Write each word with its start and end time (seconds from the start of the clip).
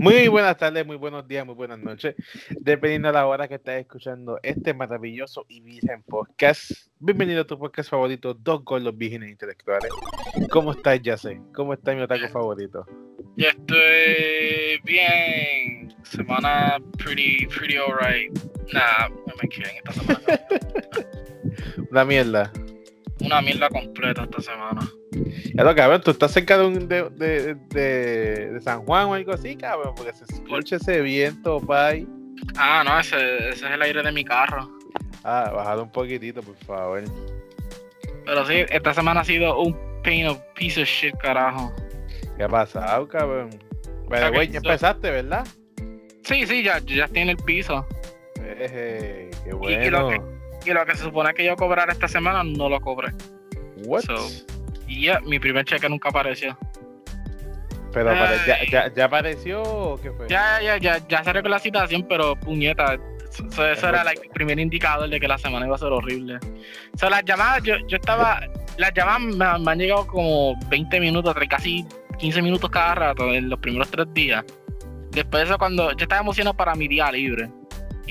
Muy 0.00 0.28
buenas 0.28 0.56
tardes, 0.56 0.86
muy 0.86 0.96
buenos 0.96 1.28
días, 1.28 1.44
muy 1.44 1.54
buenas 1.54 1.78
noches. 1.78 2.14
Dependiendo 2.58 3.08
de 3.08 3.12
la 3.12 3.26
hora 3.26 3.46
que 3.46 3.56
estés 3.56 3.82
escuchando 3.82 4.40
este 4.42 4.72
maravilloso 4.72 5.44
y 5.46 5.60
virgen 5.60 6.02
podcast. 6.04 6.70
Bienvenido 6.98 7.42
a 7.42 7.46
tu 7.46 7.58
podcast 7.58 7.90
favorito, 7.90 8.32
Dos 8.32 8.64
Gordos 8.64 8.96
Vírgenes 8.96 9.28
Intelectuales. 9.28 9.90
¿Cómo 10.50 10.72
estás, 10.72 11.02
Yase? 11.02 11.38
¿Cómo 11.54 11.74
está 11.74 11.94
mi 11.94 12.00
otaku 12.00 12.28
favorito? 12.28 12.86
Yo 13.36 13.48
estoy 13.48 14.80
bien. 14.84 15.94
Semana 16.04 16.78
pretty, 16.96 17.46
pretty 17.48 17.76
alright. 17.76 18.32
Nah, 18.72 19.10
no 19.10 19.34
me 19.42 19.48
quieren 19.50 19.76
esta 19.84 19.92
semana. 19.92 20.40
Una 21.90 22.04
mierda. 22.06 22.50
Una 23.20 23.40
mierda 23.42 23.68
completa 23.68 24.24
esta 24.24 24.40
semana. 24.40 24.80
Ya 25.54 25.64
lo 25.64 25.74
cabrón, 25.74 26.00
tú 26.02 26.10
estás 26.10 26.32
cerca 26.32 26.56
de, 26.58 26.66
un, 26.66 26.88
de, 26.88 27.10
de, 27.10 27.54
de, 27.54 28.50
de 28.52 28.60
San 28.60 28.82
Juan 28.84 29.06
o 29.08 29.14
algo 29.14 29.32
así, 29.32 29.56
cabrón, 29.56 29.94
porque 29.94 30.12
se 30.14 30.24
escucha 30.24 30.76
ese 30.76 31.00
viento, 31.00 31.60
pay. 31.60 32.06
Ah, 32.56 32.82
no, 32.84 32.98
ese, 32.98 33.16
ese 33.50 33.66
es 33.66 33.72
el 33.72 33.82
aire 33.82 34.02
de 34.02 34.12
mi 34.12 34.24
carro. 34.24 34.70
Ah, 35.24 35.50
bajado 35.54 35.82
un 35.82 35.92
poquitito, 35.92 36.42
por 36.42 36.56
favor. 36.64 37.02
Pero 38.24 38.46
sí, 38.46 38.64
esta 38.70 38.94
semana 38.94 39.20
ha 39.20 39.24
sido 39.24 39.60
un 39.60 39.76
pain 40.02 40.26
of 40.26 40.38
piece 40.54 40.80
of 40.80 40.88
shit, 40.88 41.14
carajo. 41.18 41.72
¿Qué 42.36 42.44
ha 42.44 42.48
pasado, 42.48 43.06
cabrón? 43.08 43.50
Pero, 44.08 44.32
güey, 44.32 44.48
ya 44.48 44.58
empezaste, 44.58 45.10
¿verdad? 45.10 45.46
Sí, 46.24 46.46
sí, 46.46 46.62
ya, 46.62 46.78
ya 46.78 47.04
estoy 47.04 47.22
en 47.22 47.28
el 47.30 47.36
piso. 47.36 47.86
Eje, 48.36 49.30
qué 49.44 49.50
Y- 49.68 49.86
y 49.86 49.90
lo 49.90 50.04
bueno. 50.06 50.39
Y 50.64 50.70
lo 50.70 50.84
que 50.86 50.94
se 50.96 51.04
supone 51.04 51.32
que 51.34 51.44
yo 51.44 51.56
cobrara 51.56 51.92
esta 51.92 52.08
semana, 52.08 52.42
no 52.44 52.68
lo 52.68 52.80
cobré. 52.80 53.12
What? 53.84 54.02
so- 54.02 54.28
Y 54.86 55.02
ya, 55.06 55.20
mi 55.20 55.38
primer 55.38 55.64
cheque 55.64 55.88
nunca 55.88 56.08
apareció. 56.10 56.58
Pero 57.92 58.12
ya, 58.12 58.64
ya, 58.70 58.92
ya 58.94 59.04
apareció 59.04 59.62
o 59.62 60.00
qué 60.00 60.12
fue? 60.12 60.28
Ya, 60.28 60.60
ya, 60.62 60.76
ya, 60.78 60.98
ya 61.08 61.24
se 61.24 61.30
arregló 61.30 61.50
la 61.50 61.58
situación, 61.58 62.06
pero 62.08 62.36
puñeta, 62.36 62.94
eso, 63.28 63.44
eso 63.48 63.66
Es 63.66 63.82
era 63.82 64.04
like, 64.04 64.22
el 64.22 64.30
primer 64.30 64.60
indicador 64.60 65.08
de 65.08 65.18
que 65.18 65.26
la 65.26 65.38
semana 65.38 65.66
iba 65.66 65.74
a 65.74 65.78
ser 65.78 65.88
horrible. 65.88 66.38
O 66.94 66.98
sea, 66.98 67.10
las 67.10 67.24
llamadas, 67.24 67.62
yo, 67.64 67.74
yo 67.88 67.96
estaba, 67.96 68.40
las 68.76 68.92
llamadas 68.94 69.20
me, 69.22 69.64
me 69.64 69.70
han 69.72 69.78
llegado 69.78 70.06
como 70.06 70.54
20 70.68 71.00
minutos, 71.00 71.34
casi 71.48 71.84
15 72.18 72.42
minutos 72.42 72.70
cada 72.70 72.94
rato 72.94 73.32
en 73.34 73.48
los 73.48 73.58
primeros 73.58 73.90
tres 73.90 74.06
días. 74.14 74.44
Después 75.10 75.42
de 75.42 75.48
eso, 75.48 75.58
cuando 75.58 75.90
yo 75.90 76.02
estaba 76.04 76.20
emocionado 76.20 76.56
para 76.56 76.74
mi 76.76 76.86
día 76.86 77.10
libre. 77.10 77.50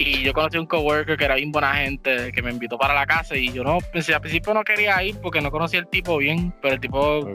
Y 0.01 0.23
yo 0.23 0.31
conocí 0.31 0.55
a 0.55 0.61
un 0.61 0.65
coworker 0.65 1.17
que 1.17 1.25
era 1.25 1.35
bien 1.35 1.51
buena 1.51 1.73
gente, 1.73 2.31
que 2.31 2.41
me 2.41 2.51
invitó 2.51 2.77
para 2.77 2.93
la 2.93 3.05
casa 3.05 3.35
y 3.35 3.51
yo 3.51 3.65
no, 3.65 3.79
pensé, 3.91 4.15
al 4.15 4.21
principio 4.21 4.53
no 4.53 4.63
quería 4.63 5.03
ir 5.03 5.17
porque 5.21 5.41
no 5.41 5.51
conocía 5.51 5.81
al 5.81 5.89
tipo 5.89 6.15
bien, 6.17 6.53
pero 6.61 6.75
el 6.75 6.79
tipo 6.79 7.29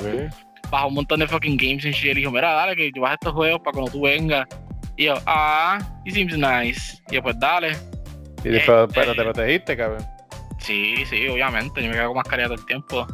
bajó 0.71 0.89
un 0.89 0.95
montón 0.95 1.21
de 1.21 1.29
fucking 1.29 1.59
games 1.59 1.85
y 1.85 1.91
shit. 1.91 2.13
Y 2.13 2.21
dijo, 2.21 2.31
mira, 2.31 2.55
dale, 2.55 2.75
que 2.75 2.91
yo 2.91 3.03
bajo 3.03 3.13
estos 3.13 3.33
juegos 3.35 3.61
para 3.61 3.73
cuando 3.73 3.93
tú 3.93 4.01
vengas. 4.01 4.47
Y 4.97 5.05
yo, 5.05 5.15
ah, 5.27 5.79
he 6.07 6.11
seems 6.11 6.39
nice. 6.39 7.03
Y 7.11 7.17
yo, 7.17 7.23
pues 7.23 7.39
dale. 7.39 7.77
Y 8.43 8.49
después, 8.49 8.89
Eh, 8.89 8.93
pero 8.95 9.13
eh. 9.13 9.15
te 9.15 9.23
protegiste, 9.23 9.77
cabrón. 9.77 10.07
Sí, 10.57 11.05
sí, 11.05 11.29
obviamente. 11.29 11.83
Yo 11.83 11.91
me 11.91 11.97
quedo 11.97 12.07
con 12.07 12.17
mascarilla 12.17 12.49
todo 12.49 12.59
el 12.59 12.65
tiempo. 12.65 13.07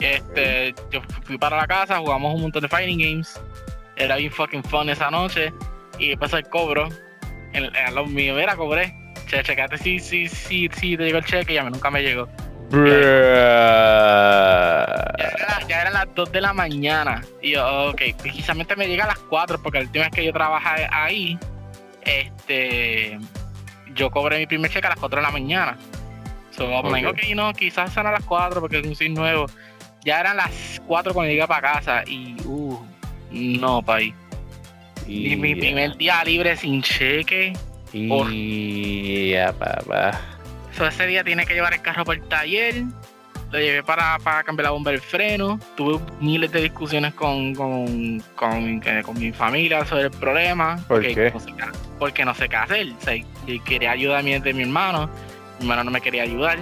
Este, 0.00 0.74
yo 0.90 1.00
fui 1.22 1.38
para 1.38 1.58
la 1.58 1.66
casa, 1.68 1.98
jugamos 1.98 2.34
un 2.34 2.42
montón 2.42 2.62
de 2.62 2.68
fighting 2.68 2.98
games. 2.98 3.40
Era 3.94 4.16
bien 4.16 4.32
fucking 4.32 4.64
fun 4.64 4.90
esa 4.90 5.12
noche. 5.12 5.52
Y 6.00 6.08
después 6.08 6.32
el 6.32 6.42
cobro. 6.48 6.88
En, 7.52 7.64
en 7.74 7.94
lo 7.94 8.06
mío, 8.06 8.34
mira, 8.34 8.56
cobré. 8.56 8.94
Che, 9.26 9.42
checate 9.42 9.76
si, 9.78 9.98
si, 9.98 10.28
si, 10.28 10.68
si 10.72 10.96
te 10.96 11.04
llegó 11.04 11.18
el 11.18 11.24
cheque 11.24 11.54
y 11.54 11.58
a 11.58 11.64
mí 11.64 11.70
nunca 11.70 11.90
me 11.90 12.02
llegó. 12.02 12.28
Ya, 12.70 12.78
era- 15.24 15.66
ya 15.68 15.80
eran 15.82 15.92
las 15.94 16.14
2 16.14 16.32
de 16.32 16.40
la 16.40 16.52
mañana. 16.52 17.22
Y 17.42 17.52
yo, 17.52 17.90
ok, 17.90 18.00
precisamente 18.20 18.76
me 18.76 18.86
llega 18.86 19.04
a 19.04 19.08
las 19.08 19.18
4 19.18 19.60
porque 19.62 19.78
la 19.78 19.84
última 19.84 20.04
vez 20.04 20.12
que 20.14 20.24
yo 20.24 20.32
trabajé 20.32 20.86
ahí, 20.90 21.38
este, 22.02 23.18
yo 23.94 24.10
cobré 24.10 24.38
mi 24.38 24.46
primer 24.46 24.70
cheque 24.70 24.86
a 24.86 24.90
las 24.90 24.98
4 24.98 25.20
de 25.20 25.26
la 25.26 25.30
mañana. 25.32 25.76
So, 26.50 26.66
like, 26.90 27.06
Ok. 27.06 27.18
ok, 27.18 27.34
no, 27.36 27.52
quizás 27.52 27.92
serán 27.92 28.08
a 28.08 28.12
las 28.12 28.24
4 28.24 28.60
porque 28.60 28.78
es 28.80 28.86
un 28.86 28.96
sin 28.96 29.14
nuevo. 29.14 29.46
Ya 30.04 30.20
eran 30.20 30.36
las 30.36 30.80
4 30.86 31.12
cuando 31.14 31.30
llegué 31.30 31.46
para 31.46 31.72
casa 31.74 32.02
y, 32.06 32.36
uh, 32.44 32.78
no, 33.30 33.82
pay. 33.82 34.12
Y 35.08 35.36
mi 35.36 35.54
primer 35.54 35.96
día 35.96 36.22
libre 36.24 36.56
sin 36.56 36.82
cheque. 36.82 37.52
por- 38.08 38.30
Y 38.30 39.30
ya, 39.30 39.52
papá. 39.52 40.20
So, 40.76 40.86
ese 40.86 41.06
día 41.06 41.24
tiene 41.24 41.46
que 41.46 41.54
llevar 41.54 41.72
el 41.74 41.80
carro 41.82 42.04
para 42.04 42.18
el 42.20 42.28
taller. 42.28 42.84
Lo 43.50 43.58
llevé 43.58 43.82
para, 43.82 44.18
para 44.18 44.44
cambiar 44.44 44.64
la 44.66 44.70
bomba 44.72 44.90
del 44.90 45.00
freno. 45.00 45.58
Tuve 45.74 45.98
miles 46.20 46.52
de 46.52 46.60
discusiones 46.60 47.14
con, 47.14 47.54
con, 47.54 48.20
con, 48.34 48.80
con 49.02 49.18
mi 49.18 49.32
familia 49.32 49.86
sobre 49.86 50.02
el 50.04 50.10
problema. 50.10 50.76
¿Por 50.86 50.98
porque 50.98 51.14
qué? 51.14 51.30
No 51.32 51.40
sé, 51.40 51.46
qué- 51.56 51.64
porque 51.98 52.24
no 52.26 52.34
sé 52.34 52.48
qué 52.48 52.56
hacer. 52.56 52.88
O 52.92 53.00
sea, 53.00 53.14
y 53.14 53.60
quería 53.60 53.92
ayuda 53.92 54.18
a 54.18 54.22
mi, 54.22 54.38
de 54.38 54.52
mi 54.52 54.62
hermano. 54.62 55.08
Mi 55.58 55.64
hermano 55.64 55.84
no 55.84 55.90
me 55.90 56.02
quería 56.02 56.24
ayudar. 56.24 56.58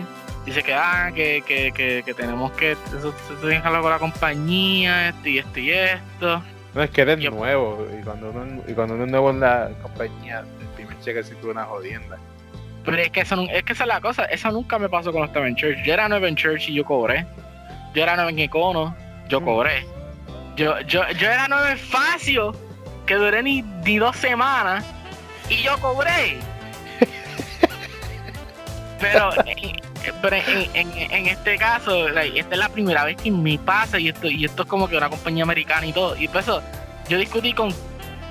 Dice 0.46 0.62
que, 0.62 0.72
ah, 0.74 1.10
que, 1.12 1.42
que, 1.44 1.72
que, 1.74 2.04
que 2.06 2.14
tenemos 2.14 2.52
que. 2.52 2.72
Eso, 2.72 3.12
eso 3.12 3.82
con 3.82 3.90
la 3.90 3.98
compañía, 3.98 5.08
esto 5.08 5.28
y 5.28 5.38
esto 5.38 5.58
y 5.58 5.70
esto. 5.72 6.42
No, 6.76 6.82
es 6.82 6.90
que 6.90 7.00
eres 7.00 7.18
Yo- 7.18 7.30
nuevo. 7.30 7.86
Y 7.98 8.04
cuando, 8.04 8.30
uno, 8.30 8.62
y 8.68 8.72
cuando 8.74 8.94
uno 8.94 9.04
es 9.06 9.10
nuevo 9.10 9.30
en 9.30 9.40
la 9.40 9.70
compañía, 9.82 10.40
el 10.60 10.66
primer 10.76 11.00
cheque 11.00 11.22
tuvo 11.40 11.50
una 11.52 11.64
jodienda. 11.64 12.18
Pero 12.84 12.98
es 12.98 13.10
que, 13.10 13.20
eso, 13.22 13.40
es 13.50 13.62
que 13.64 13.72
esa 13.72 13.84
es 13.84 13.88
la 13.88 14.00
cosa. 14.00 14.26
Eso 14.26 14.50
nunca 14.52 14.78
me 14.78 14.88
pasó 14.88 15.10
cuando 15.10 15.26
estaba 15.26 15.48
en 15.48 15.56
church. 15.56 15.78
Yo 15.84 15.92
era 15.94 16.08
nuevo 16.08 16.26
en 16.26 16.36
church 16.36 16.68
y 16.68 16.74
yo 16.74 16.84
cobré. 16.84 17.26
Yo 17.94 18.02
era 18.02 18.14
nuevo 18.14 18.30
en 18.30 18.38
Econo, 18.38 18.94
yo 19.28 19.40
Mm. 19.40 19.44
cobré. 19.44 19.86
Yo, 20.56 20.78
yo, 20.82 21.02
yo 21.18 21.30
era 21.30 21.48
nuevo 21.48 21.66
en 21.66 21.78
Facio, 21.78 22.54
que 23.06 23.14
duré 23.14 23.42
ni, 23.42 23.62
ni 23.62 23.96
dos 23.98 24.16
semanas, 24.16 24.84
y 25.48 25.62
yo 25.62 25.76
cobré. 25.78 26.38
Pero, 29.00 29.30
pero 30.22 30.36
en, 30.36 30.68
en- 30.74 31.10
en 31.12 31.26
este 31.26 31.56
caso, 31.56 32.08
like, 32.08 32.38
esta 32.38 32.54
es 32.54 32.58
la 32.58 32.68
primera 32.68 33.04
vez 33.04 33.16
que 33.16 33.30
me 33.30 33.58
pasa 33.58 33.98
y 33.98 34.08
esto, 34.08 34.28
y 34.28 34.44
esto 34.44 34.62
es 34.62 34.68
como 34.68 34.88
que 34.88 34.96
una 34.96 35.08
compañía 35.08 35.44
americana 35.44 35.86
y 35.86 35.92
todo. 35.92 36.16
Y 36.16 36.28
por 36.28 36.40
eso 36.40 36.62
yo 37.08 37.18
discutí 37.18 37.52
con 37.52 37.72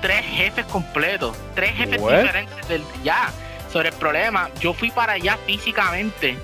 tres 0.00 0.24
jefes 0.24 0.64
completos, 0.66 1.36
tres 1.54 1.72
jefes 1.72 2.00
What? 2.00 2.18
diferentes 2.20 2.68
del 2.68 2.82
ya 3.02 3.30
sobre 3.72 3.88
el 3.90 3.94
problema. 3.94 4.50
Yo 4.60 4.72
fui 4.72 4.90
para 4.90 5.14
allá 5.14 5.36
físicamente 5.46 6.36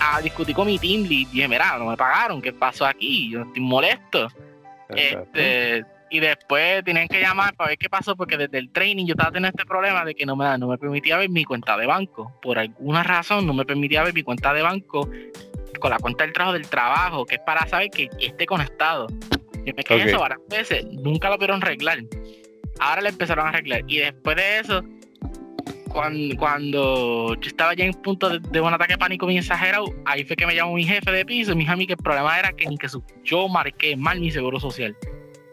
a 0.00 0.20
discutir 0.20 0.54
con 0.54 0.66
mi 0.66 0.78
team 0.78 1.02
lead. 1.02 1.10
Y 1.10 1.24
dije, 1.26 1.48
mira, 1.48 1.76
no 1.78 1.86
me 1.86 1.96
pagaron, 1.96 2.40
¿qué 2.42 2.52
pasó 2.52 2.86
aquí? 2.86 3.30
Yo 3.30 3.42
estoy 3.42 3.62
molesto. 3.62 4.28
Exacto. 4.90 5.28
Este, 5.34 5.84
y 6.14 6.20
después 6.20 6.84
tenían 6.84 7.08
que 7.08 7.20
llamar 7.20 7.54
para 7.56 7.70
ver 7.70 7.78
qué 7.78 7.88
pasó, 7.88 8.14
porque 8.16 8.36
desde 8.36 8.56
el 8.58 8.70
training 8.70 9.06
yo 9.06 9.12
estaba 9.14 9.32
teniendo 9.32 9.48
este 9.58 9.66
problema 9.68 10.04
de 10.04 10.14
que 10.14 10.24
no 10.24 10.36
me, 10.36 10.56
no 10.58 10.68
me 10.68 10.78
permitía 10.78 11.16
ver 11.18 11.28
mi 11.28 11.44
cuenta 11.44 11.76
de 11.76 11.86
banco. 11.86 12.32
Por 12.40 12.58
alguna 12.58 13.02
razón 13.02 13.46
no 13.46 13.52
me 13.52 13.64
permitía 13.64 14.02
ver 14.04 14.14
mi 14.14 14.22
cuenta 14.22 14.52
de 14.54 14.62
banco 14.62 15.08
con 15.80 15.90
la 15.90 15.98
cuenta 15.98 16.22
del 16.24 16.32
trabajo 16.32 16.52
del 16.52 16.68
trabajo, 16.68 17.26
que 17.26 17.34
es 17.34 17.40
para 17.40 17.66
saber 17.66 17.90
que 17.90 18.08
esté 18.20 18.46
conectado. 18.46 19.08
Yo 19.66 19.72
me 19.76 19.82
quedé 19.82 19.98
eso 20.10 20.20
varias 20.20 20.40
veces, 20.48 20.84
nunca 20.92 21.28
lo 21.28 21.34
pudieron 21.36 21.62
arreglar. 21.62 21.98
Ahora 22.78 23.02
le 23.02 23.08
empezaron 23.08 23.46
a 23.46 23.48
arreglar. 23.48 23.82
Y 23.88 23.96
después 23.98 24.36
de 24.36 24.58
eso, 24.60 24.82
cuando, 25.88 26.36
cuando 26.36 27.34
yo 27.40 27.48
estaba 27.48 27.74
ya 27.74 27.84
en 27.84 27.92
punto 27.94 28.28
de, 28.28 28.38
de 28.50 28.60
un 28.60 28.72
ataque 28.72 28.94
de 28.94 28.98
pánico 28.98 29.26
bien 29.26 29.38
exagerado, 29.40 29.86
ahí 30.04 30.24
fue 30.24 30.36
que 30.36 30.46
me 30.46 30.54
llamó 30.54 30.74
mi 30.74 30.84
jefe 30.84 31.10
de 31.10 31.24
piso 31.24 31.52
y 31.52 31.54
me 31.54 31.60
dijo 31.60 31.72
a 31.72 31.76
mí 31.76 31.86
que 31.86 31.92
el 31.94 31.98
problema 31.98 32.38
era 32.38 32.52
que 32.52 32.66
ni 32.66 32.76
que 32.76 32.88
su- 32.88 33.04
yo 33.22 33.48
marqué 33.48 33.96
mal 33.96 34.20
mi 34.20 34.30
seguro 34.30 34.58
social. 34.60 34.96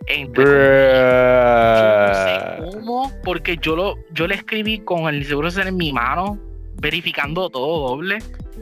Entre 0.07 0.43
yo 0.43 2.07
no 2.07 2.13
sé 2.15 2.73
cómo, 2.79 3.11
porque 3.23 3.57
yo 3.57 3.75
lo, 3.75 3.95
yo 4.11 4.27
le 4.27 4.35
escribí 4.35 4.79
con 4.79 5.07
el 5.13 5.23
seguro 5.25 5.49
social 5.51 5.67
en 5.69 5.77
mi 5.77 5.93
mano, 5.93 6.37
verificando 6.81 7.49
todo 7.49 7.89
doble. 7.89 8.17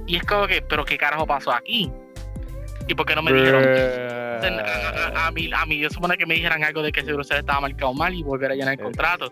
Y 0.06 0.18
es 0.18 0.24
como 0.24 0.48
que, 0.48 0.62
pero 0.62 0.84
qué 0.86 0.98
carajo 0.98 1.26
pasó 1.26 1.52
aquí. 1.52 1.92
¿Y 2.88 2.96
por 2.96 3.06
qué 3.06 3.16
no 3.16 3.22
me 3.22 3.32
dijeron? 3.34 3.64
A, 3.64 5.20
a- 5.22 5.28
a 5.28 5.32
mí, 5.32 5.50
a 5.54 5.66
mí 5.66 5.78
yo 5.80 5.90
supone 5.90 6.18
que 6.18 6.26
me 6.26 6.34
dijeran 6.36 6.64
algo 6.64 6.82
de 6.82 6.92
que 6.92 7.02
el 7.02 7.06
seguro 7.06 7.24
social 7.24 7.40
estaba 7.42 7.62
marcado 7.62 7.94
mal 7.94 8.14
y 8.14 8.24
volver 8.24 8.52
a 8.52 8.56
llenar 8.56 8.74
el 8.74 8.80
Eh, 8.80 8.84
contrato. 8.84 9.32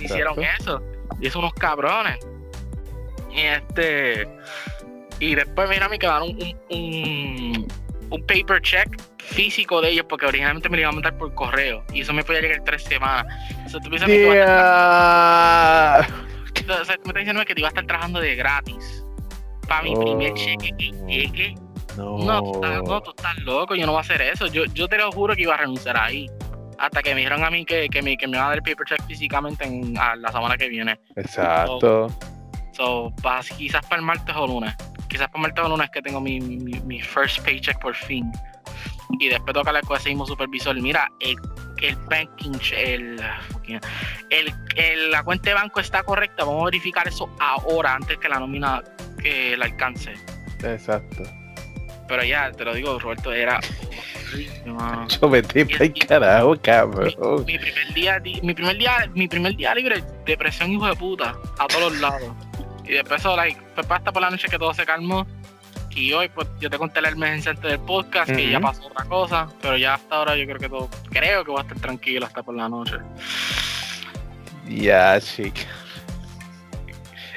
Hicieron 0.00 0.36
eso. 0.60 0.80
Y 1.20 1.28
son 1.30 1.42
unos 1.42 1.54
cabrones. 1.54 2.18
Y 3.32 3.40
este. 3.40 4.28
Y 5.20 5.34
después, 5.34 5.68
mira, 5.68 5.88
me 5.88 5.98
quedaron 5.98 6.30
un, 6.30 6.56
un, 6.70 7.66
un 8.10 8.26
paper 8.26 8.60
check 8.62 9.00
físico 9.18 9.80
de 9.80 9.90
ellos, 9.90 10.06
porque 10.08 10.26
originalmente 10.26 10.68
me 10.68 10.76
lo 10.76 10.82
iban 10.82 10.92
a 10.92 10.94
mandar 10.96 11.16
por 11.18 11.34
correo. 11.34 11.84
Y 11.92 12.02
eso 12.02 12.12
me 12.12 12.22
podía 12.24 12.40
llegar 12.42 12.62
tres 12.64 12.82
semanas. 12.84 13.26
O 13.66 13.68
sea, 13.68 13.80
tú 13.80 13.88
piensas 13.88 14.08
que 14.08 14.22
tú 14.22 14.28
vas 14.28 14.36
a 14.38 16.00
estar- 16.00 16.24
Yeah. 16.66 16.80
o 16.80 16.84
sea, 16.84 16.94
tú 16.96 17.02
me 17.04 17.08
estás 17.08 17.14
diciendo 17.20 17.44
que 17.44 17.54
te 17.54 17.60
iba 17.60 17.68
a 17.68 17.70
estar 17.70 17.86
trabajando 17.86 18.20
de 18.20 18.34
gratis. 18.36 19.04
Para 19.68 19.82
mi 19.82 19.94
primer 19.96 20.32
Oh. 20.32 20.36
cheque 20.36 20.70
que 20.78 20.90
llegue. 21.08 21.54
No. 21.96 22.18
No, 22.18 22.42
tú 22.42 22.52
estás, 22.54 22.82
no, 22.82 23.00
tú 23.00 23.10
estás 23.16 23.38
loco, 23.38 23.74
yo 23.74 23.86
no 23.86 23.92
voy 23.92 23.98
a 23.98 24.02
hacer 24.02 24.20
eso. 24.20 24.46
Yo, 24.48 24.64
yo 24.66 24.88
te 24.88 24.98
lo 24.98 25.10
juro 25.12 25.34
que 25.34 25.42
iba 25.42 25.54
a 25.54 25.58
renunciar 25.58 25.96
ahí. 25.96 26.28
Hasta 26.78 27.02
que 27.02 27.10
me 27.14 27.20
dijeron 27.20 27.44
a 27.44 27.50
mí 27.50 27.64
que, 27.64 27.88
que, 27.88 28.02
me, 28.02 28.16
que 28.16 28.26
me 28.26 28.36
a 28.36 28.42
dar 28.42 28.54
el 28.54 28.62
paper 28.62 28.84
check 28.86 29.06
físicamente 29.06 29.64
en, 29.64 29.96
a 29.96 30.16
la 30.16 30.30
semana 30.32 30.56
que 30.56 30.68
viene. 30.68 30.98
Exacto. 31.16 32.08
So, 32.72 33.12
pa- 33.22 33.40
quizás 33.56 33.86
para 33.86 34.00
el 34.00 34.02
martes 34.06 34.34
o 34.36 34.46
lunes. 34.46 34.74
Quizás 35.14 35.28
para 35.28 35.42
martes 35.42 35.64
o 35.64 35.68
lunes 35.68 35.88
que 35.90 36.02
tengo 36.02 36.20
mi, 36.20 36.40
mi, 36.40 36.80
mi 36.80 37.00
first 37.00 37.38
paycheck 37.44 37.78
por 37.78 37.94
fin. 37.94 38.32
Y 39.20 39.28
después 39.28 39.54
toca 39.54 39.70
la 39.70 39.80
con 39.82 39.96
ese 39.96 40.08
mismo 40.08 40.26
supervisor. 40.26 40.74
Mira, 40.80 41.08
el, 41.20 41.36
el 41.80 41.94
banking, 42.10 42.58
el, 42.76 43.22
el, 44.30 44.54
el, 44.74 45.10
la 45.12 45.22
cuenta 45.22 45.50
de 45.50 45.54
banco 45.54 45.78
está 45.78 46.02
correcta, 46.02 46.42
vamos 46.42 46.62
a 46.62 46.64
verificar 46.64 47.06
eso 47.06 47.30
ahora 47.38 47.94
antes 47.94 48.18
que 48.18 48.28
la 48.28 48.40
nómina 48.40 48.82
que 49.22 49.56
la 49.56 49.66
alcance. 49.66 50.14
Exacto. 50.64 51.22
Pero 52.08 52.24
ya, 52.24 52.50
te 52.50 52.64
lo 52.64 52.74
digo, 52.74 52.98
Roberto, 52.98 53.32
era. 53.32 53.60
Yo 55.20 55.28
metí 55.28 55.64
para 55.64 55.84
el 55.84 55.94
carajo, 55.94 56.56
cabrón. 56.60 57.44
Mi, 57.46 57.56
primer 57.56 57.94
día, 57.94 58.20
mi 58.42 58.52
primer 58.52 58.78
día, 58.78 59.10
mi 59.14 59.28
primer 59.28 59.54
día 59.54 59.72
libre, 59.76 60.02
depresión 60.26 60.72
hijo 60.72 60.88
de 60.88 60.96
puta, 60.96 61.36
a 61.56 61.68
todos 61.68 62.00
lados. 62.00 62.32
Y 62.86 62.92
después 62.92 63.20
eso, 63.20 63.36
like, 63.36 63.60
fue 63.74 63.84
hasta 63.96 64.12
por 64.12 64.22
la 64.22 64.30
noche 64.30 64.48
que 64.48 64.58
todo 64.58 64.74
se 64.74 64.84
calmó. 64.84 65.26
Y 65.90 66.12
hoy, 66.12 66.28
pues, 66.28 66.48
yo 66.58 66.68
te 66.68 66.76
conté 66.76 67.00
la 67.00 67.10
emergencia 67.10 67.52
antes 67.52 67.70
del 67.70 67.80
podcast, 67.80 68.30
que 68.30 68.50
ya 68.50 68.58
pasó 68.58 68.86
otra 68.86 69.04
cosa, 69.04 69.48
pero 69.62 69.76
ya 69.76 69.94
hasta 69.94 70.16
ahora 70.16 70.36
yo 70.36 70.44
creo 70.44 70.58
que 70.58 70.68
todo, 70.68 70.88
creo 71.10 71.44
que 71.44 71.50
voy 71.52 71.60
a 71.60 71.62
estar 71.62 71.78
tranquilo 71.78 72.26
hasta 72.26 72.42
por 72.42 72.56
la 72.56 72.68
noche. 72.68 72.96
Ya, 74.68 75.20
chica. 75.20 75.62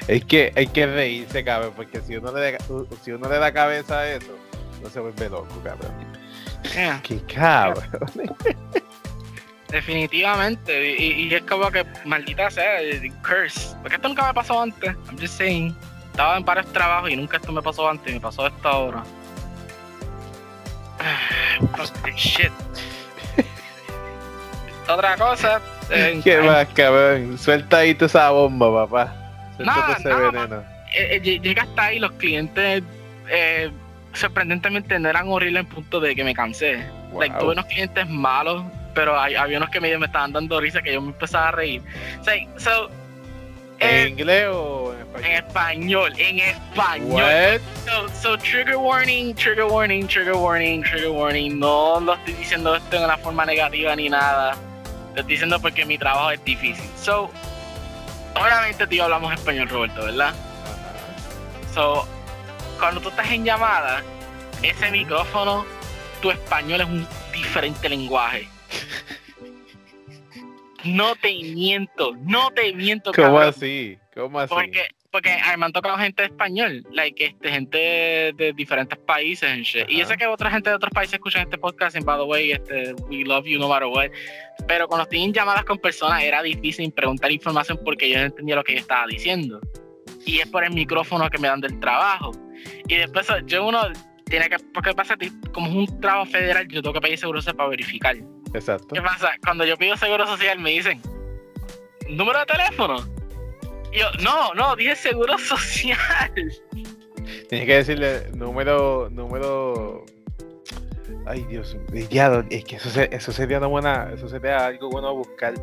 Es 0.08 0.24
que 0.24 0.52
hay 0.56 0.66
que 0.66 0.86
reírse, 0.86 1.44
cabrón, 1.44 1.72
porque 1.76 2.00
si 2.00 2.16
uno 2.16 2.32
le 2.32 2.52
da, 2.52 2.58
si 3.02 3.12
uno 3.12 3.28
le 3.28 3.38
da 3.38 3.52
cabeza 3.52 4.00
a 4.00 4.08
eso, 4.08 4.36
no 4.82 4.88
se 4.88 4.98
vuelve 5.00 5.28
loco, 5.28 5.60
cabrón. 5.62 5.92
Qué 7.02 7.20
cabrón. 7.32 7.84
Definitivamente, 9.70 10.96
y, 10.98 11.32
es 11.32 11.42
como 11.42 11.70
que 11.70 11.84
maldita 12.04 12.50
sea, 12.50 12.78
curse. 13.22 13.76
Porque 13.82 13.96
esto 13.96 14.08
nunca 14.08 14.26
me 14.26 14.34
pasó 14.34 14.62
antes. 14.62 14.94
I'm 15.06 15.18
just 15.18 15.36
saying. 15.36 15.76
Estaba 16.10 16.38
en 16.38 16.44
varios 16.44 16.72
trabajos 16.72 17.10
y 17.10 17.16
nunca 17.16 17.36
esto 17.36 17.52
me 17.52 17.62
pasó 17.62 17.88
antes, 17.88 18.12
me 18.12 18.20
pasó 18.20 18.46
esto 18.46 18.68
ahora. 18.68 19.04
shit. 22.16 22.50
Otra 24.88 25.16
cosa. 25.16 25.60
Eh, 25.90 26.20
¿Qué 26.24 26.38
más, 26.38 26.66
cabrón? 26.68 27.38
Suelta 27.38 27.78
ahí 27.78 27.94
toda 27.94 28.06
esa 28.06 28.30
bomba, 28.30 28.86
papá. 28.86 29.14
Suelta 29.56 29.96
ese 29.98 30.14
veneno. 30.14 30.64
Eh, 30.94 31.20
eh, 31.22 31.40
llega 31.40 31.62
hasta 31.62 31.84
ahí, 31.84 31.98
los 31.98 32.12
clientes 32.12 32.82
eh, 33.30 33.70
sorprendentemente 34.14 34.98
no 34.98 35.08
eran 35.08 35.28
horribles 35.28 35.64
en 35.64 35.68
punto 35.68 36.00
de 36.00 36.14
que 36.14 36.24
me 36.24 36.34
cansé. 36.34 36.84
tuve 37.12 37.52
unos 37.52 37.66
clientes 37.66 38.08
malos, 38.08 38.64
pero 38.98 39.16
hay, 39.16 39.36
había 39.36 39.58
unos 39.58 39.70
que 39.70 39.80
me, 39.80 39.96
me, 39.96 40.06
estaban 40.06 40.32
dando 40.32 40.60
risa 40.60 40.82
que 40.82 40.92
yo 40.92 41.00
me 41.00 41.12
empezaba 41.12 41.50
a 41.50 41.52
reír. 41.52 41.80
So, 42.56 42.90
¿En 43.78 44.08
inglés 44.08 44.48
o 44.50 44.92
en 45.16 45.24
español? 45.24 46.12
En 46.18 46.40
español, 46.40 47.22
en 47.22 47.54
español. 47.54 48.10
So, 48.20 48.36
trigger 48.38 48.76
warning, 48.76 49.36
trigger 49.36 49.66
warning, 49.66 50.08
trigger 50.08 50.34
warning, 50.34 50.82
trigger 50.82 51.10
warning. 51.10 51.60
No 51.60 52.00
lo 52.00 52.14
estoy 52.14 52.34
diciendo 52.34 52.74
esto 52.74 52.96
en 52.96 53.04
una 53.04 53.16
forma 53.18 53.46
negativa 53.46 53.94
ni 53.94 54.08
nada. 54.08 54.56
Lo 55.14 55.20
estoy 55.20 55.34
diciendo 55.34 55.60
porque 55.60 55.84
mi 55.84 55.96
trabajo 55.96 56.32
es 56.32 56.42
difícil. 56.42 56.90
So, 57.00 57.30
obviamente, 58.34 58.84
tío, 58.88 59.04
hablamos 59.04 59.32
español, 59.32 59.68
Roberto, 59.68 60.06
¿verdad? 60.06 60.34
So, 61.72 62.04
cuando 62.80 63.00
tú 63.00 63.10
estás 63.10 63.30
en 63.30 63.44
llamada, 63.44 64.02
ese 64.60 64.90
micrófono, 64.90 65.64
tu 66.20 66.32
español 66.32 66.80
es 66.80 66.86
un 66.88 67.06
diferente 67.32 67.88
lenguaje. 67.88 68.48
No 70.84 71.14
te 71.16 71.34
miento, 71.42 72.14
no 72.22 72.50
te 72.50 72.72
miento. 72.72 73.12
¿Cómo 73.12 73.38
así? 73.38 73.98
¿Cómo 74.14 74.38
así? 74.38 74.48
Porque, 74.48 74.82
porque 75.10 75.36
me 75.56 75.66
han 75.66 75.72
tocado 75.72 75.96
gente 75.96 76.22
de 76.22 76.28
español, 76.28 76.86
like, 76.92 77.24
este, 77.24 77.50
gente 77.50 77.78
de 78.36 78.52
diferentes 78.54 78.98
países 78.98 79.74
y 79.88 79.98
yo 79.98 80.06
sé 80.06 80.16
que 80.16 80.26
otra 80.26 80.50
gente 80.50 80.70
de 80.70 80.76
otros 80.76 80.92
países 80.92 81.14
escuchan 81.14 81.42
este 81.42 81.58
podcast, 81.58 81.96
and 81.96 82.04
by 82.04 82.16
the 82.16 82.24
way, 82.24 82.52
este, 82.52 82.94
we 83.08 83.24
love 83.24 83.44
you 83.44 83.58
no 83.58 83.68
matter 83.68 83.88
what. 83.88 84.10
Pero 84.66 84.86
cuando 84.86 85.04
estoy 85.04 85.24
en 85.24 85.32
llamadas 85.32 85.64
con 85.64 85.78
personas 85.78 86.22
era 86.22 86.42
difícil 86.42 86.92
preguntar 86.92 87.32
información 87.32 87.78
porque 87.84 88.08
yo 88.10 88.18
no 88.18 88.24
entendía 88.26 88.56
lo 88.56 88.64
que 88.64 88.74
yo 88.74 88.80
estaba 88.80 89.06
diciendo. 89.06 89.60
Y 90.24 90.38
es 90.38 90.46
por 90.46 90.62
el 90.62 90.72
micrófono 90.72 91.28
que 91.30 91.38
me 91.38 91.48
dan 91.48 91.60
del 91.60 91.78
trabajo. 91.80 92.32
Y 92.86 92.96
después 92.96 93.26
yo 93.46 93.66
uno 93.66 93.80
tiene 94.28 94.48
que, 94.48 94.58
porque 94.74 94.92
pasa, 94.92 95.16
como 95.52 95.68
es 95.68 95.74
un 95.90 96.00
trabajo 96.00 96.26
federal, 96.26 96.68
yo 96.68 96.82
tengo 96.82 96.94
que 96.94 97.00
pedir 97.00 97.18
seguro 97.18 97.40
para 97.56 97.68
verificar. 97.68 98.16
Exacto. 98.54 98.94
¿Qué 98.94 99.02
pasa? 99.02 99.30
Cuando 99.42 99.64
yo 99.64 99.76
pido 99.76 99.96
seguro 99.96 100.26
social 100.26 100.58
me 100.58 100.70
dicen, 100.70 101.00
¿número 102.08 102.38
de 102.40 102.46
teléfono? 102.46 102.96
Y 103.92 103.98
yo, 103.98 104.06
no, 104.22 104.54
no, 104.54 104.76
dije 104.76 104.96
seguro 104.96 105.38
social. 105.38 105.98
Tienes 107.48 107.66
que 107.66 107.74
decirle 107.74 108.30
número, 108.34 109.08
número. 109.10 110.04
Ay, 111.26 111.44
Dios 111.48 111.76
mío, 111.90 112.06
es 112.50 112.64
que 112.64 112.76
eso, 112.76 113.00
eso 113.00 113.32
sería 113.32 113.58
una 113.58 113.66
buena, 113.66 114.10
eso 114.14 114.28
sería 114.28 114.66
algo 114.66 114.88
bueno 114.90 115.08
a 115.08 115.12
buscar. 115.12 115.54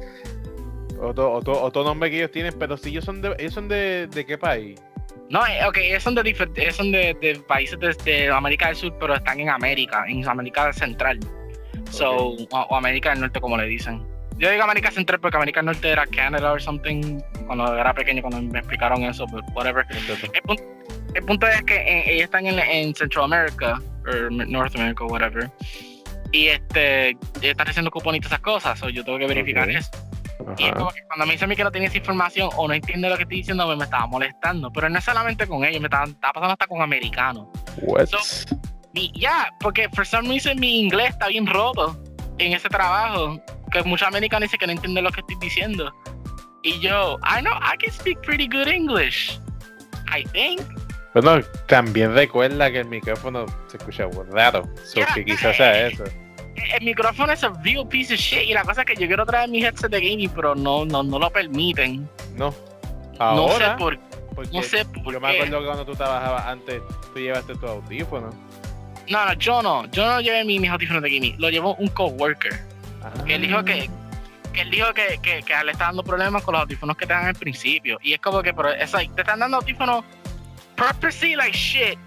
Otro, 0.99 1.31
otro, 1.33 1.61
otro 1.61 1.83
nombre 1.83 2.09
que 2.09 2.17
ellos 2.17 2.31
tienen, 2.31 2.53
pero 2.57 2.77
si 2.77 2.89
ellos 2.89 3.05
son 3.05 3.21
de, 3.21 3.35
ellos 3.37 3.53
son 3.53 3.67
de, 3.67 4.07
de 4.07 4.25
qué 4.25 4.37
país? 4.37 4.79
No, 5.29 5.45
eh, 5.45 5.65
ok, 5.67 5.77
ellos 5.77 6.03
son, 6.03 6.15
de, 6.15 6.71
son 6.71 6.91
de, 6.91 7.15
de, 7.19 7.39
países 7.47 7.79
de, 7.79 8.29
América 8.29 8.67
del 8.67 8.75
Sur, 8.75 8.95
pero 8.99 9.15
están 9.15 9.39
en 9.39 9.49
América, 9.49 10.05
en 10.07 10.27
América 10.27 10.71
Central. 10.71 11.19
So, 11.91 12.35
o, 12.51 12.75
América 12.75 13.11
del 13.11 13.21
Norte, 13.21 13.39
como 13.39 13.57
le 13.57 13.65
dicen. 13.67 14.05
Yo 14.37 14.51
digo 14.51 14.63
América 14.63 14.91
Central 14.91 15.19
porque 15.21 15.37
América 15.37 15.61
del 15.61 15.67
Norte 15.67 15.89
era 15.89 16.05
Canadá 16.07 16.51
o 16.51 16.59
something 16.59 17.21
cuando 17.45 17.73
era 17.77 17.93
pequeño, 17.93 18.21
cuando 18.21 18.41
me 18.41 18.59
explicaron 18.59 19.03
eso, 19.03 19.25
pero 19.27 19.41
whatever. 19.53 19.85
El 21.13 21.23
punto, 21.23 21.47
es 21.47 21.63
que 21.63 21.75
eh, 21.75 22.13
ellos 22.13 22.25
están 22.25 22.45
en, 22.45 22.59
en, 22.59 22.93
Central 22.93 23.25
America, 23.25 23.79
o 24.07 24.29
North 24.29 24.75
America, 24.75 25.05
whatever. 25.05 25.49
Y 26.33 26.47
este, 26.47 27.11
ellos 27.11 27.19
están 27.41 27.69
haciendo 27.69 27.89
cuponitos 27.89 28.29
esas 28.29 28.41
cosas, 28.41 28.77
so 28.77 28.89
yo 28.89 29.05
tengo 29.05 29.17
que 29.17 29.27
verificar 29.27 29.69
eso. 29.69 29.89
Y 30.57 30.65
es 30.65 30.73
como 30.73 30.91
que 30.91 31.01
cuando 31.07 31.25
me 31.25 31.33
dice 31.33 31.45
a 31.45 31.47
mí 31.47 31.55
que 31.55 31.63
no 31.63 31.71
tenía 31.71 31.87
esa 31.87 31.97
información 31.97 32.49
o 32.55 32.67
no 32.67 32.73
entiende 32.73 33.09
lo 33.09 33.15
que 33.15 33.23
estoy 33.23 33.37
diciendo, 33.37 33.65
pues 33.65 33.77
me 33.77 33.85
estaba 33.85 34.05
molestando. 34.07 34.71
Pero 34.71 34.89
no 34.89 34.97
es 34.99 35.03
solamente 35.03 35.47
con 35.47 35.63
ellos, 35.63 35.81
me 35.81 35.87
estaba, 35.87 36.05
pasando 36.05 36.51
hasta 36.51 36.67
con 36.67 36.81
americanos. 36.81 37.47
What? 37.81 38.09
Ya, 39.13 39.53
porque 39.59 39.89
por 39.89 40.05
some 40.05 40.27
reason 40.27 40.59
mi 40.59 40.79
inglés 40.79 41.09
está 41.09 41.27
bien 41.27 41.45
roto 41.47 41.97
en 42.37 42.53
ese 42.53 42.69
trabajo. 42.69 43.39
Que 43.71 43.83
muchos 43.83 44.07
americanos 44.07 44.47
dicen 44.47 44.59
que 44.59 44.67
no 44.67 44.73
entienden 44.73 45.03
lo 45.03 45.11
que 45.11 45.21
estoy 45.21 45.35
diciendo. 45.39 45.93
Y 46.63 46.79
yo, 46.79 47.17
I 47.23 47.41
know, 47.41 47.53
I 47.57 47.77
can 47.77 47.91
speak 47.91 48.21
pretty 48.21 48.47
good 48.47 48.67
English. 48.67 49.39
I 50.07 50.23
think. 50.31 50.61
Bueno, 51.13 51.41
también 51.67 52.13
recuerda 52.13 52.71
que 52.71 52.79
el 52.79 52.87
micrófono 52.87 53.45
se 53.67 53.77
escucha 53.77 54.07
raro. 54.31 54.63
So 54.83 55.01
que 55.13 55.25
quizás 55.25 55.57
sea 55.57 55.87
eso 55.87 56.03
el 56.55 56.85
micrófono 56.85 57.33
es 57.33 57.43
un 57.43 57.63
real 57.63 57.87
piece 57.87 58.13
of 58.13 58.19
shit. 58.19 58.43
Y 58.43 58.53
la 58.53 58.63
cosa 58.63 58.81
es 58.81 58.87
que 58.87 58.95
yo 58.95 59.07
quiero 59.07 59.25
traer 59.25 59.49
mi 59.49 59.63
headset 59.63 59.91
de 59.91 59.99
gaming, 59.99 60.29
pero 60.29 60.55
no, 60.55 60.85
no, 60.85 61.03
no 61.03 61.19
lo 61.19 61.29
permiten. 61.29 62.09
No. 62.35 62.53
Ahora, 63.19 63.35
no 63.35 63.49
sé 63.49 63.65
por, 63.77 63.97
no 64.51 64.61
sé 64.61 64.85
por 64.85 65.13
Yo 65.13 65.21
me 65.21 65.33
acuerdo 65.33 65.59
que 65.59 65.65
cuando 65.65 65.85
tú 65.85 65.95
trabajabas 65.95 66.45
antes, 66.45 66.81
tú 67.13 67.19
llevaste 67.19 67.55
tu 67.55 67.67
audífono. 67.67 68.29
No, 69.09 69.25
no, 69.25 69.33
yo 69.33 69.61
no. 69.61 69.85
Yo 69.91 70.05
no 70.05 70.21
llevé 70.21 70.43
mis, 70.43 70.69
audífonos 70.69 71.01
de 71.01 71.09
gaming. 71.09 71.35
Lo 71.37 71.49
llevó 71.49 71.75
un 71.75 71.87
coworker. 71.89 72.53
Que 73.25 73.35
él 73.35 73.41
dijo 73.41 73.63
que, 73.63 73.89
que 74.51 74.61
él 74.61 74.71
dijo 74.71 74.93
que, 74.93 75.19
que, 75.21 75.43
que, 75.43 75.63
le 75.63 75.71
está 75.71 75.85
dando 75.85 76.03
problemas 76.03 76.43
con 76.43 76.53
los 76.53 76.61
audífonos 76.63 76.97
que 76.97 77.05
te 77.05 77.13
dan 77.13 77.27
al 77.27 77.35
principio. 77.35 77.99
Y 78.01 78.13
es 78.13 78.19
como 78.19 78.41
que 78.41 78.53
pero, 78.53 78.71
es 78.71 78.91
te 78.91 79.21
están 79.21 79.39
dando 79.39 79.57
audífonos 79.57 80.03
purposely 80.75 81.35
like 81.35 81.55
shit 81.55 81.97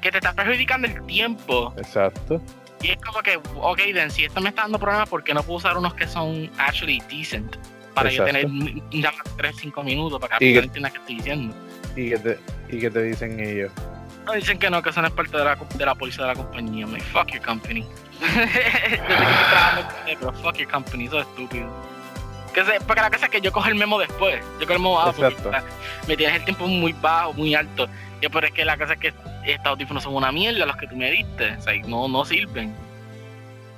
que 0.00 0.10
te 0.10 0.18
está 0.18 0.34
perjudicando 0.34 0.86
el 0.86 1.06
tiempo. 1.06 1.72
Exacto. 1.78 2.40
Y 2.82 2.90
es 2.90 2.98
como 2.98 3.22
que, 3.22 3.36
ok, 3.36 3.78
then, 3.94 4.10
si 4.10 4.24
esto 4.24 4.42
me 4.42 4.50
está 4.50 4.62
dando 4.62 4.78
problemas, 4.78 5.08
¿por 5.08 5.24
qué 5.24 5.32
no 5.32 5.42
puedo 5.42 5.56
usar 5.56 5.78
unos 5.78 5.94
que 5.94 6.06
son 6.06 6.50
actually 6.58 7.02
decent? 7.10 7.56
Para 7.94 8.10
yo 8.10 8.24
tener 8.24 8.46
ya 8.90 9.12
3, 9.38 9.56
5 9.56 9.82
minutos 9.82 10.20
para 10.20 10.36
que 10.36 10.54
la 10.54 10.64
entienda 10.64 10.90
que 10.90 10.98
estoy 10.98 11.14
diciendo. 11.14 11.54
¿Y 11.96 12.10
qué 12.10 12.18
te, 12.18 12.38
y 12.68 12.80
qué 12.80 12.90
te 12.90 13.02
dicen 13.02 13.40
ellos? 13.40 13.72
No, 14.24 14.32
dicen 14.32 14.58
que 14.58 14.70
no, 14.70 14.82
que 14.82 14.90
eso 14.90 15.00
no 15.02 15.08
es 15.08 15.12
parte 15.12 15.36
de 15.36 15.44
la, 15.44 15.54
de 15.56 15.86
la 15.86 15.94
policía 15.94 16.24
de 16.24 16.28
la 16.28 16.36
compañía. 16.36 16.86
Me 16.86 17.00
fuck 17.00 17.30
your 17.32 17.42
company. 17.42 17.82
yo 18.20 18.26
sé 18.26 18.48
que 18.88 18.94
estoy 18.94 19.06
trabajando 19.06 19.88
pero 20.06 20.32
fuck 20.34 20.56
your 20.56 20.68
company, 20.70 21.06
eso 21.06 21.20
es 21.20 21.26
estúpido. 21.26 21.68
Que 22.54 22.64
se, 22.64 22.80
porque 22.80 23.02
la 23.02 23.10
cosa 23.10 23.26
es 23.26 23.30
que 23.32 23.40
yo 23.40 23.52
cojo 23.52 23.68
el 23.68 23.74
memo 23.74 23.98
después. 23.98 24.40
Yo 24.60 24.66
cojo 24.66 24.72
el 24.72 24.78
memo 24.78 25.00
abajo 25.00 25.20
porque 25.20 25.62
me 26.06 26.16
tienes 26.16 26.36
el 26.36 26.44
tiempo 26.44 26.66
muy 26.66 26.92
bajo, 26.92 27.32
muy 27.34 27.54
alto. 27.54 27.88
Yo, 28.22 28.30
pero 28.30 28.46
es 28.46 28.52
que 28.52 28.64
la 28.64 28.78
cosa 28.78 28.94
es 28.94 29.00
que 29.00 29.12
estos 29.44 29.66
audífonos 29.66 30.02
son 30.02 30.14
una 30.14 30.32
mierda 30.32 30.64
los 30.64 30.76
que 30.76 30.86
tú 30.86 30.96
me 30.96 31.10
diste. 31.10 31.56
O 31.58 31.60
sea, 31.60 31.74
no, 31.86 32.08
no 32.08 32.24
sirven. 32.24 32.74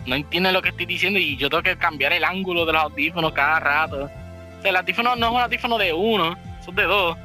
No 0.05 0.15
entienden 0.15 0.53
lo 0.53 0.63
que 0.63 0.69
estoy 0.69 0.87
diciendo 0.87 1.19
y 1.19 1.37
yo 1.37 1.51
tengo 1.51 1.63
que 1.63 1.77
cambiar 1.77 2.13
el 2.13 2.23
ángulo 2.23 2.65
de 2.65 2.73
los 2.75 2.83
audífonos 2.83 3.33
cada 3.33 3.59
rato. 3.59 4.05
O 4.05 4.63
sea, 4.63 4.71
el 4.71 4.77
audífono 4.77 5.17
no 5.17 5.27
es 5.27 5.33
un 5.33 5.41
audífono 5.41 5.79
de 5.79 5.93
uno, 5.93 6.37
son 6.65 6.75
de 6.77 6.85
dos. 6.85 7.17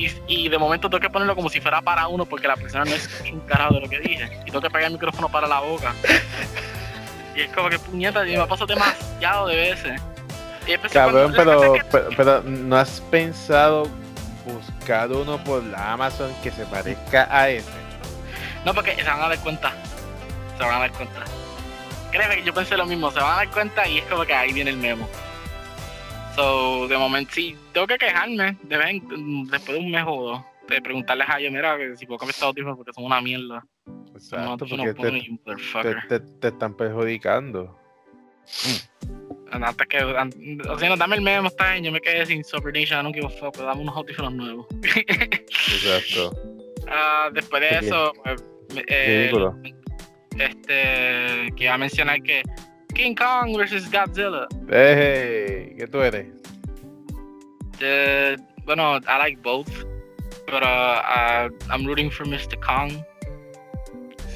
Y, 0.00 0.10
y, 0.28 0.48
de 0.48 0.56
momento 0.56 0.88
tengo 0.88 1.00
que 1.00 1.10
ponerlo 1.10 1.36
como 1.36 1.50
si 1.50 1.60
fuera 1.60 1.82
para 1.82 2.08
uno 2.08 2.24
porque 2.24 2.48
la 2.48 2.56
persona 2.56 2.86
no 2.86 2.94
es 2.94 3.06
un 3.30 3.40
carajo 3.40 3.74
de 3.74 3.80
lo 3.80 3.88
que 3.88 4.00
dije. 4.00 4.30
Y 4.42 4.46
tengo 4.46 4.62
que 4.62 4.70
pegar 4.70 4.86
el 4.86 4.94
micrófono 4.94 5.28
para 5.28 5.46
la 5.46 5.60
boca. 5.60 5.94
Y 7.36 7.42
es 7.42 7.52
como 7.52 7.68
que 7.68 7.78
puñeta, 7.78 8.26
y 8.26 8.36
me 8.36 8.46
pasado 8.46 8.66
demasiado 8.66 9.46
de 9.46 9.56
veces. 9.56 10.00
Cabrón, 10.92 11.32
pero, 11.36 11.74
pero, 11.90 12.08
pero, 12.16 12.42
¿no 12.42 12.76
has 12.76 13.00
pensado 13.10 13.88
buscar 14.44 15.10
uno 15.10 15.42
por 15.44 15.62
la 15.64 15.92
Amazon 15.92 16.32
que 16.42 16.50
se 16.50 16.64
parezca 16.66 17.28
a 17.30 17.48
ese? 17.48 17.68
No, 18.64 18.74
porque 18.74 18.94
se 18.96 19.04
van 19.04 19.20
a 19.20 19.28
dar 19.28 19.38
cuenta. 19.38 19.72
Se 20.56 20.64
van 20.64 20.74
a 20.74 20.78
dar 20.80 20.92
cuenta. 20.92 21.24
créeme 22.10 22.36
que 22.36 22.44
yo 22.44 22.54
pensé 22.54 22.76
lo 22.76 22.86
mismo, 22.86 23.10
se 23.10 23.20
van 23.20 23.32
a 23.32 23.36
dar 23.36 23.50
cuenta 23.50 23.86
y 23.86 23.98
es 23.98 24.04
como 24.04 24.24
que 24.24 24.34
ahí 24.34 24.52
viene 24.52 24.70
el 24.70 24.76
memo. 24.76 25.08
So, 26.34 26.86
de 26.88 26.96
momento 26.96 27.32
sí, 27.34 27.56
tengo 27.72 27.86
que 27.86 27.98
quejarme 27.98 28.56
de 28.62 28.76
vez 28.76 29.02
después 29.50 29.78
de 29.78 29.78
un 29.78 29.90
mes 29.90 30.04
o 30.06 30.22
dos, 30.22 30.42
de 30.68 30.80
preguntarles 30.80 31.28
a 31.28 31.40
ellos, 31.40 31.52
mira, 31.52 31.76
que 31.76 31.96
si 31.96 32.06
puedo 32.06 32.18
cambiar 32.18 32.34
estos 32.34 32.48
audífonos 32.48 32.76
porque 32.76 32.92
son 32.92 33.04
una 33.04 33.20
mierda. 33.20 33.64
Exacto, 34.14 34.66
porque 34.66 34.94
te, 34.94 35.94
te, 36.08 36.20
te, 36.20 36.48
están 36.48 36.74
perjudicando. 36.74 37.76
Antes 39.50 39.86
que, 39.88 40.02
o 40.04 40.78
sea, 40.78 40.96
dame 40.96 41.16
el 41.16 41.22
memo, 41.22 41.48
está 41.48 41.76
yo 41.78 41.90
me 41.90 42.00
quedé 42.00 42.24
sin 42.26 42.44
Super 42.44 42.72
Nation, 42.72 43.04
no 43.04 43.12
quiero 43.12 43.28
fuck, 43.28 43.52
pero 43.52 43.66
dame 43.66 43.82
unos 43.82 43.96
audífonos 43.96 44.32
nuevos. 44.32 44.66
Exacto. 44.84 46.30
Uh, 46.82 47.30
después 47.34 47.60
de 47.60 47.86
eso, 47.86 48.12
pues, 48.22 48.44
eh, 48.86 49.32
este, 50.38 51.52
que 51.56 51.64
iba 51.64 51.74
a 51.74 51.78
mencionar 51.78 52.22
que 52.22 52.42
King 53.00 53.14
Kong 53.14 53.56
vs 53.56 53.88
Godzilla. 53.90 54.46
Hey, 54.68 55.74
¿qué 55.78 55.86
tú 55.86 56.02
eres? 56.02 56.26
Uh, 57.80 58.36
bueno, 58.66 59.00
I 59.08 59.16
like 59.16 59.42
both, 59.42 59.72
but 60.46 60.62
uh, 60.62 61.48
I'm 61.70 61.86
rooting 61.86 62.10
for 62.10 62.26
Mr. 62.26 62.60
Kong. 62.60 63.02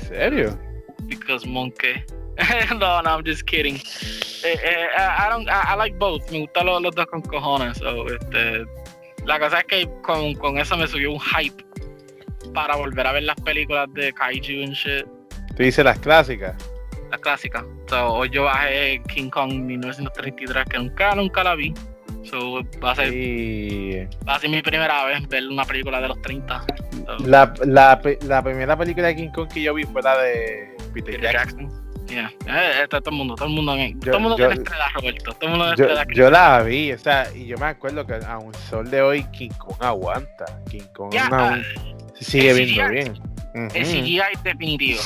¿Serio? 0.08 0.58
Because 1.06 1.44
monkey. 1.44 2.02
no, 2.70 3.02
no, 3.02 3.10
I'm 3.10 3.22
just 3.22 3.44
kidding. 3.44 3.76
Eh, 4.44 4.56
eh, 4.64 4.88
I, 4.96 5.28
don't, 5.28 5.46
I, 5.46 5.74
like 5.74 5.98
both. 5.98 6.32
Me 6.32 6.46
gustan 6.46 6.64
los, 6.64 6.80
los 6.80 6.94
dos 6.94 7.06
con 7.08 7.20
cojones. 7.20 7.76
So, 7.76 8.06
este, 8.06 8.64
la 9.26 9.38
cosa 9.40 9.58
es 9.58 9.64
que 9.66 9.88
con, 10.00 10.34
con 10.36 10.56
eso 10.56 10.74
me 10.78 10.86
subió 10.86 11.12
un 11.12 11.20
hype 11.20 11.62
para 12.54 12.76
volver 12.76 13.06
a 13.06 13.12
ver 13.12 13.24
las 13.24 13.36
películas 13.42 13.92
de 13.92 14.10
Kaiju 14.14 14.64
and 14.64 14.72
shit. 14.72 15.06
¿Tú 15.54 15.62
dices 15.62 15.84
las 15.84 15.98
clásicas? 15.98 16.73
Las 17.14 17.20
clásicas. 17.20 17.64
So, 17.86 18.12
hoy 18.12 18.28
yo 18.30 18.42
bajé 18.42 19.00
King 19.06 19.30
Kong 19.30 19.52
1933, 19.52 20.64
que 20.68 20.78
nunca, 20.78 21.14
nunca 21.14 21.44
la 21.44 21.54
vi. 21.54 21.72
So, 22.24 22.60
va 22.82 22.90
a 22.90 22.96
ser, 22.96 24.08
va 24.28 24.34
a 24.34 24.40
ser 24.40 24.50
mi 24.50 24.60
primera 24.62 25.04
vez 25.04 25.28
ver 25.28 25.46
una 25.46 25.64
película 25.64 26.00
de 26.00 26.08
los 26.08 26.20
30. 26.22 26.64
La, 27.24 27.54
la, 27.64 28.00
la, 28.22 28.42
primera 28.42 28.76
película 28.76 29.06
de 29.06 29.14
King 29.14 29.28
Kong 29.28 29.46
que 29.46 29.62
yo 29.62 29.74
vi 29.74 29.84
fue 29.84 30.02
la 30.02 30.18
de 30.18 30.76
Peter, 30.92 31.20
Jackson. 31.20 31.70
Yeah. 32.08 32.32
Eh, 32.48 32.88
todo 32.88 33.00
el 33.06 33.16
mundo, 33.16 33.36
todo 33.36 33.46
el 33.46 33.54
mundo, 33.54 33.76
yo, 33.76 34.00
todo 34.00 34.16
el 34.16 34.22
mundo 34.22 34.38
yo, 34.38 34.48
tiene 34.48 34.62
estrella, 34.64 34.88
Roberto. 34.94 35.32
Todo 35.34 35.44
el 35.44 35.50
mundo 35.50 35.74
yo, 35.76 35.86
yo, 36.14 36.30
la 36.32 36.62
vi, 36.64 36.90
o 36.90 36.98
sea, 36.98 37.28
y 37.32 37.46
yo 37.46 37.56
me 37.58 37.66
acuerdo 37.66 38.04
que 38.04 38.14
a 38.14 38.38
un 38.38 38.52
sol 38.54 38.90
de 38.90 39.02
hoy 39.02 39.22
King 39.30 39.50
Kong 39.56 39.76
aguanta. 39.78 40.46
King 40.68 40.82
Kong 40.92 41.12
yeah, 41.12 41.28
uh, 41.30 42.24
sigue 42.24 42.52
viendo 42.54 42.88
bien. 42.88 43.12
Uh 43.54 43.58
-huh. 43.58 43.70
El 43.72 43.84
CGI 43.86 44.20
definitivo. 44.42 45.00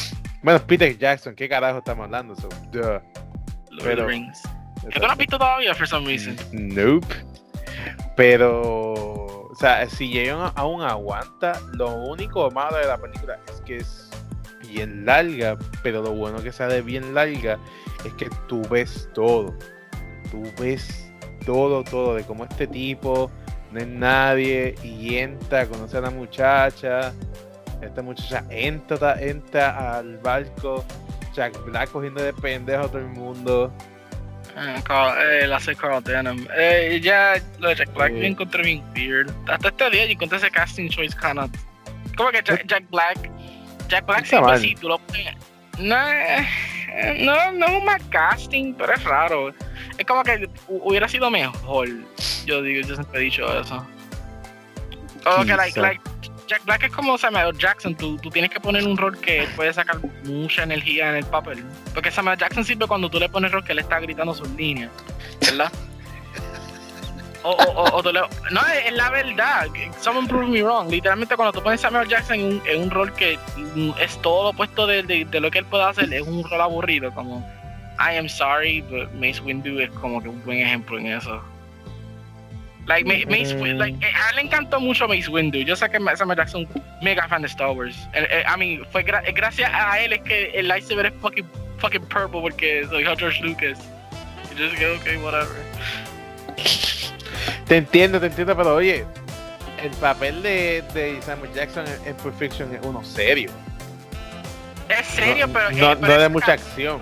Bueno, 0.48 0.66
Peter 0.66 0.96
Jackson, 0.96 1.34
¿qué 1.34 1.46
carajo 1.46 1.80
estamos 1.80 2.06
hablando? 2.06 2.34
So, 2.34 2.48
duh. 2.72 3.02
Pero, 3.82 4.06
Rings. 4.06 4.40
¿Que 4.80 4.98
tú 4.98 5.06
no 5.06 5.12
has 5.12 5.18
visto 5.18 5.36
todavía, 5.36 5.74
for 5.74 5.86
some 5.86 6.06
reason? 6.06 6.38
Nope. 6.52 7.06
Pero, 8.16 8.94
o 8.94 9.54
sea, 9.60 9.86
si 9.90 10.10
Jayon 10.10 10.50
aún 10.54 10.80
aguanta, 10.80 11.60
lo 11.74 11.94
único 11.96 12.50
malo 12.50 12.78
de 12.78 12.86
la 12.86 12.96
película 12.96 13.38
es 13.46 13.60
que 13.60 13.76
es 13.76 14.08
bien 14.66 15.04
larga, 15.04 15.58
pero 15.82 16.00
lo 16.00 16.12
bueno 16.12 16.42
que 16.42 16.50
sea 16.50 16.68
de 16.68 16.80
bien 16.80 17.12
larga 17.12 17.58
es 18.06 18.14
que 18.14 18.30
tú 18.46 18.62
ves 18.70 19.06
todo. 19.12 19.54
Tú 20.30 20.50
ves 20.58 21.12
todo, 21.44 21.84
todo, 21.84 22.14
de 22.14 22.24
cómo 22.24 22.44
este 22.44 22.66
tipo 22.66 23.30
no 23.70 23.80
es 23.80 23.86
nadie 23.86 24.76
y 24.82 25.16
entra, 25.16 25.66
conoce 25.66 25.98
a 25.98 26.00
la 26.00 26.10
muchacha. 26.10 27.12
Esta 27.80 28.02
muchacha 28.02 28.44
entra, 28.50 29.20
entra 29.20 29.98
al 29.98 30.18
barco, 30.18 30.84
Jack 31.34 31.64
Black 31.64 31.90
cogiendo 31.90 32.22
de 32.22 32.32
pendejo 32.32 32.84
a 32.84 32.88
todo 32.88 32.98
el 32.98 33.06
mundo. 33.06 33.72
Eh, 34.56 34.82
eh, 34.88 35.46
la 35.46 35.56
hace 35.56 35.76
Carl 35.76 36.02
Denham. 36.02 36.46
Eh, 36.56 36.98
ya 37.02 37.40
lo 37.60 37.68
de 37.68 37.76
Jack 37.76 37.94
Black 37.94 38.12
sí. 38.12 38.18
yo 38.18 38.24
encontré 38.24 38.62
bien 38.62 38.84
weird. 38.94 39.30
Hasta 39.48 39.68
este 39.68 39.90
día 39.90 40.06
yo 40.06 40.12
encontré 40.12 40.38
ese 40.38 40.50
casting 40.50 40.88
choice 40.88 41.16
kind 41.16 41.38
of. 41.38 41.50
Como 42.16 42.30
que 42.30 42.42
Jack, 42.42 42.66
Jack 42.66 42.84
Black. 42.90 43.30
Jack 43.88 44.06
Black 44.06 44.24
siempre 44.24 44.58
sí, 44.58 44.74
tú 44.80 44.88
lo 44.88 44.98
pones. 44.98 45.36
No, 45.78 45.96
eh, 45.96 46.44
no, 47.20 47.52
no 47.52 47.66
es 47.66 47.72
un 47.72 47.84
mal 47.84 48.00
casting, 48.10 48.74
pero 48.74 48.92
es 48.92 49.04
raro. 49.04 49.50
Es 49.96 50.04
como 50.06 50.24
que 50.24 50.48
hubiera 50.68 51.08
sido 51.08 51.30
mejor. 51.30 51.88
Yo 52.44 52.62
digo, 52.62 52.86
yo 52.86 52.94
siempre 52.94 53.20
he 53.20 53.24
dicho 53.24 53.60
eso. 53.60 53.86
Como 55.22 55.44
que, 55.44 55.56
like, 55.56 55.80
like, 55.80 56.02
Jack 56.48 56.64
Black 56.64 56.84
es 56.84 56.92
como 56.92 57.18
Samuel 57.18 57.56
Jackson, 57.56 57.94
tú, 57.94 58.16
tú 58.16 58.30
tienes 58.30 58.50
que 58.50 58.58
poner 58.58 58.84
un 58.86 58.96
rol 58.96 59.18
que 59.20 59.46
puede 59.54 59.72
sacar 59.72 59.98
mucha 60.24 60.62
energía 60.62 61.10
en 61.10 61.16
el 61.16 61.24
papel. 61.26 61.62
Porque 61.92 62.10
Samuel 62.10 62.38
Jackson 62.38 62.64
sirve 62.64 62.86
cuando 62.86 63.10
tú 63.10 63.20
le 63.20 63.28
pones 63.28 63.52
rol 63.52 63.62
que 63.62 63.72
él 63.72 63.78
está 63.78 64.00
gritando 64.00 64.34
sus 64.34 64.48
líneas, 64.50 64.90
¿verdad? 65.42 65.70
O, 67.44 67.50
o, 67.50 67.98
o, 67.98 68.12
le, 68.12 68.20
no, 68.50 68.60
es 68.66 68.92
la 68.92 69.10
verdad. 69.10 69.66
Someone 70.00 70.26
prove 70.26 70.48
me 70.48 70.62
wrong. 70.62 70.90
Literalmente, 70.90 71.36
cuando 71.36 71.52
tú 71.52 71.62
pones 71.62 71.80
Samuel 71.80 72.08
Jackson 72.08 72.40
en 72.40 72.44
un, 72.46 72.62
en 72.66 72.82
un 72.82 72.90
rol 72.90 73.12
que 73.12 73.38
es 74.00 74.20
todo 74.22 74.44
lo 74.44 74.48
opuesto 74.50 74.86
de, 74.86 75.02
de, 75.02 75.24
de, 75.24 75.40
lo 75.40 75.50
que 75.50 75.58
él 75.58 75.64
puede 75.66 75.84
hacer, 75.84 76.12
es 76.12 76.22
un 76.22 76.42
rol 76.48 76.60
aburrido. 76.60 77.12
Como 77.14 77.38
I 77.98 78.16
am 78.16 78.28
sorry, 78.28 78.80
but 78.82 79.12
Mace 79.14 79.40
Windu 79.40 79.78
es 79.78 79.90
como 79.90 80.20
que 80.22 80.28
un 80.28 80.44
buen 80.44 80.58
ejemplo 80.58 80.98
en 80.98 81.06
eso. 81.06 81.42
Like, 82.88 83.04
Mace, 83.04 83.54
like, 83.54 83.98
eh, 84.00 84.10
a 84.14 84.30
él 84.30 84.36
le 84.36 84.42
encantó 84.42 84.80
mucho 84.80 85.06
Mace 85.06 85.28
Windu. 85.28 85.58
Yo 85.58 85.76
sé 85.76 85.90
que 85.90 85.98
Samuel 86.16 86.38
Jackson 86.38 86.66
mega 87.02 87.28
fan 87.28 87.42
de 87.42 87.48
Star 87.48 87.72
Wars. 87.72 87.94
I 88.14 88.20
eh, 88.20 88.44
eh, 88.46 88.56
mean, 88.56 88.86
fue 88.90 89.02
gra 89.02 89.20
gracias 89.34 89.70
a 89.74 90.00
él 90.00 90.14
es 90.14 90.22
que 90.22 90.50
el 90.54 90.68
lightsaber 90.68 91.04
es 91.04 91.12
fucking, 91.20 91.46
fucking 91.76 92.00
purple 92.06 92.40
porque 92.40 92.86
soy 92.88 93.04
George 93.04 93.42
Lucas. 93.42 93.78
Y 94.50 94.58
just 94.58 94.80
go, 94.80 94.96
okay, 94.98 95.18
whatever. 95.18 95.54
Te 97.66 97.76
entiendo, 97.76 98.18
te 98.18 98.28
entiendo, 98.28 98.56
pero 98.56 98.76
oye, 98.76 99.04
el 99.82 99.90
papel 100.00 100.42
de, 100.42 100.82
de 100.94 101.20
Samuel 101.20 101.52
Jackson 101.52 101.84
en 102.06 102.16
Pulp 102.16 102.38
Fiction 102.38 102.74
es 102.74 102.80
uno 102.86 103.04
serio. 103.04 103.50
Es 104.88 105.06
serio, 105.08 105.46
no, 105.46 105.52
pero. 105.52 105.70
No, 105.72 105.94
no 105.94 106.18
de 106.18 106.28
mucha 106.30 106.52
acción. 106.52 107.00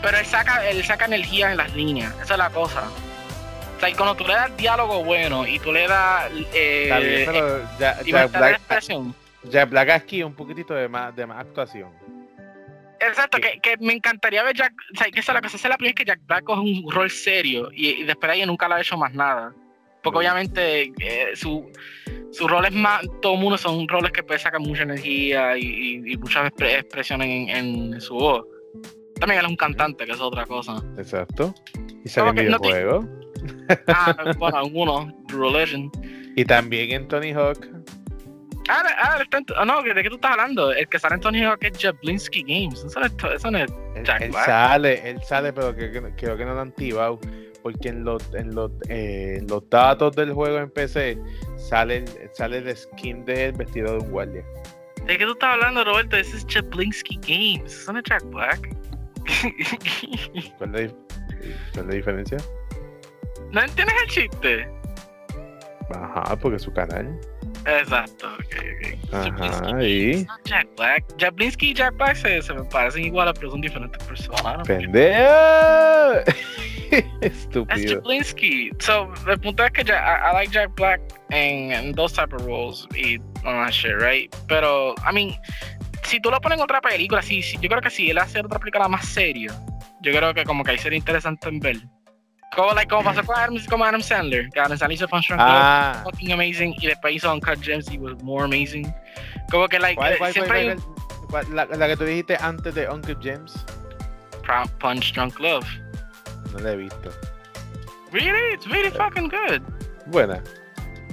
Pero 0.00 0.16
él 0.16 0.24
saca, 0.24 0.66
él 0.66 0.82
saca 0.86 1.04
energía 1.04 1.50
en 1.50 1.58
las 1.58 1.74
líneas. 1.74 2.14
Esa 2.22 2.32
es 2.32 2.38
la 2.38 2.48
cosa. 2.48 2.84
O 3.78 3.80
sea, 3.80 3.94
cuando 3.94 4.16
tú 4.16 4.26
le 4.26 4.34
das 4.34 4.56
diálogo 4.56 5.04
bueno 5.04 5.46
y 5.46 5.60
tú 5.60 5.72
le 5.72 5.86
das. 5.86 6.32
Eh, 6.52 6.82
Está 6.82 6.98
bien, 6.98 7.22
pero 7.26 7.62
ya, 7.78 8.02
ya 8.02 8.26
Black, 8.26 8.60
ya 9.44 9.64
Black 9.66 9.90
aquí 9.90 10.20
un 10.24 10.34
poquitito 10.34 10.74
de 10.74 10.88
más, 10.88 11.14
de 11.14 11.24
más 11.24 11.38
actuación. 11.38 11.92
Exacto, 12.98 13.38
que, 13.38 13.60
que, 13.60 13.76
me 13.78 13.92
encantaría 13.92 14.42
ver 14.42 14.56
Jack. 14.56 14.72
O 14.92 14.98
sea, 14.98 15.06
que 15.12 15.20
esa 15.20 15.30
es 15.30 15.34
la 15.34 15.42
cosa. 15.42 15.56
Esa 15.56 15.68
es 15.68 15.70
la 15.70 15.76
primera 15.76 15.90
vez 15.90 15.94
que 15.94 16.04
Jack 16.04 16.20
Black 16.26 16.42
coge 16.42 16.60
un 16.60 16.90
rol 16.90 17.08
serio 17.08 17.70
y, 17.72 17.90
y 17.90 18.02
después 18.02 18.32
de 18.32 18.40
ahí 18.40 18.46
nunca 18.46 18.66
le 18.66 18.74
ha 18.74 18.80
hecho 18.80 18.96
más 18.96 19.14
nada. 19.14 19.54
Porque 20.02 20.18
obviamente 20.18 20.92
eh, 20.98 21.36
su, 21.36 21.70
su 22.32 22.48
rol 22.48 22.64
es 22.64 22.72
más. 22.72 23.06
Todo 23.22 23.34
el 23.34 23.38
mundo 23.38 23.58
son 23.58 23.86
roles 23.86 24.10
que 24.10 24.24
puede 24.24 24.40
sacar 24.40 24.58
mucha 24.58 24.82
energía 24.82 25.56
y, 25.56 25.62
y, 25.62 26.14
y 26.14 26.16
muchas 26.16 26.50
expresiones 26.58 27.28
en, 27.28 27.92
en, 27.94 28.00
su 28.00 28.14
voz. 28.14 28.44
También 29.20 29.38
él 29.38 29.46
es 29.46 29.50
un 29.50 29.56
cantante, 29.56 30.04
que 30.04 30.12
es 30.12 30.20
otra 30.20 30.44
cosa. 30.46 30.82
Exacto. 30.96 31.54
Y 32.04 32.08
sale 32.08 32.30
en 32.30 32.34
videojuegos. 32.34 33.04
No 33.04 33.27
Ah, 33.88 34.34
bueno, 34.38 34.64
uno, 34.72 35.14
True 35.28 35.52
Legend. 35.52 35.90
Y 36.36 36.44
también 36.44 36.92
en 36.92 37.08
Tony 37.08 37.32
Hawk. 37.32 37.66
Ah, 38.68 38.82
ah 38.98 39.18
oh, 39.60 39.64
no, 39.64 39.82
¿de 39.82 40.02
qué 40.02 40.08
tú 40.10 40.16
estás 40.16 40.32
hablando? 40.32 40.72
El 40.72 40.86
que 40.88 40.98
sale 40.98 41.14
en 41.14 41.20
Tony 41.20 41.42
Hawk 41.42 41.64
es 41.64 41.78
Jablinski 41.80 42.42
Games. 42.42 42.84
Eso, 42.84 43.00
eso 43.00 43.50
no 43.50 43.58
es 43.58 43.72
Jack 44.04 44.22
él, 44.22 44.32
sale, 44.32 45.10
él 45.10 45.22
sale, 45.22 45.52
pero 45.52 45.74
que, 45.74 45.90
creo 46.16 46.36
que 46.36 46.44
no 46.44 46.54
lo 46.54 46.60
han 46.60 46.68
activado. 46.68 47.18
Porque 47.62 47.88
en 47.88 48.04
los, 48.04 48.22
en, 48.34 48.54
los, 48.54 48.70
eh, 48.88 49.42
los 49.48 49.68
datos 49.68 50.14
del 50.14 50.32
juego 50.32 50.58
en 50.58 50.70
PC 50.70 51.18
sale, 51.56 52.04
sale 52.32 52.58
el 52.58 52.76
skin 52.76 53.24
de 53.24 53.46
él 53.46 53.52
vestido 53.52 53.92
de 53.92 53.98
un 53.98 54.10
guardia. 54.10 54.44
¿De 55.06 55.18
qué 55.18 55.24
tú 55.24 55.32
estás 55.32 55.54
hablando, 55.54 55.84
Roberto? 55.84 56.16
Ese 56.16 56.36
es 56.36 56.46
Jablinski 56.48 57.18
Games. 57.26 57.72
Eso 57.72 57.92
no 57.92 57.98
es 57.98 58.04
Jack 58.04 58.24
Black. 58.26 58.68
¿Cuál 60.58 60.74
es 60.76 60.94
la 61.74 61.94
diferencia? 61.94 62.38
¿No 63.50 63.62
entiendes 63.62 63.94
el 64.04 64.10
chiste? 64.10 64.68
Ajá, 65.94 66.36
porque 66.36 66.56
es 66.56 66.62
su 66.62 66.72
canal. 66.72 67.18
Exacto, 67.66 68.28
ok, 68.34 68.56
ok. 68.76 69.14
Ajá, 69.14 69.82
y. 69.82 70.26
Jack 70.44 70.68
Black. 70.76 71.04
Jablinski 71.18 71.70
y 71.70 71.74
Jack 71.74 71.96
Black 71.96 72.16
se, 72.16 72.42
se 72.42 72.54
me 72.54 72.64
parecen 72.64 73.04
iguales, 73.04 73.34
pero 73.38 73.50
son 73.50 73.60
diferentes 73.60 74.02
personas. 74.04 74.66
¡Pendejo! 74.66 76.20
Estúpido. 77.20 77.76
Es 77.76 77.94
Jablinski. 77.94 78.70
So, 78.78 79.12
el 79.26 79.40
punto 79.40 79.64
es 79.64 79.70
que 79.72 79.82
I, 79.82 79.94
I 79.94 80.32
like 80.34 80.52
Jack 80.52 80.74
Black 80.76 81.00
en, 81.30 81.72
en 81.72 81.94
those 81.94 82.14
type 82.14 82.34
of 82.34 82.44
roles 82.44 82.86
y 82.94 83.18
that 83.44 83.70
shit, 83.70 83.96
right? 83.98 84.34
Pero, 84.46 84.94
I 84.98 85.12
mean, 85.12 85.34
si 86.04 86.20
tú 86.20 86.30
lo 86.30 86.40
pones 86.40 86.58
en 86.58 86.64
otra 86.64 86.80
película, 86.80 87.22
sí, 87.22 87.42
sí, 87.42 87.58
yo 87.60 87.68
creo 87.68 87.80
que 87.80 87.90
si 87.90 88.10
él 88.10 88.18
hace 88.18 88.40
otra 88.40 88.58
película 88.58 88.88
más 88.88 89.06
seria, 89.06 89.52
yo 90.00 90.12
creo 90.12 90.32
que 90.32 90.44
como 90.44 90.64
que 90.64 90.72
ahí 90.72 90.78
sería 90.78 90.98
interesante 90.98 91.48
en 91.48 91.60
ver. 91.60 91.76
Como, 92.54 92.72
like, 92.72 92.88
como 92.88 93.04
pasó 93.04 93.22
con 93.24 93.36
Adam, 93.36 93.56
como 93.68 93.84
Adam 93.84 94.00
Sandler. 94.00 94.48
Que 94.50 94.60
Adam 94.60 94.78
Sandler 94.78 94.96
hizo 94.96 95.08
Function 95.08 95.38
ah. 95.40 96.00
fucking 96.04 96.32
amazing. 96.32 96.74
Y 96.80 96.86
después 96.86 97.14
hizo 97.14 97.32
Uncut 97.32 97.60
Gems 97.62 97.90
y 97.90 97.98
was 97.98 98.20
more 98.22 98.44
amazing. 98.44 98.92
Como 99.50 99.68
que, 99.68 99.78
like, 99.78 99.96
¿Cuál, 99.96 100.18
cuál, 100.18 100.32
siempre 100.32 100.76
cuál, 101.28 101.46
cuál, 101.46 101.56
la, 101.56 101.76
la, 101.76 101.86
que 101.88 101.96
tú 101.96 102.04
dijiste 102.04 102.36
antes 102.40 102.74
de 102.74 102.88
Uncut 102.88 103.22
Gems. 103.22 103.64
Punch 104.78 105.12
Drunk 105.12 105.38
Love. 105.40 105.66
No 106.52 106.58
la 106.60 106.72
he 106.72 106.76
visto. 106.76 107.10
Really? 108.12 108.54
It's 108.54 108.66
really 108.66 108.90
fucking 108.90 109.28
good. 109.28 109.62
Buena. 110.06 110.42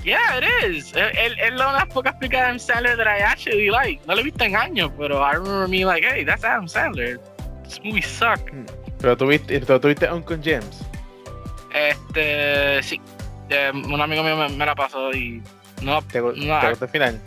Yeah, 0.05 0.37
it 0.37 0.45
is. 0.63 0.93
Es 0.95 1.17
es- 1.17 1.37
es 1.41 1.53
la 1.53 1.69
unas 1.69 1.87
pocas 1.87 2.13
películas 2.15 2.41
de 2.41 2.45
Adam 2.45 2.59
Sandler 2.59 2.95
that 2.95 3.07
I 3.07 3.21
actually 3.21 3.69
like. 3.69 4.05
No 4.07 4.13
lo 4.13 4.21
he 4.21 4.23
visto 4.23 4.43
en 4.43 4.55
años, 4.55 4.91
pero 4.97 5.19
I 5.19 5.33
remember 5.33 5.67
me 5.67 5.83
like, 5.83 6.05
hey, 6.05 6.23
that's 6.23 6.43
Adam 6.43 6.67
Sandler. 6.67 7.19
This 7.63 7.81
movie 7.83 8.03
suck. 8.03 8.39
Pero 8.99 9.17
tuviste, 9.17 9.59
pero 9.61 9.79
tuviste 9.79 10.09
Uncle 10.09 10.37
James. 10.41 10.85
Este, 11.75 12.81
sí. 12.83 13.01
Eh, 13.49 13.71
un 13.73 13.99
amigo 14.01 14.23
mío 14.23 14.35
me, 14.37 14.49
me 14.49 14.65
la 14.65 14.73
pasó 14.73 15.11
y 15.11 15.43
no, 15.81 16.01
¿Te, 16.03 16.19
No, 16.21 16.31
te 16.33 16.69
gustó 16.69 16.85
el 16.85 16.91
final? 16.91 17.21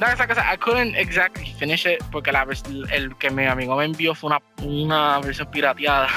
no, 0.00 0.06
esa 0.08 0.26
cosa, 0.26 0.52
I 0.52 0.58
couldn't 0.58 0.94
exactly 0.96 1.54
finish 1.58 1.86
it 1.86 2.02
porque 2.12 2.32
la 2.32 2.46
el 2.92 3.16
que 3.16 3.30
mi 3.30 3.46
amigo 3.46 3.76
me 3.76 3.84
envió 3.86 4.14
fue 4.14 4.28
una, 4.30 4.42
una 4.62 5.20
versión 5.20 5.50
pirateada 5.50 6.08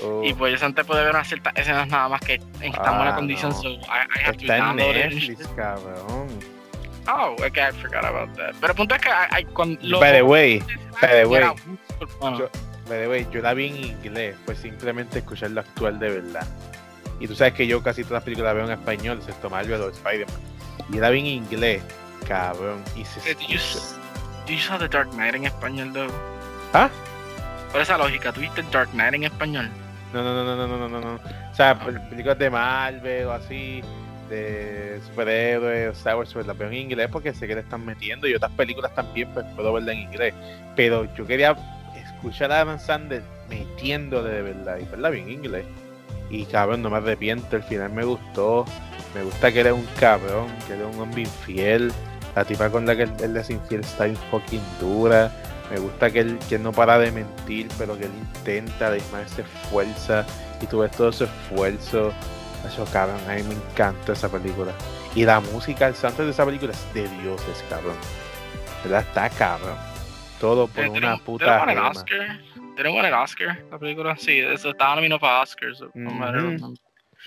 Oh, 0.00 0.22
y 0.22 0.32
pues 0.32 0.60
yo 0.60 0.64
antes 0.66 0.84
pude 0.84 1.00
ver 1.02 1.10
unas 1.10 1.26
ciertas 1.26 1.52
escenas 1.56 1.88
nada 1.88 2.08
más 2.08 2.20
que 2.20 2.34
en 2.60 2.70
tan 2.72 2.96
buena 2.98 3.10
Ah, 3.10 3.14
condición, 3.16 3.50
no. 3.50 3.56
so 3.60 3.68
I, 3.68 3.78
I 4.14 4.20
have 4.26 4.36
to 4.36 4.42
está 4.42 4.58
en 4.58 4.62
it 4.62 4.68
and 4.68 4.76
Netflix, 4.76 5.38
shit. 5.40 5.56
cabrón. 5.56 6.28
Oh, 7.08 7.34
okay, 7.44 7.64
I 7.68 7.72
forgot 7.72 8.04
about 8.04 8.32
that. 8.36 8.54
Pero 8.60 8.72
el 8.74 8.76
punto 8.76 8.94
es 8.94 9.00
que 9.00 9.08
I, 9.08 9.40
I- 9.40 9.44
cuando 9.46 9.76
lo 9.82 9.98
By 9.98 10.12
the 10.12 10.22
way, 10.22 10.62
by 11.00 11.10
the 11.10 11.24
way, 11.26 11.44
bueno. 12.20 12.38
yo- 12.38 12.50
by 12.88 12.98
the 13.00 13.08
way, 13.08 13.26
yo 13.30 13.40
la 13.42 13.54
vi 13.54 13.66
en 13.68 13.76
inglés, 13.76 14.36
pues 14.44 14.58
simplemente 14.58 15.18
escucharlo 15.20 15.60
actual 15.60 15.98
de 15.98 16.10
verdad. 16.20 16.46
Y 17.20 17.26
tú 17.26 17.34
sabes 17.34 17.54
que 17.54 17.66
yo 17.66 17.82
casi 17.82 18.02
todas 18.02 18.14
las 18.18 18.22
películas 18.24 18.54
las 18.54 18.62
veo 18.64 18.72
en 18.74 18.78
español, 18.80 19.18
excepto 19.18 19.50
Marvel 19.50 19.80
o 19.80 19.88
Spider-Man. 19.90 20.36
Y 20.92 20.96
la 20.98 21.10
vi 21.10 21.20
en 21.20 21.26
inglés, 21.26 21.82
cabrón. 22.26 22.82
Y 22.96 23.04
se 23.04 23.18
Eh, 23.30 23.36
you, 23.48 23.56
escucha- 23.56 24.00
you 24.46 24.58
saw 24.58 24.78
The 24.78 24.88
Dark 24.88 25.10
Knight 25.10 25.34
en 25.34 25.44
español, 25.46 25.92
though? 25.92 26.10
¿Ah? 26.72 26.88
Por 27.72 27.80
esa 27.82 27.98
lógica, 27.98 28.32
¿tuviste 28.32 28.62
Dark 28.72 28.90
Knight 28.92 29.14
en 29.14 29.24
español? 29.24 29.68
No, 30.12 30.22
no, 30.22 30.32
no, 30.44 30.56
no, 30.56 30.66
no, 30.66 30.78
no, 30.78 30.88
no, 30.88 31.00
no. 31.00 31.14
O 31.50 31.54
sea, 31.54 31.78
pel- 31.78 32.08
películas 32.08 32.38
de 32.38 32.48
Marvel 32.50 33.26
o 33.26 33.32
así, 33.32 33.82
de 34.30 35.00
superhéroes, 35.06 35.96
Star 35.98 36.16
Wars, 36.16 36.32
pues 36.32 36.46
las 36.46 36.56
veo 36.56 36.68
en 36.68 36.74
inglés 36.74 37.08
porque 37.10 37.32
sé 37.34 37.46
que 37.46 37.54
le 37.54 37.60
están 37.62 37.84
metiendo 37.84 38.26
y 38.28 38.34
otras 38.34 38.52
películas 38.52 38.94
también, 38.94 39.28
pues 39.34 39.44
puedo 39.56 39.72
verlas 39.72 39.94
en 39.94 40.02
inglés. 40.02 40.34
Pero 40.76 41.12
yo 41.14 41.26
quería 41.26 41.56
escuchar 42.18 42.50
a 42.52 42.60
Adam 42.60 42.78
Sandler 42.78 43.22
metiéndole 43.48 44.30
de 44.30 44.42
verdad 44.42 44.78
y 44.78 44.84
verla 44.84 45.10
bien 45.10 45.28
en 45.28 45.34
inglés. 45.34 45.64
Y 46.30 46.44
cabrón, 46.44 46.82
no 46.82 46.90
me 46.90 46.98
arrepiento, 46.98 47.56
el 47.56 47.62
final 47.62 47.90
me 47.90 48.04
gustó. 48.04 48.64
Me 49.14 49.22
gusta 49.22 49.50
que 49.50 49.60
él 49.60 49.68
es 49.68 49.72
un 49.72 49.88
cabrón, 49.98 50.48
que 50.66 50.74
él 50.74 50.82
es 50.82 50.94
un 50.94 51.00
hombre 51.00 51.22
infiel. 51.22 51.92
La 52.34 52.44
tipa 52.44 52.70
con 52.70 52.86
la 52.86 52.94
que 52.94 53.04
él, 53.04 53.36
es 53.36 53.50
infiel 53.50 53.80
está 53.80 54.04
bien 54.04 54.18
fucking 54.30 54.60
dura. 54.80 55.32
Me 55.70 55.78
gusta 55.78 56.10
que 56.10 56.20
él, 56.20 56.38
que 56.48 56.58
no 56.58 56.72
para 56.72 56.98
de 56.98 57.10
mentir, 57.10 57.68
pero 57.78 57.96
que 57.96 58.04
él 58.04 58.12
intenta, 58.36 58.90
de 58.90 59.00
más 59.10 59.30
se 59.30 59.42
esfuerza. 59.42 60.26
Y 60.60 60.66
tú 60.66 60.80
ves 60.80 60.90
todo 60.90 61.08
ese 61.08 61.24
esfuerzo. 61.24 62.12
Eso, 62.66 62.84
cabrón, 62.92 63.20
a 63.28 63.34
mí 63.34 63.42
me 63.44 63.54
encanta 63.54 64.12
esa 64.12 64.28
película. 64.28 64.72
Y 65.14 65.24
la 65.24 65.40
música, 65.40 65.86
el 65.86 65.94
soundtrack 65.94 66.26
de 66.26 66.32
esa 66.32 66.44
película 66.44 66.72
es 66.72 66.94
de 66.94 67.08
dioses, 67.20 67.64
cabrón. 67.70 67.96
¿Verdad? 68.84 69.00
Está 69.00 69.30
cabrón. 69.30 69.97
Todo 70.40 70.68
por 70.68 70.84
Eh, 70.84 70.88
una 70.88 70.94
¿Tenemos 71.00 71.20
puta 71.22 71.62
el 71.64 71.68
gema. 71.70 71.88
Oscar? 71.88 72.40
¿Tenemos 72.76 73.04
el 73.04 73.14
Oscar, 73.14 73.64
la 73.70 73.78
película? 73.78 74.16
Sí, 74.16 74.38
eso 74.38 74.70
estaba 74.70 74.94
nominado 74.96 75.20
para 75.20 75.42
Oscars. 75.42 75.78
so 75.78 75.90
no 75.94 76.10
matter. 76.10 76.44
Ujú. 76.44 76.74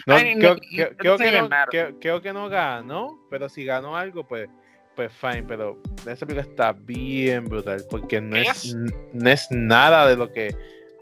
No, 0.08 0.16
creo, 0.16 0.56
creo- 0.56 0.98
creo 0.98 1.18
que 1.18 1.32
no, 1.42 1.50
creo- 1.70 2.00
creo 2.00 2.22
que 2.22 2.34
no 2.34 2.48
ganó, 2.50 3.20
pero 3.30 3.50
si 3.50 3.66
ganó 3.66 3.98
algo, 3.98 4.26
pues, 4.26 4.50
pues 4.96 5.12
fine. 5.14 5.44
Pero 5.44 5.82
esa 6.08 6.26
película 6.26 6.42
está 6.42 6.72
bien 6.72 7.46
brutal, 7.46 7.84
porque 7.90 8.22
no 8.22 8.38
es, 8.38 8.74
no 9.14 9.30
es 9.30 9.48
nada 9.52 10.08
de 10.08 10.16
lo 10.16 10.32
que. 10.32 10.56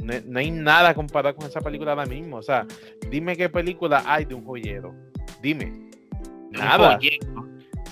No, 0.03 0.13
no 0.25 0.39
hay 0.39 0.49
nada 0.49 0.93
comparado 0.95 1.35
con 1.35 1.45
esa 1.47 1.61
película 1.61 1.91
ahora 1.91 2.05
mismo. 2.07 2.37
O 2.37 2.41
sea, 2.41 2.65
dime 3.09 3.35
qué 3.37 3.49
película 3.49 4.03
hay 4.07 4.25
de 4.25 4.33
un 4.33 4.43
joyero. 4.45 4.95
Dime. 5.41 5.65
Un 5.65 6.51
Nada. 6.53 6.95
joyero. 6.95 7.47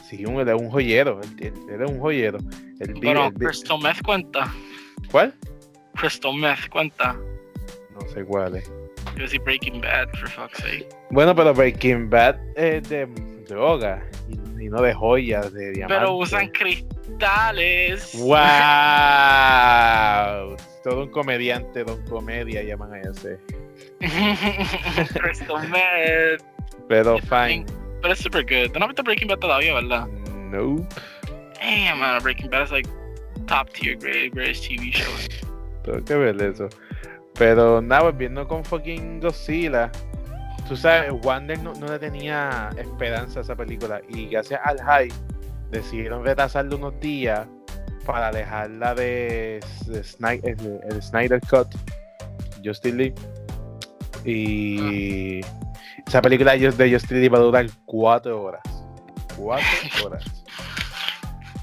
Sí, 0.10 0.26
un, 0.26 0.48
es 0.48 0.56
un 0.62 0.70
joyero. 0.70 1.20
Él, 1.40 1.54
es 1.70 1.90
un 1.90 2.00
joyero. 2.00 2.38
Él 2.80 2.94
vive- 2.94 3.30
vi- 3.36 3.46
Crystal 3.46 3.80
Meth 3.82 4.02
cuenta. 4.04 4.54
¿Cuál? 5.12 5.34
Crystal 5.96 6.34
Meth 6.36 6.70
cuenta. 6.70 7.18
No 7.94 8.08
sé 8.14 8.24
cuál 8.24 8.56
es. 8.56 8.72
Yo 9.16 9.24
decir 9.24 9.42
Breaking 9.42 9.82
Bad, 9.82 10.10
for 10.20 10.30
fuck's 10.30 10.58
sake. 10.60 10.88
Bueno, 11.10 11.36
pero 11.36 11.54
Breaking 11.54 12.10
Bad 12.10 12.38
es 12.56 12.88
de 12.88 13.08
droga 13.48 14.04
y, 14.30 14.34
y 14.66 14.70
no 14.70 14.82
de 14.82 14.94
joyas, 14.94 15.52
de 15.54 15.72
diamantes. 15.72 15.98
Pero 15.98 16.16
usan 16.16 16.50
cristales. 16.50 18.14
¡Wow! 18.20 18.38
Todo 20.84 21.04
un 21.04 21.10
comediante, 21.10 21.84
don 21.84 22.02
comedia 22.06 22.64
llaman 22.64 22.94
a 22.94 23.02
ese. 23.02 23.40
Crystal 25.20 25.68
Meth. 25.70 26.44
Pero 26.88 27.18
fine. 27.20 27.66
Pero 28.02 28.14
es 28.14 28.20
super 28.20 28.44
good. 28.44 28.72
¿Tú 28.72 28.80
no 28.80 28.86
has 28.86 28.90
visto 28.90 29.04
Breaking 29.04 29.28
Bad 29.28 29.40
todavía, 29.40 29.74
verdad? 29.74 30.08
Nope. 30.52 30.84
Damn, 31.60 32.00
man, 32.00 32.22
Breaking 32.22 32.50
Bad 32.50 32.64
is 32.66 32.72
like 32.72 32.90
top 33.48 33.70
tier, 33.74 33.98
great, 33.98 34.34
greatest 34.34 34.66
TV 34.68 34.92
show. 34.92 35.12
Tengo 35.84 36.04
que 36.06 36.16
ver 36.16 36.42
eso. 36.42 36.70
Pero 37.34 37.82
nada, 37.82 38.04
volviendo 38.04 38.48
con 38.48 38.64
fucking 38.64 39.20
Godzilla. 39.20 39.92
Tú 40.68 40.76
sabes, 40.76 41.12
Wander 41.24 41.60
no, 41.60 41.74
no 41.74 41.88
le 41.88 41.98
tenía 42.00 42.70
esperanza 42.78 43.40
a 43.40 43.44
esa 43.44 43.56
película. 43.56 44.02
Y 44.10 44.28
gracias 44.28 44.60
al 44.64 44.78
hype, 44.80 45.16
decidieron 45.72 46.24
retrasarle 46.26 46.76
unos 46.76 47.00
días 47.00 47.48
para 48.06 48.32
dejarla 48.32 48.94
de, 48.96 49.60
de 49.88 50.02
Sny- 50.04 50.42
el, 50.44 50.80
el 50.92 51.02
Snyder 51.02 51.40
Cut, 51.50 51.68
Justin 52.64 52.98
Lee. 52.98 53.14
Y 54.26 55.42
esa 56.08 56.22
película 56.22 56.56
de 56.56 56.92
Justin 56.92 57.22
Lee 57.22 57.28
va 57.30 57.38
a 57.38 57.42
durar 57.42 57.66
cuatro 57.86 58.42
horas. 58.42 58.62
Cuatro 59.36 59.66
horas. 60.06 60.24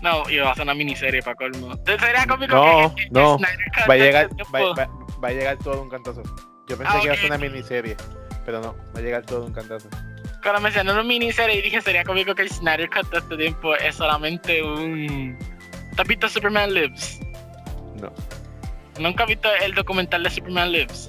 No, 0.03 0.29
y 0.29 0.37
va 0.39 0.51
a 0.53 0.55
ser 0.55 0.65
una 0.65 0.75
miniserie 0.75 1.23
para 1.23 1.35
colmo. 1.35 1.75
Sería 1.87 2.27
cómico 2.27 2.55
No, 2.55 2.95
que, 2.95 3.05
que 3.05 3.11
no. 3.11 3.39
Cut 3.39 3.89
Va 3.89 3.95
a 3.95 3.97
llegar, 3.97 4.29
va, 4.55 4.61
va- 4.75 4.89
va 5.23 5.29
a 5.29 5.33
llegar 5.33 5.57
todo 5.59 5.83
un 5.83 5.89
cantazo. 5.89 6.23
Yo 6.69 6.77
pensé 6.77 6.93
Ah, 6.95 6.99
que 7.01 7.05
iba 7.07 7.15
a 7.15 7.17
ser 7.17 7.27
una 7.27 7.39
miniserie, 7.39 7.97
pero 8.45 8.61
no, 8.61 8.75
va 8.95 8.99
a 8.99 9.03
llegar 9.03 9.23
todo 9.25 9.45
un 9.47 9.53
cantazo. 9.53 9.89
Cuando 10.43 10.61
mencionaron 10.61 11.07
miniserie, 11.07 11.63
dije 11.63 11.81
sería 11.81 12.05
cómico 12.05 12.35
que 12.35 12.43
el 12.43 12.51
Snyder 12.51 12.91
Cut 12.91 13.11
de 13.11 13.19
este 13.19 13.37
tiempo 13.37 13.75
es 13.77 13.95
solamente 13.95 14.63
un. 14.63 15.39
¿Tú 15.97 16.03
has 16.03 16.09
visto 16.09 16.29
Superman 16.29 16.75
Lives? 16.75 17.19
No. 17.97 18.13
¿Nunca 19.01 19.23
has 19.25 19.29
visto 19.31 19.49
el 19.63 19.75
documental 19.75 20.23
de 20.23 20.31
Superman 20.31 20.71
Lives? 20.71 21.09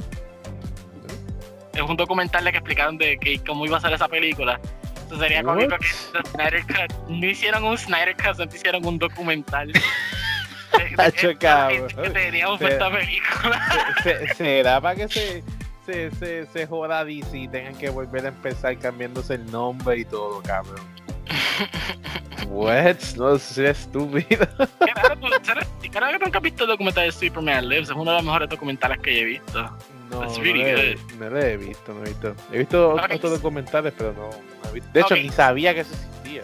Es 1.76 1.82
un 1.82 1.98
documental 1.98 2.44
de 2.44 2.52
que 2.52 2.58
explicaron 2.58 2.98
de 2.98 3.18
que 3.18 3.38
cómo 3.46 3.66
iba 3.66 3.78
a 3.78 3.82
ser 3.82 3.94
esa 3.94 4.08
película. 4.08 4.60
Entonces 5.04 5.20
sería 5.20 5.44
cómico 5.44 5.76
que 5.78 6.30
Snyder 6.30 6.64
Cut 6.66 6.98
no 7.10 7.26
hicieron 7.28 7.64
un 7.66 7.78
Snyder 7.78 8.16
Cut, 8.16 8.36
sino 8.38 8.56
hicieron 8.56 8.86
un 8.86 8.98
documental. 8.98 9.72
Tacho, 10.96 11.32
cabrón. 11.40 11.88
que 12.04 12.10
teníamos 12.10 12.60
Se- 12.60 12.68
esta 12.68 12.92
película. 12.92 13.96
Se- 14.04 14.28
se- 14.28 14.34
¿Será 14.36 14.82
para 14.82 14.96
que 14.96 15.08
se, 15.08 15.44
se, 15.86 16.12
se, 16.12 16.46
se 16.48 16.68
joda 16.68 17.06
DC 17.06 17.38
y 17.38 17.48
tengan 17.48 17.76
que 17.76 17.90
volver 17.90 18.26
a 18.26 18.30
empezar 18.30 18.78
cambiándose 18.80 19.36
el 19.36 19.50
nombre 19.52 20.00
y 20.00 20.06
todo, 20.06 20.42
cabrón? 20.42 20.82
What? 22.48 22.98
No 23.16 23.36
estúpido. 23.36 24.48
Raro, 24.96 25.18
tú- 25.20 25.28
¿sabes? 25.44 25.68
Creo 25.82 26.10
que 26.20 26.20
nunca 26.26 26.38
has 26.40 26.44
visto 26.44 26.64
el 26.64 26.70
documental 26.70 27.06
de 27.06 27.12
Superman 27.12 27.70
Lives. 27.70 27.90
Es 27.90 27.96
uno 27.96 28.12
de 28.12 28.18
los 28.18 28.24
mejores 28.26 28.50
documentales 28.50 29.00
que 29.00 29.22
he 29.22 29.24
visto. 29.24 29.78
No, 30.10 30.24
no, 30.24 30.44
le, 30.44 30.98
no 31.20 31.30
le 31.30 31.54
he 31.54 31.58
visto, 31.58 31.94
no 31.94 32.02
he 32.06 32.10
visto. 32.10 32.36
He 32.52 32.58
visto 32.60 32.94
otros 32.94 33.32
documentales, 33.32 33.94
pero 33.98 34.14
no, 34.14 34.30
no 34.30 34.70
he 34.70 34.74
visto. 34.74 34.90
De 34.94 35.00
hecho, 35.02 35.14
Ok. 35.16 35.20
ni 35.22 35.30
sabía 35.30 35.74
que 35.74 35.82
eso 35.82 35.94
existía. 35.94 36.44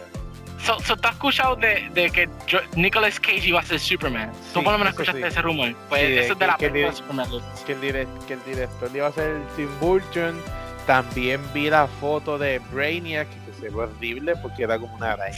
So, 0.64 0.78
so, 0.80 0.96
¿Tú 0.96 1.08
has 1.08 1.14
escuchado 1.14 1.56
de, 1.56 1.88
de 1.92 2.10
que 2.10 2.28
Nicolas 2.76 3.18
Cage 3.18 3.48
iba 3.48 3.60
a 3.60 3.64
ser 3.64 3.80
Superman? 3.80 4.30
Tú 4.52 4.60
Sí, 4.60 4.64
por 4.64 4.72
lo 4.72 4.78
menos 4.78 4.92
escuchaste 4.92 5.20
sí. 5.20 5.26
ese 5.26 5.42
rumor. 5.42 5.74
Pues 5.88 6.02
Sí, 6.06 6.18
eso 6.18 6.32
es 6.34 6.38
de 6.38 6.46
la 6.46 6.56
película 6.56 6.86
de 6.90 6.96
Superman 6.96 7.26
que 7.66 7.72
el, 7.72 7.80
direct- 7.80 8.24
que 8.26 8.34
el 8.34 8.44
director 8.44 8.90
iba 8.94 9.06
a 9.08 9.12
ser 9.12 9.36
Tim 9.56 9.68
Burton. 9.80 10.40
También 10.86 11.40
vi 11.54 11.70
la 11.70 11.86
foto 11.86 12.38
de 12.38 12.58
Brainiac, 12.72 13.28
que 13.28 13.52
se 13.60 13.70
ve 13.70 13.80
horrible 13.82 14.34
porque 14.42 14.64
era 14.64 14.78
como 14.78 14.94
una 14.96 15.12
araña. 15.12 15.36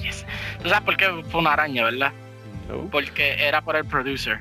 Yes. 0.00 0.24
¿Tú 0.62 0.68
sabes 0.68 0.84
por 0.84 0.96
qué 0.96 1.06
fue 1.30 1.40
una 1.40 1.52
araña, 1.52 1.84
verdad? 1.84 2.12
No. 2.68 2.88
Porque 2.90 3.34
era 3.44 3.60
por 3.62 3.74
el 3.76 3.84
producer. 3.84 4.40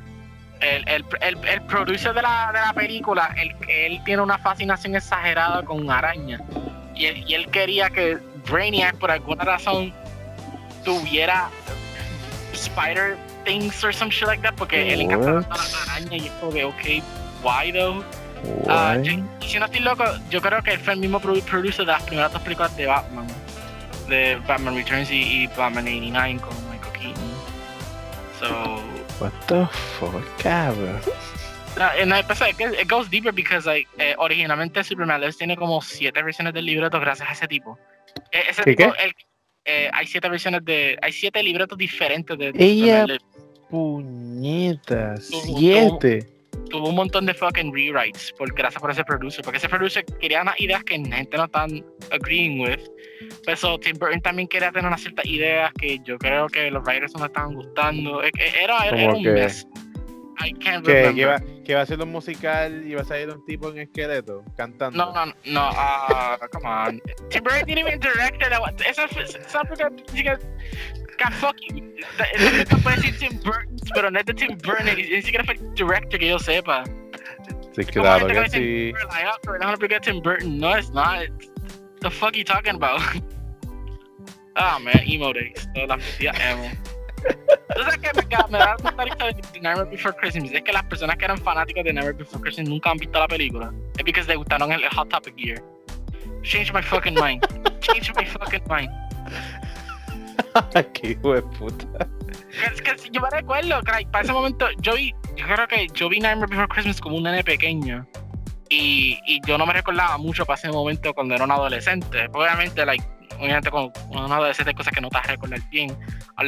El, 0.59 0.87
el, 0.89 1.05
el, 1.21 1.37
el 1.47 1.61
producer 1.63 2.13
de 2.13 2.21
la, 2.21 2.51
de 2.53 2.59
la 2.59 2.73
película, 2.73 3.33
él, 3.37 3.55
él 3.67 4.01
tiene 4.03 4.21
una 4.21 4.37
fascinación 4.37 4.95
exagerada 4.95 5.63
con 5.63 5.89
araña. 5.89 6.39
Y 6.95 7.05
él, 7.05 7.23
y 7.27 7.33
él 7.33 7.47
quería 7.49 7.89
que 7.89 8.17
Brainiac, 8.49 8.95
por 8.95 9.09
alguna 9.11 9.43
razón, 9.45 9.93
tuviera 10.83 11.49
spider 12.53 13.17
things 13.45 13.81
or 13.83 13.93
some 13.93 14.11
shit 14.11 14.27
like 14.27 14.41
that. 14.41 14.53
Porque 14.55 14.93
él 14.93 15.01
encanta 15.01 15.33
What? 15.33 15.45
la 15.49 15.93
araña 15.93 16.17
y 16.17 16.25
es 16.27 16.31
como 16.33 16.51
que, 16.51 16.63
ok, 16.65 16.83
why 17.43 17.71
though? 17.71 18.03
Why? 18.43 19.01
yo- 19.03 19.47
si 19.47 19.59
no 19.59 19.65
estoy 19.65 19.79
loco, 19.81 20.03
yo 20.29 20.41
creo 20.41 20.61
que 20.61 20.71
él 20.73 20.79
fue 20.79 20.93
el 20.93 20.99
mismo 20.99 21.19
produ- 21.21 21.41
producer 21.43 21.85
de 21.85 21.91
las 21.93 22.03
primeras 22.03 22.31
dos 22.33 22.41
películas 22.41 22.75
de 22.75 22.85
Batman. 22.85 23.27
De 24.07 24.35
Batman 24.47 24.75
Returns 24.75 25.09
y, 25.11 25.43
y 25.43 25.47
Batman 25.47 25.85
89 25.85 26.39
con 26.41 26.55
Michael 26.71 26.93
Keaton. 26.93 27.29
So, 28.39 28.81
What 29.19 29.31
the 29.47 29.65
fuck, 29.99 30.23
cabrón. 30.41 30.99
No, 31.77 32.05
no, 32.05 32.27
pasa, 32.27 32.49
it, 32.49 32.59
it 32.59 32.87
goes 32.89 33.09
deeper 33.09 33.31
because 33.31 33.65
like, 33.65 33.87
eh, 33.97 34.15
originalmente 34.17 34.83
Superman 34.83 35.21
Lives 35.21 35.37
tiene 35.37 35.55
como 35.55 35.81
siete 35.81 36.21
versiones 36.23 36.53
del 36.53 36.65
libreto 36.65 36.99
gracias 36.99 37.29
a 37.29 37.33
ese 37.33 37.47
tipo. 37.47 37.77
Eh, 38.31 38.43
ese 38.49 38.63
¿Qué, 38.63 38.75
tipo, 38.75 38.91
qué? 38.93 39.03
el- 39.03 39.13
eh, 39.65 39.89
hay 39.93 40.07
siete 40.07 40.27
versiones 40.29 40.65
de. 40.65 40.97
Hay 41.01 41.11
siete 41.11 41.43
libretos 41.43 41.77
diferentes 41.77 42.37
de. 42.37 42.51
de 42.51 42.63
Ella- 42.65 43.05
Superman 43.05 43.07
Lives. 43.07 43.23
Puñeta, 43.69 45.15
siete. 45.17 46.27
Tuvo 46.69 46.89
un 46.89 46.95
montón 46.95 47.25
de 47.25 47.33
fucking 47.33 47.73
rewrites 47.73 48.31
por, 48.37 48.53
gracias 48.53 48.81
por 48.81 48.91
ese 48.91 49.03
producer. 49.03 49.43
Porque 49.43 49.57
ese 49.57 49.67
producer 49.69 50.05
quería 50.19 50.41
unas 50.41 50.59
ideas 50.59 50.83
que 50.83 50.97
la 50.97 51.17
gente 51.17 51.37
no 51.37 51.45
están 51.45 51.85
agreeing 52.11 52.59
with. 52.61 52.79
Pero 53.45 53.57
so, 53.57 53.79
Tim 53.79 53.97
Burton 53.97 54.21
también 54.21 54.47
quería 54.47 54.71
tener 54.71 54.87
unas 54.87 55.01
ciertas 55.01 55.25
ideas 55.25 55.71
que 55.79 55.99
yo 56.05 56.17
creo 56.17 56.47
que 56.47 56.69
los 56.71 56.83
writers 56.83 57.13
no 57.17 57.25
estaban 57.25 57.53
gustando. 57.55 58.21
Es 58.23 58.31
que 58.31 58.47
Era, 58.63 58.87
era, 58.87 59.01
era 59.01 59.13
un 59.13 59.23
que- 59.23 59.31
mess. 59.31 59.67
I 60.39 60.53
can't 60.53 60.85
Que, 60.85 61.13
que, 61.13 61.25
va, 61.25 61.39
que 61.65 61.75
va 61.75 61.81
a 61.81 61.85
ser 61.85 62.01
un 62.01 62.11
musical 62.11 62.83
y 62.85 62.95
va 62.95 63.01
a 63.01 63.05
salir 63.05 63.29
un 63.29 63.45
tipo 63.45 63.69
en 63.69 63.79
esqueleto 63.79 64.43
cantando. 64.55 64.97
No, 64.97 65.13
no, 65.13 65.33
no, 65.45 65.69
ah, 65.73 66.37
come 66.51 66.67
on. 66.67 67.01
Tim 67.29 67.43
Burton 67.43 67.65
didn't 67.65 67.79
even 67.87 67.99
direct 67.99 68.41
it. 68.41 68.87
Esa 68.87 69.05
esa 69.05 69.63
película, 69.63 69.91
chica, 70.13 70.39
God, 71.19 71.33
fuck 71.33 71.55
you. 71.69 71.93
Esa 72.33 72.51
película 72.51 72.79
puede 72.83 72.95
decir 72.95 73.17
Tim 73.19 73.39
Burton, 73.43 73.75
pero 73.93 74.09
no 74.11 74.19
es 74.19 74.25
de 74.25 74.33
Tim 74.33 74.57
Burton, 74.63 74.85
ni 74.95 75.21
siquiera 75.21 75.43
fue 75.43 75.55
director 75.75 76.19
que 76.19 76.27
yo 76.29 76.39
sepa. 76.39 76.83
Sí, 77.75 77.83
claro 77.85 78.27
que 78.27 78.41
dice, 78.41 78.57
sí. 78.57 78.91
"We're 78.93 79.05
like, 79.05 79.27
oh, 79.27 79.53
es 79.55 79.61
una 79.61 79.77
película 79.77 79.99
de 79.99 80.11
Tim 80.11 80.21
Burton. 80.21 80.59
No, 80.59 80.77
it's 80.77 80.89
not. 80.91 81.27
The 82.01 82.09
fuck 82.09 82.35
you 82.35 82.43
talking 82.43 82.75
about? 82.75 83.01
Ah, 84.55 84.77
man, 84.77 84.99
emo 85.07 85.31
days. 85.31 85.69
Todas 85.73 85.87
las 85.99 86.17
días 86.17 86.35
emo. 86.41 86.69
¿Tú 87.75 87.83
sabes 87.83 87.97
qué 87.97 88.09
me, 88.15 88.49
me 88.49 88.57
da 88.57 88.75
tanta 88.77 89.03
risa 89.03 89.25
de 89.25 89.59
Nightmare 89.61 89.89
Before 89.89 90.15
Christmas? 90.15 90.51
Es 90.51 90.61
que 90.63 90.73
las 90.73 90.83
personas 90.83 91.17
que 91.17 91.25
eran 91.25 91.37
fanáticos 91.37 91.83
de 91.83 91.93
Nightmare 91.93 92.17
Before 92.17 92.41
Christmas 92.41 92.67
nunca 92.67 92.91
han 92.91 92.97
visto 92.97 93.19
la 93.19 93.27
película. 93.27 93.71
Es 93.97 94.03
porque 94.03 94.23
les 94.23 94.37
gustaron 94.37 94.71
el, 94.71 94.83
el 94.83 94.89
Hot 94.89 95.09
Topic 95.09 95.35
Year. 95.35 95.63
Change 96.41 96.73
my 96.73 96.81
fucking 96.81 97.15
mind. 97.15 97.45
Change 97.81 98.13
my 98.15 98.25
fucking 98.25 98.63
mind. 98.69 98.89
Qué 100.93 101.11
hijo 101.11 101.35
de 101.35 101.41
puta. 101.41 102.07
Es 102.73 102.81
que 102.81 102.97
si 102.97 103.09
yo 103.11 103.21
me 103.21 103.29
recuerdo, 103.29 103.81
que 103.83 103.91
like, 103.91 104.09
para 104.11 104.23
ese 104.23 104.33
momento, 104.33 104.67
yo 104.79 104.95
vi, 104.95 105.13
yo 105.35 105.45
creo 105.45 105.67
que 105.67 105.87
yo 105.93 106.09
vi 106.09 106.19
Nightmare 106.19 106.49
Before 106.49 106.67
Christmas 106.67 106.99
como 106.99 107.17
un 107.17 107.23
nene 107.23 107.43
pequeño. 107.43 108.07
Y, 108.69 109.19
y 109.25 109.41
yo 109.47 109.57
no 109.57 109.65
me 109.65 109.73
recordaba 109.73 110.17
mucho 110.17 110.45
para 110.45 110.57
ese 110.57 110.69
momento 110.69 111.13
cuando 111.13 111.35
era 111.35 111.43
un 111.43 111.51
adolescente. 111.51 112.27
Obviamente, 112.33 112.85
like, 112.85 113.03
obviamente 113.37 113.69
con 113.69 113.91
un 114.09 114.31
adolescente 114.31 114.71
hay 114.71 114.75
cosas 114.75 114.93
que 114.93 115.01
no 115.01 115.09
te 115.09 115.17
vas 115.17 115.25
a 115.27 115.31
recordar 115.31 115.61
bien. 115.69 115.97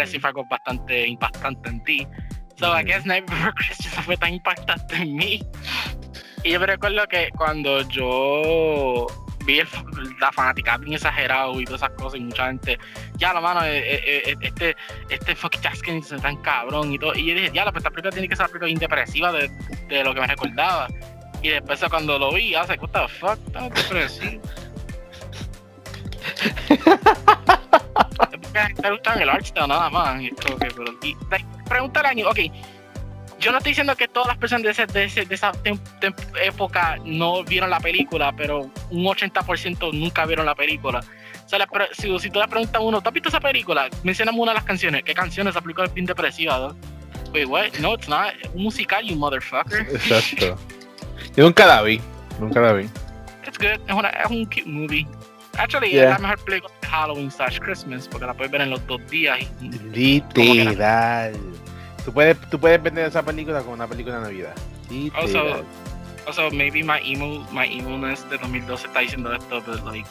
Si 0.06 0.20
fue 0.20 0.30
algo 0.30 0.46
bastante 0.46 1.08
impactante 1.08 1.70
en 1.70 1.84
ti. 1.84 2.08
So, 2.58 2.78
I 2.78 2.84
guess 2.84 3.06
Nightmare 3.06 3.38
Before 3.40 3.54
Christmas 3.56 4.06
fue 4.06 4.18
tan 4.18 4.34
impactante 4.34 4.96
en 4.96 5.16
mí. 5.16 5.42
Y 6.44 6.52
yo 6.52 6.60
me 6.60 6.68
recuerdo 6.68 7.08
que 7.08 7.30
cuando 7.36 7.82
yo 7.90 9.08
vi 9.46 9.60
el, 9.60 9.68
la 10.20 10.32
fanática 10.32 10.78
bien 10.78 10.94
exagerado 10.94 11.60
y 11.60 11.66
todas 11.66 11.82
esas 11.82 11.92
cosas 11.98 12.20
y 12.20 12.24
mucha 12.24 12.48
gente, 12.48 12.78
ya 13.18 13.34
la 13.34 13.42
mano, 13.42 13.64
eh, 13.64 13.80
eh, 13.80 14.24
eh, 14.26 14.36
este, 14.42 14.76
este 15.10 15.36
fucking 15.36 15.62
Jaskin 15.62 15.98
es 15.98 16.10
tan 16.22 16.38
cabrón 16.38 16.94
y 16.94 17.00
todo. 17.00 17.16
Y 17.16 17.26
yo 17.26 17.36
dije, 17.36 17.52
ya, 17.54 17.64
pues 17.66 17.78
esta 17.78 17.90
película 17.90 18.12
tiene 18.12 18.28
que 18.28 18.36
ser 18.36 18.50
una 18.54 18.70
indepresiva 18.70 19.32
de, 19.32 19.50
de 19.88 20.04
lo 20.04 20.14
que 20.14 20.22
me 20.22 20.28
recordaba. 20.28 20.88
Y 21.42 21.50
después 21.50 21.84
cuando 21.90 22.20
lo 22.20 22.34
vi, 22.34 22.52
like, 22.52 22.80
what 22.80 22.92
the 22.92 23.08
fuck, 23.08 23.40
tan 23.52 23.70
depresivo. 23.70 24.42
La 28.54 28.68
le 28.84 28.92
gustaba 28.92 29.22
el 29.22 29.30
art 29.30 29.46
style 29.46 29.68
nada 29.68 29.90
más. 29.90 30.22
Y 30.22 30.28
es 30.28 30.34
como 30.36 30.58
que, 30.58 30.68
pero, 30.68 30.92
y, 31.04 31.16
like, 31.30 31.46
pregúntale 31.68 32.08
a 32.10 32.14
Ñu- 32.14 32.28
ok, 32.30 32.54
yo 33.40 33.52
no 33.52 33.58
estoy 33.58 33.72
diciendo 33.72 33.96
que 33.96 34.08
todas 34.08 34.28
las 34.28 34.38
personas 34.38 34.64
de, 34.64 34.70
ese- 34.72 34.86
de, 34.88 35.04
ese- 35.06 35.26
de 35.26 35.36
esa 35.36 35.52
tem- 35.54 35.80
tem- 36.00 36.14
época 36.44 36.98
no 37.06 37.44
vieron 37.44 37.70
la 37.70 37.80
película, 37.80 38.32
pero 38.36 38.70
un 38.90 39.06
80% 39.06 39.92
nunca 39.94 40.26
vieron 40.26 40.46
la 40.46 40.54
película. 40.56 41.00
O 41.46 41.50
sea, 41.50 41.66
pre- 41.66 41.90
si, 41.94 42.18
si 42.20 42.30
tú 42.30 42.40
le 42.40 42.48
preguntas 42.48 42.76
a 42.76 42.80
uno, 42.80 43.02
¿tú 43.02 43.10
has 43.10 43.14
visto 43.14 43.30
esa 43.30 43.40
película? 43.40 43.90
Mencioname 44.04 44.40
una 44.40 44.52
de 44.52 44.56
las 44.58 44.64
canciones. 44.66 45.04
¿Qué 45.04 45.14
canciones? 45.14 45.52
Esa 45.54 45.62
película 45.62 45.88
es 45.88 45.94
bien 45.94 46.06
depresiva, 46.06 46.58
¿no? 46.60 46.76
Wait, 47.34 47.48
what? 47.48 47.74
No, 47.80 47.94
it's 47.96 48.08
not. 48.10 48.34
Un 48.54 48.64
musical, 48.64 49.04
you 49.04 49.16
motherfucker. 49.16 49.82
Exacto. 49.92 50.58
Yo 51.36 51.44
nunca 51.46 51.66
la 51.66 51.82
vi. 51.82 52.00
Nunca 52.40 52.60
la 52.60 52.74
vi. 52.74 52.84
It's 53.48 53.58
good. 53.58 53.80
Es, 53.88 53.94
una, 53.96 54.10
es 54.10 54.30
un 54.30 54.46
cute 54.46 54.64
movie. 54.66 55.08
Actually, 55.58 55.92
Yeah. 55.92 56.04
es 56.04 56.10
la 56.22 56.28
mejor 56.28 56.46
película 56.46 56.74
de 56.82 56.88
Halloween 56.88 57.32
slash 57.32 57.60
Christmas, 57.60 58.08
porque 58.08 58.26
la 58.26 58.34
puedes 58.34 58.52
ver 58.52 58.62
en 58.62 58.70
los 58.70 58.86
dos 58.88 59.02
días. 59.10 59.40
Y, 59.62 59.70
Literal. 59.70 61.34
Tú 62.06 62.12
puedes, 62.14 62.40
tú 62.50 62.60
puedes 62.60 62.82
vender 62.82 63.06
esa 63.08 63.22
película 63.24 63.60
como 63.62 63.74
una 63.74 63.88
película 63.88 64.18
de 64.18 64.22
Navidad. 64.24 64.56
Literal. 64.90 65.22
Also, 65.24 65.66
also 66.26 66.50
maybe 66.52 66.84
my 66.84 67.00
emo, 67.04 67.46
my 67.52 67.66
emo-ness 67.68 68.28
de 68.30 68.38
2012 68.38 68.88
está 68.88 69.00
diciendo 69.02 69.34
esto, 69.34 69.62
but 69.62 69.84
like, 69.86 70.08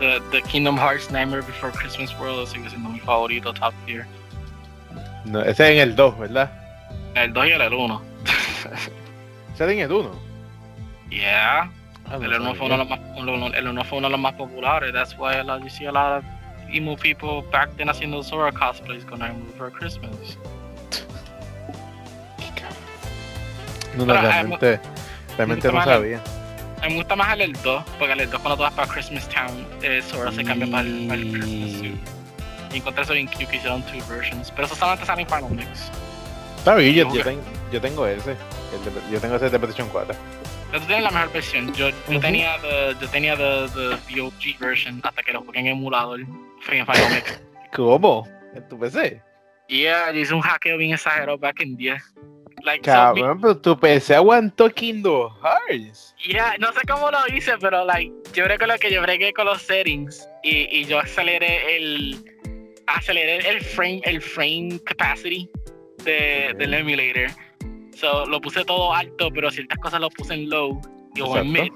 the, 0.00 0.20
the 0.30 0.40
Kingdom 0.42 0.76
Hearts 0.76 1.10
Nightmare 1.10 1.42
Before 1.42 1.72
Christmas 1.72 2.14
World 2.18 2.48
sigue 2.48 2.68
siendo 2.70 2.88
mi 2.88 3.00
favorito 3.00 3.52
top 3.52 3.74
tier. 3.86 4.06
No, 5.24 5.40
ese 5.40 5.64
es 5.64 5.70
en 5.70 5.78
el 5.78 5.96
2, 5.96 6.18
¿verdad? 6.18 6.50
El 7.14 7.32
2 7.32 7.46
y 7.46 7.50
el 7.50 7.74
1. 7.74 8.02
Ese 9.54 9.64
es 9.64 9.70
en 9.70 9.78
el 9.80 9.92
1. 9.92 10.10
Yeah. 11.10 11.70
Ah, 12.10 12.16
El 12.20 12.34
1 12.40 12.54
fue 12.54 12.66
uno 12.66 12.74
de 12.76 12.78
los 12.84 12.88
más, 12.88 13.00
uno- 13.16 13.46
el 13.46 13.68
uno 13.68 13.84
fue 13.84 13.98
uno 13.98 14.08
de 14.08 14.12
los 14.12 14.20
más 14.20 14.34
populares. 14.34 14.92
That's 14.92 15.16
why 15.18 15.34
a 15.36 15.42
lot, 15.44 15.62
you 15.62 15.70
see 15.70 15.86
a 15.86 15.92
lot 15.92 16.18
of 16.18 16.24
emo 16.70 16.96
people 16.96 17.42
back 17.50 17.70
then 17.76 17.88
haciendo 17.88 18.22
Sora 18.22 18.52
cosplays 18.52 19.04
con 19.04 19.18
Nightmare 19.20 19.46
Before 19.52 19.70
Christmas. 19.72 20.38
No, 23.96 24.04
no, 24.04 24.12
Pero, 24.12 24.22
realmente, 24.22 24.80
realmente 25.36 25.68
no 25.72 25.84
sabía. 25.84 26.20
Me 26.82 26.94
gusta 26.96 27.16
más 27.16 27.38
el 27.38 27.52
2, 27.62 27.84
porque 27.98 28.12
el 28.12 28.30
2 28.30 28.40
cuando 28.40 28.56
tú 28.56 28.62
vas 28.64 28.72
para 28.74 28.88
Christmas 28.92 29.28
Town, 29.28 29.66
eh, 29.82 30.02
Sora 30.02 30.32
se 30.32 30.44
cambia 30.44 30.66
para 30.70 30.82
el, 30.82 31.06
para 31.06 31.20
el 31.20 31.30
Christmas 31.32 31.70
suit. 31.78 31.96
Y 32.72 32.76
encontré 32.78 33.04
eso 33.04 33.12
cute 33.32 33.46
que 33.46 33.56
hicieron 33.56 33.82
two 33.84 34.00
versions. 34.08 34.50
Pero 34.50 34.66
eso 34.66 34.74
solamente 34.74 35.06
sale 35.06 35.22
en 35.22 35.28
Final 35.28 35.50
Mix. 35.50 35.90
Está 36.58 36.74
bien, 36.74 36.92
yo, 36.94 37.08
yo 37.72 37.80
tengo 37.80 38.06
ese. 38.06 38.32
el 38.32 38.36
de- 38.84 39.12
yo 39.12 39.20
tengo 39.20 39.36
ese 39.36 39.48
de 39.48 39.58
PlayStation 39.58 39.88
4. 39.90 40.14
Pero 40.74 40.82
tú 40.82 40.88
tienes 40.88 41.04
la 41.04 41.10
mejor 41.12 41.32
versión. 41.32 41.72
Yo, 41.74 41.92
tenía 42.20 42.58
the, 42.60 42.96
yo 43.00 43.08
tenía 43.10 43.36
the, 43.36 43.68
the, 43.74 43.96
the 44.12 44.20
OG 44.20 44.58
version 44.58 45.00
hasta 45.04 45.22
que 45.22 45.32
lo 45.32 45.40
jugué 45.42 45.60
en 45.60 45.68
emulador. 45.68 46.18
En 46.18 46.26
Final 46.84 47.14
Mix. 47.14 47.40
¿Cómo? 47.72 48.26
¿En 48.56 48.68
tu 48.68 48.76
PC? 48.76 49.22
Yeah, 49.68 50.10
yo 50.10 50.18
hice 50.18 50.34
un 50.34 50.40
hackeo 50.40 50.76
bien 50.76 50.92
exagerado 50.94 51.38
back 51.38 51.60
in 51.60 51.76
10. 51.76 52.02
Like, 52.64 52.84
so, 52.84 52.92
Cabrón, 52.92 53.40
pero 53.40 53.56
tu 53.56 53.78
PC 53.78 54.16
aguantó 54.16 54.68
Kingdom 54.68 55.32
Hearts. 55.44 56.12
Yeah, 56.26 56.56
no 56.58 56.72
sé 56.72 56.80
cómo 56.88 57.08
lo 57.08 57.20
hice, 57.32 57.52
pero 57.60 57.84
like, 57.84 58.12
yo 58.32 58.48
recuerdo 58.48 58.76
que 58.80 58.90
yo 58.90 59.00
bregué 59.00 59.32
con 59.32 59.46
los 59.46 59.62
settings 59.62 60.28
y, 60.42 60.80
y 60.80 60.86
yo 60.86 60.98
aceleré 60.98 61.76
el 61.76 62.18
aceleré 62.88 63.48
el 63.48 63.60
frame, 63.60 64.00
el 64.06 64.20
frame 64.20 64.80
capacity 64.84 65.48
de, 66.04 66.52
del 66.58 66.74
emulator. 66.74 67.30
So 67.94 68.26
lo 68.26 68.40
puse 68.40 68.64
todo 68.64 68.92
alto, 68.92 69.30
pero 69.32 69.50
ciertas 69.50 69.78
cosas 69.78 70.00
lo 70.00 70.10
puse 70.10 70.34
en 70.34 70.50
low 70.50 70.80
y 71.14 71.20
o 71.20 71.36
en 71.36 71.52
mid. 71.52 71.72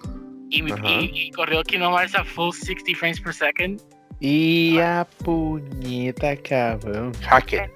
Y, 0.50 0.62
y, 0.62 1.10
y 1.14 1.30
corrió 1.30 1.62
Kingdom 1.62 1.94
Hearts 1.94 2.14
a 2.14 2.24
full 2.24 2.52
60 2.52 2.98
frames 2.98 3.20
per 3.20 3.34
second. 3.34 3.80
Y 4.20 4.78
a 4.78 5.06
puñeta, 5.24 6.36
cabrón. 6.36 7.12
Hacker. 7.22 7.70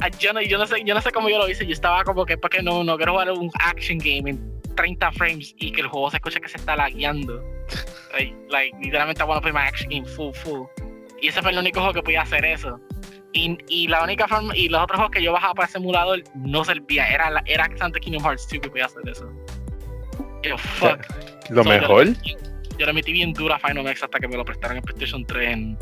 Ah, 0.00 0.08
Yo 0.18 0.32
no, 0.32 0.40
yo 0.42 0.58
no 0.58 0.66
sé, 0.66 0.82
yo 0.84 0.94
no 0.94 1.00
sé 1.00 1.10
cómo 1.10 1.28
yo 1.28 1.38
lo 1.38 1.48
hice. 1.48 1.66
Yo 1.66 1.72
estaba 1.72 2.04
como 2.04 2.26
que 2.26 2.36
porque 2.36 2.62
no, 2.62 2.84
no 2.84 2.96
quiero 2.96 3.12
jugar 3.12 3.30
un 3.32 3.50
action 3.58 3.98
game 3.98 4.30
en 4.30 4.60
30 4.76 5.12
frames 5.12 5.54
y 5.58 5.72
que 5.72 5.80
el 5.80 5.88
juego 5.88 6.10
se 6.10 6.18
escuche 6.18 6.40
que 6.40 6.48
se 6.48 6.56
está 6.56 6.76
lagueando. 6.76 7.42
like, 8.12 8.36
like, 8.50 8.76
literalmente 8.80 9.22
I 9.22 9.26
want 9.26 9.38
to 9.38 9.42
play 9.42 9.52
my 9.52 9.66
action 9.66 9.88
game 9.90 10.04
full, 10.04 10.32
full. 10.32 10.66
Y 11.20 11.28
ese 11.28 11.42
fue 11.42 11.50
el 11.50 11.58
único 11.58 11.80
juego 11.80 11.94
que 11.94 12.02
podía 12.02 12.22
hacer 12.22 12.44
eso. 12.44 12.78
Y, 13.32 13.58
y 13.68 13.88
la 13.88 14.02
única 14.02 14.26
forma, 14.26 14.56
y 14.56 14.68
los 14.68 14.82
otros 14.82 14.96
juegos 14.96 15.12
que 15.14 15.22
yo 15.22 15.32
bajaba 15.32 15.54
para 15.54 15.68
ese 15.68 15.78
emulador 15.78 16.22
no 16.34 16.64
servía. 16.64 17.06
Era, 17.08 17.30
la- 17.30 17.42
era 17.46 17.68
Santa 17.76 18.00
Kingdom 18.00 18.22
Hearts 18.24 18.48
2 18.50 18.60
que 18.60 18.70
podía 18.70 18.86
hacer 18.86 19.02
eso. 19.08 19.30
Yo, 20.42 20.56
fuck. 20.56 20.98
Lo 21.50 21.62
So, 21.62 21.68
yo 21.68 21.74
le 21.74 21.80
mejor. 21.80 22.06
metí- 22.06 22.36
Yo 22.78 22.86
le 22.86 22.92
metí 22.92 23.12
bien 23.12 23.32
dura 23.32 23.56
a 23.56 23.58
Final 23.58 23.84
Mix 23.84 24.02
hasta 24.02 24.18
que 24.20 24.28
me 24.28 24.36
lo 24.36 24.44
prestaron 24.44 24.76
en 24.78 24.82
PlayStation 24.84 25.24
3. 25.26 25.50
en- 25.50 25.78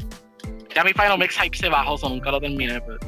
Ya 0.75 0.83
mi 0.83 0.93
Final 0.93 1.19
Mix 1.19 1.39
hype 1.39 1.57
se 1.57 1.69
bajó, 1.69 1.97
so 1.99 2.09
nunca 2.09 2.31
lo 2.31 2.41
terminé, 2.41 2.81
pero- 2.81 2.99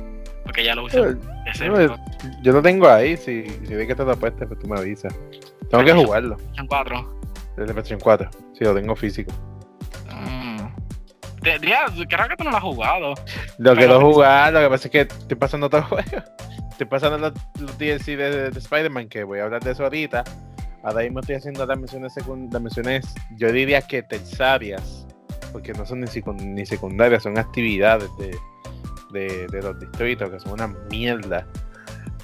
porque 0.44 0.62
ya 0.64 0.74
lo 0.74 0.84
usé. 0.84 1.16
Ese 1.46 1.68
no, 1.68 1.96
Yo 2.42 2.52
lo 2.52 2.62
tengo 2.62 2.88
ahí, 2.88 3.16
si, 3.16 3.44
si 3.66 3.74
ve 3.74 3.86
que 3.86 3.94
te 3.94 4.04
lo 4.04 4.12
apuestas, 4.12 4.46
pues 4.48 4.60
tú 4.60 4.66
me 4.68 4.78
avisas. 4.78 5.14
Tengo 5.70 5.84
que 5.84 5.92
jugarlo. 5.92 6.36
PlayStation 6.36 6.66
4. 6.66 7.20
Desde 7.56 7.72
PlayStation 7.72 8.00
4. 8.00 8.30
Sí, 8.54 8.64
lo 8.64 8.74
tengo 8.74 8.94
físico. 8.96 9.32
Creo 12.08 12.28
que 12.28 12.36
tú 12.36 12.44
no 12.44 12.50
lo 12.50 12.56
has 12.56 12.62
jugado. 12.62 13.14
Lo 13.58 13.74
que 13.74 13.86
lo 13.86 13.98
he 14.00 14.02
jugado, 14.02 14.52
lo 14.60 14.66
que 14.66 14.70
pasa 14.70 14.88
es 14.88 14.92
que 14.92 15.00
estoy 15.00 15.36
pasando 15.36 15.66
otro 15.66 15.82
juego. 15.88 16.22
Estoy 16.70 16.86
pasando 16.86 17.18
los, 17.18 17.32
los 17.60 17.78
DLC 17.78 18.16
de, 18.16 18.50
de 18.50 18.58
Spider-Man, 18.58 19.08
que 19.08 19.24
voy 19.24 19.40
a 19.40 19.44
hablar 19.44 19.62
de 19.62 19.72
eso 19.72 19.84
ahorita. 19.84 20.24
Ahora 20.84 21.02
mismo 21.02 21.20
estoy 21.20 21.34
haciendo 21.36 21.66
las 21.66 21.78
misiones, 21.78 22.14
las 22.52 22.62
misiones 22.62 23.14
yo 23.36 23.50
diría 23.50 23.82
que 23.82 24.02
terciarias, 24.04 25.06
porque 25.52 25.72
no 25.72 25.84
son 25.84 26.00
ni, 26.00 26.06
secund- 26.06 26.40
ni 26.40 26.64
secundarias, 26.64 27.24
son 27.24 27.36
actividades 27.36 28.08
de, 28.18 28.36
de, 29.10 29.46
de 29.48 29.62
los 29.62 29.78
distritos, 29.80 30.30
que 30.30 30.38
son 30.38 30.52
una 30.52 30.68
mierda. 30.88 31.46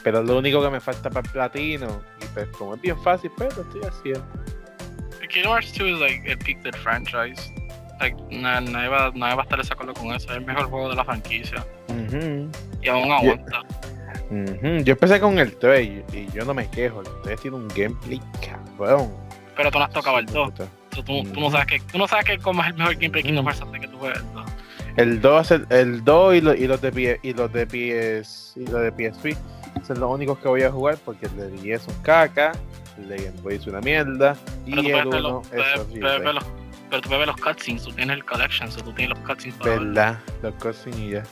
Pero 0.04 0.22
lo 0.22 0.38
único 0.38 0.62
que 0.62 0.70
me 0.70 0.80
falta 0.80 1.10
para 1.10 1.26
el 1.26 1.32
platino, 1.32 1.88
y 2.22 2.26
pues, 2.34 2.46
como 2.56 2.74
es 2.76 2.80
bien 2.80 2.98
fácil, 3.02 3.32
pero 3.36 3.50
lo 3.56 3.62
estoy 3.62 3.80
haciendo. 3.82 4.24
Kingdom 5.30 5.52
Hearts 5.54 5.76
2 5.76 5.88
es 5.88 5.98
like 5.98 6.30
el 6.30 6.38
peak 6.38 6.62
del 6.62 6.74
franchise. 6.76 7.52
Like, 8.00 8.16
na- 8.30 8.60
nadie, 8.60 8.88
va, 8.88 9.10
nadie 9.14 9.34
va 9.36 9.42
a 9.42 9.44
estar 9.44 9.62
de 9.62 9.68
acuerdo 9.72 9.94
con 9.94 10.06
eso. 10.14 10.30
Es 10.30 10.36
el 10.36 10.44
mejor 10.44 10.66
juego 10.70 10.88
de 10.90 10.96
la 10.96 11.04
franquicia. 11.04 11.64
Ujú, 11.88 12.48
Y 12.82 12.88
aún 12.88 13.10
aguanta. 13.12 13.62
ujú. 14.30 14.78
Yo 14.84 14.92
empecé 14.92 15.20
con 15.20 15.38
el 15.38 15.56
3 15.56 15.86
y, 16.12 16.16
y 16.16 16.28
yo 16.32 16.44
no 16.44 16.54
me 16.54 16.68
quejo. 16.68 17.00
El 17.00 17.06
3 17.22 17.40
tiene 17.40 17.56
un 17.56 17.68
gameplay 17.68 18.20
cabrón. 18.46 19.12
Pero 19.56 19.70
tú 19.70 19.78
no 19.78 19.84
has 19.84 19.92
tocado 19.92 20.18
el 20.18 20.26
2. 20.26 20.50
Puta. 20.50 20.66
So, 20.94 21.02
tú, 21.04 21.22
tú 21.24 21.40
no 21.40 21.50
sabes 21.50 21.66
que, 21.66 21.80
tú 21.80 21.98
no 21.98 22.06
sabes 22.08 22.24
que 22.24 22.38
cómo 22.38 22.62
es 22.62 22.68
el 22.68 22.74
mejor 22.74 22.94
gameplay 22.94 23.22
de 23.22 23.28
Kingdom. 23.28 23.46
Hearts 23.46 23.62
hasta 23.62 23.78
que 23.78 23.88
tú 23.88 23.98
juegues 23.98 24.18
el 24.18 24.32
2. 24.34 24.44
El 24.96 25.20
2, 25.20 25.50
el, 25.50 25.66
el 25.70 26.04
2 26.04 26.34
y, 26.36 26.40
lo- 26.40 26.54
y 26.54 26.66
los 26.68 26.80
de 26.80 26.92
P- 26.92 27.20
y 27.22 27.32
los 27.34 27.52
de 27.52 27.66
PS 27.66 28.52
y 28.56 28.66
los 28.66 28.80
de 28.80 28.90
PSP 28.92 29.36
son 29.84 29.98
los 29.98 30.08
únicos 30.10 30.38
que 30.38 30.46
voy 30.48 30.62
a 30.62 30.70
jugar 30.70 30.96
porque 31.04 31.26
el 31.26 31.36
de 31.36 31.50
10 31.50 31.82
es 31.82 31.88
un 31.88 32.00
caca, 32.02 32.52
el 32.98 33.08
de 33.08 33.16
Game 33.16 33.40
Boy 33.42 33.56
es 33.56 33.66
una 33.66 33.80
mierda 33.80 34.36
y 34.64 34.70
tú 34.72 34.78
el 34.80 34.84
puedes 34.84 34.96
ver 34.96 35.06
1 35.06 35.20
los, 35.20 35.52
es 35.52 35.80
horrible. 35.80 36.40
Pero 36.94 37.02
tú 37.02 37.08
puedes 37.08 37.26
ver 37.26 37.28
los 37.28 37.36
cutscenes, 37.40 37.82
tú 37.82 37.92
tienes 37.92 38.16
el 38.16 38.24
collection, 38.24 38.70
so 38.70 38.80
tú 38.82 38.92
tienes 38.92 39.16
los 39.18 39.26
cutscenes 39.28 39.58
para 39.58 39.70
ver. 39.72 39.80
¿Verdad? 39.80 40.18
Los 40.42 40.54
cutscenes 40.54 40.98
y 41.00 41.10
ya. 41.10 41.22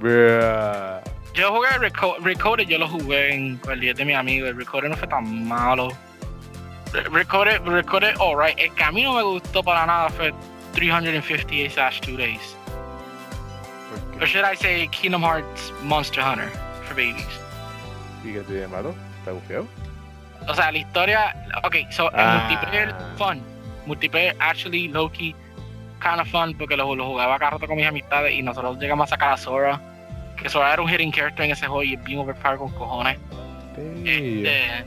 Bruh. 0.00 1.00
Yo 1.34 1.52
jugué 1.52 1.68
Reco 1.78 2.16
Recoded, 2.20 2.66
yo 2.66 2.78
lo 2.78 2.88
jugué 2.88 3.32
en 3.34 3.60
el 3.70 3.80
10 3.80 3.96
de 3.96 4.04
mi 4.04 4.14
amigo. 4.14 4.46
El 4.46 4.56
Recoded 4.56 4.88
no 4.88 4.96
fue 4.96 5.06
tan 5.08 5.46
malo. 5.46 5.88
Re- 6.92 7.04
Recoded, 7.10 7.60
Recoded, 7.62 8.14
alright. 8.20 8.58
El 8.58 8.72
que 8.74 8.84
a 8.84 8.90
mí 8.92 9.02
no 9.02 9.14
me 9.14 9.22
gustó 9.22 9.62
para 9.62 9.84
nada 9.86 10.08
fue 10.10 10.32
358 10.74 11.74
slash 11.74 12.00
2 12.00 12.16
days. 12.16 12.56
¿Por 14.14 14.22
Or 14.22 14.26
should 14.28 14.44
I 14.44 14.56
say 14.56 14.88
Kingdom 14.88 15.22
Hearts 15.22 15.72
Monster 15.82 16.22
Hunter 16.22 16.48
for 16.86 16.94
babies. 16.96 17.26
¿Y 18.24 18.32
qué 18.32 18.40
tiene 18.40 18.66
malo? 18.68 18.94
¿Está 19.20 19.32
bufiado? 19.32 19.66
O 20.48 20.54
sea, 20.54 20.70
la 20.72 20.78
historia. 20.78 21.34
Ok, 21.64 21.76
so 21.90 22.10
el 22.12 22.20
Ah. 22.20 22.46
multiplayer 22.48 22.94
fun. 23.16 23.53
Multiplayer 23.86 24.34
actually 24.38 24.88
low 24.88 25.10
key 25.10 25.34
kind 26.00 26.20
of 26.20 26.28
fun 26.28 26.54
porque 26.56 26.76
lo, 26.76 26.94
lo 26.94 27.06
jugaba 27.06 27.38
cada 27.38 27.52
rato 27.52 27.66
con 27.66 27.76
mis 27.76 27.86
amistades 27.86 28.32
y 28.34 28.42
nosotros 28.42 28.78
llegamos 28.78 29.08
a 29.08 29.10
sacar 29.10 29.32
a 29.32 29.36
Sora. 29.36 29.80
Que 30.40 30.48
Sora 30.48 30.72
era 30.72 30.82
un 30.82 30.88
hidden 30.90 31.12
character 31.12 31.44
en 31.46 31.52
ese 31.52 31.66
juego 31.66 31.82
y 31.82 31.94
es 31.94 32.04
bien 32.04 32.18
overpowered 32.18 32.58
con 32.58 32.70
cojones. 32.72 33.18
Este, 34.06 34.84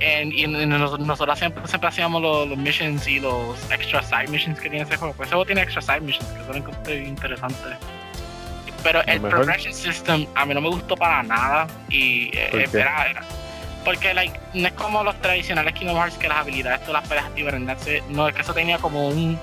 en- 0.00 0.32
y, 0.32 0.44
en- 0.44 0.68
nos- 0.68 0.98
nosotros 1.00 1.38
siempre, 1.38 1.66
siempre 1.66 1.88
hacíamos 1.88 2.20
los, 2.22 2.48
los 2.48 2.58
missions 2.58 3.06
y 3.08 3.20
los 3.20 3.70
extra 3.70 4.02
side 4.02 4.28
missions 4.28 4.58
que 4.60 4.68
tiene 4.68 4.84
ese 4.84 4.96
juego. 4.96 5.14
Pues 5.14 5.28
ese 5.28 5.34
juego 5.34 5.46
tiene 5.46 5.62
extra 5.62 5.80
side 5.82 6.00
missions 6.00 6.28
que 6.30 6.44
son 6.44 6.56
encontré 6.56 6.96
bien 6.98 7.08
interesantes. 7.10 7.76
Pero 8.82 9.00
el 9.06 9.20
progression 9.30 9.72
system 9.72 10.26
a 10.34 10.44
mí 10.44 10.52
no 10.54 10.60
me 10.60 10.68
gustó 10.68 10.94
para 10.96 11.22
nada. 11.22 11.66
Y 11.88 12.30
eh, 12.36 12.50
era- 12.80 13.22
porque 13.84 14.14
like, 14.14 14.38
no 14.54 14.66
es 14.66 14.72
como 14.74 15.04
los 15.04 15.20
tradicionales 15.20 15.74
Kingdom 15.74 15.96
Hearts 15.96 16.16
que 16.16 16.28
las 16.28 16.38
habilidades 16.38 16.84
tú 16.84 16.92
las 16.92 17.06
puedes 17.06 17.22
activar 17.24 17.54
en. 17.54 17.66
No, 18.10 18.28
es 18.28 18.34
que 18.34 18.42
eso 18.42 18.54
tenía 18.54 18.78
como 18.78 19.08
un. 19.08 19.38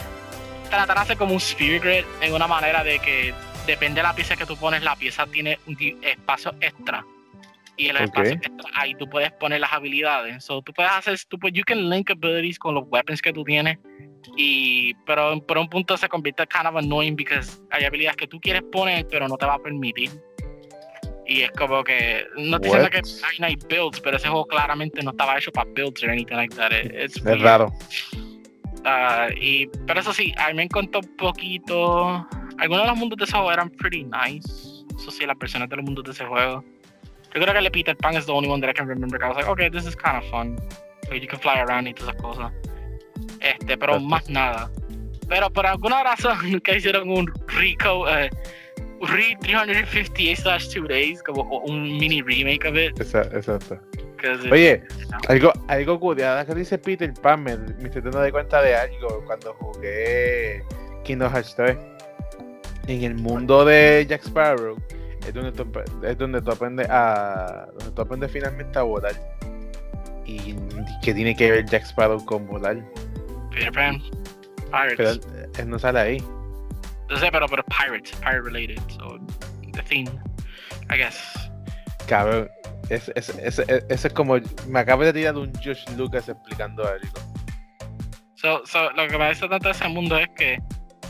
Tratar 0.70 0.96
de 0.96 1.02
hacer 1.02 1.18
como 1.18 1.34
un 1.34 1.40
sphere 1.40 1.80
grid 1.80 2.06
en 2.22 2.34
una 2.34 2.48
manera 2.48 2.84
de 2.84 3.00
que 3.00 3.34
depende 3.68 4.00
de 4.00 4.04
la 4.08 4.16
pieza 4.16 4.36
que 4.36 4.46
tú 4.46 4.56
pones, 4.58 4.82
la 4.82 4.96
pieza 4.96 5.26
tiene 5.28 5.60
un 5.68 5.78
espacio 6.02 6.54
extra. 6.62 7.06
Y 7.78 7.90
en 7.90 7.98
el 7.98 8.04
Ok. 8.04 8.10
espacio 8.10 8.34
extra, 8.36 8.72
ahí 8.76 8.96
tú 8.96 9.10
puedes 9.10 9.32
poner 9.34 9.60
las 9.60 9.74
habilidades. 9.74 10.44
So, 10.44 10.62
tú 10.62 10.74
puedes 10.74 10.92
hacer, 10.92 11.18
tú 11.28 11.38
puedes, 11.38 11.58
you 11.58 11.64
can 11.66 11.90
link 11.90 12.10
abilities 12.10 12.58
con 12.58 12.76
los 12.76 12.86
weapons 12.88 13.22
que 13.22 13.34
tú 13.34 13.44
tienes. 13.44 13.78
Y, 14.38 14.94
pero 15.06 15.46
por 15.46 15.58
un 15.58 15.68
punto 15.68 15.98
se 15.98 16.08
convierte 16.08 16.46
kind 16.48 16.68
of 16.68 16.76
annoying 16.76 17.16
because 17.16 17.60
hay 17.72 17.84
habilidades 17.86 18.18
que 18.18 18.28
tú 18.28 18.40
quieres 18.40 18.64
poner, 18.72 19.08
pero 19.10 19.28
no 19.28 19.36
te 19.36 19.46
va 19.46 19.56
a 19.56 19.60
permitir. 19.60 20.12
Y 21.28 21.42
es 21.44 21.52
como 21.52 21.84
que, 21.84 22.26
no 22.36 22.58
estoy 22.58 22.72
diciendo 22.72 22.90
que 22.90 23.02
no 23.40 23.46
hay 23.46 23.56
builds, 23.70 24.00
pero 24.02 24.18
ese 24.18 24.28
juego 24.28 24.46
claramente 24.48 25.02
no 25.04 25.12
estaba 25.12 25.38
hecho 25.38 25.52
para 25.52 25.70
builds 25.74 26.04
or 26.04 26.10
anything 26.10 26.36
like 26.36 26.56
that. 26.56 26.72
It- 26.72 26.92
it's 26.94 27.18
Es 27.18 27.24
weird. 27.24 27.42
raro. 27.42 27.72
Ah, 28.84 29.28
y, 29.40 29.68
pero 29.86 30.00
eso 30.00 30.12
sí, 30.14 30.34
a 30.38 30.48
mí 30.50 30.56
me 30.56 30.64
encantó 30.64 31.00
un 31.00 31.16
poquito. 31.18 32.28
Algunos 32.58 32.84
de 32.84 32.90
los 32.90 32.98
mundos 32.98 33.18
de 33.18 33.26
ese 33.26 33.34
juego 33.34 33.52
eran 33.52 33.70
pretty 33.70 34.04
nice. 34.04 34.50
Eso 35.00 35.12
sí, 35.12 35.26
las 35.26 35.38
personas 35.38 35.70
de 35.70 35.76
los 35.78 35.86
mundos 35.86 36.04
de 36.04 36.12
ese 36.12 36.26
juego. 36.26 36.64
Yo 37.34 37.42
creo 37.42 37.54
que 37.54 37.58
el 37.60 37.64
de 37.64 37.72
Peter 37.72 37.96
Pan 37.96 38.16
es 38.16 38.26
the 38.26 38.32
only 38.32 38.50
one 38.50 38.60
that 38.62 38.70
I 38.72 38.74
can 38.74 38.88
remember. 38.88 39.18
Que 39.20 39.26
I 39.26 39.30
was 39.30 39.38
like, 39.38 39.50
okay, 39.50 39.70
this 39.70 39.86
is 39.86 39.96
kind 39.96 40.18
of 40.18 40.30
fun. 40.30 40.58
So 41.08 41.16
you 41.16 41.28
can 41.28 41.40
fly 41.40 41.60
around 41.60 41.88
y 41.88 41.94
todas 41.94 42.14
esas 42.16 42.22
cosas. 42.22 42.52
Este, 43.40 43.78
pero 43.78 43.94
Exacto. 43.94 44.00
más 44.10 44.30
nada. 44.30 44.72
Pero 45.30 45.50
por 45.52 45.66
alguna 45.66 46.04
razón 46.04 46.38
nunca 46.52 46.76
hicieron 46.76 47.10
un 47.10 47.32
Rico, 47.48 48.10
eh, 48.10 48.30
Re 49.02 49.36
358 49.42 50.36
slash 50.36 50.68
2 50.74 50.88
days, 50.88 51.24
como 51.24 51.44
un 51.66 51.98
mini 51.98 52.22
remake 52.22 52.66
of 52.66 52.76
it. 52.76 53.00
Exacto. 53.00 53.80
Oye, 54.52 54.84
algo, 55.28 55.52
algo 55.68 56.00
curioso 56.00 56.46
que 56.46 56.56
dice 56.56 56.78
Peter 56.78 57.12
Pan, 57.22 57.44
me, 57.44 57.58
me 57.58 57.86
estoy 57.86 58.04
dando 58.04 58.22
de 58.22 58.32
cuenta 58.32 58.62
de 58.62 58.76
algo 58.76 59.24
cuando 59.26 59.54
jugué 59.56 60.64
Kingdom 61.04 61.32
Hearts 61.32 61.56
3. 61.56 61.78
En 62.88 63.04
el 63.04 63.16
mundo 63.16 63.66
de 63.66 64.06
Jack 64.08 64.24
Sparrow 64.24 64.78
es 65.26 65.34
donde 65.34 65.52
tú, 65.52 65.66
es 66.04 66.18
donde 66.18 66.42
tú 66.42 66.52
aprendes 66.52 66.88
a. 66.90 67.68
donde 67.78 67.92
tú 67.96 68.02
aprendes 68.02 68.32
finalmente 68.32 68.78
a 68.78 68.84
volar. 68.84 69.14
Y 70.26 70.56
que 71.02 71.14
tiene 71.14 71.36
que 71.36 71.52
ver 71.52 71.66
Jack 71.66 71.86
Sparrow 71.86 72.24
con 72.26 72.46
volar. 72.46 72.78
Peter 73.52 73.72
Pan, 73.72 74.00
Pirates. 74.70 74.96
Pero 74.98 75.10
él, 75.10 75.22
él 75.58 75.70
no 75.70 75.80
sale 75.80 76.00
ahí. 76.00 76.24
No 77.12 77.18
sé, 77.20 77.30
pero, 77.32 77.46
pero 77.48 77.64
Pirates, 77.66 78.12
pirate 78.20 78.42
related. 78.42 78.80
So, 78.90 79.20
the 79.74 79.82
theme, 79.84 80.10
I 80.90 80.98
guess. 80.98 81.18
Cabrón. 82.08 82.50
Es, 82.90 83.10
es, 83.16 83.30
es, 83.30 83.60
es- 83.60 84.06
es 84.06 84.14
como. 84.14 84.38
Me 84.68 84.80
acabo 84.80 85.04
de 85.04 85.14
tirar 85.14 85.36
un 85.38 85.54
Josh 85.64 85.84
Lucas 85.98 86.28
explicando 86.30 86.88
algo. 86.88 87.08
So, 88.36 88.66
so, 88.66 88.90
lo 88.92 89.08
que 89.08 89.18
me 89.18 89.30
gusta 89.30 89.48
tanto 89.48 89.68
de 89.68 89.72
ese 89.74 89.88
mundo 89.88 90.18
es 90.18 90.28
que 90.36 90.54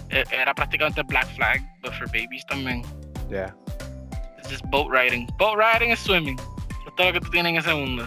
eh, 0.09 0.23
era 0.31 0.53
prácticamente 0.53 1.01
Black 1.03 1.27
Flag, 1.35 1.61
but 1.81 1.93
for 1.93 2.07
babies 2.07 2.45
también. 2.47 2.81
Ya. 3.29 3.55
It's 4.37 4.49
just 4.49 4.65
boat 4.65 4.91
riding. 4.91 5.27
Boat 5.37 5.57
riding 5.57 5.91
es 5.91 5.99
swimming. 5.99 6.37
Es 6.87 6.95
todo 6.97 7.07
lo 7.07 7.13
que 7.13 7.19
tú 7.21 7.29
tienes 7.29 7.51
en 7.51 7.57
ese 7.59 7.73
mundo. 7.73 8.03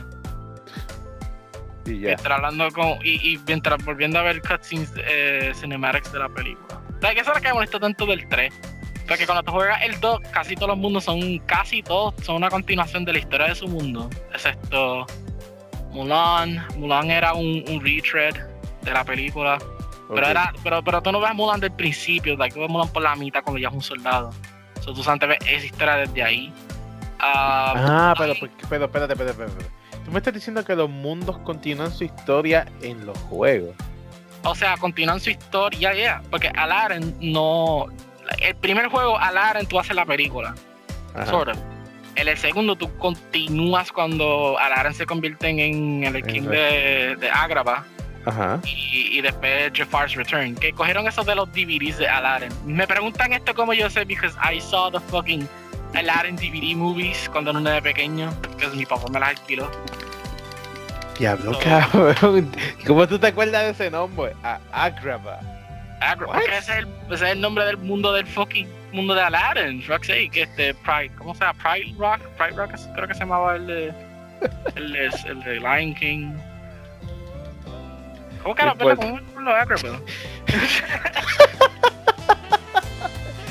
Y 1.86 2.00
ya. 2.00 2.08
Mientras 2.08 2.30
hablando 2.38 2.70
con. 2.72 2.98
Y, 3.02 3.32
y 3.34 3.38
mientras 3.46 3.82
volviendo 3.84 4.18
a 4.18 4.22
ver 4.22 4.40
cutscenes 4.42 4.92
eh, 4.98 5.52
cinematics 5.54 6.12
de 6.12 6.18
la 6.18 6.28
película. 6.28 6.80
¿Sabes 7.04 7.16
qué 7.16 7.20
eso 7.20 7.32
es 7.32 7.36
lo 7.36 7.42
que 7.42 7.48
me 7.48 7.54
molesta 7.54 7.78
tanto 7.78 8.06
del 8.06 8.26
3? 8.28 8.50
Porque 9.06 9.26
cuando 9.26 9.42
tú 9.42 9.52
juegas 9.52 9.82
el 9.82 10.00
2, 10.00 10.20
casi 10.32 10.54
todos 10.54 10.68
los 10.68 10.78
mundos 10.78 11.04
son. 11.04 11.38
Casi 11.40 11.82
todos 11.82 12.14
son 12.22 12.36
una 12.36 12.48
continuación 12.48 13.04
de 13.04 13.12
la 13.12 13.18
historia 13.18 13.48
de 13.48 13.54
su 13.54 13.68
mundo. 13.68 14.08
Excepto. 14.32 15.04
Mulan. 15.90 16.66
Mulan 16.78 17.10
era 17.10 17.34
un, 17.34 17.62
un 17.68 17.84
retread 17.84 18.34
de 18.80 18.90
la 18.90 19.04
película. 19.04 19.58
Pero, 20.14 20.26
era, 20.26 20.50
pero, 20.62 20.82
pero 20.82 21.02
tú 21.02 21.12
no 21.12 21.20
ves 21.20 21.28
a 21.28 21.34
Mulan 21.34 21.60
del 21.60 21.72
principio, 21.72 22.38
like, 22.38 22.54
tú 22.54 22.60
ves 22.60 22.70
a 22.70 22.72
Mulan 22.72 22.88
por 22.88 23.02
la 23.02 23.14
mitad 23.16 23.42
cuando 23.42 23.60
ya 23.60 23.68
es 23.68 23.74
un 23.74 23.82
soldado. 23.82 24.30
So, 24.80 24.94
tú 24.94 25.02
antes 25.06 25.28
ves 25.28 25.38
esa 25.46 25.66
historia 25.66 25.96
desde 25.96 26.22
ahí. 26.22 26.52
Ah, 27.18 27.74
Ah, 27.76 28.14
pero, 28.16 28.32
pero, 28.70 28.84
espérate, 28.86 29.12
espérate, 29.12 29.42
espérate. 29.42 29.66
Tú 30.06 30.10
me 30.10 30.18
estás 30.20 30.32
diciendo 30.32 30.64
que 30.64 30.74
los 30.74 30.88
mundos 30.88 31.36
continúan 31.40 31.92
su 31.92 32.04
historia 32.04 32.66
en 32.80 33.04
los 33.04 33.18
juegos. 33.18 33.74
O 34.44 34.54
sea, 34.54 34.76
continúan 34.76 35.20
su 35.20 35.30
historia, 35.30 35.94
ya, 35.94 36.22
porque 36.30 36.48
Aladdin 36.48 37.16
no. 37.20 37.86
El 38.40 38.54
primer 38.56 38.88
juego, 38.88 39.18
Aladdin, 39.18 39.66
tú 39.66 39.78
haces 39.78 39.96
la 39.96 40.06
película, 40.06 40.54
sort 41.26 41.50
of. 41.50 41.58
En 42.16 42.28
el 42.28 42.38
segundo, 42.38 42.76
tú 42.76 42.96
continúas 42.98 43.90
cuando 43.90 44.56
Aladdin 44.58 44.94
se 44.94 45.06
convierte 45.06 45.48
en 45.48 46.04
el 46.04 46.22
king 46.24 46.42
de, 46.42 47.16
de 47.18 47.30
Agrabah 47.30 47.84
Ajá. 48.26 48.60
y, 48.64 49.18
y 49.18 49.20
después 49.20 49.72
Jafar's 49.74 50.14
Return. 50.14 50.54
Que 50.54 50.72
cogieron 50.72 51.06
esos 51.08 51.26
de 51.26 51.34
los 51.34 51.50
DVDs 51.52 51.98
de 51.98 52.08
Aladdin. 52.08 52.50
Me 52.64 52.86
preguntan 52.86 53.32
esto 53.32 53.54
como 53.54 53.74
yo 53.74 53.90
sé, 53.90 54.04
because 54.04 54.36
I 54.38 54.60
saw 54.60 54.90
the 54.90 55.00
fucking 55.00 55.48
Aladdin 55.94 56.36
DVD 56.36 56.76
movies 56.76 57.28
cuando 57.30 57.50
era 57.50 57.58
un 57.58 57.64
nene 57.64 57.82
pequeño, 57.82 58.32
porque 58.42 58.68
mi 58.68 58.86
papá 58.86 59.08
me 59.10 59.20
las 59.20 59.30
alquiló. 59.30 59.70
Diablo, 61.18 61.54
So- 61.54 61.60
cabrón. 61.60 62.52
¿Cómo 62.86 63.06
tú 63.06 63.18
te 63.18 63.28
acuerdas 63.28 63.62
de 63.64 63.70
ese 63.70 63.90
nombre? 63.90 64.32
A 64.42 64.58
Agrava. 64.72 65.40
Agra- 66.00 66.26
What? 66.26 66.34
porque 66.34 66.58
ese 66.58 66.72
es, 66.72 66.78
el, 66.78 66.88
ese 67.10 67.24
es 67.26 67.30
el 67.32 67.40
nombre 67.40 67.64
del 67.64 67.78
mundo 67.78 68.12
del 68.12 68.26
fucking 68.26 68.68
mundo 68.92 69.14
de 69.14 69.22
Aladdin, 69.22 69.82
fuck's 69.82 70.06
sake, 70.06 70.42
este 70.42 70.72
Pride, 70.74 71.10
¿cómo 71.16 71.34
se 71.34 71.40
llama? 71.44 71.58
Pride 71.62 71.94
Rock, 71.98 72.20
Pride 72.36 72.52
Rock 72.56 72.70
creo 72.94 73.08
que 73.08 73.14
se 73.14 73.20
llamaba 73.20 73.56
el 73.56 73.66
de 73.66 73.92
el 74.76 74.92
de, 74.92 75.06
el 75.26 75.40
de 75.42 75.54
Lion 75.60 75.94
King. 75.94 76.32
¿Cómo 78.42 78.54
que 78.54 78.62
pena 78.62 78.96
con 78.96 79.44
los 79.44 79.54
Agrabah? 79.54 80.00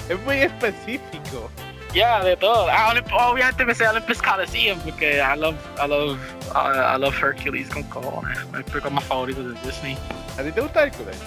Es 0.09 0.19
muy 0.25 0.35
específico. 0.37 1.49
Ya, 1.93 2.23
de 2.23 2.35
todo. 2.37 2.67
Ah, 2.71 2.93
obviamente 3.29 3.65
me 3.65 3.73
sé 3.75 3.87
Olympus 3.87 4.21
Coliseum 4.21 4.79
porque 4.79 5.17
I 5.17 5.37
love, 5.39 5.55
I 5.83 5.87
love, 5.87 6.17
I 6.55 6.97
love 6.99 7.15
Hercules 7.21 7.69
con. 7.69 7.83
Es 8.31 8.37
el 8.53 8.63
película 8.63 8.89
más 8.91 9.03
favorito 9.05 9.41
de 9.43 9.59
Disney. 9.61 9.97
¿A 10.37 10.43
ti 10.43 10.51
te 10.51 10.61
gusta 10.61 10.83
Hércules? 10.83 11.17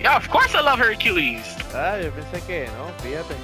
Yeah, 0.00 0.16
of 0.16 0.28
course 0.28 0.56
I 0.56 0.62
love 0.62 0.80
Hercules. 0.80 1.56
Ah, 1.74 1.98
yo 2.02 2.10
pensé 2.12 2.40
que 2.46 2.66
no, 2.78 2.86
fíjate. 3.02 3.34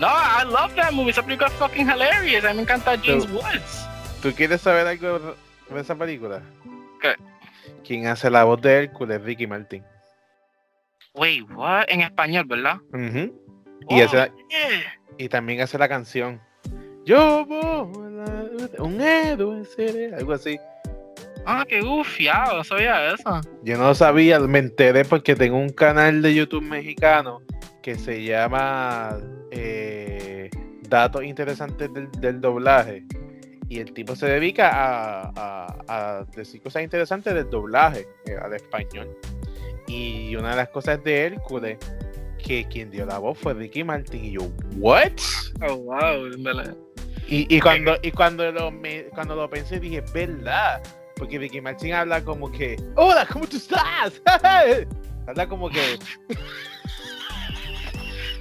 No, 0.00 0.08
I 0.08 0.44
love 0.44 0.74
that 0.76 0.92
movie. 0.92 1.10
Esa 1.10 1.22
película 1.22 1.48
es 1.48 1.54
fucking 1.54 1.88
hilarious. 1.90 2.44
A 2.44 2.50
mí 2.50 2.56
me 2.56 2.62
encanta 2.62 2.96
James 3.02 3.28
Woods. 3.30 3.86
¿Tú 4.22 4.32
quieres 4.32 4.60
saber 4.60 4.86
algo 4.86 5.36
de 5.68 5.80
esa 5.80 5.94
película? 5.94 6.40
¿Qué? 7.00 7.14
Quien 7.84 8.06
hace 8.06 8.30
la 8.30 8.44
voz 8.44 8.60
de 8.62 8.84
Hércules 8.84 9.18
es 9.18 9.24
Ricky 9.24 9.46
Martin. 9.46 9.84
Wait, 11.14 11.42
what? 11.50 11.84
En 11.88 12.00
español, 12.00 12.44
¿verdad? 12.46 12.76
Ujú. 12.92 13.38
Y, 13.88 14.00
Oh, 14.00 14.04
hace 14.04 14.16
la- 14.16 14.26
yeah. 14.48 14.94
y 15.18 15.28
también 15.28 15.60
hace 15.60 15.76
la 15.76 15.88
canción. 15.88 16.40
Yo 17.04 17.44
voy 17.46 17.62
a- 18.20 18.82
un 18.82 19.00
héroe 19.00 19.64
seré, 19.64 20.14
algo 20.14 20.32
así. 20.34 20.58
Ah, 21.44 21.64
qué 21.68 21.80
gufiado, 21.80 22.58
no 22.58 22.64
sabía 22.64 23.12
eso. 23.12 23.40
Yo 23.64 23.76
no 23.76 23.84
lo 23.88 23.94
sabía, 23.94 24.38
me 24.40 24.60
enteré 24.60 25.04
porque 25.04 25.34
tengo 25.34 25.56
un 25.58 25.70
canal 25.70 26.22
de 26.22 26.34
YouTube 26.34 26.62
mexicano 26.62 27.42
que 27.82 27.96
se 27.96 28.22
llama 28.22 29.18
eh, 29.50 30.48
Datos 30.88 31.24
Interesantes 31.24 31.92
del, 31.92 32.08
del 32.12 32.40
Doblaje. 32.40 33.04
Y 33.68 33.80
el 33.80 33.92
tipo 33.92 34.14
se 34.14 34.26
dedica 34.26 34.70
a, 34.70 35.32
a- 35.34 36.18
a 36.18 36.24
decir 36.36 36.60
cosas 36.62 36.82
interesantes 36.84 37.34
del 37.34 37.48
doblaje 37.50 38.06
eh, 38.26 38.36
al 38.40 38.52
español. 38.54 39.08
Y 39.88 40.36
una 40.36 40.50
de 40.50 40.56
las 40.56 40.68
cosas 40.68 41.02
de 41.02 41.24
Hércules, 41.24 41.78
que 42.38 42.66
quien 42.68 42.90
dio 42.90 43.04
la 43.06 43.18
voz 43.18 43.38
fue 43.38 43.54
Ricky 43.54 43.82
Martin. 43.82 44.24
Y 44.26 44.32
yo, 44.32 44.42
¿what? 44.76 45.12
Oh, 45.66 45.76
wow. 45.76 46.28
Y, 47.28 47.54
y 47.54 47.60
cuando, 47.60 47.96
y 48.02 48.10
cuando, 48.10 48.50
lo, 48.52 48.70
me- 48.70 49.04
cuando 49.14 49.34
lo 49.34 49.48
pensé 49.48 49.80
dije, 49.80 50.02
¿verdad? 50.12 50.82
Porque 51.16 51.38
Ricky 51.38 51.60
Martin 51.60 51.94
habla 51.94 52.22
como 52.22 52.50
que, 52.50 52.76
hola, 52.96 53.26
¿cómo 53.32 53.46
tú 53.46 53.56
estás? 53.56 54.20
habla 55.26 55.46
como 55.48 55.68
que, 55.70 55.98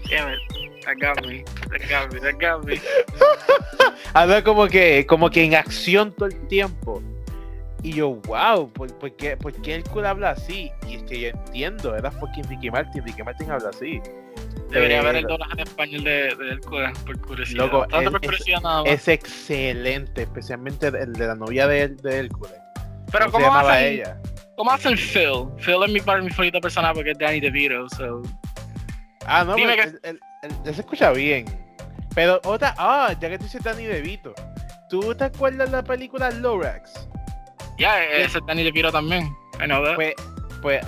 Damn 0.09 0.33
it. 0.33 0.39
That 0.83 0.97
got 0.99 1.25
me. 1.25 1.43
That 1.69 1.87
got 1.89 2.11
me. 2.11 2.19
That 2.19 2.39
got 2.39 2.65
me. 2.65 2.81
habla 4.13 4.43
como 4.43 4.67
que, 4.67 5.05
como 5.05 5.29
que 5.29 5.43
en 5.43 5.55
acción 5.55 6.11
todo 6.13 6.27
el 6.27 6.47
tiempo. 6.47 7.01
Y 7.83 7.93
yo, 7.93 8.09
wow, 8.27 8.71
¿por, 8.71 8.95
por 8.99 9.15
qué, 9.15 9.35
por 9.37 9.51
qué 9.61 9.75
Hércules 9.75 10.07
habla 10.07 10.31
así? 10.31 10.71
Y 10.87 10.95
es 10.95 11.03
que 11.03 11.19
yo 11.19 11.27
entiendo, 11.29 11.95
era 11.95 12.11
fucking 12.11 12.43
Ricky 12.47 12.69
Martin, 12.69 13.03
Ricky 13.03 13.23
Martin 13.23 13.49
habla 13.49 13.69
así. 13.69 13.99
Debería 14.69 15.01
ver 15.01 15.15
el 15.15 15.25
doblaje 15.25 15.53
en 15.53 15.59
español 15.61 16.03
de, 16.03 16.35
de 16.35 16.49
Hércules, 16.51 16.97
por 16.99 17.19
curiosidad. 17.21 17.65
Loco, 17.65 17.85
es- 17.85 18.09
por 18.09 18.21
curiosidad 18.21 18.61
nada 18.61 18.83
más. 18.83 18.91
Es 18.91 19.07
excelente, 19.07 20.21
especialmente 20.23 20.87
el 20.87 21.13
de 21.13 21.27
la 21.27 21.35
novia 21.35 21.67
de, 21.67 21.87
de 21.89 22.17
Hércules. 22.19 22.53
Pero 23.11 23.31
¿cómo 23.31 23.45
llamaba 23.47 23.73
hacen, 23.73 23.93
ella? 23.93 24.17
¿cómo 24.55 24.71
hacen 24.71 24.95
Phil? 24.95 25.47
Phil 25.57 25.83
es 25.85 25.91
mi, 25.91 25.99
par- 25.99 26.21
mi 26.21 26.29
favorito 26.29 26.61
personaje 26.61 26.93
porque 26.93 27.11
es 27.11 27.17
Danny 27.17 27.39
DeVito, 27.41 27.89
so... 27.89 28.21
Ah, 29.25 29.43
no, 29.43 29.55
Dime 29.55 29.75
pero 29.75 29.91
que- 30.01 30.07
el- 30.09 30.19
el- 30.43 30.51
el- 30.65 30.73
se 30.75 30.81
escucha 30.81 31.11
bien. 31.11 31.45
Pero 32.15 32.39
otra, 32.45 32.73
ah, 32.77 33.13
ya 33.19 33.29
que 33.29 33.37
tú 33.39 33.45
dices 33.45 33.63
Danny 33.63 33.85
DeVito, 33.85 34.33
¿tú 34.89 35.13
te 35.15 35.25
acuerdas 35.25 35.69
de 35.71 35.77
la 35.77 35.83
película 35.83 36.29
Lorax? 36.31 37.07
Ya, 37.77 38.03
ese 38.03 38.37
es 38.37 38.45
Danny 38.45 38.63
DeVito 38.63 38.91
también. 38.91 39.35
I 39.59 39.65
know 39.65 39.83
that. 39.83 39.95
Pues, 39.95 40.13
pues 40.61 40.85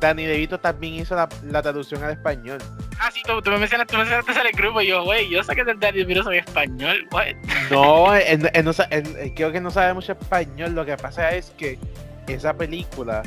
Danny 0.00 0.24
DeVito 0.24 0.58
también 0.58 0.94
hizo 0.94 1.14
la, 1.14 1.28
la 1.44 1.62
traducción 1.62 2.02
al 2.04 2.12
español. 2.12 2.58
Ah, 2.98 3.10
sí, 3.10 3.22
tú, 3.26 3.40
tú 3.42 3.50
me 3.50 3.58
mencionaste, 3.58 3.92
tú 3.92 3.98
me 3.98 4.04
mencionaste 4.04 4.40
en 4.40 4.46
el 4.46 4.52
grupo 4.52 4.80
y 4.80 4.88
yo, 4.88 5.04
güey, 5.04 5.28
yo 5.28 5.42
sé 5.42 5.54
que 5.54 5.62
el 5.62 5.78
Danny 5.78 5.98
DeVito 5.98 6.22
soy 6.22 6.38
español, 6.38 7.06
what? 7.12 7.26
No, 7.70 8.14
él, 8.14 8.50
él 8.52 8.64
no 8.64 8.72
él 8.90 9.32
creo 9.34 9.52
que 9.52 9.60
no 9.60 9.70
sabe 9.70 9.94
mucho 9.94 10.12
español. 10.12 10.74
Lo 10.74 10.84
que 10.84 10.96
pasa 10.96 11.30
es 11.34 11.50
que 11.58 11.78
esa 12.26 12.54
película 12.54 13.22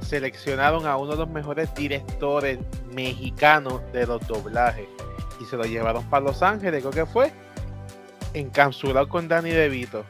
seleccionaron 0.00 0.86
a 0.86 0.96
uno 0.96 1.12
de 1.12 1.18
los 1.18 1.28
mejores 1.28 1.74
directores 1.74 2.58
mexicanos 2.92 3.80
de 3.92 4.06
los 4.06 4.26
doblajes 4.26 4.86
y 5.40 5.44
se 5.44 5.56
lo 5.56 5.64
llevaron 5.64 6.04
para 6.10 6.24
Los 6.24 6.42
Ángeles, 6.42 6.82
creo 6.82 6.92
que 6.92 7.06
fue, 7.10 7.32
encapsulado 8.34 9.08
con 9.08 9.28
Danny 9.28 9.50
DeVito. 9.50 10.04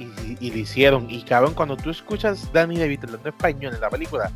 Y, 0.00 0.50
lo 0.50 0.56
hicieron. 0.56 1.10
Y 1.10 1.22
cabrón, 1.22 1.54
cuando 1.54 1.76
tú 1.76 1.90
escuchas 1.90 2.52
Danny 2.52 2.78
DeVito 2.78 3.06
hablando 3.06 3.28
español 3.28 3.74
en 3.74 3.80
la 3.80 3.90
película, 3.90 4.32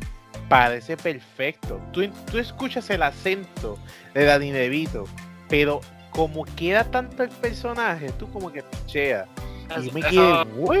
parece 0.47 0.95
perfecto. 0.95 1.81
Tú, 1.91 2.07
tú 2.31 2.37
escuchas 2.37 2.89
el 2.91 3.01
acento 3.01 3.79
de 4.13 4.25
Danny 4.25 4.51
DeVito, 4.51 5.05
pero 5.49 5.81
como 6.11 6.45
queda 6.45 6.83
tanto 6.83 7.23
el 7.23 7.29
personaje, 7.29 8.11
tú 8.13 8.29
como 8.31 8.51
que 8.51 8.61
picheas. 8.63 9.27
Y 9.83 9.91
me 9.91 10.01
quedé, 10.01 10.43
¿what? 10.55 10.77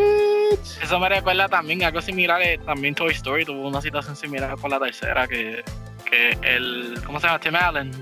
Eso 0.81 0.99
me 0.99 1.09
recuerda 1.09 1.49
también 1.49 1.83
algo 1.83 2.01
similar, 2.01 2.41
eh, 2.41 2.57
también 2.65 2.95
Toy 2.95 3.11
Story 3.13 3.43
tuvo 3.43 3.67
una 3.67 3.81
situación 3.81 4.15
similar 4.15 4.55
con 4.57 4.71
la 4.71 4.79
tercera, 4.79 5.27
que, 5.27 5.61
que 6.09 6.37
el, 6.43 6.97
¿cómo 7.05 7.19
se 7.19 7.27
llama? 7.27 7.39
Tim 7.39 7.55
Allen. 7.55 7.91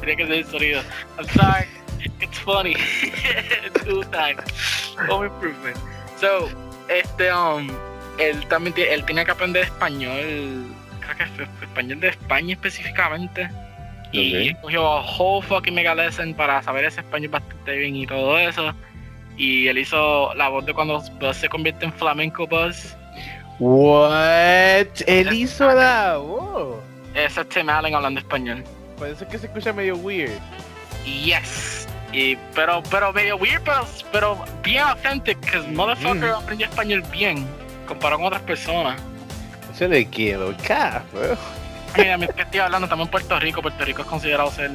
Tenía 0.00 0.16
que 0.16 0.26
ser 0.26 0.34
el 0.34 0.46
sonido. 0.46 0.82
I'm 1.18 1.28
sorry, 1.28 1.66
it's 2.20 2.38
funny. 2.38 2.74
Two 3.84 4.02
times. 4.04 4.42
Home 5.08 5.26
improvement. 5.26 5.76
So, 6.18 6.48
este, 6.88 7.32
um, 7.32 7.68
él 8.18 8.46
también 8.48 8.74
él 8.76 9.04
tenía 9.04 9.24
que 9.24 9.30
aprender 9.32 9.64
español, 9.64 10.66
creo 11.00 11.16
que 11.16 11.64
español 11.64 12.00
de 12.00 12.08
España 12.08 12.54
específicamente. 12.54 13.48
Y 14.12 14.50
Ok. 14.50 14.60
cogió 14.60 14.86
a 14.86 15.00
whole 15.00 15.44
fucking 15.46 15.74
mega 15.74 15.94
lesson 15.94 16.34
para 16.34 16.62
saber 16.62 16.84
ese 16.84 17.00
español 17.00 17.30
bastante 17.30 17.76
bien 17.76 17.96
y 17.96 18.06
todo 18.06 18.38
eso. 18.38 18.74
Y 19.38 19.68
él 19.68 19.78
hizo 19.78 20.34
la 20.34 20.48
voz 20.48 20.66
de 20.66 20.74
cuando 20.74 21.00
Buzz 21.18 21.38
se 21.38 21.48
convierte 21.48 21.86
en 21.86 21.92
flamenco 21.94 22.46
Buzz. 22.46 22.94
What? 23.58 24.86
Él 25.06 25.32
hizo 25.32 25.72
la 25.74 26.18
voz. 26.18 26.76
Ese 27.14 27.40
es 27.40 27.48
Tim 27.48 27.70
Allen 27.70 27.94
hablando 27.94 28.20
español. 28.20 28.62
Por 28.98 29.08
eso 29.08 29.24
es 29.24 29.30
que 29.30 29.38
se 29.38 29.46
escucha 29.46 29.72
medio 29.72 29.96
weird. 29.96 30.38
Yes. 31.04 31.88
Y, 32.12 32.36
pero, 32.54 32.82
pero 32.90 33.12
medio 33.12 33.36
weird, 33.36 33.62
pero, 33.64 33.86
pero 34.12 34.44
bien 34.62 34.82
authentic, 34.82 35.38
because 35.40 35.66
motherfucker 35.68 36.30
Mm. 36.30 36.34
aprendió 36.42 36.66
español 36.66 37.02
bien, 37.10 37.46
comparado 37.86 38.18
con 38.18 38.26
otras 38.26 38.42
personas. 38.42 39.00
Yo 39.78 39.88
le 39.88 40.06
quiero. 40.06 40.54
Mira, 41.96 42.16
mientras 42.18 42.34
que 42.36 42.42
estoy 42.42 42.60
hablando 42.60 42.88
también 42.88 43.08
Puerto 43.08 43.38
Rico, 43.40 43.62
Puerto 43.62 43.84
Rico 43.84 44.02
es 44.02 44.08
considerado 44.08 44.50
ser, 44.50 44.70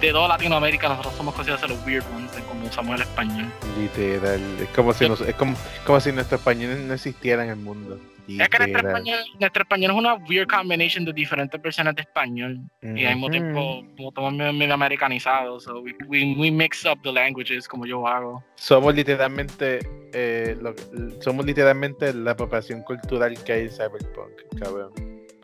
de 0.00 0.10
toda 0.10 0.28
Latinoamérica, 0.28 0.88
nosotros 0.90 1.14
somos 1.16 1.34
considerados 1.34 1.60
ser 1.66 1.70
los 1.76 1.86
weird 1.86 2.04
ones 2.14 2.34
de 2.36 2.42
cómo 2.42 2.66
usamos 2.66 2.94
el 2.96 3.02
español. 3.02 3.50
Literal. 3.78 4.40
Es 4.60 4.68
como 4.74 4.92
si, 4.92 5.08
nos- 5.08 5.20
es 5.22 5.34
como, 5.34 5.56
como 5.86 6.00
si 6.00 6.12
nuestro 6.12 6.36
español 6.36 6.86
no 6.86 6.92
existiera 6.94 7.42
en 7.44 7.50
el 7.50 7.56
mundo. 7.56 7.98
Es 8.28 8.48
que 8.48 8.58
nuestro 8.58 8.88
español, 8.88 9.18
nuestro 9.38 9.62
español 9.62 9.90
es 9.92 9.96
una 9.96 10.14
weird 10.14 10.48
combination 10.48 11.04
de 11.04 11.12
diferentes 11.12 11.60
versiones 11.62 11.94
de 11.94 12.02
español. 12.02 12.58
Y 12.82 13.04
al 13.04 13.14
mismo 13.14 13.30
tiempo, 13.30 13.84
como 13.96 14.08
estamos 14.08 14.32
medio, 14.54 14.74
americanizados, 14.74 15.64
so 15.64 15.80
we, 15.80 15.94
we, 16.08 16.34
we 16.38 16.50
mix 16.50 16.84
up 16.84 16.98
the 17.02 17.12
languages 17.12 17.68
como 17.68 17.86
yo 17.86 18.06
hago. 18.06 18.42
Somos 18.56 18.94
literalmente, 18.94 19.78
eh, 20.12 20.56
lo- 20.60 20.74
somos 21.20 21.44
literalmente 21.46 22.12
la 22.12 22.32
apropiación 22.32 22.82
cultural 22.82 23.34
que 23.44 23.52
hay 23.52 23.62
en 23.62 23.70
Cyberpunk, 23.70 24.60
cabrón. 24.60 24.92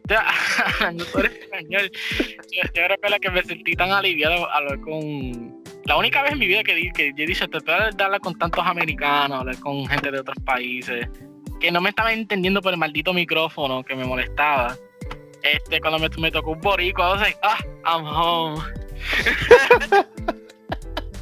No 0.95 1.05
soy 1.05 1.27
español. 1.27 1.91
Yo, 2.51 2.63
yo 2.75 2.83
creo 2.87 2.97
que 3.01 3.09
la 3.09 3.19
que 3.19 3.31
me 3.31 3.43
sentí 3.45 3.75
tan 3.75 3.91
aliviado 3.93 4.51
al 4.51 4.65
hablar 4.65 4.81
con. 4.81 5.63
La 5.85 5.97
única 5.97 6.23
vez 6.23 6.33
en 6.33 6.39
mi 6.39 6.47
vida 6.47 6.63
que, 6.63 6.91
que 6.95 7.13
yo 7.17 7.27
dije, 7.27 7.49
tratar 7.49 7.95
de 7.95 8.05
hablar 8.05 8.21
con 8.21 8.39
tantos 8.39 8.65
americanos, 8.65 9.41
hablar 9.41 9.59
con 9.61 9.87
gente 9.87 10.11
de 10.11 10.21
otros 10.21 10.37
países, 10.45 11.09
que 11.63 11.71
no 11.71 11.81
me 11.81 11.91
estaba 11.91 12.13
entendiendo 12.13 12.61
por 12.61 12.73
el 12.73 12.79
maldito 12.79 13.15
micrófono 13.15 13.85
que 13.85 13.95
me 13.95 14.05
molestaba. 14.05 14.77
Este, 15.43 15.81
cuando 15.81 15.99
me, 16.01 16.09
me 16.19 16.31
tocó 16.31 16.51
un 16.51 16.61
was 16.61 17.21
like, 17.21 17.39
ah, 17.43 17.59
I'm 17.85 18.05
home. 18.05 18.63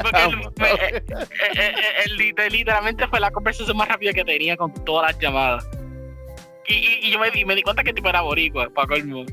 Porque 0.02 0.22
el- 0.24 0.40
eh, 0.66 1.02
eh, 1.08 1.12
eh, 1.58 1.74
el 2.06 2.16
lit- 2.16 2.50
literalmente 2.50 3.06
fue 3.08 3.20
la 3.20 3.30
conversación 3.30 3.76
más 3.76 3.86
rápida 3.88 4.14
que 4.14 4.24
tenía 4.24 4.56
con 4.56 4.72
todas 4.86 5.12
las 5.12 5.20
llamadas. 5.22 5.68
Y, 6.66 6.74
y- 6.74 6.98
y 7.02 7.10
yo 7.12 7.18
me, 7.18 7.30
di- 7.30 7.44
me 7.44 7.54
di 7.54 7.62
cuenta 7.62 7.82
que 7.82 7.90
el 7.90 7.96
tipo 7.96 8.08
era 8.08 8.22
boricua, 8.22 8.70
para 8.70 8.88
colmo. 8.88 9.26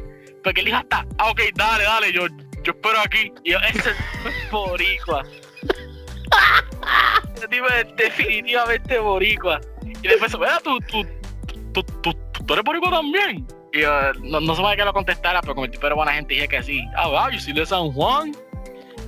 Porque 0.43 0.60
él 0.60 0.65
dijo 0.65 0.78
hasta, 0.78 1.06
ah, 1.20 1.30
ok, 1.30 1.39
dale, 1.56 1.84
dale, 1.86 2.12
yo, 2.12 2.28
yo 2.63 2.74
espero 2.74 3.00
aquí. 3.00 3.32
Y 3.46 3.52
yo, 3.52 3.60
ese 3.60 3.91
es 3.91 4.52
boricua. 4.52 5.24
Ese 7.36 7.48
tipo 7.48 7.65
es 7.67 7.96
definitivamente 7.96 9.00
boricua. 9.00 9.62
Y 10.08 10.12
después, 10.12 10.40
vea, 10.40 10.58
tú, 10.64 10.80
tú, 10.88 11.06
tú, 11.74 11.84
tú, 12.46 12.54
eres 12.54 12.64
boricua 12.64 12.90
también. 12.90 13.46
Y 13.74 13.82
yo, 13.82 14.14
no, 14.24 14.40
no 14.40 14.56
sabía 14.56 14.78
que 14.78 14.86
lo 14.86 14.94
contestara, 14.94 15.42
pero 15.42 15.54
como 15.54 15.66
el 15.66 15.72
tipo 15.72 15.86
era 15.86 15.96
buena 15.96 16.14
gente, 16.14 16.34
dije 16.34 16.48
que 16.48 16.64
sí. 16.64 16.82
Ah, 16.96 17.10
wow, 17.10 17.30
yo 17.30 17.38
soy 17.42 17.52
de 17.52 17.66
San 17.66 17.92
Juan. 17.92 18.34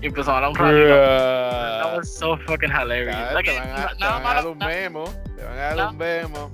Y 0.02 0.08
empezó 0.08 0.32
a 0.32 0.36
hablar 0.36 0.50
un 0.50 0.56
ratito. 0.58 0.88
That 0.89 1.97
was 1.97 2.14
so 2.14 2.38
fucking 2.45 2.70
hilarious. 2.70 3.16
Te 3.16 4.06
van 4.06 4.26
a, 4.26 4.34
dar 4.34 4.47
un 4.47 4.58
memo. 4.58 5.06
Te 5.38 5.43
van 5.45 5.58
a 5.58 5.76
dar 5.76 5.88
un 5.88 5.97
memo. 5.97 6.52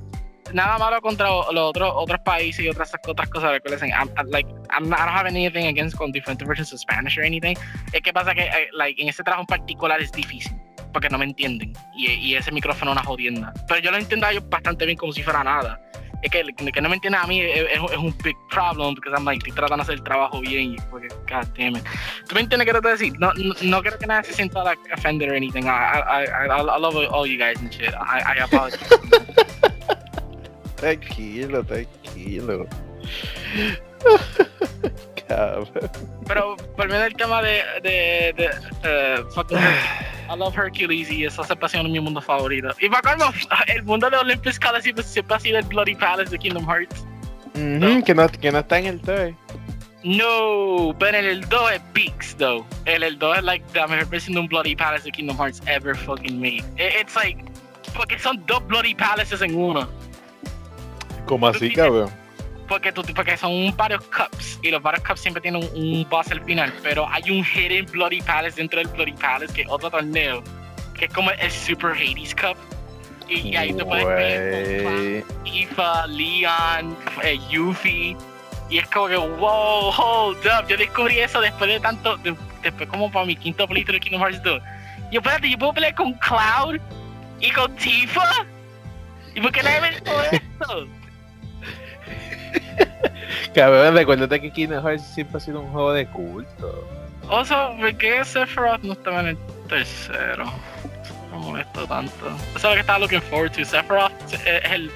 nada 0.54 0.78
malo 0.78 1.02
contra 1.02 1.28
los 1.28 1.58
otros 1.58 1.92
otros 1.96 2.20
países 2.24 2.64
y 2.64 2.70
otras 2.70 2.92
otras 3.08 3.30
cosas 3.30 3.52
like, 3.52 3.68
listen, 3.68 3.90
I'm, 3.90 4.10
I'm, 4.16 4.30
like 4.30 4.48
I'm 4.70 4.88
not, 4.88 5.00
I 5.00 5.06
don't 5.06 5.16
have 5.16 5.26
anything 5.26 5.66
against 5.66 5.98
con 5.98 6.12
different 6.12 6.40
versions 6.46 6.72
of 6.72 6.80
Spanish 6.80 7.18
or 7.18 7.24
anything 7.24 7.58
es 7.92 8.02
que 8.04 8.14
pasa 8.14 8.36
que 8.36 8.44
eh, 8.44 8.70
like 8.74 9.02
en 9.02 9.10
ese 9.10 9.24
trabajo 9.24 9.42
en 9.42 9.48
particular 9.48 10.00
es 10.00 10.12
difícil 10.12 10.56
porque 10.96 11.10
no 11.10 11.18
me 11.18 11.26
entienden 11.26 11.74
y, 11.94 12.08
y 12.08 12.36
ese 12.36 12.54
micrófono 12.54 12.92
es 12.92 12.98
una 12.98 13.06
jodienda 13.06 13.54
pero 13.68 13.82
yo 13.82 13.92
lo 13.92 13.98
entiendo 13.98 14.26
a 14.26 14.32
ellos 14.32 14.48
bastante 14.48 14.86
bien 14.86 14.98
como 14.98 15.12
si 15.12 15.22
fuera 15.24 15.44
nada 15.44 15.78
es 16.22 16.32
que, 16.32 16.72
que 16.72 16.82
no 16.82 16.88
me 16.88 16.96
entiende 16.96 17.20
a 17.20 17.28
mí 17.28 17.42
es, 17.42 17.68
es, 17.74 17.98
un 17.98 18.16
big 18.24 18.38
problem 18.50 18.96
porque 18.96 19.10
I'm 19.10 19.26
like, 19.26 19.38
estoy 19.40 19.52
tratando 19.52 19.78
de 19.78 19.82
hacer 19.84 19.96
el 19.96 20.04
trabajo 20.04 20.40
bien 20.40 20.74
y 20.74 20.78
porque, 20.90 21.10
god 21.30 21.46
damn 21.58 21.76
it. 21.76 21.84
¿Tú 22.28 22.36
me 22.36 22.42
entiendes 22.42 22.66
qué 22.68 22.82
te 22.82 22.88
decir? 22.88 23.20
No, 23.20 23.34
no, 23.34 23.54
no 23.62 23.82
creo 23.82 24.00
que 24.00 24.08
nadie 24.08 24.24
se 24.24 24.34
sienta 24.34 24.64
like 24.64 24.82
offended 24.94 25.30
or 25.30 25.36
anything. 25.36 25.66
I, 25.66 25.68
I, 25.68 26.24
I, 26.24 26.48
I 26.48 26.80
love 26.80 26.96
all 27.12 27.28
you 27.28 27.38
guys 27.38 27.60
and 27.60 27.72
shit. 27.72 27.94
I, 27.94 28.22
I 28.22 28.44
apologize. 28.44 28.80
tranquilo, 30.78 31.64
tranquilo. 31.64 32.66
Pero 35.28 36.56
volviendo 36.78 37.06
al 37.06 37.14
tema 37.14 37.42
de, 37.42 37.62
de, 37.82 38.34
de 38.38 39.20
uh, 39.20 39.32
fucking 39.32 39.58
I 39.58 40.38
love 40.38 40.58
Hercules 40.58 41.12
y 41.12 41.26
eso 41.26 41.44
siempre 41.44 41.66
ha 41.66 41.70
sido 41.70 41.84
mi 41.84 42.00
mundo 42.00 42.22
favorito. 42.22 42.70
Y 42.80 42.90
me 42.90 42.98
acuerdo, 42.98 43.32
el 43.68 43.84
mundo 43.84 44.10
de 44.10 44.18
Olympus 44.18 44.60
Coliseum 44.60 44.98
siempre 44.98 45.36
ha 45.36 45.40
sido 45.40 45.60
el 45.60 45.66
Bloody 45.66 45.96
Palace 45.96 46.32
de 46.32 46.40
Kingdom 46.40 46.66
Hearts. 46.68 47.06
Mm 47.54 47.80
-hmm, 47.80 48.04
que, 48.04 48.16
no, 48.16 48.28
que 48.28 48.52
no 48.52 48.60
está 48.60 48.80
en 48.80 48.86
el 48.86 49.02
2. 49.02 49.34
No, 50.04 50.96
pero 51.00 51.18
en 51.18 51.26
el 51.26 51.42
2 51.50 51.72
es 51.72 51.82
Beaks, 51.94 52.36
though. 52.38 52.66
En 52.86 53.02
el 53.02 53.18
2 53.18 53.38
es 53.38 53.44
like 53.44 53.66
the 53.74 53.88
mejor 53.88 54.08
versión 54.10 54.34
de 54.36 54.40
un 54.42 54.48
Bloody 54.48 54.76
Palace 54.76 55.04
de 55.04 55.12
Kingdom 55.12 55.38
Hearts 55.38 55.62
ever 55.68 55.96
fucking 55.96 56.40
made. 56.40 56.64
It's 56.78 57.16
like, 57.16 57.44
porque 57.96 58.20
son 58.20 58.44
dos 58.46 58.66
Bloody 58.68 58.94
Palaces 58.94 59.42
en 59.42 59.56
uno. 59.56 59.88
¿Cómo 61.26 61.48
así, 61.48 61.72
cabrón? 61.72 62.12
Porque, 62.68 62.92
tú, 62.92 63.04
porque 63.16 63.38
son 63.38 63.76
varios 63.76 64.04
cups 64.06 64.60
y 64.62 64.72
los 64.72 64.82
varios 64.82 65.04
cups 65.04 65.22
siempre 65.22 65.42
tienen 65.42 65.64
un, 65.64 65.70
un, 65.76 66.10
boss 66.10 66.32
al 66.32 66.42
final, 66.42 66.74
pero 66.82 67.08
hay 67.10 67.30
un 67.30 67.46
hidden 67.46 67.86
Bloody 67.86 68.22
Palace 68.22 68.56
dentro 68.56 68.80
del 68.80 68.88
Bloody 68.90 69.14
Palace 69.14 69.54
que 69.54 69.62
es 69.62 69.68
otro 69.70 69.90
torneo, 69.90 70.44
que 70.94 71.06
es 71.06 71.14
como 71.14 71.32
el 71.32 71.52
Super 71.52 71.92
Hades 71.92 72.34
Cup. 72.36 72.58
Y, 73.28 73.56
ahí 73.56 73.74
tú 73.74 73.86
puedes 73.88 74.06
ver 74.06 74.84
con 74.84 75.44
Tifa, 75.44 76.08
Leon, 76.08 76.96
eh, 77.24 77.40
Yuffie. 77.50 78.16
Y 78.70 78.78
es 78.78 78.88
como 78.88 79.08
que, 79.08 79.18
wow, 79.18 79.90
hold 79.90 80.46
up. 80.46 80.68
Yo 80.68 80.78
descubrí 80.78 81.20
eso 81.20 81.42
después 81.42 81.70
de 81.70 81.80
tanto, 81.80 82.18
de, 82.18 82.36
después 82.62 82.88
como 82.90 83.12
para 83.12 83.26
mi 83.26 83.36
quinto 83.36 83.68
película 83.68 83.94
de 83.94 84.00
Kingdom 84.00 84.22
Hearts 84.22 84.44
2. 84.44 84.62
Yo, 85.12 85.20
espérate, 85.20 85.50
yo 85.50 85.58
puedo 85.58 85.74
pelear 85.74 85.96
con 85.96 86.14
Cloud 86.14 86.80
y 87.40 87.52
con 87.52 87.76
Tifa. 87.76 88.46
¿Y 89.34 89.42
por 89.42 89.52
qué 89.52 89.64
no 89.64 89.70
he 89.70 89.90
visto 89.90 90.12
esto? 90.32 90.88
Cabrón, 93.54 93.96
recuérdate 93.96 94.42
que 94.42 94.52
Kingdom 94.52 94.86
Hearts 94.86 95.04
siempre 95.04 95.38
ha 95.38 95.40
sido 95.40 95.62
un 95.62 95.72
juego 95.72 95.94
de 95.94 96.06
culto. 96.08 96.88
O 97.30 97.44
sea, 97.44 97.76
¿por 97.78 97.96
qué 97.98 98.24
Sephiroth 98.24 98.84
no 98.84 98.94
estaba 98.94 99.22
en 99.22 99.28
el 99.30 99.38
tercero? 99.68 100.46
No 101.32 101.40
molesto 101.40 101.88
tanto. 101.88 102.28
Eso 102.56 102.58
es 102.58 102.64
lo 102.64 102.74
que 102.74 102.80
estaba 102.82 103.00
looking 103.00 103.22
forward 103.22 103.52
to. 103.54 103.66
Sephiroth 103.66 104.12
es 104.32 104.72
el 104.72 104.92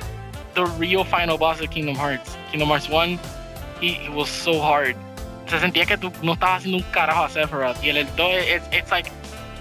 the 0.54 0.66
real 0.78 1.04
final 1.04 1.38
boss 1.38 1.60
de 1.60 1.68
Kingdom 1.68 1.96
Hearts. 1.96 2.38
Kingdom 2.52 2.70
Hearts 2.70 2.90
1, 2.90 3.20
he, 3.82 4.06
it 4.06 4.12
was 4.12 4.30
so 4.30 4.60
hard. 4.62 4.96
Se 5.48 5.60
sentía 5.60 5.86
que 5.86 5.98
tú 5.98 6.12
no 6.22 6.34
estabas 6.34 6.62
haciendo 6.62 6.78
un 6.78 6.92
carajo 6.92 7.24
a 7.24 7.30
Sephiroth. 7.30 7.84
Y 7.84 7.90
el 7.90 8.06
2, 8.16 8.32
it's, 8.48 8.68
it's 8.72 8.92
like 8.92 9.10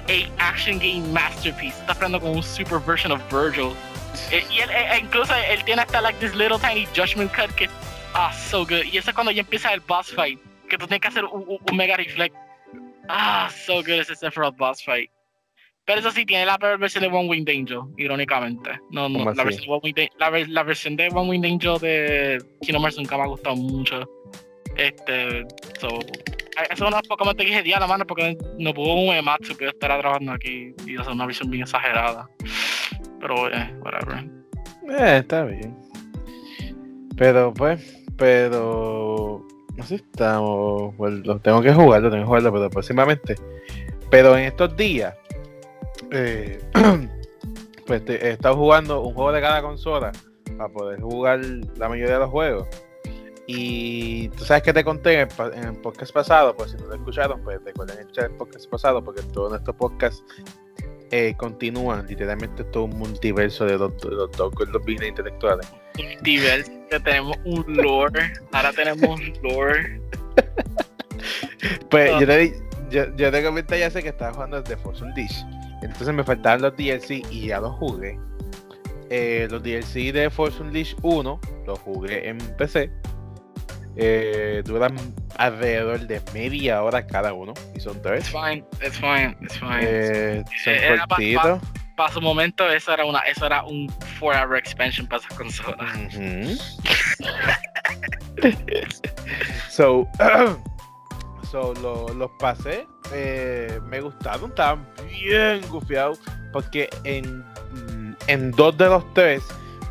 a 0.09 0.29
action 0.39 0.79
game 0.79 1.13
masterpiece. 1.13 1.79
Estás 1.81 1.97
peleando 1.97 2.21
con 2.21 2.37
un 2.37 2.43
super 2.43 2.79
version 2.79 3.13
of 3.13 3.21
Virgil. 3.31 3.75
Y 4.31 4.61
él, 4.61 4.71
incluso 5.01 5.35
él 5.35 5.63
tiene 5.65 5.83
hasta 5.83 6.01
like 6.01 6.19
this 6.19 6.35
little 6.35 6.59
tiny 6.59 6.87
judgment 6.95 7.33
cut 7.33 7.55
que 7.55 7.69
Ah, 8.15 8.33
so 8.33 8.65
good. 8.65 8.85
Y 8.93 8.99
eso 8.99 9.11
es 9.11 9.15
cuando 9.15 9.33
ya 9.33 9.41
empieza 9.41 9.73
el 9.73 9.81
boss 9.81 10.13
fight. 10.13 10.41
Que 10.69 10.77
tú 10.77 10.87
tienes 10.87 11.01
que 11.01 11.09
hacer 11.09 11.25
un, 11.25 11.43
un, 11.47 11.59
un 11.71 11.77
mega 11.77 11.97
reflect. 11.97 12.35
Ah, 13.09 13.49
so 13.67 13.77
good 13.77 14.01
ese 14.01 14.15
Sephiroth 14.15 14.57
boss 14.57 14.83
fight. 14.85 15.11
Pero 15.89 16.01
eso 16.01 16.11
sí, 16.11 16.27
tiene 16.27 16.45
la 16.45 16.59
peor 16.59 16.79
versión 16.79 17.03
de 17.03 17.09
One 17.09 17.31
Winged 17.31 17.49
Angel, 17.49 17.81
irónicamente. 17.97 18.79
No, 18.91 19.09
no, 19.09 19.33
la 19.33 19.43
versión, 19.43 19.65
One 19.71 19.81
Winged, 19.85 20.09
la, 20.19 20.31
la, 20.31 20.63
versión 20.63 20.97
de 20.97 21.09
One 21.09 21.31
Winged 21.31 21.51
Angel 21.51 21.79
de 21.81 22.45
Kingdom 22.61 22.83
Hearts 22.83 22.99
nunca 22.99 23.17
me 23.17 23.23
ha 23.23 23.27
gustado 23.29 23.57
mucho. 23.57 24.07
Este, 24.77 25.47
so, 25.81 25.89
eso 25.99 26.73
es 26.73 26.81
una 26.83 27.01
Pokémon 27.01 27.35
que 27.35 27.47
dije 27.47 27.63
día 27.63 27.81
la 27.81 27.87
mano 27.87 28.07
porque 28.07 28.37
no 28.59 28.75
pudo 28.75 28.97
un 28.97 29.15
Ematsu 29.15 29.57
que 29.57 29.65
yo 29.65 29.71
estará 29.71 29.99
trabajando 29.99 30.33
aquí 30.33 30.75
y 30.87 30.99
hacer 30.99 31.15
una 31.15 31.25
versión 31.25 31.49
bien 31.49 31.63
exagerada. 31.63 32.29
Pero, 33.19 33.51
eh, 33.51 33.75
whatever. 33.81 34.27
Eh, 34.91 35.19
está 35.21 35.45
bien. 35.45 35.75
Pero, 37.17 37.55
pues, 37.55 37.98
pero 38.19 39.47
no 39.77 39.85
sé, 39.85 39.95
estamos. 39.95 40.95
Bueno, 40.97 41.41
tengo 41.41 41.63
que 41.63 41.73
jugarlo, 41.73 42.11
tengo 42.11 42.25
que 42.25 42.27
jugarlo, 42.27 42.53
pero 42.53 42.69
próximamente. 42.69 43.37
Pero 44.11 44.37
en 44.37 44.45
estos 44.45 44.77
días, 44.77 45.15
eh, 46.11 46.61
pues 47.87 48.03
he 48.09 48.33
estado 48.33 48.57
jugando 48.57 49.01
un 49.03 49.15
juego 49.15 49.33
de 49.33 49.41
cada 49.41 49.63
consola 49.63 50.13
para 50.57 50.69
poder 50.69 51.01
jugar 51.01 51.41
la 51.77 51.89
mayoría 51.89 52.15
de 52.15 52.21
los 52.21 52.31
juegos. 52.31 52.69
Y 53.47 54.29
tú 54.31 54.45
sabes 54.45 54.63
que 54.63 54.75
te 54.75 54.85
conté 54.85 55.21
en 55.23 55.29
el, 55.65 55.77
podcast 55.77 56.13
pasado, 56.13 56.55
pues 56.55 56.73
si 56.73 56.77
no 56.77 56.87
lo 56.87 56.95
escucharon, 56.97 57.41
pues 57.43 57.65
recuerden 57.65 57.99
escuchar 57.99 58.27
el 58.27 58.37
podcast 58.37 58.69
pasado, 58.69 59.03
porque 59.03 59.23
todos 59.33 59.51
nuestros 59.51 59.75
podcasts 59.77 60.23
eh, 61.11 61.35
continúan. 61.39 62.07
Literalmente 62.07 62.65
todo 62.65 62.85
un 62.85 62.99
multiverso 62.99 63.65
de 63.65 63.79
los, 63.79 63.97
de 64.03 64.11
los, 64.11 64.85
business 64.85 65.09
intelectuales. 65.09 65.67
Multiverso, 66.03 66.73
que 66.91 67.01
tenemos 67.01 67.37
un 67.45 67.77
lore. 67.77 68.33
Ahora 68.53 68.73
tenemos 68.73 69.21
un 69.21 69.33
lore. 69.43 70.01
pues 71.91 72.13
yo, 72.21 72.27
te, 72.27 72.55
yo, 72.91 73.17
yo 73.17 73.31
te 73.31 73.43
comenté 73.43 73.79
ya 73.79 73.91
sé 73.91 74.03
que 74.03 74.11
estaba 74.11 74.33
jugando 74.33 74.63
desde 74.63 74.77
Force 74.77 75.05
Unleashed. 75.05 75.47
Entonces 75.83 76.13
me 76.15 76.25
faltaban 76.25 76.63
los 76.63 76.77
DLC 76.77 77.23
y 77.31 77.47
ya 77.49 77.61
los 77.61 77.75
jugué. 77.77 78.19
Eh, 79.11 79.49
los 79.51 79.63
DLC 79.63 80.13
de 80.13 80.29
Force 80.31 80.61
Unleashed 80.63 80.99
1 81.03 81.41
los 81.67 81.79
jugué 81.79 82.29
en 82.29 82.39
PC. 82.57 82.91
Eh, 83.97 84.63
duran 84.65 84.95
alrededor 85.39 86.07
de 86.07 86.21
media 86.33 86.83
hora 86.83 87.07
cada 87.07 87.33
uno 87.33 87.55
y 87.75 87.81
son 87.81 88.01
tres. 88.03 88.21
It's 88.21 88.31
fine, 88.31 88.65
it's 88.81 88.99
fine, 88.99 89.37
it's 89.41 89.59
fine. 89.59 89.81
Eh, 89.83 90.45
son 90.63 91.09
cortitos. 91.09 91.61
Para 91.99 92.11
pa 92.11 92.15
su 92.15 92.21
momento 92.21 92.71
eso 92.71 92.93
era 92.93 93.05
una 93.05 93.19
eso 93.21 93.45
era 93.45 93.65
un 93.65 93.89
4 94.21 94.41
hour 94.41 94.57
expansion 94.57 95.05
para 95.05 95.21
esa 95.21 95.35
consola. 95.37 95.77
Mm 96.17 96.55
so, 99.69 100.07
so 101.51 101.75
los 101.83 102.15
lo 102.15 102.39
pasé, 102.39 102.87
eh, 103.13 103.81
me 103.89 104.01
gustaron, 104.01 104.51
estaban 104.51 104.87
bien 105.11 105.61
gufiados 105.69 106.21
porque 106.53 106.89
en, 107.03 107.45
en 108.29 108.53
dos 108.53 108.79
de 108.79 108.87
los 108.87 109.13
tres 109.15 109.43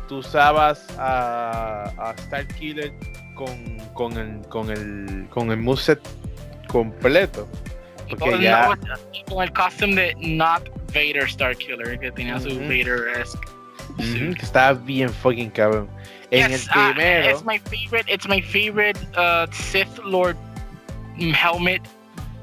tú 0.08 0.20
usabas 0.20 0.86
a, 0.98 1.92
a 1.98 2.12
Star 2.12 2.46
Killer 2.48 2.90
con, 3.34 3.78
con 3.92 4.16
el 4.16 4.40
con 4.48 4.70
el 4.70 5.28
con 5.28 5.50
el 5.50 5.58
moveset 5.58 6.00
completo. 6.68 7.46
Porque 8.08 8.30
con, 8.30 8.40
ya... 8.40 8.78
con 9.28 9.42
el 9.42 9.52
costume 9.52 9.94
de 9.94 10.14
Not 10.20 10.68
Vader 10.88 11.24
Star 11.24 11.56
Killer, 11.56 11.98
que 11.98 12.10
tenía 12.10 12.36
uh 12.36 12.40
-huh. 12.40 12.50
su 12.50 12.58
Vader-esque. 12.60 13.48
Uh 13.90 14.02
-huh, 14.02 14.36
que 14.36 14.44
estaba 14.44 14.72
bien 14.72 15.10
fucking 15.10 15.50
cabrón. 15.50 15.88
En 16.30 16.50
yes, 16.50 16.68
el 16.74 16.94
primero. 16.94 17.26
Uh, 17.26 17.30
it's 17.30 17.44
my 17.44 17.58
favorite, 17.58 18.12
it's 18.12 18.28
my 18.28 18.42
favorite 18.42 18.98
uh, 19.16 19.46
Sith 19.52 19.98
Lord 20.04 20.36
helmet 21.18 21.82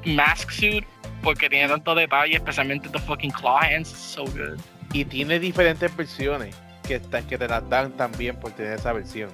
mask 0.06 0.52
suit. 0.52 0.84
Porque 1.22 1.50
tiene 1.50 1.68
tanto 1.68 1.96
detalle, 1.96 2.36
especialmente 2.36 2.90
the 2.90 3.00
fucking 3.00 3.32
claw 3.32 3.58
hands. 3.58 3.88
So 3.88 4.26
good. 4.26 4.60
Y 4.94 5.06
tiene 5.06 5.40
diferentes 5.40 5.96
versiones 5.96 6.56
que, 6.88 7.02
que 7.28 7.38
te 7.38 7.48
las 7.48 7.68
dan 7.70 7.92
también 7.98 8.36
por 8.40 8.52
tener 8.52 8.74
esa 8.74 8.94
versión 8.94 9.32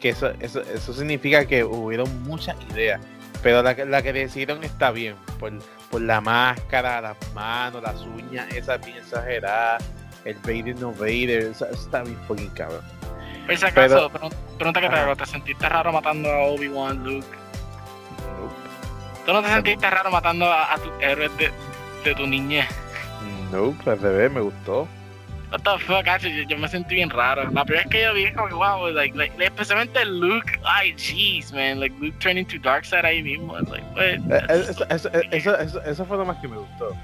que 0.00 0.08
eso, 0.08 0.32
eso, 0.40 0.62
eso 0.62 0.92
significa 0.92 1.44
que 1.44 1.62
hubieron 1.62 2.22
muchas 2.24 2.56
ideas, 2.72 3.00
pero 3.42 3.62
la, 3.62 3.74
la 3.74 4.02
que 4.02 4.12
decidieron 4.12 4.62
está 4.64 4.90
bien, 4.90 5.16
por, 5.38 5.52
por 5.90 6.00
la 6.02 6.20
máscara, 6.20 7.00
las 7.00 7.16
manos, 7.34 7.82
las 7.82 8.00
uñas, 8.02 8.52
esa 8.54 8.76
bien 8.76 8.98
exagerada, 8.98 9.78
el 10.24 10.36
Vader 10.36 10.76
no 10.76 10.92
Vader, 10.92 11.52
está 11.72 12.02
bien 12.02 12.18
fucking 12.26 12.50
cabrón. 12.50 12.82
Por 13.46 13.56
si 13.56 13.64
acaso, 13.64 14.10
pero, 14.12 14.30
pregunta 14.58 14.80
que 14.80 14.88
te 14.88 14.94
hago, 14.94 15.16
¿te 15.16 15.26
sentiste 15.26 15.68
raro 15.68 15.92
matando 15.92 16.30
a 16.30 16.38
Obi-Wan, 16.44 17.02
Luke? 17.02 17.26
Nope. 17.26 18.54
¿Tú 19.26 19.32
no 19.32 19.42
te 19.42 19.48
sentiste 19.48 19.90
raro 19.90 20.10
matando 20.10 20.46
a, 20.46 20.74
a 20.74 20.78
tus 20.78 20.92
héroes 21.00 21.36
de, 21.36 21.50
de 22.04 22.14
tu 22.14 22.26
niñez? 22.26 22.68
No, 23.50 23.58
nope, 23.58 23.90
al 23.90 23.98
revés, 24.00 24.30
me 24.30 24.40
gustó. 24.40 24.86
What 25.50 25.62
the 25.64 25.78
fuck, 25.84 26.06
yo, 26.22 26.28
yo, 26.28 26.58
me 26.58 26.68
sentí 26.68 26.94
bien 26.94 27.10
raro. 27.10 27.42
La 27.50 27.64
primera 27.64 27.84
vez 27.84 27.90
que 27.90 28.02
yo 28.02 28.14
vi, 28.14 28.32
como 28.32 28.46
que 28.46 28.54
wow, 28.54 28.88
like, 28.90 29.16
like, 29.16 29.34
especialmente 29.42 30.04
Luke, 30.04 30.60
ay, 30.64 30.94
jeez, 30.96 31.52
man, 31.52 31.80
like 31.80 31.92
Luke 32.00 32.16
turning 32.20 32.46
to 32.46 32.58
Darkseid 32.58 33.04
ahí 33.04 33.20
mismo. 33.20 33.58
Like, 33.68 33.84
what? 33.94 34.50
Eso, 34.50 34.84
eso, 34.88 35.10
eso, 35.32 35.58
eso, 35.58 35.82
eso 35.82 36.04
fue 36.04 36.16
lo 36.18 36.24
más 36.24 36.36
que 36.38 36.46
me 36.46 36.56
gustó. 36.56 36.96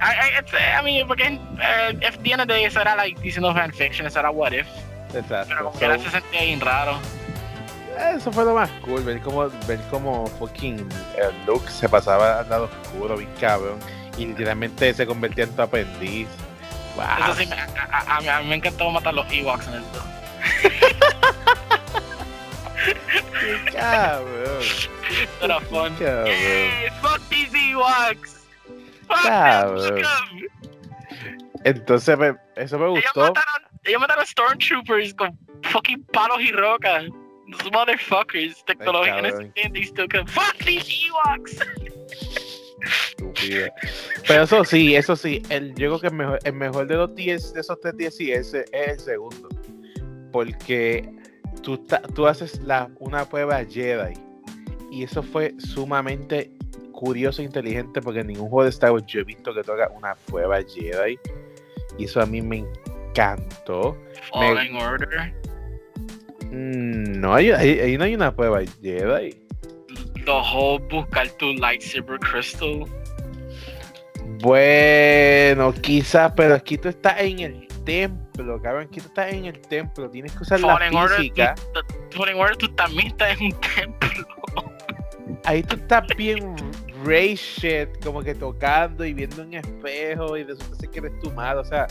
I, 0.00 0.14
I, 0.14 0.38
it's, 0.38 0.52
I 0.54 0.82
mean, 0.82 1.06
porque 1.06 1.24
uh, 1.24 1.92
if 2.00 2.16
the 2.22 2.32
end 2.32 2.42
of 2.42 2.48
the 2.48 2.54
day, 2.54 2.64
eso 2.64 2.80
era 2.80 2.94
like 2.94 3.20
diciendo 3.20 3.52
fanfiction, 3.52 4.06
eso 4.06 4.20
era 4.20 4.30
what 4.30 4.52
if. 4.52 4.68
Exacto. 5.12 5.48
Pero 5.48 5.64
como 5.64 5.78
so, 5.78 5.80
que 5.80 5.98
se 5.98 6.10
sentía 6.10 6.42
bien 6.42 6.60
raro. 6.60 6.98
Eso 8.14 8.30
fue 8.30 8.44
lo 8.44 8.54
más 8.54 8.70
cool, 8.82 9.02
ver 9.02 9.20
cómo, 9.20 9.50
ver 9.66 9.80
cómo 9.90 10.26
fucking 10.38 10.88
Luke 11.46 11.68
se 11.68 11.88
pasaba 11.88 12.38
al 12.38 12.48
lado 12.48 12.70
oscuro, 12.82 13.16
bien 13.16 13.30
cabrón, 13.40 13.78
y 14.16 14.26
literalmente 14.26 14.94
se 14.94 15.06
convertía 15.06 15.44
en 15.44 15.56
tu 15.56 15.62
aprendiz. 15.62 16.28
Wow. 16.96 17.04
Eso 17.20 17.34
sí, 17.34 17.48
a, 17.52 17.96
a, 17.96 18.16
a, 18.16 18.20
mí, 18.20 18.28
a, 18.28 18.40
mí 18.40 18.48
me 18.48 18.54
encantó 18.56 18.90
matar 18.90 19.14
los 19.14 19.30
Ewoks 19.32 19.66
en 19.68 19.74
el 19.74 19.82
2. 19.92 20.02
Qué 23.40 23.72
cabrón. 23.72 24.62
Era 25.42 25.60
fun. 25.60 25.94
Cabrón. 25.96 26.34
Fuck 27.02 27.20
these 27.28 27.52
Ewoks. 27.56 28.40
Fuck 29.06 29.22
Cabrón. 29.22 29.94
them. 29.96 30.48
Entonces, 31.64 32.18
me- 32.18 32.36
eso 32.56 32.78
me 32.78 32.86
Ellos 32.86 33.04
gustó. 33.04 33.20
mataron, 33.20 33.68
ellos 33.84 34.00
mataron 34.00 34.26
Stormtroopers 34.26 35.14
con 35.14 35.38
fucking 35.64 36.04
palos 36.12 36.40
y 36.40 36.52
rocas. 36.52 37.04
Those 37.50 37.70
motherfuckers. 37.72 38.64
Tecnología 38.64 39.18
en 39.18 39.26
ese 39.26 39.52
y 39.74 39.82
still 39.84 40.08
come. 40.08 40.26
Fuck 40.26 40.56
these 40.64 40.86
Ewoks. 40.88 41.58
Estúpido. 42.82 43.68
Pero 44.26 44.42
eso 44.44 44.64
sí, 44.64 44.94
eso 44.94 45.16
sí, 45.16 45.42
el, 45.48 45.74
yo 45.74 45.88
creo 45.88 46.00
que 46.00 46.06
el 46.08 46.14
mejor, 46.14 46.38
el 46.44 46.52
mejor 46.52 46.86
de 46.86 46.94
los 46.96 47.14
10, 47.14 47.54
de 47.54 47.60
esos 47.60 47.80
tres 47.80 47.96
10 47.96 48.16
sí, 48.16 48.32
ese 48.32 48.64
es 48.72 48.88
el 48.88 49.00
segundo. 49.00 49.48
Porque 50.32 51.08
tú, 51.62 51.84
tú 52.14 52.26
haces 52.26 52.60
la, 52.60 52.90
una 52.98 53.24
prueba 53.24 53.64
Jedi. 53.64 54.14
Y 54.90 55.04
eso 55.04 55.22
fue 55.22 55.54
sumamente 55.58 56.50
curioso 56.92 57.42
e 57.42 57.44
inteligente 57.44 58.02
porque 58.02 58.20
en 58.20 58.26
ningún 58.28 58.48
juego 58.48 58.64
de 58.64 58.70
Star 58.70 58.92
Wars 58.92 59.06
yo 59.06 59.20
he 59.20 59.24
visto 59.24 59.54
que 59.54 59.62
toca 59.62 59.88
una 59.96 60.14
prueba 60.26 60.60
Jedi. 60.62 61.18
Y 61.98 62.04
eso 62.04 62.20
a 62.20 62.26
mí 62.26 62.42
me 62.42 62.64
encantó. 63.08 63.96
Fallen 64.32 64.76
Order. 64.76 65.34
Mm, 66.50 67.20
No, 67.20 67.34
ahí 67.34 67.96
no 67.96 68.04
hay 68.04 68.14
una 68.14 68.34
prueba 68.34 68.60
Jedi. 68.82 69.36
The 70.24 70.32
whole 70.32 70.78
buscar 70.90 71.28
tu 71.38 71.54
lightsaber 71.54 72.18
crystal. 72.18 72.86
Bueno, 74.42 75.72
quizás, 75.82 76.32
pero 76.34 76.54
aquí 76.54 76.78
tú 76.78 76.88
estás 76.88 77.20
en 77.20 77.40
el 77.40 77.68
templo, 77.84 78.60
cabrón. 78.62 78.84
Aquí 78.84 79.00
tú 79.00 79.08
estás 79.08 79.32
en 79.32 79.46
el 79.46 79.60
templo. 79.60 80.08
Tienes 80.08 80.32
que 80.32 80.42
usar 80.42 80.60
Fallen 80.60 80.94
la 80.94 81.08
física. 81.08 81.54
Fallen 82.16 82.36
Order, 82.36 82.56
tú 82.56 82.68
también 82.74 83.08
estás 83.08 83.38
en 83.38 83.46
un 83.46 83.60
templo. 83.60 84.26
Ahí 85.44 85.62
tú 85.62 85.76
estás 85.76 86.06
bien 86.16 86.54
ray 87.04 87.34
shit, 87.34 87.88
como 88.02 88.22
que 88.22 88.34
tocando 88.34 89.04
y 89.04 89.14
viendo 89.14 89.42
un 89.42 89.54
espejo 89.54 90.36
y 90.36 90.44
resulta 90.44 90.76
ser 90.76 90.90
que 90.90 90.98
eres 91.00 91.18
tu 91.20 91.30
madre. 91.32 91.60
O 91.60 91.64
sea, 91.64 91.86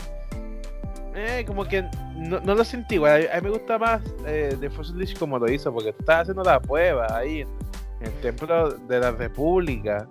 eh, 1.14 1.44
como 1.46 1.64
que 1.64 1.82
no, 2.16 2.40
no 2.40 2.54
lo 2.54 2.64
sentí 2.64 2.96
igual. 2.96 3.28
A 3.32 3.36
mí 3.36 3.42
me 3.42 3.50
gusta 3.50 3.78
más 3.78 4.02
eh, 4.26 4.56
de 4.58 4.70
Force 4.70 4.92
Unleashed 4.92 5.18
como 5.18 5.38
lo 5.38 5.50
hizo, 5.50 5.72
porque 5.72 5.92
tú 5.92 5.98
estás 6.00 6.22
haciendo 6.22 6.42
la 6.42 6.60
prueba 6.60 7.06
ahí 7.16 7.44
el 8.00 8.12
templo 8.20 8.70
de 8.70 9.00
la 9.00 9.10
República. 9.12 10.06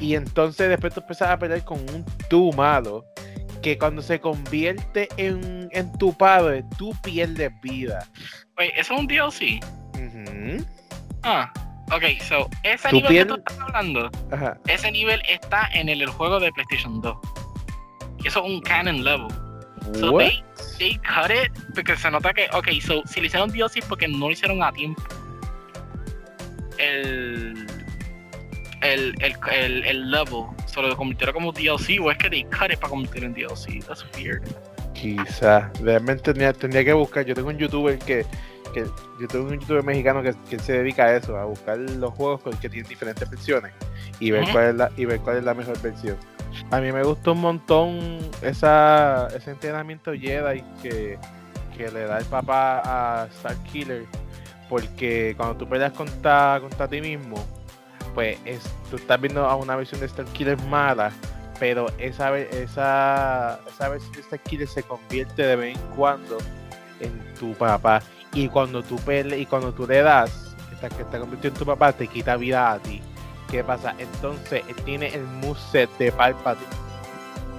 Y 0.00 0.14
entonces 0.14 0.68
después 0.68 0.94
tú 0.94 1.00
empiezas 1.00 1.30
a 1.30 1.38
pelear 1.38 1.64
con 1.64 1.78
un 1.90 2.04
tú 2.30 2.52
malo 2.52 3.04
que 3.62 3.76
cuando 3.76 4.00
se 4.02 4.20
convierte 4.20 5.08
en, 5.16 5.68
en 5.72 5.92
tu 5.98 6.12
padre, 6.16 6.64
tú 6.76 6.92
pierdes 7.02 7.50
vida. 7.60 8.06
Wait, 8.56 8.72
¿eso 8.76 8.94
es 8.94 9.00
un 9.00 9.06
DLC? 9.08 9.60
Ujú. 9.94 10.64
Ah, 11.24 11.52
ok, 11.90 12.04
so, 12.22 12.48
ese 12.62 12.92
nivel 12.92 13.10
piel- 13.10 13.22
que 13.22 13.24
tú 13.26 13.34
estás 13.38 13.58
hablando, 13.58 14.10
Ajá. 14.30 14.56
ese 14.68 14.92
nivel 14.92 15.20
está 15.28 15.68
en 15.72 15.88
el, 15.88 16.02
el 16.02 16.08
juego 16.08 16.38
de 16.38 16.52
PlayStation 16.52 17.00
2. 17.00 17.16
Y 18.22 18.28
eso 18.28 18.44
es 18.44 18.50
un 18.50 18.60
canon 18.60 19.02
level. 19.02 19.28
So 19.94 20.12
What? 20.12 20.26
they, 20.26 20.44
they 20.78 20.96
cut 20.98 21.30
it 21.30 21.50
porque 21.74 21.96
se 21.96 22.10
nota 22.10 22.32
que, 22.32 22.46
ok, 22.52 22.68
so 22.80 23.02
si 23.06 23.20
le 23.20 23.26
hicieron 23.26 23.50
DLC 23.50 23.78
es 23.78 23.84
porque 23.86 24.06
no 24.06 24.26
lo 24.26 24.30
hicieron 24.30 24.62
a 24.62 24.70
tiempo. 24.72 25.02
El, 26.78 27.66
el, 28.82 29.14
el, 29.20 29.36
el, 29.52 29.84
el 29.84 30.10
level, 30.10 30.44
solo 30.66 30.88
lo 30.88 30.96
convirtieron 30.96 31.34
como 31.34 31.52
DLC 31.52 32.00
o 32.00 32.10
es 32.10 32.18
que 32.18 32.30
they 32.30 32.44
cut 32.44 32.70
it 32.72 32.78
para 32.78 32.90
convertirlo 32.90 33.26
en 33.28 33.34
DLC. 33.34 33.84
That's 33.86 34.04
weird. 34.16 34.42
Quizás. 34.94 35.64
Realmente 35.80 36.22
tendría, 36.24 36.52
tendría 36.52 36.84
que 36.84 36.92
buscar. 36.92 37.24
Yo 37.24 37.34
tengo 37.34 37.48
un 37.48 37.58
youtuber 37.58 37.98
que. 37.98 38.24
que 38.74 38.84
yo 39.20 39.26
tengo 39.28 39.46
un 39.46 39.58
youtuber 39.60 39.82
mexicano 39.82 40.22
que, 40.22 40.34
que 40.48 40.58
se 40.58 40.74
dedica 40.74 41.04
a 41.06 41.16
eso, 41.16 41.36
a 41.36 41.44
buscar 41.44 41.78
los 41.78 42.12
juegos 42.14 42.40
con- 42.42 42.56
que 42.58 42.68
tienen 42.68 42.88
diferentes 42.88 43.28
versiones 43.28 43.72
y 44.20 44.30
ver 44.30 44.44
cuál 44.52 44.64
es 44.68 44.74
la, 44.74 44.90
y 44.96 45.04
ver 45.04 45.20
cuál 45.20 45.38
es 45.38 45.44
la 45.44 45.54
mejor 45.54 45.80
versión. 45.80 46.16
A 46.70 46.80
mí 46.80 46.90
me 46.92 47.02
gustó 47.02 47.32
un 47.32 47.40
montón 47.40 48.18
esa, 48.42 49.28
ese 49.36 49.50
entrenamiento 49.52 50.12
Jedi 50.12 50.62
que, 50.82 51.18
que 51.76 51.90
le 51.90 52.04
da 52.04 52.18
el 52.18 52.24
papá 52.24 52.82
a 52.84 53.26
Star 53.26 53.56
Killer. 53.64 54.04
Porque 54.68 55.34
cuando 55.36 55.56
tú 55.56 55.68
peleas 55.68 55.92
contra, 55.92 56.58
contra 56.60 56.88
ti 56.88 57.00
mismo, 57.00 57.44
pues 58.14 58.38
es, 58.44 58.60
tú 58.90 58.96
estás 58.96 59.20
viendo 59.20 59.44
a 59.44 59.56
una 59.56 59.76
versión 59.76 60.00
de 60.00 60.06
Star 60.06 60.26
Killer 60.26 60.58
mala, 60.64 61.10
pero 61.58 61.86
esa, 61.98 62.36
esa, 62.38 63.60
esa 63.66 63.88
versión 63.88 64.12
de 64.12 64.20
Star 64.20 64.40
Killer 64.40 64.68
se 64.68 64.82
convierte 64.82 65.42
de 65.42 65.56
vez 65.56 65.76
en 65.76 65.82
cuando 65.96 66.38
en 67.00 67.34
tu 67.34 67.54
papá. 67.54 68.02
Y 68.32 68.48
cuando 68.48 68.82
tú 68.82 68.96
pele 68.96 69.38
y 69.38 69.46
cuando 69.46 69.72
tú 69.72 69.86
le 69.86 70.02
das, 70.02 70.54
esta, 70.72 70.88
que 70.88 71.02
está 71.02 71.18
convirtiendo 71.18 71.56
en 71.56 71.64
tu 71.64 71.66
papá, 71.66 71.92
te 71.92 72.06
quita 72.06 72.36
vida 72.36 72.72
a 72.72 72.78
ti. 72.78 73.00
¿Qué 73.50 73.64
pasa? 73.64 73.94
Entonces 73.98 74.62
él 74.68 74.76
tiene 74.84 75.14
el 75.14 75.24
moveset 75.24 75.88
de 75.98 76.12
Palpatine. 76.12 76.68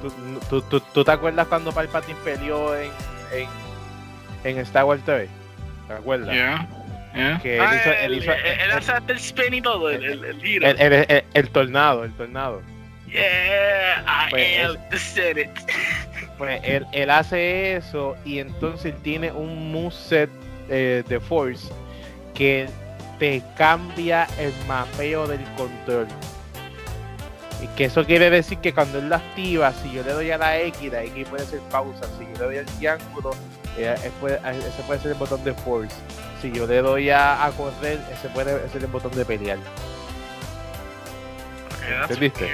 ¿Tú, 0.02 0.12
tú, 0.50 0.62
tú, 0.62 0.80
tú 0.94 1.04
te 1.04 1.12
acuerdas 1.12 1.48
cuando 1.48 1.72
Palpatine 1.72 2.18
peleó 2.24 2.76
en, 2.76 2.92
en, 3.34 3.48
en 4.44 4.58
Star 4.60 4.86
Wars 4.86 5.04
TV? 5.04 5.28
¿Te 5.88 5.94
acuerdas? 5.94 6.34
Yeah. 6.34 6.68
Yeah. 7.16 7.40
Que 7.42 7.56
él 7.56 7.62
Ah, 7.62 7.76
hizo- 7.76 7.92
él 7.92 8.14
hizo- 8.16 8.32
él- 8.34 8.60
él 8.62 8.72
hace 8.72 8.92
hasta 8.92 9.12
el 9.12 9.18
spin 9.18 9.54
y 9.56 9.62
todo, 9.62 9.90
el, 9.90 10.04
el, 10.04 10.24
el 10.26 10.42
giro. 10.42 10.68
El, 10.68 10.80
el- 10.80 10.94
el- 11.10 11.24
el 11.34 11.50
tornado, 11.50 12.04
el 12.04 12.14
tornado. 12.14 12.62
Yeah, 13.08 14.04
I 14.06 14.30
Pues, 14.30 14.66
am 14.66 14.78
the 14.92 15.00
Senate. 15.00 15.54
Pues 16.38 16.62
él, 16.64 16.86
él 16.94 17.10
hace 17.10 17.76
eso 17.78 18.16
y 18.24 18.40
entonces 18.40 18.94
tiene 19.02 19.32
un 19.32 19.72
moveset 19.72 20.30
eh, 20.70 21.04
de 21.08 21.20
Force 21.20 21.70
que 22.36 22.70
te 23.18 23.42
cambia 23.58 24.28
el 24.38 24.54
mapeo 24.68 25.28
del 25.28 25.44
control. 25.58 26.08
Y 27.62 27.68
que 27.76 27.86
eso 27.86 28.06
quiere 28.06 28.30
decir 28.30 28.60
que 28.60 28.72
cuando 28.74 29.00
él 29.00 29.10
lo 29.10 29.16
activa, 29.16 29.74
si 29.74 29.92
yo 29.92 30.04
le 30.04 30.12
doy 30.14 30.32
a 30.32 30.38
la 30.38 30.58
X, 30.60 30.92
la 30.92 31.04
X 31.04 31.28
puede 31.28 31.46
ser 31.46 31.60
pausa. 31.72 32.06
Si 32.18 32.24
yo 32.26 32.32
le 32.40 32.46
doy 32.46 32.58
al 32.60 32.66
triángulo, 32.68 33.32
eh, 33.78 33.96
eh, 34.02 34.60
ese 34.68 34.84
puede 34.84 35.00
ser 35.00 35.12
el 35.12 35.18
botón 35.18 35.44
de 35.44 35.54
Force. 35.54 35.96
Si 36.42 36.52
yo 36.52 36.66
le 36.68 36.82
doy 36.82 37.10
a, 37.10 37.46
a 37.46 37.52
correr, 37.52 38.00
ese 38.12 38.30
puede 38.30 38.68
ser 38.70 38.82
el 38.84 38.88
botón 38.88 39.12
de 39.12 39.26
pelear. 39.26 39.58
Okay, 41.78 41.94
¿Entendiste? 42.02 42.48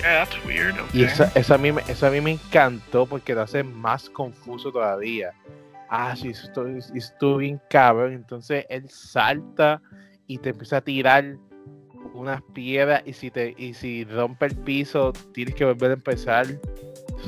Yeah, 0.00 0.24
that's 0.24 0.44
weird. 0.44 0.74
Y 0.92 1.02
okay. 1.02 1.04
eso, 1.04 1.26
eso, 1.34 1.54
a 1.54 1.58
mí, 1.58 1.72
me- 1.72 1.82
eso 1.88 2.06
a 2.06 2.10
mí 2.10 2.20
me 2.20 2.32
encantó 2.32 3.06
porque 3.06 3.34
lo 3.34 3.42
hace 3.42 3.62
más 3.62 4.08
confuso 4.10 4.72
todavía. 4.72 5.32
Ah, 5.88 6.14
sí, 6.16 6.30
eso 6.30 6.46
estuvo, 6.46 6.66
eso 6.66 6.92
estuvo 6.94 7.36
bien 7.36 7.60
cabrón. 7.68 8.12
Entonces 8.14 8.64
él 8.68 8.88
salta 8.88 9.80
y 10.26 10.38
te 10.38 10.50
empieza 10.50 10.78
a 10.78 10.80
tirar 10.80 11.36
unas 12.14 12.42
piedras 12.54 13.02
y 13.06 13.12
si 13.12 13.30
te 13.30 13.54
y 13.56 13.74
si 13.74 14.04
rompe 14.04 14.46
el 14.46 14.56
piso 14.56 15.12
tienes 15.32 15.54
que 15.54 15.64
volver 15.64 15.90
a 15.90 15.94
empezar. 15.94 16.46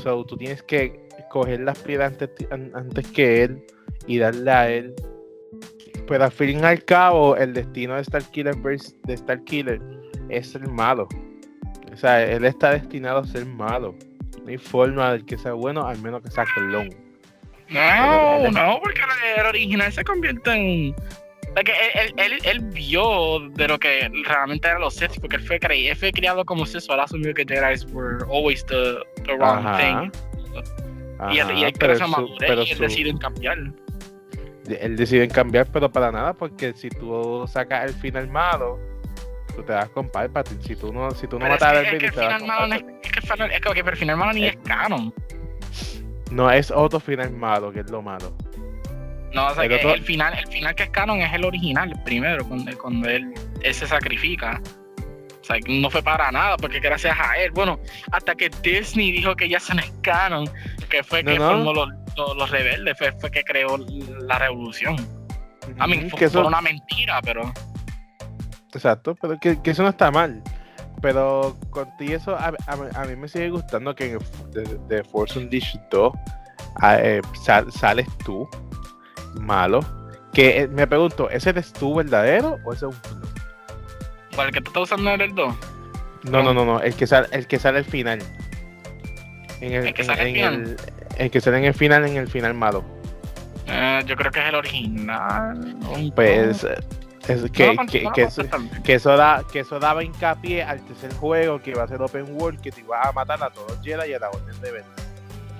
So 0.03 0.25
tú 0.25 0.35
tienes 0.35 0.61
que 0.63 1.04
coger 1.29 1.61
las 1.61 1.77
piedras 1.79 2.13
antes, 2.13 2.29
an- 2.51 2.71
antes 2.75 3.07
que 3.11 3.43
él 3.43 3.63
y 4.07 4.17
darle 4.17 4.51
a 4.51 4.69
él. 4.69 4.93
Pero 6.07 6.23
al 6.25 6.31
fin 6.31 6.59
y 6.59 6.63
al 6.63 6.83
cabo, 6.83 7.35
el 7.35 7.53
destino 7.53 7.95
de 7.95 8.01
Star 8.01 8.23
Killer 8.31 8.55
vers- 8.57 8.95
de 9.03 9.13
Star 9.15 9.43
Killer 9.43 9.81
es 10.29 10.53
el 10.55 10.67
malo. 10.69 11.07
O 11.91 11.97
sea, 11.97 12.23
él 12.23 12.45
está 12.45 12.71
destinado 12.71 13.19
a 13.19 13.25
ser 13.25 13.45
malo. 13.45 13.95
No 14.43 14.49
hay 14.49 14.57
forma 14.57 15.13
de 15.13 15.25
que 15.25 15.37
sea 15.37 15.53
bueno, 15.53 15.87
al 15.87 15.97
menos 16.01 16.21
que 16.21 16.29
sea 16.29 16.45
clon. 16.53 16.89
No, 17.69 18.51
no, 18.51 18.79
porque 18.83 19.01
el 19.37 19.45
original 19.47 19.91
se 19.91 20.03
convierte 20.03 20.51
en. 20.51 20.95
Like, 21.55 21.71
él, 21.71 22.13
él, 22.17 22.33
él, 22.33 22.39
él 22.43 22.59
vio 22.71 23.39
de 23.55 23.67
lo 23.69 23.79
que 23.79 24.11
realmente 24.27 24.67
eran 24.67 24.81
los 24.81 24.93
Sith, 24.95 25.19
porque 25.21 25.37
él 25.37 25.41
fue, 25.41 25.57
cre- 25.59 25.89
él 25.89 25.95
fue 25.95 26.11
criado 26.11 26.43
como 26.45 26.65
Sith, 26.65 26.83
él 26.89 26.99
asumió 26.99 27.33
que 27.33 27.45
Jedi 27.47 27.91
were 27.93 28.17
always 28.29 28.63
the, 28.65 28.97
the 29.23 29.35
wrong 29.37 29.65
Ajá. 29.65 29.77
thing. 29.79 30.11
Y 31.31 31.35
y 31.35 31.39
Ajá, 31.39 31.49
pero 31.79 31.93
crece 31.93 32.03
su- 32.05 32.09
madurez 32.09 32.37
pero 32.39 32.63
y 32.63 32.71
él 32.71 32.77
su- 32.77 32.83
deciden 32.83 33.17
cambiar. 33.17 33.57
él 34.67 34.95
decide 34.95 35.27
cambiar, 35.27 35.67
pero 35.71 35.91
para 35.91 36.11
nada, 36.11 36.33
porque 36.33 36.73
si 36.73 36.89
tú 36.89 37.45
sacas 37.47 37.85
el 37.85 37.93
final 37.93 38.27
malo, 38.29 38.79
tú 39.55 39.63
te 39.63 39.73
vas 39.73 39.89
con 39.89 40.09
Palpatine. 40.09 40.61
Si 40.63 40.75
tú 40.75 40.91
no, 40.91 41.11
si 41.11 41.27
tú 41.27 41.37
no 41.39 41.45
es 41.45 41.51
matas 41.51 41.69
a 41.69 41.71
es 41.71 41.75
Darth 41.77 41.89
que 41.89 41.95
Vader, 41.97 42.09
te 42.11 42.15
con 42.15 42.73
es, 42.73 42.81
es 43.05 43.11
que 43.11 43.19
el 43.19 43.25
final, 43.27 43.51
es 43.51 43.61
que, 43.61 43.79
el 43.91 43.97
final 43.97 44.17
malo 44.17 44.33
ni 44.33 44.45
es 44.45 44.57
canon. 44.65 45.13
No 46.31 46.51
es 46.51 46.71
otro 46.71 46.99
final 46.99 47.31
malo, 47.31 47.71
que 47.71 47.81
es 47.81 47.89
lo 47.91 48.01
malo. 48.01 48.35
No, 49.33 49.47
o 49.47 49.53
sea, 49.53 49.63
El 49.63 49.69
que 49.69 49.75
otro- 49.75 49.93
el 49.93 50.01
final, 50.01 50.33
el 50.37 50.47
final 50.47 50.73
que 50.75 50.83
es 50.83 50.89
canon 50.89 51.21
es 51.21 51.31
el 51.33 51.45
original, 51.45 51.91
el 51.91 52.01
primero, 52.03 52.45
cuando, 52.47 52.75
cuando 52.77 53.07
él, 53.09 53.33
él 53.61 53.73
se 53.73 53.85
sacrifica. 53.85 54.59
O 55.45 55.47
sea, 55.47 55.57
no 55.67 55.91
fue 55.91 56.01
para 56.01 56.31
nada, 56.31 56.57
porque 56.57 56.79
gracias 56.79 57.15
a 57.19 57.37
él, 57.37 57.51
bueno, 57.51 57.79
hasta 58.11 58.33
que 58.33 58.49
Disney 58.63 59.11
dijo 59.11 59.35
que 59.35 59.47
ya 59.47 59.59
se 59.59 59.75
no 59.75 59.81
es 59.81 59.93
canon, 60.01 60.49
que 60.89 61.03
fue 61.03 61.21
No, 61.21 61.31
que 61.31 61.37
no. 61.37 61.47
formó 61.49 61.71
los, 61.73 61.89
los, 62.17 62.35
los 62.35 62.49
rebeldes, 62.49 62.97
fue, 62.97 63.11
fue 63.19 63.29
que 63.29 63.43
creó 63.43 63.77
la 64.27 64.39
revolución. 64.39 64.95
A 65.77 65.85
mí 65.85 66.09
fue, 66.09 66.25
eso- 66.25 66.47
una 66.47 66.61
mentira, 66.61 67.21
pero 67.21 67.53
Exacto, 68.73 69.15
pero 69.21 69.39
que, 69.39 69.61
que 69.61 69.71
eso 69.71 69.83
no 69.83 69.89
está 69.89 70.09
mal. 70.09 70.41
Pero 71.01 71.55
contigo 71.69 72.15
eso 72.15 72.35
a, 72.35 72.51
a- 72.67 73.01
a 73.01 73.05
mí 73.05 73.15
me 73.15 73.27
sigue 73.27 73.49
gustando 73.51 73.93
que 73.93 74.13
en 74.13 74.19
de, 74.51 74.63
de 74.87 75.03
Force 75.03 75.37
Unleashed 75.37 75.79
2 75.91 76.11
ah, 76.81 76.97
eh, 76.99 77.21
sal- 77.43 77.71
sales 77.71 78.07
tú, 78.25 78.49
malo, 79.39 79.79
Que 80.33 80.61
eh, 80.61 80.67
me 80.67 80.87
pregunto, 80.87 81.29
¿ese 81.29 81.51
es 81.55 81.71
tu 81.71 81.93
verdadero 81.93 82.57
o 82.65 82.73
ese 82.73 82.87
es 82.87 82.95
un 82.95 83.24
clon? 84.35 84.51
¿Cuál 84.51 84.51
que 84.51 84.61
tú 84.61 84.69
estás 84.69 84.83
usando 84.83 85.11
el 85.11 85.33
2? 85.35 85.55
No, 86.23 86.43
no, 86.43 86.53
no, 86.53 86.65
no, 86.65 86.81
el 86.81 86.95
que 86.95 87.05
sale, 87.07 87.27
el 87.31 87.47
que 87.47 87.59
sale 87.59 87.79
al 87.79 87.85
final. 87.85 88.19
En 89.61 89.73
¿El 89.73 89.93
que 89.93 90.01
en- 90.01 90.07
sale 90.07 90.21
al 90.21 90.27
en 90.27 90.33
final? 90.35 90.53
el- 90.53 90.77
el 91.17 91.31
que 91.31 91.41
sale 91.41 91.57
en 91.59 91.65
el 91.65 91.73
final, 91.73 92.05
en 92.05 92.17
el 92.17 92.27
final 92.27 92.53
malo. 92.53 92.83
Eh, 93.67 94.03
yo 94.05 94.15
creo 94.15 94.31
que 94.31 94.39
es 94.41 94.45
el 94.47 94.55
original. 94.55 95.75
Pues 96.15 96.63
es 97.27 97.41
que, 97.51 97.75
que, 97.89 98.03
no 98.03 98.11
que, 98.13 98.21
eso, 98.23 98.43
que 98.83 98.93
eso 98.95 99.15
da, 99.17 99.43
que 99.51 99.59
eso 99.61 99.79
daba 99.79 100.03
hincapié 100.03 100.61
al 100.61 100.79
tercer 100.85 101.11
juego 101.15 101.59
que 101.61 101.71
iba 101.71 101.83
a 101.83 101.87
ser 101.87 102.01
open 102.01 102.25
world, 102.39 102.61
que 102.61 102.71
te 102.71 102.81
ibas 102.81 103.07
a 103.07 103.11
matar 103.11 103.41
a 103.43 103.49
todos 103.49 103.71
los 103.71 103.81
Jedi 103.83 104.11
y 104.11 104.13
a 104.13 104.19
la 104.19 104.29
orden 104.29 104.61
de 104.61 104.71
ver. 104.71 104.83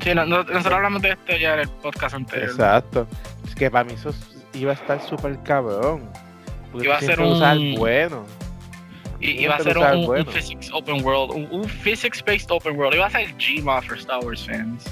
Sí, 0.01 0.13
no- 0.13 0.25
no- 0.25 0.43
nosotros 0.43 0.73
hablamos 0.73 1.01
de 1.01 1.09
esto 1.11 1.35
ya 1.35 1.53
en 1.55 1.61
el 1.61 1.69
podcast 1.69 2.13
anterior. 2.15 2.49
Exacto. 2.51 3.07
Es 3.47 3.55
que 3.55 3.71
para 3.71 3.83
mí 3.85 3.93
eso 3.93 4.13
iba 4.53 4.71
a 4.71 4.75
estar 4.75 5.01
súper 5.01 5.39
cabrón. 5.43 6.03
Porque 6.71 6.87
Iba 6.87 6.97
a 6.97 7.01
ser 7.01 7.19
un- 7.21 7.41
el 7.41 7.77
bueno. 7.77 8.25
Y 9.31 9.35
Tú 9.37 9.41
iba 9.43 9.55
a 9.55 9.59
ser 9.59 9.77
un, 9.77 9.85
el 9.85 9.97
un 9.97 10.05
bueno. 10.05 10.31
physics 10.31 10.69
open 10.73 11.03
world, 11.03 11.31
un, 11.35 11.47
un 11.51 11.67
physics 11.69 12.23
based 12.23 12.49
open 12.51 12.77
world. 12.77 12.93
Iba 12.95 13.07
a 13.07 13.09
ser 13.09 13.33
Gma 13.37 13.81
for 13.81 13.97
Star 13.97 14.19
Wars 14.23 14.45
fans. 14.45 14.85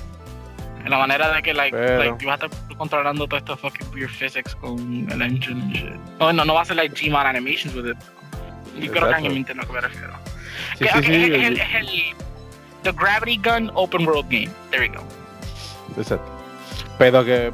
En 0.83 0.89
la 0.89 0.97
manera 0.97 1.33
de 1.33 1.41
que, 1.41 1.53
like, 1.53 1.75
Pero- 1.75 1.97
like 2.11 2.23
ibas 2.25 2.41
a 2.41 2.45
estar 2.47 2.77
controlando 2.77 3.25
todo 3.27 3.37
esto 3.37 3.55
fucking 3.55 3.87
weird 3.93 4.09
physics 4.09 4.53
con 4.55 5.07
el 5.09 5.21
engine 5.21 5.61
and 5.61 5.73
shit. 5.73 5.93
No, 6.19 6.33
no, 6.33 6.43
no 6.43 6.53
va 6.55 6.61
a 6.61 6.65
ser 6.65 6.75
like 6.75 6.93
Gman 6.99 7.25
animations 7.25 7.73
with 7.73 7.87
it. 7.91 7.97
Yo 8.79 8.91
creo 8.91 8.91
que 8.91 8.97
Exacto. 8.97 9.15
en 9.17 9.23
mi 9.23 9.29
mente 9.35 9.51
es 9.53 9.57
lo 9.57 9.67
que 9.67 9.73
me 9.73 9.81
refiero. 9.81 10.13
Sí, 10.77 10.85
Que, 10.85 10.89
sí, 10.91 10.97
ok, 10.97 11.03
sí, 11.05 11.13
es 11.13 11.43
el, 11.47 11.57
es 11.61 11.75
el 11.75 11.87
The 12.83 12.91
Gravity 12.91 13.37
Gun 13.37 13.71
Open 13.75 14.05
World 14.05 14.25
Game. 14.29 14.49
There 14.71 14.81
we 14.81 14.93
go. 14.93 15.03
Exacto. 15.97 16.29
Pero 16.97 17.23
que 17.23 17.51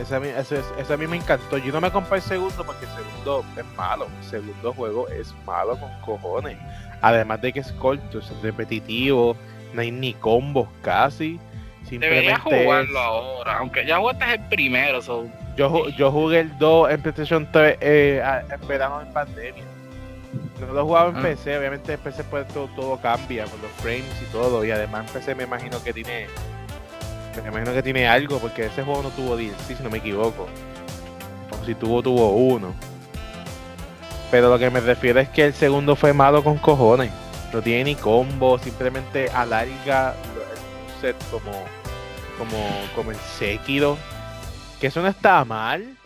ese 0.00 0.38
ese, 0.38 0.60
ese 0.78 0.92
a 0.92 0.96
mí 0.96 1.06
me 1.06 1.16
encantó. 1.16 1.58
Yo 1.58 1.72
no 1.72 1.80
me 1.80 1.90
compré 1.90 2.16
el 2.18 2.22
segundo 2.22 2.64
porque 2.64 2.84
el 2.86 2.90
segundo 2.92 3.44
es 3.56 3.64
malo. 3.76 4.06
El 4.22 4.24
segundo 4.28 4.72
juego 4.72 5.08
es 5.08 5.34
malo 5.46 5.78
con 5.78 5.90
cojones. 6.00 6.56
Además 7.00 7.40
de 7.40 7.52
que 7.52 7.60
es 7.60 7.72
corto, 7.72 8.18
es 8.18 8.30
repetitivo, 8.42 9.36
no 9.72 9.80
hay 9.80 9.90
ni 9.90 10.14
combos 10.14 10.68
casi. 10.82 11.38
Debería 11.90 12.36
Simplemente 12.38 12.64
jugarlo 12.64 12.98
es- 13.00 13.04
ahora. 13.06 13.58
Aunque 13.58 13.84
ya 13.86 13.98
jugaste 13.98 14.24
el 14.34 14.40
primero, 14.48 15.02
so. 15.02 15.26
yo, 15.56 15.88
yo 15.90 16.10
jugué 16.10 16.40
el 16.40 16.58
2 16.58 16.90
en 16.90 17.02
PlayStation 17.02 17.48
3 17.52 17.76
eh, 17.80 18.22
en 18.50 18.66
verano 18.68 19.02
en 19.02 19.12
pandemia. 19.12 19.64
No 20.60 20.72
lo 20.72 20.84
jugaba 20.86 21.10
en 21.10 21.16
Ah. 21.18 21.22
PC, 21.22 21.58
obviamente 21.58 21.92
en 21.92 22.00
PC 22.00 22.24
pues 22.24 22.48
todo, 22.48 22.68
todo 22.74 22.96
cambia 22.98 23.44
con 23.44 23.60
los 23.60 23.70
frames 23.82 24.22
y 24.22 24.32
todo. 24.32 24.64
Y 24.64 24.70
además 24.70 25.06
en 25.06 25.12
PC 25.12 25.34
me 25.34 25.44
imagino 25.44 25.82
que 25.82 25.92
tiene. 25.92 26.26
Me 27.42 27.48
imagino 27.48 27.72
que 27.72 27.82
tiene 27.82 28.06
algo, 28.06 28.38
porque 28.38 28.66
ese 28.66 28.82
juego 28.82 29.02
no 29.02 29.10
tuvo 29.10 29.36
DLC, 29.36 29.76
si 29.76 29.82
no 29.82 29.90
me 29.90 29.98
equivoco. 29.98 30.46
O 31.50 31.64
si 31.64 31.74
tuvo, 31.74 32.02
tuvo 32.02 32.30
uno. 32.30 32.74
Pero 34.30 34.50
lo 34.50 34.58
que 34.58 34.70
me 34.70 34.80
refiero 34.80 35.20
es 35.20 35.28
que 35.28 35.46
el 35.46 35.54
segundo 35.54 35.96
fue 35.96 36.12
malo 36.12 36.42
con 36.42 36.58
cojones. 36.58 37.12
No 37.52 37.62
tiene 37.62 37.84
ni 37.84 37.94
combo, 37.94 38.58
simplemente 38.58 39.30
alarga 39.30 40.14
el 40.14 41.00
set 41.00 41.16
como, 41.30 41.52
como, 42.38 42.68
como 42.96 43.10
el 43.12 43.16
Sekiro. 43.16 43.96
Que 44.80 44.88
eso 44.88 45.02
no 45.02 45.08
está 45.08 45.44
mal, 45.44 45.96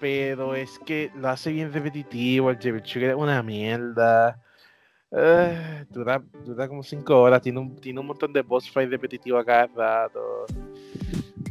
pero 0.00 0.54
es 0.54 0.78
que 0.86 1.10
lo 1.16 1.28
hace 1.28 1.52
bien 1.52 1.72
repetitivo. 1.72 2.50
El 2.50 2.58
Trigger 2.58 3.10
es 3.10 3.16
una 3.16 3.42
mierda. 3.42 4.38
Eh, 5.12 5.84
dura, 5.90 6.22
dura 6.44 6.68
como 6.68 6.82
5 6.82 7.20
horas. 7.20 7.40
Tiene 7.42 7.60
un, 7.60 7.76
tiene 7.76 8.00
un 8.00 8.06
montón 8.06 8.32
de 8.32 8.42
boss 8.42 8.70
fight 8.70 8.90
repetitivo 8.90 9.38
a 9.38 9.44
cada 9.44 9.66
rato. 9.68 10.46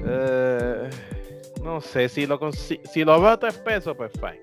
Eh, 0.05 0.89
no 1.63 1.81
sé, 1.81 2.09
si 2.09 2.25
lo, 2.27 2.39
consi- 2.39 2.81
si 2.85 3.03
lo 3.03 3.19
veo 3.19 3.29
a 3.31 3.39
3 3.39 3.57
pesos, 3.59 3.95
pues 3.95 4.11
fine. 4.13 4.41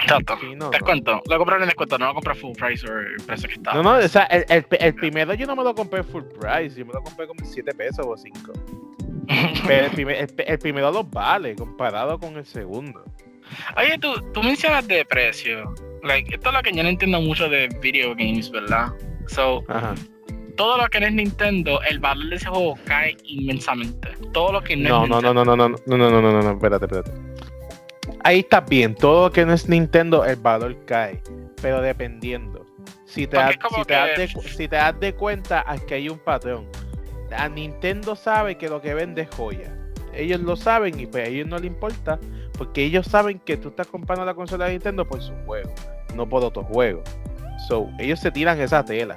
Exacto. 0.00 0.36
Si 0.40 0.54
no, 0.54 0.66
no. 0.66 0.70
Descuento. 0.70 1.20
Lo 1.28 1.38
compré 1.38 1.56
en 1.56 1.66
descuento, 1.66 1.98
no 1.98 2.06
lo 2.06 2.14
compré 2.14 2.34
full 2.34 2.52
price 2.52 2.88
o 2.88 2.98
el 2.98 3.16
precio 3.26 3.48
que 3.48 3.54
estaba. 3.56 3.76
No, 3.76 3.82
no, 3.82 4.04
o 4.04 4.08
sea, 4.08 4.24
el, 4.24 4.44
el, 4.48 4.66
el 4.80 4.94
primero 4.94 5.34
yo 5.34 5.46
no 5.46 5.54
me 5.56 5.62
lo 5.64 5.74
compré 5.74 6.02
full 6.02 6.22
price, 6.24 6.78
yo 6.78 6.86
me 6.86 6.92
lo 6.92 7.02
compré 7.02 7.26
como 7.26 7.44
7 7.44 7.72
pesos 7.74 8.06
o 8.06 8.16
5. 8.16 8.52
Pero 9.66 9.86
el, 9.86 9.90
primer- 9.92 10.16
el, 10.16 10.34
el 10.46 10.58
primero 10.58 10.90
lo 10.90 11.04
vale 11.04 11.54
comparado 11.54 12.18
con 12.18 12.36
el 12.36 12.46
segundo. 12.46 13.04
Oye, 13.76 13.98
tú, 13.98 14.08
tú 14.32 14.42
mencionas 14.42 14.86
de 14.88 15.04
precio. 15.04 15.74
Like, 16.02 16.34
esto 16.34 16.48
es 16.50 16.54
lo 16.54 16.62
que 16.62 16.72
yo 16.72 16.82
no 16.82 16.88
entiendo 16.88 17.20
mucho 17.20 17.48
de 17.48 17.68
video 17.80 18.14
games, 18.14 18.50
¿verdad? 18.50 18.88
So, 19.26 19.62
Ajá. 19.68 19.94
todo 20.56 20.78
lo 20.78 20.88
que 20.88 21.00
no 21.00 21.06
es 21.06 21.12
Nintendo, 21.12 21.80
el 21.82 21.98
valor 21.98 22.28
de 22.30 22.36
ese 22.36 22.48
juego 22.48 22.78
cae 22.84 23.16
inmensamente. 23.24 24.08
Todo 24.32 24.52
lo 24.52 24.62
que 24.62 24.76
No, 24.76 25.06
no, 25.06 25.18
es 25.18 25.22
no, 25.24 25.32
no, 25.34 25.44
Nintendo. 25.44 25.44
no, 25.44 25.56
no, 25.56 25.68
no, 25.68 25.76
no, 25.86 25.96
no, 25.96 26.10
no, 26.10 26.20
no, 26.22 26.32
no, 26.32 26.42
no, 26.42 26.50
espérate, 26.52 26.84
espérate. 26.86 27.12
Ahí 28.24 28.40
está 28.40 28.60
bien, 28.60 28.94
todo 28.94 29.26
lo 29.28 29.32
que 29.32 29.44
no 29.46 29.52
es 29.52 29.68
Nintendo, 29.68 30.24
el 30.24 30.36
valor 30.36 30.76
cae, 30.86 31.22
pero 31.62 31.80
dependiendo. 31.80 32.66
Si 33.04 33.26
te, 33.26 33.36
das, 33.36 33.56
si, 33.74 33.84
te 33.84 33.94
das 33.94 34.18
de, 34.18 34.28
si 34.28 34.68
te 34.68 34.76
das 34.76 34.98
de 35.00 35.14
cuenta, 35.14 35.64
aquí 35.66 35.94
hay 35.94 36.08
un 36.08 36.18
patrón. 36.18 36.66
A 37.36 37.48
Nintendo 37.48 38.16
sabe 38.16 38.56
que 38.56 38.68
lo 38.68 38.80
que 38.80 38.94
vende 38.94 39.22
es 39.22 39.28
joya. 39.34 39.74
Ellos 40.14 40.40
lo 40.40 40.56
saben 40.56 40.98
y 40.98 41.06
pues 41.06 41.26
a 41.26 41.30
ellos 41.30 41.46
no 41.46 41.56
les 41.56 41.66
importa, 41.66 42.18
porque 42.58 42.84
ellos 42.84 43.06
saben 43.06 43.38
que 43.38 43.56
tú 43.56 43.68
estás 43.68 43.86
comprando 43.86 44.24
la 44.26 44.34
consola 44.34 44.66
de 44.66 44.72
Nintendo 44.72 45.06
por 45.06 45.22
su 45.22 45.32
juego, 45.46 45.70
no 46.14 46.28
por 46.28 46.44
otro 46.44 46.64
juego. 46.64 47.02
So, 47.68 47.88
ellos 47.98 48.20
se 48.20 48.30
tiran 48.30 48.60
esa 48.60 48.84
tela. 48.84 49.16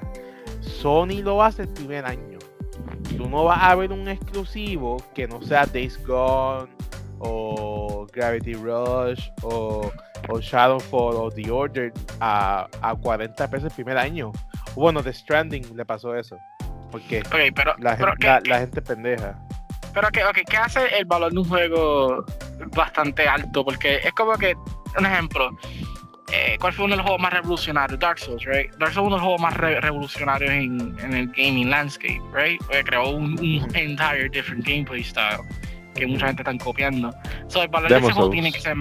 Sony 0.61 1.21
lo 1.23 1.43
hace 1.43 1.63
el 1.63 1.69
primer 1.69 2.05
año. 2.05 2.37
Tú 3.17 3.27
no 3.29 3.43
vas 3.43 3.59
a 3.61 3.75
ver 3.75 3.91
un 3.91 4.07
exclusivo 4.07 4.97
que 5.13 5.27
no 5.27 5.41
sea 5.41 5.65
Days 5.65 5.99
Gone 6.05 6.69
o 7.19 8.07
Gravity 8.11 8.53
Rush 8.53 9.29
o, 9.43 9.91
o 10.29 10.39
Shadowfall 10.39 11.15
o 11.15 11.29
The 11.31 11.51
Order 11.51 11.93
a, 12.19 12.67
a 12.81 12.95
40 12.95 13.49
pesos 13.49 13.65
el 13.69 13.75
primer 13.75 13.97
año. 13.97 14.31
Bueno, 14.75 15.03
The 15.03 15.13
Stranding 15.13 15.75
le 15.75 15.85
pasó 15.85 16.15
eso. 16.15 16.37
Porque 16.91 17.21
pero, 17.53 17.73
la, 17.79 17.95
pero, 17.95 18.11
gen- 18.11 18.17
¿qué, 18.19 18.27
la, 18.27 18.41
qué- 18.41 18.49
la 18.49 18.59
gente 18.59 18.81
pendeja. 18.81 19.39
Pero 19.93 20.09
qué, 20.09 20.23
ok, 20.23 20.39
¿qué 20.49 20.57
hace 20.57 20.97
el 20.97 21.05
valor 21.05 21.31
de 21.31 21.39
un 21.39 21.45
juego 21.47 22.25
bastante 22.75 23.27
alto? 23.27 23.63
Porque 23.63 23.97
es 24.03 24.11
como 24.13 24.33
que, 24.33 24.55
un 24.97 25.05
ejemplo, 25.05 25.49
eh, 26.31 26.57
¿cuál 26.59 26.73
fue 26.73 26.85
uno 26.85 26.93
de 26.93 26.97
los 26.97 27.05
juegos 27.05 27.21
más 27.21 27.33
revolucionarios? 27.33 27.99
Dark 27.99 28.19
Souls, 28.19 28.43
right? 28.45 28.71
Dark 28.77 28.93
Souls 28.93 28.97
es 28.97 28.97
uno 28.97 29.09
de 29.09 29.11
los 29.17 29.21
juegos 29.21 29.41
más 29.41 29.53
re- 29.57 29.81
revolucionarios 29.81 30.51
en, 30.51 30.97
en 30.99 31.13
el 31.13 31.27
gaming 31.27 31.69
landscape, 31.69 32.21
right? 32.33 32.59
Porque 32.63 32.83
creó 32.83 33.09
un, 33.09 33.37
entire 33.73 34.29
different 34.29 34.65
gameplay 34.65 35.03
style 35.03 35.39
que 35.95 36.07
mucha 36.07 36.27
gente 36.27 36.41
están 36.43 36.57
copiando. 36.57 37.13
So, 37.47 37.61
el 37.63 37.67
valor 37.67 37.89
de 37.89 37.95
Demon 37.95 38.09
ese 38.09 38.13
juego 38.13 38.27
Souls. 38.27 38.33
tiene 38.33 38.51
que 38.53 38.59
ser. 38.61 38.77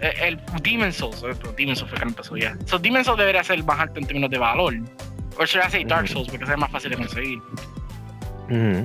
eh, 0.00 0.14
El, 0.22 0.40
Demon 0.62 0.92
Souls, 0.92 1.22
eh, 1.22 1.34
Demon 1.56 1.76
Souls 1.76 1.90
fue 1.90 1.98
que 1.98 2.04
no 2.06 2.10
empezó 2.12 2.36
ya. 2.36 2.56
So, 2.64 2.78
Demon 2.78 3.04
Souls 3.04 3.18
debería 3.18 3.44
ser 3.44 3.62
más 3.64 3.78
alto 3.78 4.00
en 4.00 4.06
términos 4.06 4.30
de 4.30 4.38
valor. 4.38 4.74
O 5.38 5.46
sea, 5.46 5.68
say 5.68 5.84
Dark. 5.84 6.08
Souls, 6.08 6.28
porque 6.30 6.44
es 6.50 6.56
más 6.56 6.70
fácil 6.70 6.90
de 6.92 6.96
conseguir. 6.96 7.38
Ujú. 8.48 8.84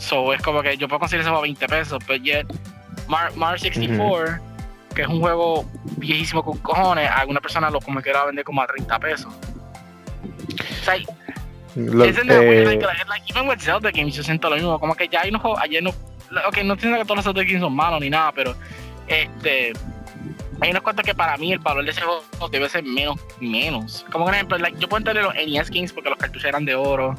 So, 0.00 0.32
es 0.32 0.40
como 0.42 0.62
que 0.62 0.76
yo 0.76 0.88
puedo 0.88 0.98
conseguir 1.00 1.20
ese 1.20 1.28
juego 1.28 1.40
a 1.40 1.42
20 1.42 1.66
pesos, 1.68 2.02
pero 2.06 2.22
yet 2.24 2.46
Mar- 3.06 3.36
Mario 3.36 3.58
64, 3.58 4.38
que 4.94 5.02
es 5.02 5.08
un 5.08 5.20
juego 5.20 5.64
viejísimo 5.98 6.42
con 6.42 6.56
cojones, 6.58 7.08
alguna 7.10 7.40
persona 7.40 7.68
lo 7.70 7.80
como 7.80 8.00
quiera 8.00 8.24
vender 8.24 8.44
como 8.44 8.62
a 8.62 8.66
30 8.66 8.98
pesos. 8.98 9.32
O 9.32 10.84
sea, 10.84 10.94
Lo- 11.76 12.04
isn't 12.06 12.26
that 12.28 12.40
weird? 12.40 12.62
eh, 12.62 12.64
Like, 12.66 12.84
like, 12.86 13.04
like, 13.08 13.24
even 13.30 13.46
with 13.48 13.58
Zelda 13.60 13.90
games 13.90 14.14
yo 14.14 14.22
siento 14.22 14.48
lo 14.48 14.56
mismo, 14.56 14.78
como 14.80 14.94
que 14.94 15.06
ya 15.08 15.20
hay 15.20 15.28
unos 15.30 15.42
juegos, 15.42 15.60
ayer 15.60 15.82
no, 15.82 15.90
ok, 15.90 16.58
no 16.64 16.72
entiendo 16.72 16.98
que 16.98 17.04
todos 17.04 17.16
los 17.16 17.24
Zelda 17.24 17.42
games 17.44 17.60
son 17.60 17.74
malos 17.76 18.00
ni 18.00 18.10
nada, 18.10 18.32
pero 18.32 18.54
este 19.06 19.72
hay 20.62 20.70
unos 20.70 20.82
cuantos 20.82 21.04
que 21.06 21.14
para 21.14 21.36
mí 21.38 21.52
el 21.52 21.58
valor 21.58 21.84
de 21.84 21.90
ese 21.90 22.00
juego 22.02 22.22
debe 22.50 22.68
ser 22.68 22.82
menos, 22.84 23.16
menos. 23.40 24.04
Como 24.12 24.24
por 24.26 24.34
ejemplo, 24.34 24.58
like, 24.58 24.78
yo 24.78 24.88
puedo 24.88 24.98
entender 24.98 25.24
los 25.24 25.34
NES 25.34 25.70
games 25.70 25.92
porque 25.92 26.10
los 26.10 26.18
cartuchos 26.18 26.44
eran 26.48 26.64
de 26.64 26.74
oro 26.74 27.14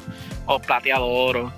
o 0.46 0.58
plateado 0.60 1.06
oro. 1.08 1.52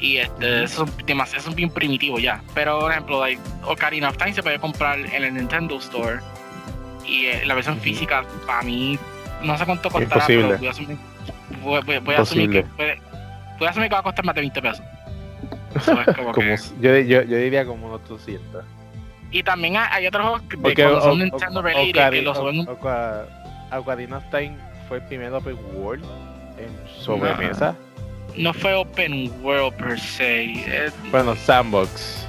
Y 0.00 0.16
este, 0.16 0.64
esos 0.64 0.88
son 0.88 1.06
demasiado, 1.06 1.44
son 1.44 1.54
bien 1.54 1.70
primitivos 1.70 2.22
ya. 2.22 2.42
Pero, 2.54 2.80
por 2.80 2.90
ejemplo, 2.90 3.20
like, 3.20 3.40
Ocarina 3.64 4.08
of 4.08 4.16
Time 4.16 4.32
se 4.32 4.42
puede 4.42 4.58
comprar 4.58 4.98
en 4.98 5.24
el 5.24 5.34
Nintendo 5.34 5.76
Store. 5.78 6.20
Y 7.06 7.26
eh, 7.26 7.42
la 7.44 7.54
versión 7.54 7.78
física, 7.78 8.24
para 8.46 8.62
mí, 8.62 8.98
no 9.42 9.56
sé 9.58 9.64
cuánto 9.66 9.90
costará, 9.90 10.24
pero 10.26 10.58
voy 10.58 10.66
a 10.68 10.70
asumir, 10.70 10.96
voy, 11.62 11.80
voy- 11.82 11.98
voy 11.98 12.14
a 12.14 12.20
asumir 12.20 12.50
que 12.50 12.62
puede, 12.62 13.00
voy 13.58 13.66
a 13.66 13.70
asumir 13.70 13.88
que 13.88 13.94
va 13.94 14.00
a 14.00 14.02
costar 14.04 14.24
más 14.24 14.34
de 14.34 14.40
20 14.42 14.62
pesos. 14.62 14.82
So, 15.84 15.92
es 16.00 16.16
como 16.16 16.32
como, 16.32 16.34
que- 16.34 16.56
yo, 16.80 16.98
yo, 16.98 17.22
yo 17.22 17.36
diría 17.36 17.64
como 17.64 17.86
unos 17.86 18.06
200. 18.08 18.64
y 19.30 19.42
también 19.44 19.76
hay, 19.76 20.06
otros 20.06 20.22
juegos 20.24 20.42
que 20.48 20.56
cuando 20.56 20.98
o- 20.98 21.00
son 21.00 21.18
Nintendo 21.20 21.60
o- 21.60 21.62
related 21.62 22.10
que 22.10 22.22
los 22.22 22.36
Oca- 22.38 23.26
Ocarina 23.78 24.16
of 24.18 24.24
Time 24.30 24.56
fue 24.88 24.96
el 24.98 25.04
primer 25.04 25.32
open 25.32 25.56
world 25.74 26.04
en 26.58 26.76
sobremesa. 27.04 27.72
no 27.72 27.89
fue 28.54 28.74
open 28.74 29.30
world 29.42 29.74
per 29.74 29.98
se. 30.00 30.90
Bueno, 31.10 31.34
Sandbox. 31.36 32.26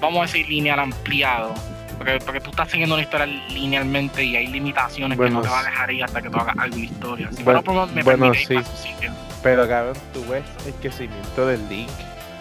vamos 0.00 0.18
a 0.18 0.22
decir 0.22 0.48
lineal 0.48 0.78
ampliado. 0.80 1.54
Porque, 1.96 2.18
porque 2.24 2.40
tú 2.40 2.50
estás 2.50 2.68
siguiendo 2.70 2.96
una 2.96 3.04
historia 3.04 3.26
linealmente 3.26 4.24
y 4.24 4.34
hay 4.36 4.48
limitaciones 4.48 5.16
Bueno, 5.16 5.30
que 5.30 5.34
no 5.36 5.42
te 5.42 5.48
va 5.48 5.60
a 5.60 5.64
dejar 5.64 5.92
ir 5.92 6.02
hasta 6.02 6.20
que 6.20 6.28
tú 6.28 6.36
hagas 6.38 6.56
algo 6.58 6.76
de 6.76 6.82
historia. 6.82 7.30
Si 7.32 7.42
Bueno, 7.44 7.62
por- 7.62 7.88
me 7.92 8.02
bueno, 8.02 8.34
sí. 8.34 8.42
sitio. 8.44 9.12
Pero 9.44 9.68
cabrón, 9.68 9.94
tú 10.12 10.24
ves 10.28 10.42
el 10.66 10.72
crecimiento 10.74 11.46
del 11.46 11.68
Link 11.68 11.88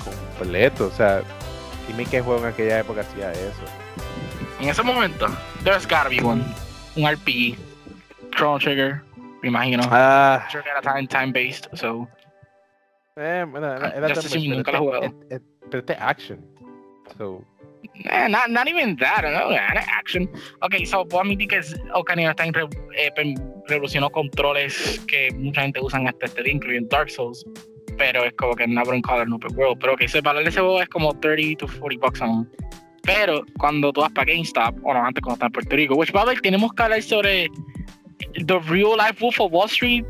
completo. 0.04 0.88
O 0.88 0.91
sea, 0.91 1.22
dime 1.88 2.06
qué 2.06 2.22
juego 2.22 2.39
en 2.47 2.54
aquella 2.54 2.80
época 2.80 3.01
hacía 3.01 3.32
eso. 3.32 3.62
en 4.60 4.70
ese 4.70 4.82
momento, 4.82 5.28
there's 5.64 5.86
gotta 5.86 6.10
be 6.10 6.20
one. 6.24 6.43
Un 6.95 7.08
RPG. 7.12 7.56
Chrono 8.36 8.58
Trigger, 8.58 9.01
me 9.43 9.49
imagino. 9.49 9.84
Ah, 9.91 10.47
Trigger 10.49 10.72
era 10.72 10.82
time, 10.82 11.08
time 11.08 11.32
based, 11.32 11.68
so. 11.76 12.08
Eh, 13.16 13.45
bueno, 13.49 13.74
era, 13.76 13.89
era 13.91 14.07
tan 14.14 14.24
si 14.24 14.38
bueno, 14.39 14.55
nunca 14.57 14.72
lo 14.72 14.78
he 14.78 14.80
jugado. 14.82 15.14
Pero 15.30 15.80
este 15.80 15.93
es 15.93 15.99
action. 16.01 16.45
So, 17.18 17.43
Eh, 18.05 18.28
not, 18.30 18.47
not 18.47 18.66
even 18.68 18.95
that, 18.97 19.24
no, 19.24 19.51
era 19.51 19.84
action. 19.99 20.30
Ok, 20.61 20.86
so 20.86 21.05
puedo 21.05 21.22
admitir 21.24 21.49
que 21.49 21.59
Ocarina 21.93 22.32
of 22.32 22.38
Time 22.38 22.51
re- 22.53 22.68
eh, 22.97 23.11
pe- 23.14 23.36
revolucionó 23.68 24.09
controles 24.09 24.99
que 25.07 25.32
mucha 25.34 25.61
gente 25.61 25.82
usa 25.82 25.99
hasta 26.07 26.26
este 26.26 26.43
día, 26.43 26.53
incluyendo 26.53 26.88
Dark 26.89 27.09
Souls. 27.09 27.45
Pero 27.97 28.24
es 28.24 28.34
como 28.34 28.55
que 28.55 28.66
never 28.68 28.99
color 29.01 29.28
no 29.28 29.36
open 29.36 29.55
world. 29.57 29.78
Pero 29.80 29.95
que 29.97 30.05
ese 30.05 30.22
valor 30.22 30.43
de 30.43 30.49
ese 30.49 30.61
juego 30.61 30.82
es 30.82 30.88
como 30.89 31.14
30 31.20 31.66
to 31.68 31.80
40 31.80 32.05
bucks 32.05 32.22
aún. 32.22 32.49
Pero 33.03 33.43
cuando 33.59 33.91
tú 33.91 33.99
vas 34.01 34.11
para 34.14 34.32
GameStop, 34.32 34.76
o 34.84 34.93
no, 34.93 35.05
antes 35.05 35.22
cuando 35.22 35.34
estás 35.36 35.47
en 35.47 35.51
Puerto 35.51 35.76
Rico, 35.76 35.95
which 35.95 36.11
by 36.14 36.24
the 36.24 36.28
way, 36.30 36.38
tenemos 36.41 36.74
que 36.74 36.84
hablar 36.84 37.01
sobre 37.03 37.47
the 38.47 38.59
real 38.70 38.95
life 38.97 39.20
Wolf 39.20 39.39
of 39.41 39.51
Wall 39.51 39.68
Street 39.68 40.05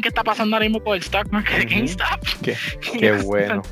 que 0.00 0.08
está 0.08 0.22
pasando 0.24 0.56
ahora 0.56 0.64
mismo 0.68 0.82
con 0.82 0.94
el 0.94 1.00
stock 1.00 1.28
market 1.30 1.58
de. 1.58 1.64
GameStop. 1.66 2.20
Qué- 2.42 2.56
qué 2.98 3.12
bueno. 3.22 3.62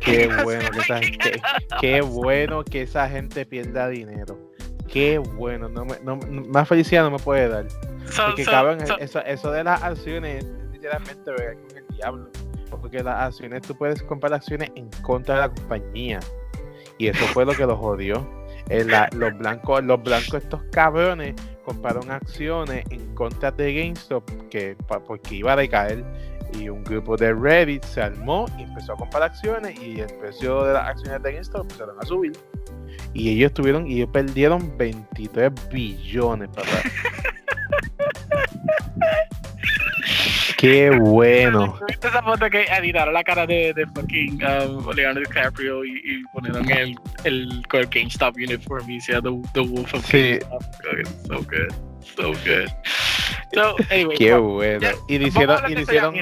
Qué 0.00 0.28
bueno 0.42 0.70
que 0.70 0.78
esa, 0.80 1.00
qué, 1.00 1.40
qué 1.80 2.00
bueno 2.02 2.62
que 2.64 2.82
esa 2.82 3.08
gente 3.08 3.46
pierda 3.46 3.88
dinero. 3.88 4.50
Qué 4.92 5.16
bueno. 5.18 5.68
No 5.70 5.86
me, 5.86 5.98
no, 6.02 6.16
más 6.16 6.68
felicidad 6.68 7.04
no 7.04 7.10
me 7.12 7.18
puede 7.18 7.48
dar. 7.48 7.66
So- 8.10 8.26
Porque 8.26 8.44
so- 8.44 8.50
cabrón, 8.50 8.86
so- 8.86 8.98
eso, 8.98 9.20
eso 9.24 9.50
de 9.50 9.64
las 9.64 9.82
acciones, 9.82 10.44
es 10.44 10.50
literalmente 10.72 11.30
ver 11.30 11.56
con 11.68 11.78
el 11.78 11.86
diablo. 11.96 12.30
Porque 12.70 13.02
las 13.02 13.28
acciones, 13.28 13.62
tú 13.62 13.74
puedes 13.78 14.02
comprar 14.02 14.34
acciones 14.34 14.70
en 14.74 14.90
contra 15.02 15.36
de 15.36 15.40
la 15.42 15.48
compañía. 15.48 16.20
Y 16.98 17.06
eso 17.08 17.24
fue 17.28 17.46
lo 17.46 17.52
que 17.54 17.64
los 17.64 17.78
jodió. 17.78 18.28
La- 18.68 19.08
los 19.14 19.36
blancos, 19.38 19.82
los 19.84 20.02
blancos, 20.02 20.34
estos 20.42 20.62
cabrones, 20.70 21.34
compraron 21.64 22.10
acciones 22.10 22.84
en 22.90 23.14
contra 23.14 23.50
de 23.50 23.74
GameStop 23.74 24.24
que, 24.48 24.76
porque 25.06 25.36
iba 25.36 25.52
a 25.52 25.56
decaer. 25.56 26.04
Y 26.58 26.68
un 26.68 26.84
grupo 26.84 27.16
de 27.16 27.32
Reddit 27.32 27.82
se 27.82 28.00
armó 28.00 28.46
y 28.56 28.62
empezó 28.62 28.92
a 28.92 28.96
comprar 28.96 29.24
acciones. 29.24 29.78
Y 29.80 30.00
el 30.00 30.12
precio 30.18 30.64
de 30.64 30.74
las 30.74 30.88
acciones 30.88 31.22
de 31.22 31.32
GameStop 31.32 31.62
empezaron 31.62 31.96
a 32.00 32.06
subir. 32.06 32.32
Y 33.12 33.30
ellos 33.30 33.52
tuvieron, 33.52 33.88
y 33.88 33.96
ellos 33.96 34.10
perdieron 34.12 34.76
23 34.76 35.50
billones, 35.70 36.48
papá. 36.50 36.68
Qué 40.64 40.90
bueno. 41.00 41.78
¿Viste 41.88 42.08
esa 42.08 42.22
foto 42.22 42.48
que 42.50 42.64
editaron 42.64 43.14
la 43.14 43.22
cara 43.22 43.46
de, 43.46 43.72
de 43.74 43.86
fucking 43.86 44.40
um, 44.44 44.90
Leonardo 44.90 45.20
DiCaprio 45.20 45.84
y, 45.84 45.90
y 46.04 46.22
ponieron 46.32 46.70
el, 46.70 46.96
el, 47.24 47.62
el 47.72 47.86
GameStop 47.86 48.36
uniform 48.36 48.88
y 48.90 48.96
decía 48.96 49.20
the, 49.20 49.30
the 49.52 49.60
Wolf 49.60 49.94
of 49.94 50.04
Sí. 50.06 50.38
GameStop? 50.38 50.62
So 51.26 51.38
good. 51.38 51.74
So 52.16 52.28
good. 52.32 52.68
So, 53.54 53.76
anyway. 53.90 54.16
Qué 54.16 54.34
bueno. 54.34 54.80
ya, 54.80 54.92
Y 55.08 55.16
hicieron, 55.24 55.60
y 55.70 55.80
hicieron, 55.80 56.14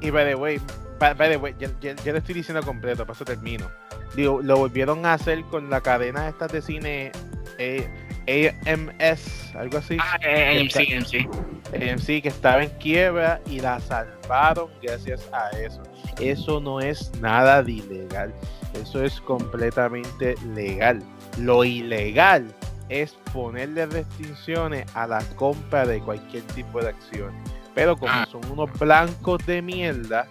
y 0.00 0.10
by 0.10 0.24
the 0.26 0.34
way, 0.34 0.60
by, 0.98 1.14
by 1.14 1.28
the 1.30 1.36
way, 1.36 1.54
ya, 1.58 1.68
ya, 1.80 1.94
ya 1.96 2.12
lo 2.12 2.18
estoy 2.18 2.34
diciendo 2.34 2.62
completo, 2.62 3.06
paso 3.06 3.24
termino. 3.24 3.70
Digo, 4.16 4.40
lo 4.42 4.56
volvieron 4.58 5.06
a 5.06 5.14
hacer 5.14 5.42
con 5.44 5.70
la 5.70 5.80
cadena 5.80 6.28
estas 6.28 6.52
de 6.52 6.60
cine 6.62 7.12
eh, 7.58 7.88
AMS, 8.26 9.54
algo 9.54 9.78
así. 9.78 9.96
Ah, 10.00 10.14
AMC, 10.22 10.76
AMC. 10.94 11.28
AMC 11.74 12.22
que 12.22 12.28
estaba 12.28 12.62
en 12.62 12.70
quiebra 12.78 13.40
y 13.46 13.60
la 13.60 13.80
salvaron 13.80 14.68
gracias 14.82 15.28
a 15.32 15.50
eso. 15.58 15.82
Eso 16.20 16.60
no 16.60 16.80
es 16.80 17.10
nada 17.20 17.62
de 17.62 17.72
ilegal, 17.72 18.32
eso 18.74 19.02
es 19.02 19.20
completamente 19.22 20.34
legal. 20.54 21.02
Lo 21.38 21.64
ilegal 21.64 22.46
es 22.88 23.12
ponerle 23.32 23.86
restricciones 23.86 24.84
a 24.94 25.06
la 25.06 25.20
compra 25.36 25.86
de 25.86 26.00
cualquier 26.00 26.42
tipo 26.48 26.80
de 26.80 26.90
acción. 26.90 27.32
Pero 27.74 27.96
como 27.96 28.12
Ah. 28.12 28.26
son 28.30 28.44
unos 28.50 28.70
blancos 28.78 29.44
de 29.46 29.62
mierda, 29.62 30.26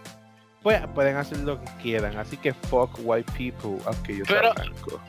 pues 0.61 0.79
pueden 0.93 1.17
hacer 1.17 1.39
lo 1.39 1.59
que 1.59 1.71
quieran. 1.81 2.15
Así 2.17 2.37
que 2.37 2.53
fuck 2.53 2.91
white 3.03 3.31
people, 3.35 3.77
aunque 3.87 4.17
yo 4.17 4.25
sea 4.25 4.41
Pero- 4.41 4.53
blanco. 4.53 5.01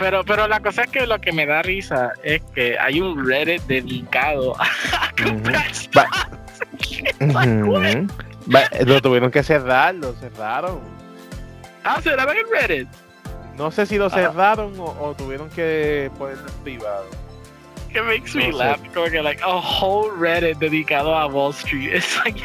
Pero, 0.00 0.24
pero 0.24 0.48
la 0.48 0.58
cosa 0.60 0.82
es 0.82 0.90
que 0.90 1.06
lo 1.06 1.20
que 1.20 1.30
me 1.30 1.46
da 1.46 1.62
risa 1.62 2.12
es 2.24 2.42
que 2.54 2.76
hay 2.78 3.00
un 3.00 3.24
Reddit 3.28 3.62
dedicado 3.64 4.56
a 4.60 5.12
comprar 5.22 5.66
Lo 8.86 9.00
tuvieron 9.02 9.30
que 9.30 9.42
cerrar, 9.42 9.94
lo 9.94 10.12
cerraron. 10.14 10.80
Ah, 11.84 12.00
será 12.02 12.24
en 12.36 12.46
Reddit. 12.50 12.88
No 13.56 13.70
sé 13.70 13.86
si 13.86 13.98
lo 13.98 14.06
Ah. 14.06 14.10
cerraron 14.10 14.78
o, 14.80 14.84
o 15.00 15.14
tuvieron 15.14 15.48
que 15.50 16.10
ponerlo 16.18 16.48
en 16.48 16.54
privado. 16.64 17.04
It 17.90 18.02
makes 18.04 18.34
me 18.34 18.48
No 18.48 18.56
sé. 18.56 18.64
laugh. 18.64 18.80
Como 18.94 19.06
que, 19.06 19.22
like, 19.22 19.42
a 19.42 19.56
whole 19.56 20.10
Reddit 20.18 20.58
dedicado 20.58 21.14
a 21.14 21.26
Wall 21.26 21.52
Street. 21.52 21.92
Es 21.94 22.16
like, 22.24 22.40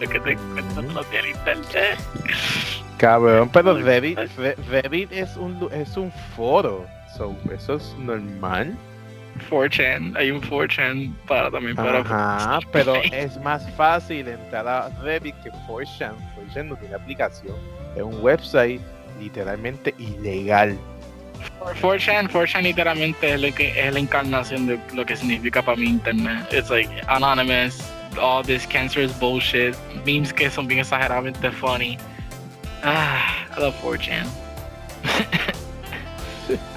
lo 0.00 0.08
que 0.08 0.20
te 0.20 0.32
encuentras 0.32 1.26
internet. 1.26 1.98
Cabrón, 2.98 3.48
pero. 3.52 3.74
Reddit, 3.74 4.18
Re- 4.36 4.56
Reddit 4.68 5.12
es 5.12 5.36
un 5.36 5.68
es 5.72 5.96
un 5.96 6.12
foro. 6.36 6.86
So, 7.16 7.34
eso 7.52 7.76
es 7.76 7.94
normal. 7.98 8.76
4chan, 9.50 10.16
hay 10.16 10.30
un 10.30 10.40
4chan 10.42 11.14
para 11.26 11.50
también 11.50 11.76
para. 11.76 12.00
Ajá, 12.00 12.58
pero 12.72 12.96
es 12.96 13.40
más 13.40 13.68
fácil 13.76 14.28
entrar 14.28 14.66
a 14.66 14.88
Reddit 15.02 15.34
que 15.42 15.50
4chan. 15.50 16.12
4chan 16.52 16.64
no 16.66 16.76
tiene 16.76 16.94
aplicación. 16.94 17.54
Es 17.96 18.02
un 18.02 18.20
website 18.20 18.80
literalmente 19.20 19.94
ilegal. 19.98 20.76
4chan, 21.80 22.28
4chan 22.28 22.62
literalmente 22.62 23.32
es, 23.34 23.40
lo 23.40 23.54
que, 23.54 23.86
es 23.86 23.92
la 23.92 24.00
encarnación 24.00 24.66
de 24.66 24.78
lo 24.94 25.06
que 25.06 25.16
significa 25.16 25.62
para 25.62 25.76
mí 25.76 25.86
internet. 25.86 26.52
It's 26.52 26.68
like 26.70 26.90
anonymous, 27.08 27.80
all 28.20 28.44
this 28.44 28.66
cancerous 28.66 29.16
bullshit, 29.20 29.76
memes 30.04 30.32
que 30.32 30.50
son 30.50 30.66
bien 30.66 30.80
exageradamente 30.80 31.50
funny. 31.52 31.96
Ah, 32.82 33.46
I 33.56 33.60
love 33.60 33.74
4chan. 33.82 34.26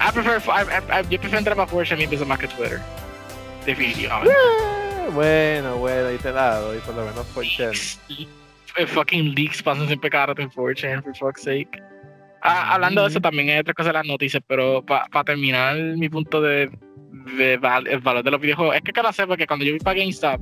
I 0.00 0.10
prefer, 0.12 0.38
I, 0.50 0.62
I, 0.64 1.00
I, 1.00 1.02
yo 1.08 1.18
prefiero 1.18 1.38
entrar 1.38 1.56
para 1.56 1.70
4chan 1.70 1.96
mil 1.98 2.08
veces 2.08 2.26
más 2.26 2.38
que 2.38 2.48
Twitter. 2.48 2.80
Definitivamente. 3.64 4.32
Eh, 4.32 5.10
Bueno, 5.12 5.76
bueno, 5.76 6.08
ahí 6.08 6.18
te 6.18 6.32
la 6.32 6.58
doy, 6.60 6.78
por 6.78 6.94
lo 6.94 7.04
menos 7.06 7.26
4chan. 7.34 7.98
Leaks, 8.08 8.28
eh, 8.76 8.86
fucking 8.86 9.34
leaks 9.34 9.62
pasan 9.62 9.86
siempre 9.86 10.10
cada 10.10 10.26
rato 10.26 10.42
en 10.42 10.50
4chan, 10.50 11.02
for 11.02 11.16
fuck's 11.16 11.42
sake. 11.44 11.80
Ah, 12.42 12.74
hablando 12.74 13.02
de 13.02 13.08
eso, 13.08 13.20
también 13.20 13.50
hay 13.50 13.58
otra 13.60 13.72
cosa 13.74 13.90
de 13.90 13.94
las 13.94 14.06
noticias, 14.06 14.42
pero 14.46 14.84
para 14.84 15.24
terminar 15.24 15.76
mi 15.76 16.08
punto 16.08 16.40
de, 16.42 16.68
de 17.36 17.56
val- 17.56 17.86
el 17.86 18.00
valor 18.00 18.24
de 18.24 18.30
los 18.32 18.40
videojuegos, 18.40 18.74
es 18.74 18.82
que 18.82 18.92
cada 18.92 19.12
sé 19.12 19.26
porque 19.28 19.46
cuando 19.46 19.64
yo 19.64 19.72
vi 19.72 19.78
para 19.78 20.00
GameStop, 20.00 20.40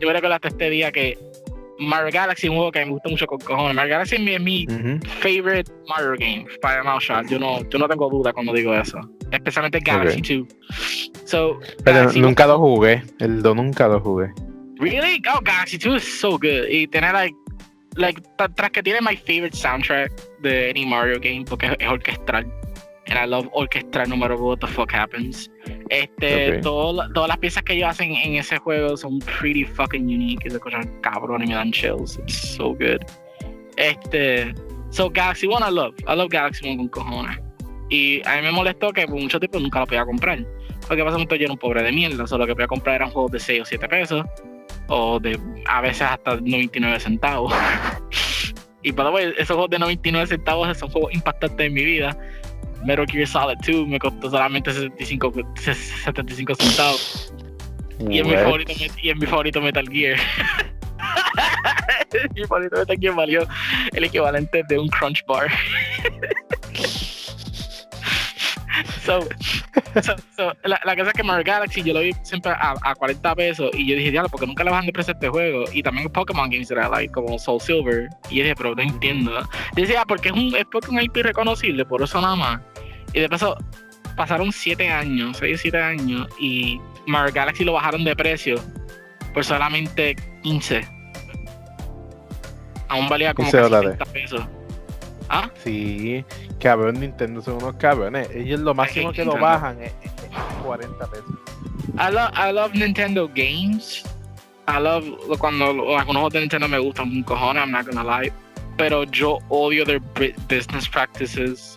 yo 0.00 0.06
me 0.06 0.12
recuerdo 0.12 0.36
hasta 0.36 0.46
este 0.48 0.70
día 0.70 0.92
que 0.92 1.18
Mario 1.80 2.10
Galaxy 2.12 2.46
es 2.46 2.50
un 2.50 2.56
juego 2.56 2.70
que 2.72 2.84
me 2.84 2.90
gusta 2.92 3.08
mucho 3.08 3.26
con 3.26 3.38
cojones. 3.38 3.74
Mario 3.74 3.90
Galaxy 3.92 4.16
es 4.16 4.20
mi, 4.20 4.34
es 4.34 4.40
mi 4.40 4.66
Ujú. 4.66 5.00
favorite 5.20 5.72
Mario 5.88 6.12
game, 6.18 6.46
para 6.60 6.84
Mouse 6.84 7.04
Shot. 7.04 7.26
Yo 7.28 7.38
no, 7.38 7.68
yo 7.68 7.78
no 7.78 7.88
tengo 7.88 8.08
duda 8.10 8.32
cuando 8.32 8.52
digo 8.52 8.74
eso. 8.74 8.98
Especialmente 9.30 9.80
Galaxy 9.80 10.20
2. 10.20 10.46
So, 11.24 11.58
Pero 11.84 11.96
Galaxy 11.98 12.20
nunca 12.20 12.46
lo 12.46 12.58
jugué. 12.58 13.02
El 13.18 13.42
2 13.42 13.56
nunca 13.56 13.88
lo 13.88 14.00
jugué. 14.00 14.30
Really? 14.78 15.22
Oh, 15.34 15.40
Galaxy 15.42 15.78
2 15.78 15.96
is 16.02 16.20
so 16.20 16.32
good. 16.38 16.66
Y 16.68 16.86
tiene, 16.88 17.12
like, 17.12 17.34
like 17.96 18.20
tra- 18.38 18.52
tras 18.54 18.70
que 18.70 18.82
tiene 18.82 19.00
my 19.00 19.16
favorite 19.16 19.56
soundtrack 19.56 20.10
de 20.42 20.70
any 20.70 20.84
Mario 20.86 21.18
game, 21.20 21.44
porque 21.48 21.66
es, 21.66 21.76
es 21.78 21.88
orquestral. 21.88 22.46
And 23.06 23.18
I 23.18 23.26
love 23.26 23.48
orquestral 23.52 24.08
no 24.08 24.16
matter 24.16 24.36
what 24.36 24.58
the 24.58 24.66
fuck 24.66 24.92
happens. 24.92 25.50
Este, 25.88 26.58
Ok. 26.58 26.62
todo 26.62 27.12
todas 27.12 27.28
las 27.28 27.38
piezas 27.38 27.62
que 27.62 27.72
ellos 27.74 27.88
hacen 27.88 28.14
en 28.14 28.34
ese 28.36 28.58
juego 28.58 28.96
son 28.96 29.18
pretty 29.20 29.64
fucking 29.64 30.04
unique. 30.04 30.46
Escuchan 30.46 30.84
cabrón 31.00 31.42
y 31.42 31.46
me 31.46 31.54
dan 31.54 31.72
chills. 31.72 32.18
It's 32.18 32.56
so 32.56 32.68
good. 32.74 33.00
Este, 33.76 34.54
so 34.90 35.10
Galaxy 35.10 35.46
1 35.46 35.58
I 35.68 35.72
love. 35.72 35.94
I 36.06 36.14
love 36.14 36.28
Galaxy 36.30 36.68
1 36.68 36.76
con 36.76 36.88
cojones. 36.88 37.38
Y 37.88 38.22
a 38.26 38.36
mí 38.36 38.42
me 38.42 38.52
molestó 38.52 38.92
que 38.92 39.06
por 39.06 39.18
mucho 39.20 39.40
tiempo 39.40 39.58
nunca 39.58 39.80
lo 39.80 39.86
podía 39.86 40.04
comprar. 40.04 40.46
Porque 40.86 41.02
básicamente 41.02 41.38
yo 41.38 41.44
era 41.44 41.52
un 41.52 41.58
pobre 41.58 41.82
de 41.82 41.90
mierda. 41.90 42.26
Solo 42.26 42.46
que 42.46 42.52
podía 42.52 42.68
comprar 42.68 42.96
eran 42.96 43.10
juegos 43.10 43.32
de 43.32 43.40
6 43.40 43.62
o 43.62 43.64
7 43.64 43.88
pesos. 43.88 44.24
O 44.88 45.18
de 45.18 45.38
a 45.66 45.80
veces 45.80 46.02
hasta 46.02 46.36
99 46.36 47.00
centavos. 47.00 47.52
y 48.82 48.92
por 48.92 49.06
way, 49.12 49.32
esos 49.38 49.48
juegos 49.48 49.70
de 49.70 49.78
99 49.78 50.26
centavos 50.26 50.78
son 50.78 50.90
juegos 50.90 51.12
impactantes 51.12 51.66
en 51.66 51.74
mi 51.74 51.84
vida. 51.84 52.16
Metal 52.84 53.06
Gear 53.06 53.26
Solid 53.26 53.58
2 53.66 53.86
me 53.86 53.98
costó 53.98 54.30
solamente 54.30 54.72
65, 54.72 55.32
75 55.56 56.54
centavos. 56.54 57.34
Y 58.08 58.18
es, 58.18 58.26
mi 58.26 58.34
favorito, 58.34 58.72
y 59.02 59.10
es 59.10 59.16
mi 59.16 59.26
favorito 59.26 59.60
Metal 59.60 59.86
Gear. 59.88 60.18
mi 62.34 62.44
favorito 62.44 62.78
Metal 62.78 62.96
Gear 62.98 63.14
valió 63.14 63.46
el 63.92 64.04
equivalente 64.04 64.62
de 64.68 64.78
un 64.78 64.88
Crunch 64.88 65.24
Bar. 65.26 65.50
so, 69.10 70.02
so, 70.02 70.14
so, 70.36 70.52
la, 70.64 70.80
la 70.84 70.96
cosa 70.96 71.08
es 71.08 71.14
que 71.14 71.22
Mario 71.22 71.44
Galaxy 71.44 71.82
yo 71.82 71.94
lo 71.94 72.00
vi 72.00 72.12
siempre 72.22 72.52
a, 72.52 72.74
a 72.82 72.94
40 72.94 73.34
pesos 73.34 73.70
y 73.74 73.86
yo 73.86 73.96
dije, 73.96 74.10
diablo, 74.10 74.28
porque 74.28 74.46
nunca 74.46 74.64
le 74.64 74.70
bajan 74.70 74.86
de 74.86 74.92
precio 74.92 75.12
a 75.12 75.14
este 75.14 75.28
juego. 75.28 75.64
Y 75.72 75.82
también 75.82 76.08
Pokémon 76.10 76.48
Games 76.48 76.70
era 76.70 76.88
like, 76.88 77.12
como 77.12 77.38
Soul 77.38 77.60
Silver. 77.60 78.08
Y 78.30 78.36
yo 78.36 78.42
dije, 78.44 78.54
pero 78.56 78.74
no 78.74 78.82
entiendo. 78.82 79.32
Y 79.76 79.82
decía, 79.82 80.02
ah, 80.02 80.04
porque 80.06 80.28
es 80.28 80.34
un 80.34 80.54
es 80.54 80.88
un 80.88 81.00
IP 81.00 81.16
reconocible, 81.16 81.84
por 81.84 82.02
eso 82.02 82.20
nada 82.20 82.36
más. 82.36 82.60
Y 83.12 83.20
de 83.20 83.28
paso, 83.28 83.56
pasaron 84.16 84.52
7 84.52 84.88
años, 84.88 85.38
6 85.38 85.58
o 85.58 85.62
7 85.62 85.78
años, 85.78 86.28
y 86.38 86.80
Mario 87.06 87.32
Galaxy 87.34 87.64
lo 87.64 87.72
bajaron 87.72 88.04
de 88.04 88.14
precio 88.14 88.56
por 89.34 89.44
solamente 89.44 90.16
15. 90.42 90.86
Aún 92.88 93.08
valía 93.08 93.34
como 93.34 93.50
15 93.50 93.56
casi 93.56 93.70
dólares. 93.70 93.98
30 93.98 94.12
pesos. 94.12 94.59
¿Ah? 95.32 95.48
Sí, 95.62 96.24
cabrón, 96.58 96.98
Nintendo 96.98 97.40
son 97.40 97.54
unos 97.54 97.74
cabrones. 97.76 98.28
Ellos 98.34 98.58
lo 98.60 98.74
máximo 98.74 99.12
que 99.12 99.24
lo 99.24 99.38
bajan 99.38 99.80
es, 99.80 99.92
es 100.02 100.12
40 100.64 101.06
pesos. 101.06 101.24
I 101.94 102.12
love, 102.12 102.30
I 102.36 102.52
love 102.52 102.72
Nintendo 102.74 103.28
games. 103.28 104.02
I 104.66 104.80
love 104.82 105.04
cuando 105.38 105.66
algunos 105.66 106.06
juegos 106.06 106.32
de 106.32 106.40
Nintendo 106.40 106.66
me 106.68 106.78
gustan 106.80 107.08
un 107.10 107.22
cojones, 107.22 107.62
I'm 107.62 107.70
not 107.70 107.86
gonna 107.86 108.02
lie. 108.02 108.32
Pero 108.76 109.04
yo 109.04 109.38
odio 109.50 109.84
their 109.84 110.00
bu- 110.14 110.34
business 110.48 110.88
practices. 110.88 111.76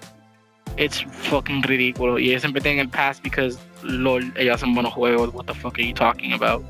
It's 0.77 1.05
fucking 1.29 1.61
ridículo. 1.61 2.17
Y 2.17 2.29
ellos 2.29 2.41
siempre 2.41 2.59
tienen 2.61 2.79
el 2.79 2.89
pass 2.89 3.21
because 3.21 3.59
lol, 3.83 4.33
ellos 4.35 4.55
hacen 4.55 4.73
buenos 4.73 4.93
juegos. 4.93 5.29
What 5.31 5.45
the 5.45 5.53
fuck 5.53 5.75
are 5.75 5.87
you 5.87 5.93
talking 5.93 6.33
about? 6.33 6.63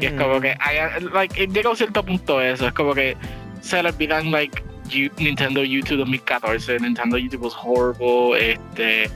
Y 0.00 0.06
es 0.06 0.12
como 0.14 0.40
que, 0.40 0.56
hay, 0.60 0.78
like, 1.12 1.46
llega 1.46 1.68
a 1.68 1.70
un 1.72 1.76
cierto 1.76 2.02
punto 2.04 2.40
eso. 2.40 2.66
Es 2.66 2.72
como 2.72 2.94
que 2.94 3.16
se 3.60 3.80
le 3.82 3.90
olvidan, 3.90 4.30
like, 4.32 4.60
you- 4.88 5.10
Nintendo 5.18 5.62
YouTube 5.64 5.98
2014. 5.98 6.78
Nintendo 6.80 7.16
YouTube 7.18 7.44
was 7.44 7.54
horrible. 7.62 8.36
Este. 8.38 9.10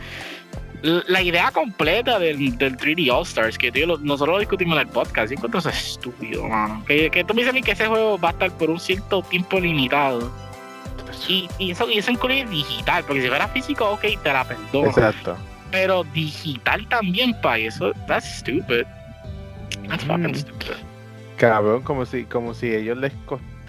La 0.82 1.22
idea 1.22 1.52
completa 1.52 2.18
del, 2.18 2.58
del 2.58 2.76
3D 2.76 3.08
All 3.12 3.22
Stars, 3.22 3.56
que 3.56 3.70
tío, 3.70 3.86
nosotros 3.98 4.34
lo 4.34 4.38
discutimos 4.40 4.74
en 4.74 4.80
el 4.82 4.88
podcast, 4.88 5.30
y 5.30 5.34
encuentro 5.36 5.60
eso 5.60 5.68
estúpido, 5.68 6.42
mano. 6.48 6.84
Que, 6.88 7.08
que 7.08 7.22
tú 7.22 7.34
me 7.34 7.42
dices 7.42 7.50
a 7.52 7.54
mí 7.54 7.62
que 7.62 7.70
ese 7.70 7.86
juego 7.86 8.18
va 8.18 8.30
a 8.30 8.32
estar 8.32 8.50
por 8.58 8.68
un 8.68 8.80
cierto 8.80 9.22
tiempo 9.22 9.60
limitado. 9.60 10.32
Y, 11.28 11.48
y 11.60 11.70
eso, 11.70 11.88
y 11.88 11.98
eso 11.98 12.10
incluye 12.10 12.44
digital, 12.46 13.04
porque 13.06 13.22
si 13.22 13.28
fuera 13.28 13.46
físico, 13.46 13.90
ok, 13.90 14.00
te 14.24 14.32
la 14.32 14.42
perdono. 14.44 14.88
Exacto. 14.88 15.36
Pero 15.70 16.02
digital 16.12 16.88
también, 16.88 17.32
pa, 17.40 17.60
y 17.60 17.66
eso, 17.66 17.92
that's 18.08 18.38
stupid. 18.38 18.82
That's 19.88 20.04
fucking 20.04 20.32
Mm. 20.32 20.34
stupid. 20.34 20.72
Cabrón, 21.36 21.82
como 21.82 22.04
si, 22.06 22.24
como 22.24 22.54
si 22.54 22.74
ellos 22.74 22.98
les 22.98 23.12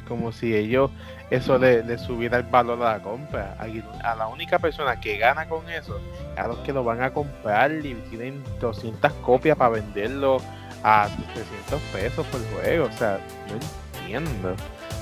como 0.07 0.31
si 0.31 0.55
ellos 0.55 0.89
eso 1.36 1.57
le, 1.57 1.84
le 1.84 1.97
subiera 1.97 2.38
el 2.38 2.43
valor 2.43 2.81
a 2.84 2.93
la 2.93 2.99
compra. 2.99 3.55
A, 3.59 4.11
a 4.11 4.15
la 4.15 4.27
única 4.27 4.59
persona 4.59 4.99
que 4.99 5.17
gana 5.17 5.47
con 5.47 5.67
eso, 5.69 5.99
a 6.38 6.47
los 6.47 6.57
que 6.59 6.71
lo 6.73 6.84
van 6.84 7.01
a 7.01 7.11
comprar 7.11 7.71
y 7.71 7.93
tienen 8.09 8.43
200 8.59 9.11
copias 9.13 9.57
para 9.57 9.71
venderlo 9.71 10.38
a 10.84 11.07
300 11.34 11.81
pesos 11.93 12.25
por 12.27 12.39
juego. 12.53 12.86
O 12.86 12.97
sea, 12.97 13.19
no 13.47 13.99
entiendo. 14.01 14.55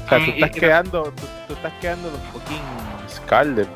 O 0.06 0.10
sea, 0.10 0.20
Mm, 0.20 0.26
tú 0.26 0.32
estás 0.32 0.52
quedando, 0.52 1.04
tú, 1.04 1.24
tú 1.48 1.54
estás 1.54 1.74
quedando 1.82 2.10
los 2.12 2.20
fucking 2.34 2.62
Scarlet. 3.10 3.68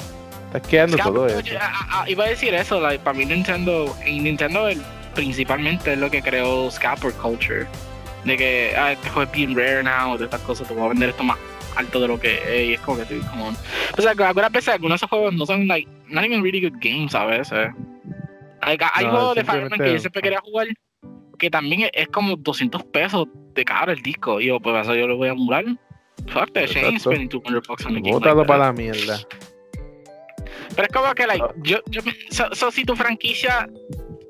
Estás 0.48 0.62
quedando 0.70 0.98
todo 0.98 1.28
eso. 1.28 1.58
ah, 1.60 1.88
ah, 1.92 2.06
iba 2.08 2.24
a 2.24 2.28
decir 2.28 2.54
eso, 2.54 2.80
like, 2.80 3.04
para 3.04 3.18
mí 3.18 3.26
Nintendo, 3.26 3.94
y 4.06 4.20
Nintendo 4.20 4.68
el- 4.68 4.82
principalmente 5.14 5.94
es 5.94 6.00
lo 6.00 6.10
que 6.12 6.22
creó 6.22 6.70
scalper 6.72 7.12
culture. 7.14 7.66
De 8.24 8.38
que 8.38 8.74
ah, 8.78 8.92
este 8.94 9.10
juego 9.10 9.24
es 9.30 9.32
bien 9.36 9.56
rare 9.56 9.84
now, 9.84 10.18
de 10.18 10.26
estas 10.26 10.42
cosas, 10.42 10.68
te 10.68 10.74
voy 10.74 10.86
a 10.86 10.90
vender 10.90 11.10
esto 11.10 11.24
más 11.24 11.38
alto 11.76 12.00
de 12.00 12.08
lo 12.08 12.20
que 12.20 12.34
es, 12.36 12.70
y 12.70 12.74
es 12.74 12.80
como 12.82 12.98
que 13.00 13.06
tú, 13.06 13.16
come 13.30 13.44
on. 13.44 13.56
O 13.98 14.02
sea, 14.02 14.16
que 14.16 14.24
algunas 14.24 14.52
veces 14.52 14.70
algunos 14.74 14.94
de 14.94 14.96
esos 14.98 15.10
juegos 15.10 15.34
no 15.34 15.46
son, 15.46 15.68
like, 15.68 15.90
not 16.10 16.24
even 16.24 16.42
really 16.44 16.62
good 16.62 16.78
games 16.82 17.14
a 17.16 17.26
veces. 17.26 17.70
Like, 18.62 18.84
hay 18.94 19.06
No, 19.06 19.12
juegos 19.12 19.36
de 19.36 19.44
Fire 19.44 19.64
Emblem 19.64 19.82
que 19.82 19.94
yo 19.94 20.00
siempre 20.00 20.22
quería 20.22 20.40
jugar, 20.42 20.68
que 21.38 21.50
también 21.50 21.82
es, 21.82 21.90
es 21.94 22.08
como 22.08 22.36
200 22.36 22.84
pesos 22.86 23.28
de 23.54 23.64
cara 23.66 23.92
el 23.94 24.02
disco, 24.02 24.40
y 24.42 24.46
yo, 24.48 24.60
pues 24.60 24.76
eso 24.82 24.96
yo 24.96 25.08
lo 25.08 25.18
voy 25.18 25.30
a 25.30 25.32
emular. 25.32 25.66
Ain't 25.66 25.80
Exacto. 26.58 27.00
spending 27.00 27.30
200 27.30 27.68
bucks 27.68 27.86
on 27.86 27.92
a 27.92 28.00
game 28.00 28.04
like 28.06 28.14
Bótalo 28.14 28.42
that. 28.42 28.48
para 28.48 28.66
la 28.66 28.74
mierda. 28.74 29.20
Pero 30.76 30.88
es 30.88 30.94
como 30.94 31.14
que, 31.14 31.28
like, 31.28 31.44
Ah. 31.44 31.54
yo, 31.64 31.78
yo, 31.88 32.02
so, 32.32 32.46
so 32.54 32.72
si 32.72 32.84
tu 32.86 32.96
franquicia, 32.96 33.68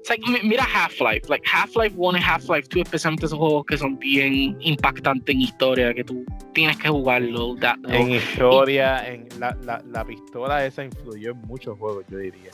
it's 0.05 0.09
like, 0.09 0.21
mi- 0.29 0.47
mira 0.47 0.63
Half-Life, 0.63 1.27
like 1.29 1.43
Half-Life 1.47 1.95
1 1.97 2.17
y 2.17 2.21
Half-Life 2.21 2.67
2, 2.69 2.83
especialmente 2.83 3.25
esos 3.25 3.37
juegos 3.39 3.65
que 3.65 3.77
son 3.77 3.97
bien 3.97 4.55
impactantes 4.61 5.33
en 5.33 5.41
historia, 5.41 5.93
que 5.93 6.03
tú 6.03 6.23
tienes 6.53 6.77
que 6.77 6.89
jugarlo. 6.89 7.55
that- 7.59 7.77
En 7.87 8.11
historia, 8.11 9.07
en 9.11 9.27
la, 9.39 9.55
la, 9.63 9.81
la 9.91 10.05
pistola 10.05 10.65
esa 10.65 10.83
influyó 10.83 11.31
en 11.31 11.41
muchos 11.41 11.77
juegos, 11.79 12.05
yo 12.09 12.17
diría. 12.19 12.49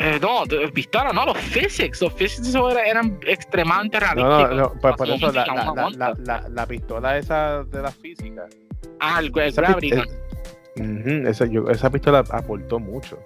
eh, 0.00 0.18
no, 0.20 0.44
de- 0.46 0.68
pistola, 0.68 1.12
no, 1.12 1.24
los 1.26 1.38
physics, 1.38 2.02
los 2.02 2.12
physics 2.12 2.42
de 2.42 2.48
eso 2.50 2.70
era- 2.70 2.84
eran 2.86 3.18
extremadamente 3.26 3.98
No, 3.98 4.06
realísticos. 4.14 4.50
no, 4.50 4.56
no, 4.56 4.68
por, 4.80 4.96
por 4.96 5.10
Hasta 5.10 5.14
eso 5.14 5.32
la, 5.32 6.14
la, 6.24 6.48
la, 6.48 6.66
pistola 6.66 7.16
esa 7.18 7.64
de 7.64 7.82
la 7.82 7.90
física. 7.90 8.46
Ah, 9.00 9.20
el, 9.20 9.26
el 9.34 9.38
Esa, 9.48 9.62
Gravity 9.62 9.90
pi- 9.90 9.96
Gun. 9.96 10.04
es- 10.04 10.80
ujú, 11.22 11.28
esa, 11.28 11.46
yo- 11.46 11.70
esa 11.70 11.90
pistola 11.90 12.24
aportó 12.30 12.78
mucho 12.78 13.18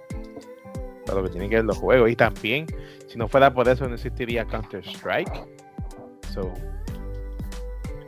para 1.05 1.19
lo 1.19 1.23
que 1.25 1.31
tiene 1.31 1.49
que 1.49 1.55
ver 1.57 1.65
los 1.65 1.77
juegos. 1.77 2.09
Y 2.09 2.15
también, 2.15 2.65
si 3.07 3.17
no 3.17 3.27
fuera 3.27 3.53
por 3.53 3.67
eso, 3.69 3.87
no 3.87 3.95
existiría 3.95 4.45
Counter-Strike. 4.45 5.31
So, 6.33 6.51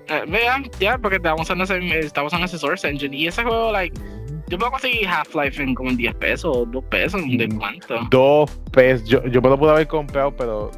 Eh, 0.09 0.23
vean, 0.27 0.69
ya, 0.79 0.97
porque 0.97 1.17
estamos 1.17 1.41
usando 1.41 1.65
ese, 1.65 1.99
estamos 1.99 2.29
usando 2.31 2.45
ese 2.45 2.57
Source 2.57 2.87
Engine, 2.87 3.13
y 3.15 3.27
ese 3.27 3.43
juego, 3.43 3.73
like, 3.73 3.99
yo 4.47 4.57
puedo 4.57 4.71
conseguir 4.71 5.05
Half-Life 5.05 5.61
en 5.61 5.75
como 5.75 5.89
en 5.89 5.97
10 5.97 6.15
pesos, 6.15 6.65
2 6.71 6.83
pesos, 6.85 7.21
¿de 7.27 7.45
Mm. 7.49 7.57
cuánto? 7.57 7.99
dos 8.09 8.49
pesos. 8.71 9.05
Yo, 9.09 9.21
yo 9.25 9.41
me 9.41 9.49
lo 9.49 9.59
pude 9.59 9.71
haber 9.71 9.87
comprado, 9.87 10.33
pero 10.33 10.71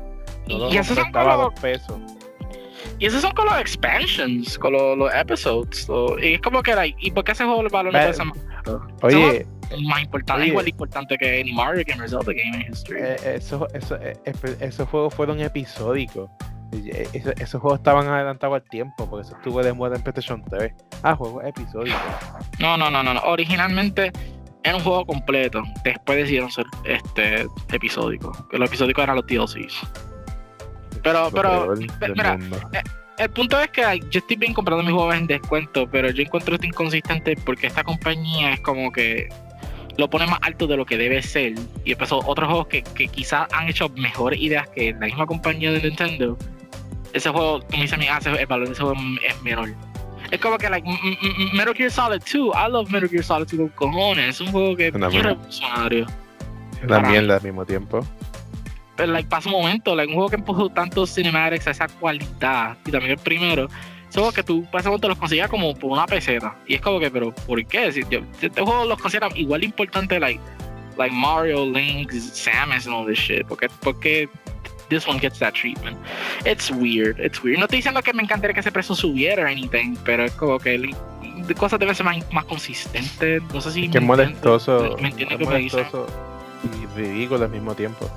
no 0.47 0.69
Y 0.73 0.77
esos 0.77 0.97
son 0.97 1.11
como- 1.11 1.37
dos 1.37 1.53
pesos. 1.61 1.99
Y 2.97 3.05
esos 3.05 3.21
son 3.21 3.31
con 3.33 3.45
los 3.45 3.59
expansions, 3.59 4.57
con 4.57 4.73
los, 4.73 4.97
los 4.97 5.13
episodes. 5.13 5.87
lo- 5.87 6.17
y 6.17 6.33
es 6.33 6.41
como 6.41 6.63
que, 6.63 6.73
like, 6.73 6.97
¿y 6.99 7.11
por 7.11 7.23
qué 7.23 7.33
ese 7.33 7.45
juego 7.45 7.61
el 7.61 7.69
valor 7.69 7.93
no 7.93 7.99
ser 8.13 8.25
más, 8.25 8.37
Oye, 9.03 9.45
más 9.87 10.01
importante? 10.01 10.47
Igual 10.47 10.67
importante 10.67 11.17
que 11.17 11.41
any 11.41 11.51
Mario 11.53 11.83
Game 11.87 12.03
Game 12.33 12.57
in 12.65 12.71
history. 12.71 12.99
eh, 13.01 13.17
eso, 13.35 13.67
eso, 13.73 13.95
eh, 14.01 14.17
espe- 14.25 14.57
esos 14.61 14.87
juegos 14.89 15.13
fueron 15.13 15.39
episódicos. 15.39 16.29
Eh, 16.71 17.07
esos 17.39 17.59
juegos 17.61 17.79
estaban 17.79 18.07
adelantados 18.07 18.55
al 18.61 18.69
tiempo, 18.69 19.09
porque 19.09 19.27
eso 19.27 19.35
estuvo 19.35 19.63
de 19.63 19.73
moda 19.73 19.95
en 19.95 20.03
PlayStation 20.03 20.43
3. 20.49 20.71
Ah, 21.03 21.15
juegos 21.15 21.43
episódicos. 21.45 21.99
No, 22.59 22.77
no, 22.77 22.91
no, 22.91 23.01
no, 23.01 23.13
no. 23.13 23.21
Originalmente 23.21 24.11
era 24.63 24.75
un 24.75 24.83
juego 24.83 25.05
completo. 25.05 25.63
Después 25.83 26.17
decidieron 26.19 26.51
ser 26.51 26.65
este 26.83 27.47
episódico. 27.71 28.31
Que 28.49 28.57
los 28.59 28.69
episódicos 28.69 29.03
eran 29.03 29.15
los 29.15 29.25
DLCs. 29.25 29.81
Pero, 31.01 31.29
pero, 31.31 31.73
mira, 32.13 32.37
el 33.17 33.29
punto 33.31 33.59
es 33.59 33.69
que 33.69 33.81
yo 34.11 34.19
estoy 34.19 34.35
bien 34.35 34.53
comprando 34.53 34.83
mis 34.83 34.93
juegos 34.93 35.15
en 35.15 35.27
descuento, 35.27 35.89
pero 35.89 36.09
yo 36.09 36.21
encuentro 36.23 36.55
esto 36.55 36.67
inconsistente 36.67 37.35
porque 37.45 37.67
esta 37.67 37.83
compañía 37.83 38.53
es 38.53 38.61
como 38.61 38.91
que 38.91 39.29
lo 39.99 40.09
pone 40.09 40.25
más 40.25 40.39
alto 40.41 40.65
de 40.65 40.77
lo 40.77 40.85
que 40.85 40.97
debe 40.97 41.21
ser. 41.21 41.53
Y 41.85 41.91
empezó 41.91 42.19
otros 42.25 42.47
juegos 42.47 42.67
que, 42.67 42.81
que 42.81 43.07
quizás 43.07 43.47
han 43.53 43.67
hecho 43.67 43.89
mejores 43.89 44.39
ideas 44.39 44.67
que 44.69 44.93
la 44.93 45.05
misma 45.07 45.25
compañía 45.27 45.71
de 45.71 45.81
Nintendo. 45.81 46.37
Ese 47.13 47.29
juego, 47.29 47.59
mí, 47.71 47.85
ah, 48.09 48.17
ese- 48.19 48.31
el 48.31 48.45
valor 48.47 48.67
de 48.67 48.73
ese 48.73 48.81
juego 48.83 48.97
es 49.27 49.41
menor. 49.41 49.69
Es 50.31 50.39
como 50.39 50.57
que, 50.57 50.69
like, 50.69 50.87
Metal 51.53 51.73
Gear 51.75 51.89
Solid 51.91 52.21
2, 52.21 52.33
I 52.55 52.71
love 52.71 52.89
Metal 52.91 53.09
Gear 53.09 53.23
Solid 53.23 53.47
2 53.47 53.71
con 53.75 53.91
cojones. 53.91 54.29
Es 54.35 54.41
un 54.41 54.51
juego 54.51 54.75
que 54.75 54.87
es 54.87 54.93
revolucionario. 55.29 56.05
Mierda 57.09 57.35
al 57.37 57.43
mismo 57.43 57.65
tiempo. 57.65 58.05
Pero, 58.95 59.11
like, 59.13 59.27
pasa 59.29 59.49
un 59.49 59.55
momento, 59.61 59.95
like, 59.95 60.09
un 60.09 60.15
juego 60.15 60.29
que 60.29 60.35
empujó 60.35 60.69
tantos 60.69 61.13
cinematics 61.13 61.67
a 61.67 61.71
esa 61.71 61.87
cualidad, 61.87 62.77
y 62.85 62.91
también 62.91 63.13
el 63.13 63.17
primero, 63.17 63.67
juegos 64.15 64.33
que 64.33 64.43
tú, 64.43 64.65
momento, 64.85 65.07
los 65.07 65.17
conseguías 65.17 65.49
como 65.49 65.73
por 65.75 65.91
una 65.91 66.05
peseta. 66.05 66.55
Y 66.67 66.75
es 66.75 66.81
como 66.81 66.99
que, 66.99 67.09
pero, 67.11 67.33
¿por 67.33 67.63
qué? 67.65 67.91
Si 67.91 68.03
yo, 68.09 68.19
este 68.41 68.61
juego 68.61 68.85
los 68.85 68.99
considero 68.99 69.29
igual 69.35 69.61
de 69.61 69.67
importante, 69.67 70.19
like, 70.19 70.39
like 70.97 71.15
Mario, 71.15 71.65
Link, 71.65 72.11
Samus, 72.11 72.85
and 72.87 72.95
all 72.95 73.05
this 73.05 73.19
shit. 73.19 73.45
Porque, 73.47 73.69
porque 73.81 74.27
this 74.89 75.07
one 75.07 75.19
gets 75.19 75.39
that 75.39 75.53
treatment. 75.53 75.97
It's 76.45 76.71
weird, 76.71 77.19
it's 77.19 77.43
weird. 77.43 77.59
No 77.59 77.65
estoy 77.65 77.77
diciendo 77.77 78.01
que 78.01 78.13
me 78.13 78.23
encantaría 78.23 78.53
que 78.53 78.59
ese 78.61 78.71
precio 78.71 78.95
subiera 78.95 79.43
o 79.43 79.47
anything, 79.47 79.95
pero 80.03 80.25
es 80.25 80.31
como 80.33 80.57
que 80.59 80.75
el- 80.75 80.95
de 81.47 81.55
cosas 81.55 81.79
deben 81.79 81.95
ser 81.95 82.05
más, 82.05 82.17
más 82.33 82.45
consistentes. 82.45 83.41
No 83.53 83.61
sé 83.61 83.71
si. 83.71 83.89
Que 83.89 83.99
me 83.99 84.07
molestoso. 84.07 84.97
¿Me 84.99 85.09
entiendes 85.09 85.21
es 85.25 85.31
lo 85.31 85.37
que 85.37 85.45
me 85.45 85.51
molestoso 85.69 86.07
y 86.63 86.97
ridículo 86.99 87.45
al 87.45 87.51
mismo 87.51 87.73
tiempo. 87.73 88.09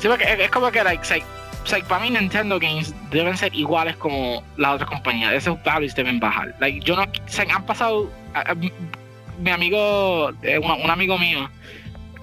Sí, 0.00 0.08
porque 0.08 0.24
es, 0.24 0.40
es 0.40 0.50
como 0.50 0.70
que, 0.70 0.82
like, 0.82 1.06
like, 1.10 1.26
like, 1.70 1.86
para 1.86 2.02
mí 2.02 2.10
Nintendo 2.10 2.58
Games 2.58 2.94
deben 3.10 3.36
ser 3.36 3.54
iguales 3.54 3.96
como 3.96 4.42
las 4.56 4.74
otras 4.74 4.90
compañías. 4.90 5.32
Esos 5.32 5.62
values 5.62 5.94
deben 5.94 6.18
bajar. 6.18 6.54
Like, 6.58 6.80
yo 6.80 6.96
no, 6.96 7.02
o 7.02 7.08
sea, 7.26 7.44
han 7.54 7.64
pasado, 7.64 8.10
a- 8.34 8.50
a- 8.50 8.54
mi 8.54 9.50
amigo, 9.50 10.30
eh, 10.42 10.58
un, 10.58 10.70
un 10.70 10.90
amigo 10.90 11.18
mío, 11.18 11.48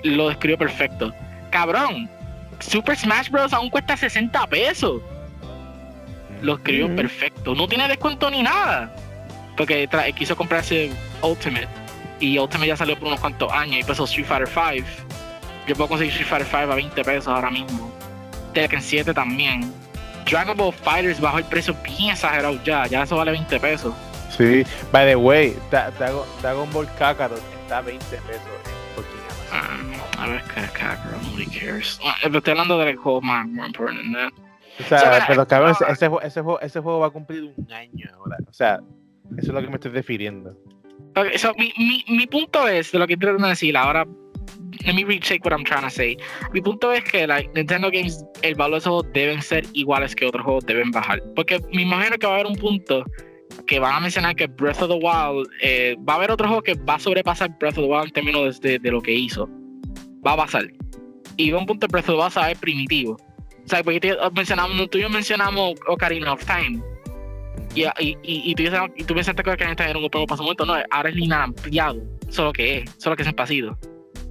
lo 0.03 0.29
describió 0.29 0.57
perfecto. 0.57 1.13
Cabrón, 1.51 2.09
Super 2.59 2.97
Smash 2.97 3.29
Bros. 3.29 3.53
aún 3.53 3.69
cuesta 3.69 3.95
60 3.97 4.45
pesos. 4.47 5.01
Lo 6.41 6.55
escribió 6.55 6.93
perfecto. 6.95 7.53
No 7.55 7.67
tiene 7.67 7.87
descuento 7.87 8.29
ni 8.29 8.41
nada. 8.43 8.93
Porque 9.57 9.89
quiso 10.15 10.35
comprarse 10.37 10.89
Ultimate. 11.21 11.67
Y 12.21 12.37
Ultimate 12.37 12.67
ya 12.67 12.77
salió 12.77 12.97
por 12.97 13.07
unos 13.09 13.19
cuantos 13.19 13.51
años. 13.51 13.75
Y 13.75 13.79
empezó 13.81 14.05
Street 14.05 14.25
Fighter 14.27 14.47
5. 14.47 14.87
Yo 15.67 15.75
puedo 15.75 15.89
conseguir 15.89 16.13
Street 16.13 16.29
Fighter 16.29 16.47
5 16.47 16.71
a 16.71 16.75
20 16.75 17.03
pesos 17.03 17.27
ahora 17.27 17.49
mismo. 17.51 17.91
Tekken 18.53 18.81
7 18.81 19.13
también. 19.13 19.71
Dragon 20.29 20.55
Ball 20.55 20.73
Fighters 20.73 21.19
bajó 21.19 21.39
el 21.39 21.45
precio 21.45 21.75
bien 21.83 22.11
exagerado 22.11 22.59
ya. 22.63 22.85
Ya 22.87 23.03
eso 23.03 23.15
vale 23.17 23.31
20 23.31 23.59
pesos. 23.59 23.93
Sí, 24.35 24.63
by 24.91 25.05
the 25.07 25.15
way, 25.15 25.55
Da- 25.71 25.91
Dragon, 25.91 26.23
Dragon 26.41 26.71
Ball 26.71 26.87
Kakarot 26.97 27.41
está 27.63 27.79
a 27.79 27.81
20 27.81 28.05
pesos 28.05 28.41
en 28.65 28.69
Ah, 29.51 29.77
a 30.19 30.27
ver, 30.27 30.43
Kakarot, 30.43 31.21
nobody 31.23 31.45
cares. 31.47 31.99
Ah, 32.03 32.15
estoy 32.23 32.51
hablando 32.51 32.77
del 32.77 32.95
juego 32.97 33.21
más, 33.21 33.47
more 33.47 33.67
important 33.67 34.01
than 34.01 34.13
that. 34.13 34.33
O 34.79 34.83
sea, 34.87 35.25
pero 35.27 35.47
cabrón, 35.47 35.71
ese, 35.71 35.83
ese 35.91 36.07
juego, 36.07 36.21
ese, 36.21 36.41
juego, 36.41 36.61
ese 36.61 36.79
juego 36.79 36.99
va 36.99 37.07
a 37.07 37.09
cumplir 37.09 37.51
un 37.57 37.71
año 37.73 38.09
ahora. 38.15 38.37
O 38.47 38.53
sea, 38.53 38.79
eso 39.37 39.47
es 39.47 39.53
lo 39.53 39.61
que 39.61 39.67
me 39.67 39.75
estoy 39.75 39.91
refiriendo. 39.91 40.55
Okay, 41.15 41.37
so 41.37 41.53
mi, 41.57 41.73
mi, 41.77 42.05
mi 42.07 42.27
punto 42.27 42.67
es, 42.67 42.91
de 42.91 42.99
lo 42.99 43.07
que 43.07 43.15
de 43.15 43.33
decir, 43.33 43.75
ahora, 43.75 44.05
let 44.85 44.93
me 44.93 45.03
retake 45.03 45.43
what 45.43 45.51
I'm 45.53 45.63
trying 45.63 45.83
to 45.83 45.89
say. 45.89 46.17
Mi 46.53 46.61
punto 46.61 46.91
es 46.91 47.03
que 47.03 47.27
like, 47.27 47.49
Nintendo 47.53 47.89
Games, 47.91 48.23
el 48.41 48.55
valor 48.55 48.73
de 48.73 48.77
esos 48.79 48.89
juegos 48.91 49.13
deben 49.13 49.41
ser 49.41 49.65
iguales 49.73 50.15
que 50.15 50.25
otros 50.25 50.43
juegos 50.43 50.65
deben 50.65 50.91
bajar. 50.91 51.21
Porque 51.35 51.59
me 51.73 51.81
imagino 51.83 52.17
que 52.17 52.25
va 52.27 52.33
a 52.33 52.35
haber 52.39 52.47
un 52.47 52.55
punto 52.55 53.03
que 53.67 53.79
van 53.79 53.95
a 53.95 53.99
mencionar 53.99 54.35
que 54.35 54.47
Breath 54.47 54.81
of 54.81 54.89
the 54.89 54.95
Wild, 54.95 55.47
eh, 55.61 55.95
va 56.07 56.13
a 56.13 56.15
haber 56.17 56.31
otro 56.31 56.47
juego 56.47 56.61
que 56.61 56.75
va 56.75 56.95
a 56.95 56.99
sobrepasar 56.99 57.57
Breath 57.59 57.77
of 57.77 57.85
the 57.85 57.89
Wild 57.91 58.05
en 58.05 58.11
términos 58.11 58.61
de, 58.61 58.69
de, 58.71 58.79
de 58.79 58.91
lo 58.91 59.01
que 59.01 59.11
hizo. 59.13 59.49
Va 60.25 60.33
a 60.33 60.37
pasar. 60.37 60.71
Y 61.37 61.51
va 61.51 61.59
un 61.59 61.65
punto 61.65 61.87
Breath 61.87 62.09
of 62.09 62.15
the 62.15 62.21
Wild 62.21 62.37
a 62.37 62.47
ver 62.47 62.57
primitivo. 62.57 63.13
O 63.13 63.67
sea, 63.67 63.83
porque 63.83 63.99
te- 63.99 64.17
mencionamos, 64.35 64.89
tú 64.89 64.97
y 64.97 65.01
yo 65.01 65.09
mencionamos 65.09 65.73
Ocarina 65.87 66.33
of 66.33 66.43
Time. 66.45 66.81
Y, 67.75 67.83
y, 67.83 68.17
y, 68.23 68.51
y 68.51 68.55
tú, 68.55 68.63
tú 69.05 69.13
pensaste 69.13 69.43
que 69.43 69.49
Ocarina 69.51 69.71
of 69.71 69.77
Time 69.77 69.89
era 69.91 69.99
un 69.99 70.09
juego 70.09 70.25
pasó 70.25 70.43
momento, 70.43 70.65
no, 70.65 70.75
ahora 70.89 71.09
es 71.09 71.15
lineal 71.15 71.41
ampliado. 71.41 72.01
Eso 72.27 72.41
es 72.41 72.45
lo 72.45 72.53
que 72.53 72.77
es, 72.77 72.83
eso 72.83 72.97
es 72.97 73.05
lo 73.07 73.15
que 73.15 73.23
es 73.23 73.33
pasado. 73.33 73.77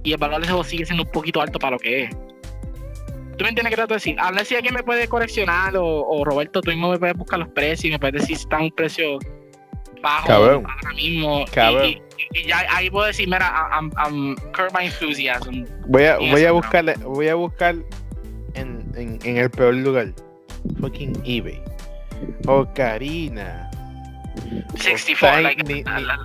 Y 0.03 0.11
el 0.13 0.17
valor 0.17 0.37
de 0.39 0.43
ese 0.43 0.51
juego 0.51 0.63
sigue 0.63 0.85
siendo 0.85 1.03
un 1.03 1.11
poquito 1.11 1.41
alto 1.41 1.59
para 1.59 1.71
lo 1.71 1.79
que 1.79 2.03
es. 2.05 2.09
¿Tú 3.37 3.43
me 3.43 3.49
entiendes 3.49 3.69
qué 3.71 3.75
trato 3.75 3.93
de 3.93 3.97
decir? 3.97 4.15
A 4.19 4.31
ver 4.31 4.45
si 4.45 4.55
alguien 4.55 4.73
me 4.73 4.83
puede 4.83 5.07
coleccionar 5.07 5.75
o, 5.77 5.85
o 5.85 6.25
Roberto, 6.25 6.61
tú 6.61 6.71
mismo 6.71 6.89
me 6.91 6.99
puedes 6.99 7.15
buscar 7.15 7.39
los 7.39 7.47
precios 7.49 7.85
y 7.85 7.89
me 7.91 7.99
puedes 7.99 8.21
decir 8.21 8.35
si 8.35 8.43
está 8.43 8.57
a 8.57 8.61
un 8.63 8.71
precio 8.71 9.17
bajo 10.01 10.27
Cabrón. 10.27 10.65
ahora 10.67 10.93
mismo. 10.95 11.41
Y- 11.41 11.45
Cabrón. 11.51 11.85
Y, 11.87 12.01
y 12.33 12.43
ya 12.47 12.65
ahí 12.69 12.89
puedo 12.89 13.05
decir, 13.07 13.27
mira, 13.29 13.69
I'm, 13.71 13.91
I'm 13.97 14.35
curb 14.53 14.71
my 14.77 14.85
enthusiasm. 14.87 15.63
Voy 15.87 16.03
a, 16.03 16.19
Y 16.21 16.29
voy 16.31 16.41
a 16.41 16.45
eso, 16.45 16.53
buscarle, 16.55 16.93
voy 16.95 17.27
a 17.29 17.35
buscar 17.35 17.75
en, 18.55 18.91
en, 18.95 19.19
en 19.23 19.37
el 19.37 19.49
peor 19.49 19.73
lugar. 19.75 20.13
Fucking 20.81 21.21
eBay. 21.25 21.61
Ocarina. 22.45 23.69
64, 24.75 25.27
Está 25.37 25.41
like, 25.41 25.63
ni- 25.63 25.83
la- 25.83 25.99
ni- 25.99 26.05
la- 26.05 26.19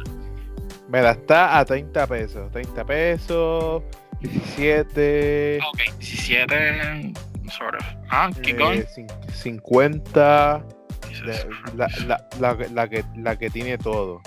Mira, 0.89 1.13
está 1.13 1.59
a 1.59 1.65
30 1.65 2.07
pesos. 2.07 2.51
30 2.53 2.85
pesos. 2.85 3.83
17. 4.21 5.59
ok, 5.71 5.81
17, 5.99 7.13
sort 7.51 7.75
of. 7.75 7.87
Ah, 8.11 8.31
keep 8.43 8.59
going. 8.59 8.81
eh, 8.81 8.87
cin- 8.95 9.11
50. 9.33 10.65
Jesus 11.09 11.47
La, 11.77 11.89
la, 12.09 12.27
la, 12.41 12.57
la- 12.73 12.89
que, 12.89 13.05
la 13.17 13.37
que 13.39 13.51
tiene 13.51 13.79
todo. 13.79 14.21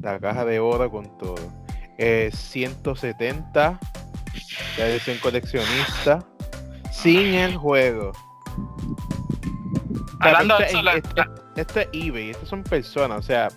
La 0.00 0.18
caja 0.18 0.44
de 0.44 0.58
oro 0.60 0.90
con 0.90 1.16
todo. 1.18 1.36
Eh, 1.98 2.30
170. 2.32 3.78
La 4.78 4.86
edición 4.86 5.18
coleccionista. 5.18 6.24
Sin 6.90 7.34
el 7.34 7.56
juego. 7.56 8.10
O 8.10 10.22
sea, 10.22 10.38
Hablando 10.38 10.58
de 10.58 10.64
esto, 10.66 10.76
eso, 10.78 10.82
la- 10.84 10.92
es- 10.94 11.02
es- 11.16 11.26
esto 11.56 11.80
es 11.80 11.88
eBay, 11.92 12.30
estas 12.30 12.48
son 12.48 12.62
personas, 12.62 13.18
o 13.18 13.22
sea. 13.22 13.48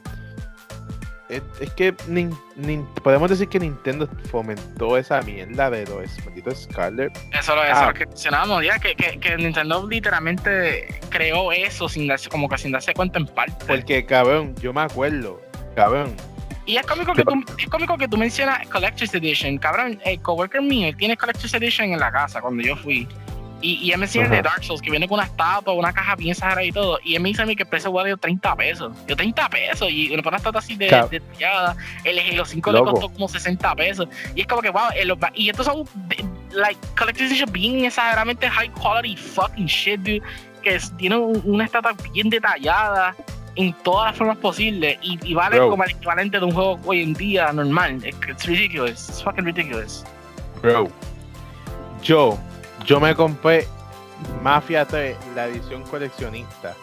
Es, 1.27 1.41
es 1.59 1.71
que 1.73 1.95
nin- 2.07 2.37
nin- 2.55 2.85
podemos 3.01 3.29
decir 3.29 3.47
que 3.49 3.59
Nintendo 3.59 4.07
fomentó 4.29 4.95
esa 4.97 5.21
mierda 5.23 5.71
de 5.71 5.85
los 5.87 6.23
malditos 6.23 6.63
Scarlet. 6.71 7.11
Eso, 7.37 7.55
lo- 7.55 7.63
eso 7.63 7.73
Ah. 7.75 7.87
lo 7.87 7.93
que 7.95 8.05
mencionábamos 8.05 8.63
ya, 8.63 8.77
que, 8.77 8.95
que, 8.95 9.19
que 9.19 9.35
Nintendo 9.37 9.87
literalmente 9.87 10.87
creó 11.09 11.51
eso 11.51 11.89
sin 11.89 12.07
darse, 12.07 12.29
como 12.29 12.47
que 12.47 12.57
sin 12.59 12.71
darse 12.71 12.93
cuenta 12.93 13.17
en 13.19 13.25
parte. 13.25 13.65
Porque, 13.65 14.05
cabrón, 14.05 14.53
yo 14.61 14.71
me 14.71 14.81
acuerdo, 14.81 15.41
cabrón. 15.75 16.15
Y 16.67 16.77
es 16.77 16.85
cómico 16.85 17.13
que 17.13 17.23
tú, 17.23 17.43
es 17.59 17.67
cómico 17.69 17.97
que 17.97 18.07
tú 18.07 18.17
mencionas 18.17 18.67
Collector's 18.69 19.13
Edition. 19.13 19.57
Cabrón, 19.57 19.99
el 20.03 20.19
coworker 20.21 20.61
mío 20.61 20.87
él 20.87 20.97
tiene 20.97 21.15
Collector's 21.17 21.53
Edition 21.53 21.91
en 21.93 21.99
la 21.99 22.11
casa 22.11 22.41
cuando 22.41 22.63
yo 22.63 22.75
fui. 22.75 23.07
Y, 23.61 23.73
y 23.75 23.91
él 23.91 23.97
me 23.97 24.05
enseña 24.05 24.25
el 24.25 24.31
de. 24.31 24.41
Dark 24.41 24.63
Souls, 24.63 24.81
que 24.81 24.91
viene 24.91 25.07
con 25.07 25.17
una 25.17 25.25
estatua, 25.27 25.73
una 25.73 25.91
caja 25.93 26.15
bien 26.15 26.31
exagerada 26.31 26.63
y 26.63 26.71
todo. 26.71 26.99
Y 27.03 27.15
él 27.15 27.21
me 27.21 27.29
dice 27.29 27.41
a 27.41 27.45
mí 27.45 27.55
que 27.55 27.63
el 27.63 27.69
precio 27.69 27.91
vale 27.91 28.15
30 28.15 28.55
pesos. 28.55 28.91
Yo 29.07 29.15
30 29.15 29.49
pesos. 29.49 29.89
Y 29.89 30.11
una 30.13 30.21
una 30.27 30.37
estatua 30.37 30.59
así 30.59 30.75
de, 30.75 30.89
Cab- 30.89 31.09
detallada. 31.09 31.75
El 32.03 32.19
Halo 32.19 32.45
5 32.45 32.71
Loco. 32.71 32.85
le 32.85 32.91
costó 32.91 33.09
como 33.09 33.27
60 33.27 33.75
pesos. 33.75 34.07
Y 34.35 34.41
es 34.41 34.47
como 34.47 34.61
que, 34.61 34.69
wow, 34.69 34.89
el- 34.95 35.15
y 35.33 35.49
estos 35.49 35.65
son, 35.65 35.83
de- 36.07 36.23
like, 36.51 36.79
Collector's 36.97 37.31
Edition 37.31 37.51
bien 37.51 37.85
exageradamente 37.85 38.49
high 38.49 38.69
quality 38.71 39.15
fucking 39.17 39.65
shit, 39.67 39.99
dude. 40.01 40.21
Que 40.61 40.75
es- 40.75 40.95
tiene 40.97 41.15
un- 41.17 41.41
una 41.45 41.65
estatua 41.65 41.95
bien 42.13 42.29
detallada 42.29 43.15
en 43.55 43.71
todas 43.83 44.07
las 44.11 44.17
formas 44.17 44.37
posibles 44.37 44.97
y, 45.01 45.17
y 45.23 45.33
vale 45.33 45.55
Bro. 45.57 45.69
como 45.69 45.83
el 45.85 45.91
equivalente 45.91 46.37
de 46.39 46.45
un 46.45 46.51
juego 46.51 46.77
hoy 46.85 47.01
en 47.03 47.13
día 47.13 47.51
normal. 47.53 48.05
It's 48.05 48.45
ridiculous. 48.45 49.07
It's 49.09 49.23
fucking 49.23 49.45
ridiculous. 49.45 50.03
Bro, 50.61 50.89
yo, 52.03 52.37
yo 52.85 52.99
me 52.99 53.15
compré 53.15 53.67
Mafia 54.41 54.85
3, 54.85 55.17
la 55.35 55.47
edición 55.47 55.83
coleccionista, 55.83 56.75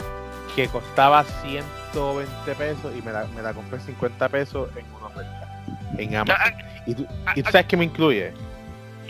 que 0.55 0.69
costaba 0.69 1.25
120 1.43 2.55
pesos 2.55 2.93
y 2.97 3.03
me 3.03 3.13
la, 3.13 3.25
me 3.35 3.43
la 3.43 3.55
compré 3.55 3.81
50 3.81 4.29
pesos 4.29 4.69
en 4.77 4.85
una 4.95 5.07
oferta 5.07 5.63
en 5.99 6.17
Amazon. 6.17 6.55
¿Y 6.87 6.95
tú, 6.95 7.07
y 7.37 7.43
tú 7.43 7.51
sabes 7.51 7.67
qué 7.67 7.77
me 7.77 7.85
incluye? 7.85 8.33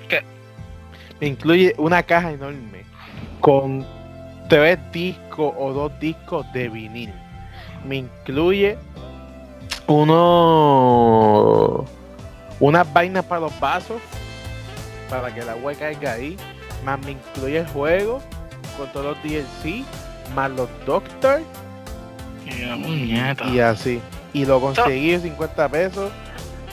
¿Qué? 0.08 0.22
Me 1.20 1.28
incluye 1.28 1.74
una 1.78 2.02
caja 2.02 2.32
enorme 2.32 2.84
con 3.40 3.86
tres 4.48 4.78
discos 4.92 5.54
o 5.56 5.72
dos 5.72 5.98
discos 5.98 6.50
de 6.52 6.68
vinil. 6.68 7.12
Me 7.86 7.96
incluye 7.96 8.78
uno 9.86 11.84
unas 12.60 12.92
vainas 12.92 13.24
para 13.24 13.40
los 13.40 13.58
vasos 13.58 14.00
para 15.10 15.34
que 15.34 15.40
el 15.40 15.48
agua 15.48 15.74
caiga 15.74 16.12
ahí. 16.12 16.36
Más 16.84 16.98
me 17.04 17.12
incluye 17.12 17.58
el 17.58 17.66
juego 17.68 18.20
con 18.76 18.90
todos 18.92 19.16
los 19.16 19.22
DLC, 19.22 19.84
más 20.34 20.50
los 20.50 20.68
Doctors 20.86 21.44
Y 23.52 23.60
así. 23.60 24.00
Y 24.32 24.44
lo 24.44 24.60
conseguí 24.60 25.12
en 25.12 25.22
50 25.22 25.68
pesos. 25.68 26.12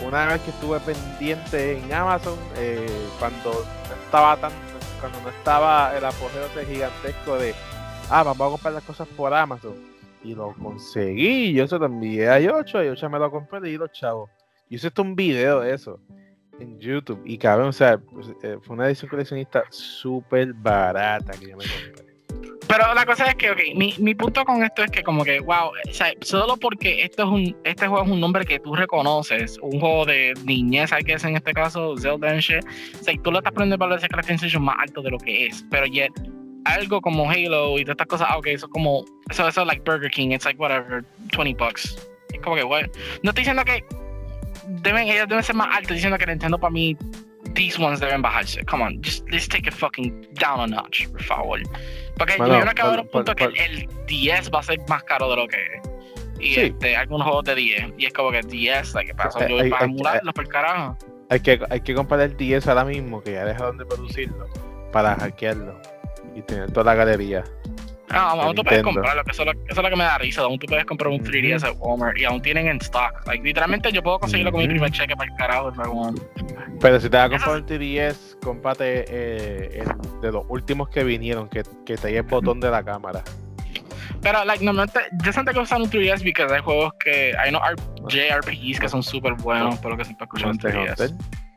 Una 0.05 0.25
vez 0.27 0.41
que 0.41 0.51
estuve 0.51 0.79
pendiente 0.79 1.77
en 1.77 1.93
Amazon, 1.93 2.37
eh, 2.55 2.87
cuando 3.19 3.51
no 3.51 3.95
estaba 4.05 4.37
tan, 4.37 4.51
cuando 5.01 5.19
no 5.21 5.29
estaba 5.29 5.95
el 5.97 6.05
apogeo 6.05 6.45
ese 6.45 6.65
gigantesco 6.65 7.37
de 7.37 7.53
ah, 8.09 8.23
vamos 8.23 8.47
a 8.47 8.51
comprar 8.51 8.73
las 8.73 8.83
cosas 8.83 9.07
por 9.09 9.33
Amazon. 9.33 9.75
Y 10.23 10.35
lo 10.35 10.53
conseguí, 10.53 11.53
yo 11.53 11.67
se 11.67 11.77
lo 11.77 11.85
envié 11.85 12.29
a 12.29 12.39
Yocho, 12.39 12.81
y 12.81 12.87
Yocho 12.87 13.09
me 13.09 13.19
lo 13.19 13.29
compré 13.29 13.69
y 13.69 13.77
los 13.77 13.91
chavos. 13.91 14.29
Yo 14.69 14.77
hice 14.77 14.91
un 15.01 15.15
video 15.15 15.61
de 15.61 15.73
eso 15.73 15.99
en 16.59 16.79
YouTube. 16.79 17.21
Y 17.25 17.37
cabrón, 17.37 17.69
o 17.69 17.73
sea, 17.73 17.97
pues, 17.97 18.31
eh, 18.43 18.57
fue 18.61 18.75
una 18.75 18.87
edición 18.87 19.09
coleccionista 19.09 19.63
súper 19.69 20.53
barata 20.53 21.31
que 21.39 21.49
yo 21.49 21.57
me 21.57 21.65
compré. 21.65 22.09
Pero 22.69 22.93
la 22.93 23.03
cosa 23.03 23.25
es 23.25 23.35
que, 23.35 23.49
ok, 23.49 23.59
mi, 23.75 23.95
mi 23.97 24.13
punto 24.13 24.45
con 24.45 24.61
esto 24.61 24.83
es 24.83 24.91
que 24.91 25.01
como 25.01 25.23
que, 25.23 25.39
wow, 25.39 25.69
o 25.69 25.93
sea, 25.93 26.13
solo 26.21 26.55
porque 26.55 27.03
esto 27.03 27.23
es 27.23 27.29
un, 27.29 27.57
este 27.63 27.87
juego 27.87 28.05
es 28.05 28.11
un 28.11 28.19
nombre 28.19 28.45
que 28.45 28.59
tú 28.59 28.75
reconoces, 28.75 29.57
un 29.63 29.79
juego 29.79 30.05
de 30.05 30.35
niñez, 30.45 30.93
hay 30.93 31.03
que 31.03 31.13
es 31.13 31.23
en 31.23 31.35
este 31.35 31.51
caso, 31.51 31.97
Zelda 31.97 32.29
and 32.29 32.41
shit, 32.41 32.63
o 32.63 33.03
sea, 33.03 33.15
tú 33.23 33.31
le 33.31 33.39
estás 33.39 33.53
poniendo 33.53 33.87
de 33.87 33.95
ese 33.95 34.07
Edition 34.35 34.63
más 34.63 34.75
alto 34.77 35.01
de 35.01 35.09
lo 35.09 35.17
que 35.17 35.47
es, 35.47 35.65
pero 35.71 35.87
yet, 35.87 36.11
algo 36.65 37.01
como 37.01 37.27
Halo 37.27 37.79
y 37.79 37.83
todas 37.85 37.95
estas 37.95 38.07
cosas, 38.07 38.27
ah, 38.29 38.37
ok, 38.37 38.47
eso 38.47 38.67
es 38.67 38.71
como, 38.71 39.03
eso, 39.31 39.47
eso 39.47 39.61
es 39.61 39.67
like 39.67 39.81
Burger 39.83 40.11
King, 40.11 40.29
it's 40.29 40.45
like 40.45 40.59
whatever, 40.61 41.03
20 41.35 41.55
bucks. 41.55 42.07
Es 42.31 42.39
como 42.41 42.55
que, 42.55 42.63
bueno, 42.63 42.87
no 43.23 43.31
estoy 43.31 43.41
diciendo 43.41 43.63
que 43.65 43.83
deben, 44.81 45.07
ellos 45.07 45.27
deben 45.27 45.43
ser 45.43 45.55
más 45.55 45.75
altos, 45.75 45.95
diciendo 45.95 46.17
que 46.17 46.25
Nintendo 46.25 46.57
para 46.57 46.71
mí, 46.71 46.95
these 47.55 47.81
ones 47.81 47.99
deben 47.99 48.21
bajarse. 48.21 48.63
Come 48.65 48.83
on, 48.83 49.01
just 49.03 49.27
let's 49.29 49.47
take 49.47 49.67
it 49.67 49.73
fucking 49.73 50.27
down 50.39 50.59
a 50.61 50.67
notch, 50.67 51.07
por 51.09 51.23
favor. 51.23 51.59
Porque 52.17 52.35
Bueno, 52.37 52.55
yo 52.55 52.61
creo 52.61 52.73
que 52.73 52.81
va 52.81 52.87
a 52.87 52.91
haber 52.93 53.05
un 53.05 53.09
punto 53.11 53.33
que 53.35 53.45
el, 53.45 53.57
el 53.57 53.89
10 54.07 54.51
va 54.53 54.59
a 54.59 54.63
ser 54.63 54.79
más 54.89 55.03
caro 55.03 55.29
de 55.29 55.35
lo 55.37 55.47
que 55.47 55.57
es. 55.57 55.89
Y 56.39 56.53
Sí. 56.53 56.61
este, 56.61 56.95
algunos 56.95 57.25
juegos 57.27 57.45
de 57.45 57.55
10. 57.55 57.93
Y 57.97 58.05
es 58.05 58.13
como 58.13 58.31
que 58.31 58.41
10, 58.41 58.93
like, 58.93 59.11
¿qué 59.11 59.15
pasa? 59.15 59.39
Yo 59.41 59.57
Eh, 59.57 59.61
voy 59.61 59.69
para 59.69 59.83
eh, 59.85 59.89
emularlos 59.89 60.33
por 60.33 60.47
carajo. 60.47 60.97
Hay 61.29 61.39
que, 61.41 61.59
hay 61.69 61.81
que 61.81 61.93
comprar 61.93 62.21
el 62.21 62.35
10 62.37 62.67
ahora 62.67 62.85
mismo, 62.85 63.21
que 63.21 63.33
ya 63.33 63.45
dejaron 63.45 63.77
de 63.77 63.85
producirlo, 63.85 64.47
para 64.91 65.15
hackearlo 65.15 65.79
y 66.35 66.41
tener 66.41 66.71
toda 66.71 66.85
la 66.85 66.95
galería. 66.95 67.43
Ah, 68.11 68.31
aún 68.31 68.55
tú 68.55 68.63
puedes 68.63 68.83
comprarlo, 68.83 69.23
que 69.23 69.31
eso, 69.31 69.43
es 69.43 69.45
lo, 69.45 69.51
eso 69.51 69.65
es 69.69 69.77
lo 69.77 69.89
que 69.89 69.95
me 69.95 70.03
da 70.03 70.17
risa. 70.17 70.41
Aún 70.41 70.57
tú 70.57 70.65
puedes 70.67 70.85
comprar 70.85 71.11
un 71.11 71.19
3DS 71.19 71.63
at 71.63 71.75
Walmart 71.79 72.17
y 72.17 72.25
aún 72.25 72.41
tienen 72.41 72.67
en 72.67 72.77
stock. 72.77 73.25
Like, 73.27 73.43
literalmente 73.43 73.91
yo 73.91 74.01
puedo 74.01 74.19
conseguirlo 74.19 74.51
con 74.51 74.61
mi 74.61 74.67
primer 74.67 74.91
cheque 74.91 75.15
para 75.15 75.31
el 75.31 75.37
carajo 75.37 75.71
want. 75.91 76.19
Pero 76.81 76.99
si 76.99 77.09
te 77.09 77.17
vas 77.17 77.27
a 77.27 77.29
comprar 77.29 77.55
un 77.57 77.65
3DS, 77.65 78.39
cómprate 78.41 79.05
eh, 79.07 79.83
el 79.83 80.21
de 80.21 80.31
los 80.31 80.43
últimos 80.49 80.89
que 80.89 81.03
vinieron, 81.03 81.47
que, 81.49 81.63
que 81.85 81.97
te 81.97 82.15
el 82.17 82.23
botón 82.23 82.59
de 82.59 82.71
la 82.71 82.83
cámara. 82.83 83.23
Pero, 84.21 84.43
like, 84.43 84.63
normalmente, 84.63 84.99
yo 85.23 85.31
siento 85.31 85.53
que 85.53 85.59
usan 85.59 85.81
un 85.81 85.89
3DS 85.89 86.23
porque 86.23 86.53
hay 86.53 86.61
juegos 86.61 86.93
que, 86.99 87.33
hay 87.37 87.49
unos 87.49 87.61
JRPGs 88.09 88.79
que 88.79 88.89
son 88.89 89.03
súper 89.03 89.33
buenos, 89.33 89.77
por 89.79 89.91
lo 89.91 89.97
que 89.97 90.05
siempre 90.05 90.25
escucho 90.25 90.43
en 90.43 90.49
Monster 90.49 90.75
3DS. 90.75 91.48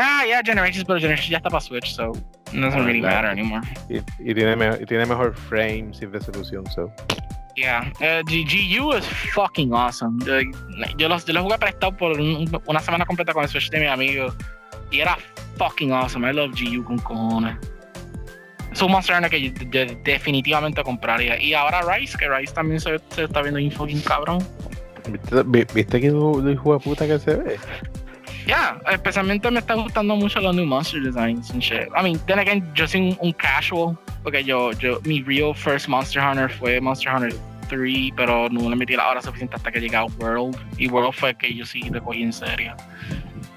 Ah, 0.00 0.22
yeah, 0.24 0.42
Generations, 0.44 0.84
pero 0.84 1.00
Generations 1.00 1.28
ya 1.30 1.38
está 1.38 1.50
para 1.50 1.60
Switch, 1.60 1.92
so 1.92 2.12
it 2.52 2.60
doesn't 2.60 2.84
really 2.86 3.00
matter 3.00 3.28
anymore. 3.30 3.62
Y, 3.90 3.98
y 4.20 4.34
tiene, 4.34 4.54
me- 4.54 4.76
y 4.80 4.86
tiene 4.86 5.04
mejor 5.06 5.34
frames 5.34 6.00
y 6.00 6.06
resolución. 6.06 6.64
So. 6.70 6.90
Yeah, 7.56 7.90
uh, 8.00 8.22
G- 8.28 8.44
GU 8.78 8.92
is 8.96 9.04
fucking 9.34 9.72
awesome. 9.74 10.18
Uh, 10.22 10.44
yo, 10.96 11.08
los, 11.08 11.24
yo 11.24 11.32
los 11.34 11.42
jugué 11.42 11.58
prestado 11.58 11.96
por 11.96 12.12
un- 12.20 12.48
una 12.66 12.80
semana 12.80 13.04
completa 13.04 13.32
con 13.32 13.42
el 13.42 13.48
Switch 13.48 13.68
de 13.70 13.80
mi 13.80 13.86
amigo 13.86 14.32
y 14.92 15.00
era 15.00 15.18
fucking 15.56 15.90
awesome. 15.92 16.30
I 16.30 16.32
love 16.32 16.52
GU 16.52 16.84
con 16.84 16.98
cojones. 17.00 17.56
Es 18.70 18.80
un 18.82 18.92
Monster 18.92 19.16
Hunter 19.16 19.30
que 19.30 19.42
yo, 19.42 19.52
yo 19.72 19.94
definitivamente 20.04 20.82
compraría. 20.84 21.42
Y 21.42 21.54
ahora 21.54 21.80
Rice, 21.82 22.16
que 22.16 22.28
Rice 22.28 22.52
también 22.54 22.78
se, 22.80 23.00
se 23.08 23.24
está 23.24 23.42
viendo 23.42 23.58
un 23.58 23.72
fucking 23.72 24.02
cabrón. 24.02 24.38
¿Viste, 25.10 25.42
vi- 25.46 25.66
viste 25.74 26.00
que 26.00 26.06
hijo 26.08 26.40
de 26.42 26.54
puta 26.84 27.06
que 27.06 27.18
se 27.18 27.34
ve? 27.34 27.56
Ya, 28.48 28.80
especialmente 28.90 29.50
me 29.50 29.58
están 29.58 29.82
gustando 29.82 30.16
mucho 30.16 30.40
los 30.40 30.56
new 30.56 30.64
monster 30.64 31.02
designs 31.02 31.50
and 31.50 31.60
shit. 31.62 31.88
I 31.94 32.02
mean, 32.02 32.18
then 32.26 32.38
again, 32.38 32.66
yo 32.74 32.88
soy 32.88 33.10
un, 33.10 33.18
un 33.20 33.32
casual, 33.34 33.94
porque 34.22 34.42
yo, 34.42 34.72
yo, 34.72 35.00
mi 35.04 35.22
real 35.22 35.52
first 35.54 35.86
Monster 35.86 36.22
Hunter 36.22 36.48
fue 36.48 36.80
Monster 36.80 37.12
Hunter 37.14 37.34
3, 37.68 38.12
pero 38.16 38.48
no 38.48 38.70
le 38.70 38.74
metí 38.74 38.96
la 38.96 39.06
hora 39.06 39.20
suficiente 39.20 39.54
hasta 39.56 39.70
que 39.70 39.80
llegué 39.80 39.98
World. 40.18 40.56
Y 40.78 40.88
World 40.88 41.12
fue 41.12 41.34
que 41.34 41.54
yo 41.54 41.66
sí 41.66 41.82
le 41.90 42.00
cogí 42.00 42.22
en 42.22 42.32
serio. 42.32 42.74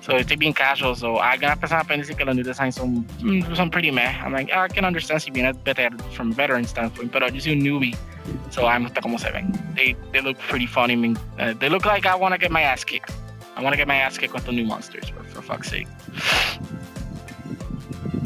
So, 0.02 0.18
estoy 0.18 0.36
bien 0.36 0.52
casual, 0.52 0.98
so 0.98 1.22
algunas 1.24 1.58
personas 1.58 1.86
pueden 1.86 2.02
decir 2.02 2.18
que 2.18 2.26
los 2.26 2.36
new 2.36 2.44
designs 2.44 2.76
son, 2.76 3.08
mm, 3.22 3.56
son 3.56 3.70
pretty 3.70 3.92
meh. 3.92 4.12
I'm 4.22 4.34
like, 4.34 4.52
I 4.52 4.68
can 4.68 4.84
understand 4.84 5.22
si 5.22 5.32
viene 5.32 5.54
better 5.64 5.90
from 6.12 6.34
a 6.34 6.36
veteran 6.36 6.66
standpoint, 6.66 7.14
pero 7.14 7.30
yo 7.30 7.40
soy 7.40 7.54
un 7.54 7.60
newbie, 7.64 7.96
so 8.50 8.68
I'm 8.68 8.84
gusta 8.84 9.00
cómo 9.00 9.18
se 9.18 9.32
ven. 9.32 9.54
They, 9.74 9.96
they 10.12 10.20
look 10.20 10.38
pretty 10.50 10.68
funny. 10.68 10.98
me- 10.98 11.16
uh, 11.40 11.54
they 11.60 11.70
look 11.70 11.86
like 11.86 12.06
I 12.06 12.16
want 12.16 12.34
to 12.34 12.38
get 12.38 12.52
my 12.52 12.64
ass 12.64 12.84
kicked. 12.84 13.14
I 13.58 13.62
want 13.64 13.74
to 13.74 13.78
get 13.78 13.88
my 13.88 13.98
ass 13.98 14.18
kicked 14.18 14.34
with 14.34 14.46
the 14.46 14.52
new 14.52 14.66
monsters, 14.66 15.10
for, 15.10 15.24
for 15.26 15.42
fuck's 15.42 15.70
sake. 15.70 15.88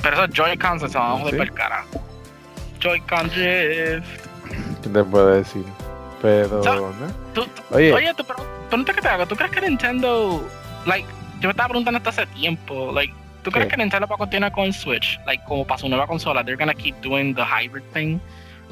Pero 0.01 0.15
esos 0.17 0.29
Joy-Cons 0.35 0.81
se 0.91 0.97
van 0.97 1.11
a 1.11 1.17
joder 1.17 1.31
Sí. 1.33 1.37
por 1.37 1.45
el 1.47 1.53
cara. 1.53 1.83
Joy-Con 2.79 3.27
Drift. 3.29 4.27
¿Qué 4.83 4.89
te 4.89 5.03
puedo 5.03 5.27
decir? 5.27 5.65
Pero, 6.21 6.63
So- 6.63 6.75
¿no? 6.93 7.07
Tú- 7.33 7.45
tú- 7.47 7.63
Oye, 7.75 7.91
Oye, 7.93 8.13
tú, 8.15 8.23
pero, 8.23 8.39
pregunta 8.69 8.93
que 8.93 9.01
te 9.01 9.07
hago. 9.07 9.25
¿Tú 9.25 9.35
crees 9.35 9.51
que 9.51 9.61
Nintendo, 9.61 10.47
like, 10.85 11.07
yo 11.39 11.47
me 11.47 11.51
estaba 11.51 11.69
preguntando 11.69 11.97
esto 11.97 12.09
hace 12.11 12.25
tiempo, 12.27 12.91
like, 12.93 13.13
¿tú 13.43 13.49
crees 13.51 13.67
que 13.67 13.77
Nintendo 13.77 14.07
va 14.07 14.15
a 14.15 14.17
continuar 14.19 14.51
con 14.51 14.71
Switch? 14.71 15.19
Like, 15.25 15.43
como 15.45 15.65
para 15.65 15.79
su 15.79 15.89
nueva 15.89 16.05
consola, 16.07 16.43
they're 16.43 16.57
gonna 16.57 16.73
keep 16.75 16.95
doing 17.01 17.33
the 17.33 17.43
hybrid 17.43 17.83
thing? 17.93 18.19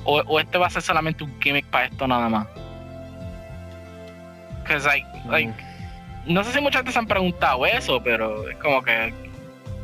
¿O, 0.06 0.18
o 0.28 0.40
este 0.40 0.58
va 0.58 0.68
a 0.68 0.70
ser 0.70 0.82
solamente 0.84 1.24
un 1.24 1.40
gimmick 1.42 1.66
para 1.68 1.86
esto 1.86 2.08
nada 2.08 2.30
más? 2.30 2.48
Because, 4.64 4.86
like, 4.88 5.08
like, 5.30 5.54
no 6.26 6.44
sé 6.44 6.52
si 6.54 6.62
mucha 6.62 6.80
gente 6.80 6.92
se 6.92 7.00
han 7.00 7.08
preguntado 7.08 7.66
eso, 7.66 8.02
pero 8.04 8.50
es 8.50 8.58
como 8.58 8.82
que 8.84 9.14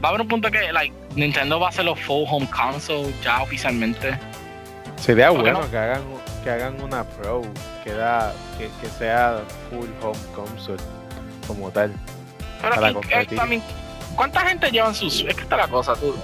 va 0.04 0.08
a 0.08 0.10
haber 0.10 0.22
un 0.22 0.28
punto 0.28 0.50
que, 0.50 0.72
like, 0.72 0.94
Nintendo 1.16 1.60
va 1.60 1.68
a 1.68 1.70
hacer 1.70 1.86
los 1.86 2.00
full 2.00 2.24
home 2.30 2.48
console 2.50 3.14
ya 3.24 3.42
oficialmente. 3.42 4.18
sería 4.98 5.28
¿por 5.30 5.38
qué 5.38 5.42
bueno 5.52 5.62
no? 5.62 5.72
que 5.72 5.78
hagan 5.78 6.02
que 6.44 6.50
hagan 6.50 6.82
una 6.82 7.04
Pro 7.04 7.42
que 7.84 7.92
da 7.92 8.34
que, 8.58 8.70
que 8.82 8.88
sea 8.98 9.42
full 9.70 9.88
home 10.02 10.20
console 10.36 10.82
como 11.48 11.70
tal. 11.72 11.94
Pero 12.62 12.76
Para 12.76 12.94
competir. 12.94 13.38
eh, 13.40 13.46
mean, 13.46 13.62
¿cuánta 14.16 14.42
gente 14.42 14.70
llevan 14.72 14.94
sus 14.96 15.22
Es 15.26 15.36
que 15.36 15.42
está 15.42 15.58
la 15.58 15.68
cosa, 15.68 15.96
tú. 15.96 16.16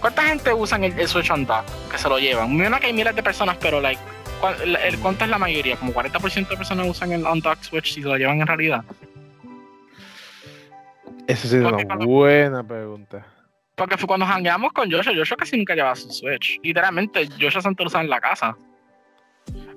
¿Cuánta 0.00 0.22
gente 0.24 0.52
usan 0.52 0.84
el, 0.84 0.98
el 0.98 1.08
Switch 1.08 1.30
on 1.30 1.46
dock 1.46 1.64
que 1.90 1.96
se 1.98 2.08
lo 2.08 2.18
llevan? 2.18 2.50
Imagino 2.52 2.78
que 2.80 2.86
hay 2.86 2.92
miles 2.92 3.14
de 3.14 3.22
personas, 3.22 3.56
pero 3.60 3.80
like, 3.80 4.00
¿cuál- 4.40 4.60
el, 4.62 4.76
el- 4.76 4.98
¿cuánto 4.98 5.24
es 5.24 5.30
la 5.30 5.38
mayoría? 5.38 5.76
Como 5.76 5.92
40% 5.92 6.48
de 6.48 6.56
personas 6.56 6.86
usan 6.88 7.12
el 7.12 7.24
on 7.26 7.40
dock 7.40 7.62
Switch 7.62 7.94
si 7.94 8.02
se 8.02 8.08
lo 8.08 8.16
llevan 8.16 8.40
en 8.40 8.46
realidad. 8.46 8.82
Esa 11.26 11.48
sí 11.48 11.56
es 11.56 11.62
una 11.64 11.84
cuando- 11.84 12.06
buena 12.06 12.66
pregunta. 12.66 13.26
Porque 13.76 13.96
fue 13.96 14.06
cuando 14.06 14.24
hangueamos 14.26 14.72
con 14.72 14.90
Joshua, 14.90 15.12
Joshua 15.16 15.36
casi 15.36 15.56
nunca 15.56 15.74
llevaba 15.74 15.96
su 15.96 16.08
Switch. 16.10 16.60
Literalmente, 16.62 17.26
Joshua 17.40 17.60
siempre 17.60 17.84
lo 17.84 17.88
usaba 17.88 18.04
en 18.04 18.10
la 18.10 18.20
casa. 18.20 18.56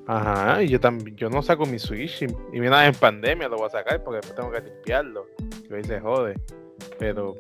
Ajá, 0.08 0.64
y 0.64 0.70
yo 0.70 0.80
también, 0.80 1.16
yo 1.18 1.30
no 1.30 1.42
saco 1.42 1.66
mi 1.66 1.80
Switch 1.80 2.22
y, 2.22 2.26
y 2.26 2.60
mira 2.62 2.86
en 2.86 2.94
pandemia 2.94 3.50
lo 3.50 3.58
voy 3.58 3.68
a 3.68 3.70
sacar 3.72 4.02
porque 4.04 4.18
después 4.18 4.36
tengo 4.36 4.52
que 4.52 4.62
limpiarlo. 4.62 5.26
Y 5.70 5.74
ahí 5.74 5.84
se 5.84 6.00
jode. 6.00 6.36
Pero 7.00 7.36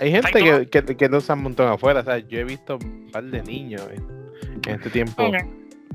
hay 0.00 0.10
gente 0.10 0.32
que, 0.32 0.66
que, 0.82 0.96
que 0.96 1.08
lo 1.08 1.18
usa 1.18 1.34
un 1.34 1.44
montón 1.44 1.68
afuera. 1.68 2.00
O 2.00 2.04
sea, 2.04 2.18
yo 2.18 2.40
he 2.40 2.44
visto 2.44 2.76
un 2.76 3.10
par 3.12 3.24
de 3.24 3.42
niños 3.42 3.82
en, 3.94 4.04
en 4.66 4.74
este 4.74 4.90
tiempo. 4.90 5.30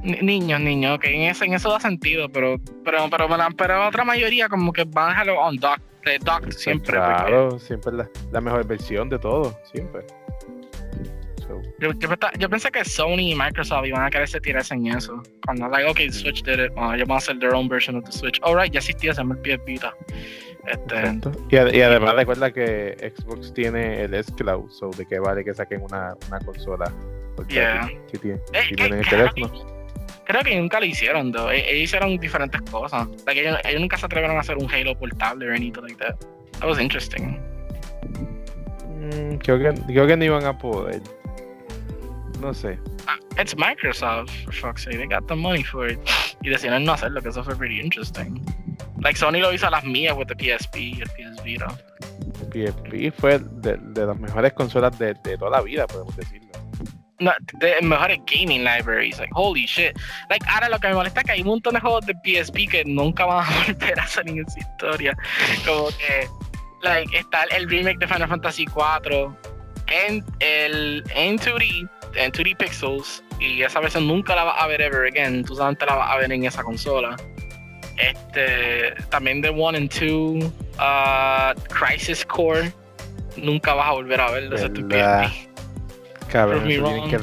Ni- 0.04 0.20
Niños, 0.22 0.60
niños, 0.60 0.96
ok, 0.98 1.06
en 1.06 1.22
eso, 1.24 1.46
en 1.46 1.54
eso 1.54 1.70
da 1.72 1.80
sentido, 1.80 2.30
pero, 2.30 2.58
pero, 2.84 3.08
pero, 3.10 3.28
pero, 3.28 3.48
pero 3.58 3.88
otra 3.88 4.04
mayoría 4.04 4.50
como 4.50 4.72
que 4.74 4.84
van 4.84 5.08
a 5.08 5.10
dejarlo 5.12 5.40
on 5.40 5.56
dock, 5.58 5.80
eh, 6.06 6.18
docked 6.22 6.44
Pues 6.46 6.60
siempre. 6.62 6.98
porque- 6.98 7.14
claro, 7.16 7.60
siempre 7.60 7.92
es 7.92 7.98
la, 7.98 8.10
la 8.32 8.42
mejor 8.42 8.68
versión 8.68 9.10
de 9.10 9.18
todo, 9.20 9.58
siempre. 9.72 10.02
So, 11.48 11.62
Yo, 11.80 11.92
yo, 12.00 12.10
yo 12.40 12.50
pensé 12.50 12.72
que 12.72 12.86
Sony 12.86 13.20
y 13.32 13.36
Microsoft 13.36 13.86
iban 13.86 14.04
a 14.06 14.10
quererse 14.10 14.40
tirarse 14.40 14.74
en 14.76 14.88
eso. 14.88 15.22
Cuando, 15.46 15.68
like, 15.68 15.90
ok, 15.90 16.12
Switch 16.12 16.42
did 16.44 16.66
it, 16.66 16.74
bueno, 16.74 16.94
ellos 16.94 17.08
van 17.08 17.16
a 17.16 17.18
hacer 17.18 17.38
their 17.40 17.54
own 17.54 17.68
version 17.68 17.98
of 17.98 18.06
the 18.06 18.12
Switch. 18.12 18.40
Alright, 18.44 18.72
ya 18.72 18.80
existía, 18.80 19.14
se 19.14 19.22
llama 19.22 19.36
el 19.36 19.42
PS 19.42 19.64
Vita. 19.66 19.94
Este. 20.66 21.20
Y, 21.50 21.58
ad- 21.58 21.74
y 21.74 21.82
además 21.82 22.16
recuerda 22.16 22.52
que 22.54 23.14
Xbox 23.18 23.54
tiene 23.54 24.04
el 24.04 24.14
S-Cloud, 24.14 24.70
so 24.72 24.90
de 24.92 25.06
que 25.06 25.20
vale 25.20 25.44
que 25.44 25.54
saquen 25.54 25.82
una, 25.82 26.14
una 26.30 26.40
consola. 26.40 26.90
Yeah. 27.50 27.90
Si, 28.10 28.18
si 28.18 28.30
eh, 28.30 28.40
tienen 28.78 29.00
el 29.00 29.08
teléfono. 29.10 29.52
Creo 30.26 30.42
que 30.44 30.56
nunca 30.56 30.80
lo 30.80 30.86
hicieron, 30.86 31.32
though. 31.32 31.50
E- 31.52 31.70
Ellos 31.72 31.84
hicieron 31.86 32.18
diferentes 32.18 32.62
cosas. 32.64 33.08
Like, 33.26 33.40
ellos, 33.42 33.58
ellos 33.64 33.82
nunca 33.82 33.98
se 33.98 34.06
atrevieron 34.06 34.38
a 34.38 34.40
hacer 34.42 34.58
un 34.58 34.70
Halo 34.72 34.96
portable 34.98 35.48
or 35.48 35.54
anything 35.54 35.82
like 35.82 35.98
that. 35.98 36.16
That 36.60 36.68
was 36.70 36.80
interesting. 36.80 37.40
Mm, 39.00 39.38
creo, 39.40 39.60
que, 39.60 39.82
creo 39.88 40.08
que 40.08 40.18
no 40.18 40.26
iban 40.26 40.46
a 40.46 40.58
poder. 40.58 41.02
No 42.40 42.54
sé. 42.54 42.78
Ah, 43.08 43.18
It's 43.40 43.56
Microsoft, 43.56 44.30
for 44.46 44.54
fuck's 44.54 44.84
sake. 44.84 44.98
They 44.98 45.08
got 45.08 45.28
the 45.28 45.36
money 45.36 45.64
for 45.64 45.88
it. 45.90 46.00
Y 46.42 46.50
decidieron 46.50 46.84
no 46.86 46.94
hacerlo, 46.94 47.22
que 47.22 47.30
eso 47.30 47.44
fue 47.44 47.56
pretty 47.56 47.80
interesting. 47.80 48.42
Like, 49.02 49.18
Sony 49.18 49.40
lo 49.40 49.52
hizo 49.54 49.68
a 49.68 49.72
las 49.72 49.84
mías 49.84 50.16
with 50.18 50.28
the 50.28 50.36
PSP 50.36 50.76
y 50.78 51.02
el 51.02 51.10
PS 51.10 51.44
Vita. 51.44 51.68
PSP 52.52 53.12
fue 53.18 53.40
de, 53.40 53.78
de 53.78 54.06
las 54.06 54.18
mejores 54.20 54.54
consolas 54.54 54.98
de, 55.00 55.14
de 55.24 55.38
toda 55.38 55.52
la 55.52 55.62
vida, 55.62 55.88
podemos 55.88 56.16
decirlo. 56.16 56.50
No, 57.24 57.32
de 57.54 57.82
mejores 57.82 58.20
gaming 58.26 58.64
libraries. 58.64 59.20
Like, 59.20 59.32
holy 59.34 59.66
shit. 59.66 59.98
Like, 60.30 60.46
ahora 60.50 60.70
lo 60.70 60.80
que 60.80 60.90
me 60.90 60.96
molesta 60.96 61.22
es 61.22 61.26
que 61.26 61.32
hay 61.34 61.42
un 61.42 61.48
montón 61.48 61.74
de 61.74 61.80
juegos 61.80 62.06
de 62.06 62.14
PSP 62.24 62.70
que 62.70 62.84
nunca 62.86 63.26
van 63.26 63.46
a 63.46 63.66
volver 63.68 64.00
a 64.00 64.08
salir 64.08 64.40
en 64.40 64.50
su 64.50 64.60
historia. 64.60 65.16
Como 65.66 65.88
que, 65.88 66.28
like, 66.82 67.18
está 67.18 67.44
el 67.56 67.70
remake 67.70 68.00
de 68.00 68.08
Final 68.08 68.28
Fantasy 68.28 68.66
4 68.66 69.38
en 69.88 70.24
el 70.40 71.04
en 71.16 71.38
2D, 71.38 71.90
en 72.16 72.32
2D 72.32 72.58
Pixels, 72.58 73.24
y 73.40 73.62
esa 73.64 73.80
versión 73.80 74.08
nunca 74.08 74.36
la 74.36 74.44
vas 74.44 74.62
a 74.62 74.68
ver 74.68 74.82
ever 74.82 75.08
again. 75.08 75.44
Tú 75.44 75.56
solamente 75.56 75.86
la 75.86 75.96
vas 75.96 76.12
a 76.12 76.18
ver 76.18 76.32
en 76.32 76.46
esa 76.46 76.64
consola. 76.64 77.16
Este, 77.98 78.96
también 79.10 79.42
de 79.42 79.50
1 79.50 79.78
and 79.78 79.90
2, 79.90 80.44
uh, 80.80 81.60
Crisis 81.70 82.26
Core, 82.26 82.74
nunca 83.38 83.74
vas 83.74 83.90
a 83.90 83.92
volver 83.92 84.20
a 84.20 84.32
verlo. 84.32 84.56
ese 84.56 84.66
es 84.66 84.74
tu. 84.74 84.88
Cabrón, 86.34 86.70
eso, 86.70 86.84
tienen 86.84 87.10
que 87.10 87.16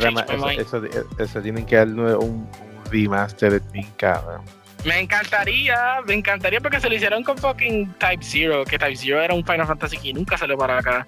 eso, 0.62 0.80
eso, 0.80 0.82
eso 1.18 1.42
tienen 1.42 1.66
que 1.66 1.76
darle 1.76 2.14
un, 2.14 2.24
un 2.24 2.48
remaster 2.90 3.60
bien 3.72 3.88
cabrón. 3.96 4.42
Me 4.84 5.00
encantaría, 5.00 5.96
me 6.06 6.14
encantaría 6.14 6.60
porque 6.60 6.80
se 6.80 6.88
lo 6.88 6.94
hicieron 6.94 7.22
con 7.24 7.36
fucking 7.36 7.92
Type 7.98 8.22
Zero, 8.24 8.64
que 8.64 8.78
Type 8.78 8.96
Zero 8.96 9.20
era 9.20 9.34
un 9.34 9.44
Final 9.44 9.66
Fantasy 9.66 9.98
que 9.98 10.12
nunca 10.12 10.38
salió 10.38 10.56
para 10.56 10.78
acá. 10.78 11.06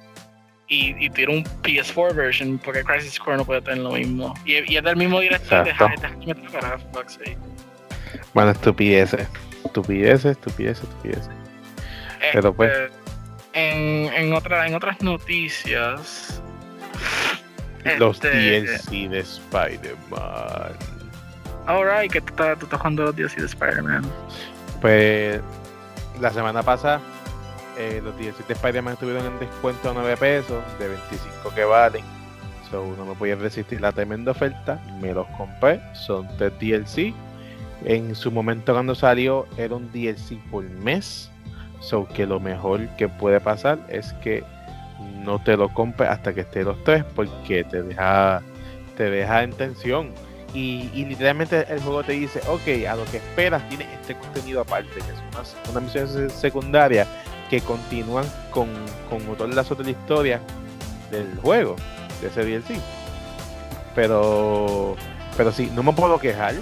Y, 0.69 0.95
y 1.05 1.11
tiene 1.11 1.37
un 1.39 1.45
PS4 1.63 2.15
version, 2.15 2.59
porque 2.59 2.83
Crisis 2.83 3.19
Core 3.19 3.37
no 3.37 3.45
puede 3.45 3.61
tener 3.63 3.79
lo 3.79 3.93
mismo. 3.93 4.35
Y, 4.45 4.73
y 4.73 4.77
es 4.77 4.83
del 4.83 4.97
mismo 4.97 5.21
director 5.21 5.65
de 5.65 5.71
sake. 5.77 6.01
Bueno, 8.35 8.51
estupideces. 8.51 9.29
Estupideces, 9.65 10.33
estupideces, 10.33 10.85
estupideces. 10.85 11.31
Pero 12.33 12.53
pues- 12.55 12.73
Este, 12.73 12.93
En, 13.55 14.13
en, 14.15 14.33
otra, 14.35 14.67
en 14.67 14.75
otras 14.75 15.01
noticias. 15.03 16.41
Los 17.99 18.17
este, 18.17 18.61
DLC 18.61 19.09
de 19.09 19.21
Spider-Man. 19.21 20.73
Alright, 21.67 22.13
que 22.13 22.21
tú 22.21 22.29
estás, 22.29 22.59
tú 22.59 22.67
estás 22.67 22.81
jugando 22.81 23.05
los 23.05 23.17
DLC 23.17 23.37
de 23.37 23.47
Spider-Man. 23.47 24.05
Pues 24.81 25.41
la 26.21 26.31
semana 26.31 26.63
pasada 26.63 27.01
eh, 27.79 28.01
los 28.05 28.17
DLC 28.17 28.47
de 28.47 28.55
Spider-Man 28.55 28.95
estuvieron 28.95 29.27
en 29.27 29.39
descuento 29.39 29.91
a 29.91 29.95
9 29.95 30.17
pesos, 30.17 30.63
de 30.79 30.89
25 30.89 31.55
que 31.55 31.65
valen. 31.65 32.05
So, 32.71 32.95
no 32.97 33.05
me 33.05 33.15
podía 33.15 33.37
resistir 33.37 33.81
la 33.81 33.93
tremenda 33.93 34.33
oferta, 34.33 34.81
me 35.01 35.13
los 35.13 35.27
compré, 35.39 35.81
son 35.95 36.29
3 36.37 36.53
DLC. 36.59 37.15
En 37.85 38.15
su 38.15 38.31
momento 38.31 38.73
cuando 38.73 38.95
salió 38.95 39.47
era 39.57 39.75
un 39.75 39.91
DLC 39.91 40.39
por 40.51 40.65
mes. 40.65 41.31
So 41.81 42.07
que 42.07 42.27
lo 42.27 42.39
mejor 42.39 42.87
que 42.97 43.09
puede 43.09 43.41
pasar 43.41 43.79
es 43.89 44.13
que 44.23 44.45
no 45.25 45.43
te 45.43 45.57
lo 45.57 45.73
compres 45.73 46.11
hasta 46.11 46.33
que 46.33 46.43
esté 46.43 46.65
los 46.65 46.83
tres 46.85 47.05
porque 47.15 47.65
te 47.65 47.83
deja 47.83 48.43
te 48.97 49.11
deja 49.11 49.43
en 49.43 49.53
tensión. 49.53 50.13
Y, 50.55 50.91
literalmente 50.93 51.65
el 51.71 51.81
juego 51.81 52.03
te 52.03 52.13
dice, 52.13 52.41
ok, 52.47 52.87
a 52.87 52.95
lo 52.95 53.07
que 53.07 53.17
esperas 53.17 53.67
tiene 53.71 53.87
este 53.95 54.15
contenido 54.15 54.61
aparte, 54.61 54.91
que 54.93 54.99
es 54.99 55.19
unas, 55.33 55.57
unas 55.71 55.83
misiones 55.83 56.33
secundarias 56.35 57.09
que 57.49 57.63
continúan 57.63 58.27
con, 58.51 58.69
con 59.09 59.21
todas 59.37 59.55
las 59.55 59.71
otras 59.71 59.89
historias 59.89 60.43
del 61.11 61.39
juego, 61.39 61.77
de 62.21 62.29
ese 62.29 62.45
DLC. 62.45 62.79
Pero, 63.95 64.97
pero 65.37 65.53
sí, 65.53 65.71
no 65.75 65.83
me 65.83 65.93
puedo 65.93 66.19
quejar. 66.19 66.55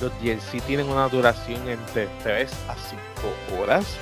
Los 0.00 0.12
DLC 0.22 0.62
tienen 0.66 0.88
una 0.88 1.08
duración 1.08 1.68
entre 1.68 2.08
3 2.22 2.50
a 2.68 2.74
5 2.74 3.62
horas. 3.62 3.96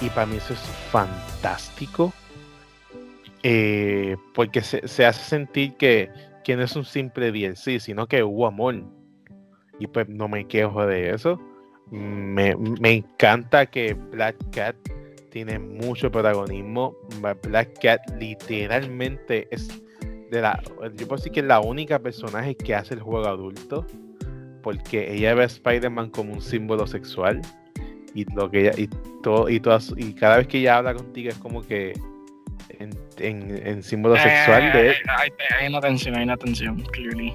Y 0.00 0.08
para 0.10 0.26
mí 0.26 0.36
eso 0.36 0.52
es 0.54 0.60
fantástico. 0.90 2.12
Eh, 3.46 4.16
porque 4.32 4.62
se, 4.62 4.88
se, 4.88 5.04
hace 5.04 5.22
sentir 5.22 5.74
que, 5.76 6.10
que 6.44 6.56
no 6.56 6.62
es 6.62 6.74
un 6.76 6.84
simple 6.86 7.30
DLC, 7.30 7.78
sino 7.78 8.06
que 8.06 8.22
hubo 8.22 8.46
amor. 8.46 8.82
Y 9.78 9.86
pues 9.86 10.08
no 10.08 10.28
me 10.28 10.46
quejo 10.46 10.86
de 10.86 11.10
eso. 11.10 11.38
Me, 11.90 12.56
me 12.56 12.92
encanta 12.92 13.66
que 13.66 13.92
Black 13.92 14.36
Cat 14.50 14.76
tiene 15.28 15.58
mucho 15.58 16.10
protagonismo. 16.10 16.96
Black 17.42 17.78
Cat 17.82 18.00
literalmente 18.18 19.46
es 19.50 19.68
de 20.30 20.40
la. 20.40 20.62
Yo 20.96 21.06
puedo 21.06 21.16
decir 21.16 21.32
que 21.32 21.40
es 21.40 21.46
la 21.46 21.60
única 21.60 21.98
personaje 21.98 22.56
que 22.56 22.74
hace 22.74 22.94
el 22.94 23.00
juego 23.00 23.26
adulto. 23.26 23.86
Porque 24.62 25.12
ella 25.12 25.34
ve 25.34 25.42
a 25.42 25.46
Spider-Man 25.46 26.08
como 26.08 26.32
un 26.32 26.40
símbolo 26.40 26.86
sexual. 26.86 27.42
Y 28.14 28.24
lo 28.34 28.50
que 28.50 28.60
ella. 28.60 28.72
Y 28.78 28.88
todo, 29.22 29.50
y 29.50 29.60
todas, 29.60 29.92
y 29.98 30.14
cada 30.14 30.38
vez 30.38 30.46
que 30.46 30.60
ella 30.60 30.78
habla 30.78 30.94
contigo 30.94 31.28
es 31.28 31.36
como 31.36 31.60
que 31.60 31.92
en, 33.18 33.66
en 33.66 33.82
símbolo 33.82 34.16
sexual 34.16 34.72
de 34.72 34.90
eh, 34.90 34.94
hay, 35.06 35.30
hay, 35.60 35.68
una 35.68 35.80
tensión, 35.80 36.16
hay 36.16 36.24
una 36.24 36.36
tensión, 36.36 36.82
clearly. 36.92 37.34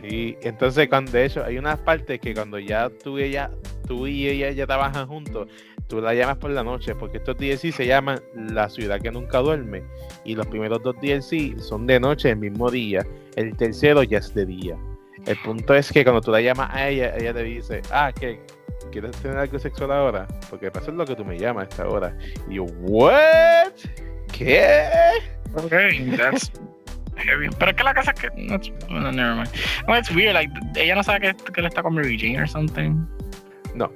Sí, 0.00 0.36
entonces 0.42 0.88
cuando 0.88 1.12
de 1.12 1.24
hecho 1.24 1.44
hay 1.44 1.58
una 1.58 1.76
parte 1.76 2.18
que 2.18 2.34
cuando 2.34 2.58
ya 2.58 2.90
tú 3.02 3.18
y 3.18 3.24
ella, 3.24 3.50
tú 3.86 4.06
y 4.06 4.28
ella 4.28 4.50
ya 4.50 4.66
trabajan 4.66 5.06
juntos, 5.06 5.48
tú 5.88 6.00
la 6.00 6.14
llamas 6.14 6.36
por 6.36 6.50
la 6.50 6.62
noche, 6.62 6.94
porque 6.94 7.18
estos 7.18 7.36
DLC 7.38 7.72
se 7.72 7.86
llaman 7.86 8.20
La 8.34 8.68
ciudad 8.68 9.00
que 9.00 9.10
nunca 9.10 9.38
duerme. 9.38 9.82
Y 10.24 10.34
los 10.34 10.46
primeros 10.46 10.82
dos 10.82 10.96
DLC 11.00 11.58
son 11.58 11.86
de 11.86 11.98
noche, 11.98 12.30
el 12.30 12.36
mismo 12.36 12.70
día. 12.70 13.06
El 13.36 13.56
tercero 13.56 14.02
ya 14.02 14.18
es 14.18 14.34
de 14.34 14.44
día. 14.44 14.76
El 15.24 15.36
punto 15.38 15.74
es 15.74 15.90
que 15.90 16.04
cuando 16.04 16.20
tú 16.20 16.30
la 16.30 16.40
llamas 16.40 16.70
a 16.72 16.88
ella, 16.88 17.16
ella 17.16 17.32
te 17.32 17.42
dice, 17.42 17.82
ah, 17.90 18.12
que 18.12 18.40
¿quieres 18.92 19.16
tener 19.16 19.38
algo 19.38 19.58
sexual 19.58 19.92
ahora? 19.92 20.26
Porque 20.50 20.70
pasa 20.70 20.90
lo 20.90 21.04
que 21.04 21.16
tú 21.16 21.24
me 21.24 21.38
llamas 21.38 21.66
a 21.66 21.68
esta 21.68 21.88
hora. 21.88 22.16
Y 22.48 22.56
yo, 22.56 22.64
¿what? 22.80 23.72
¿Qué? 24.36 24.88
Ok, 25.54 25.72
that's 26.16 26.52
heavy. 27.16 27.48
Pero 27.58 27.70
es 27.70 27.76
que 27.76 27.84
la 27.84 27.94
casa 27.94 28.12
que. 28.12 28.28
No, 28.36 28.58
no, 29.00 29.12
never 29.12 29.34
mind. 29.34 29.50
No, 29.88 29.96
it's 29.96 30.10
weird. 30.10 30.34
Like, 30.34 30.52
ella 30.76 30.94
no 30.94 31.02
sabe 31.02 31.20
que, 31.20 31.52
que 31.52 31.62
le 31.62 31.68
está 31.68 31.82
con 31.82 31.94
Mary 31.94 32.18
Jane 32.18 32.40
or 32.40 32.48
something. 32.48 33.06
No, 33.74 33.90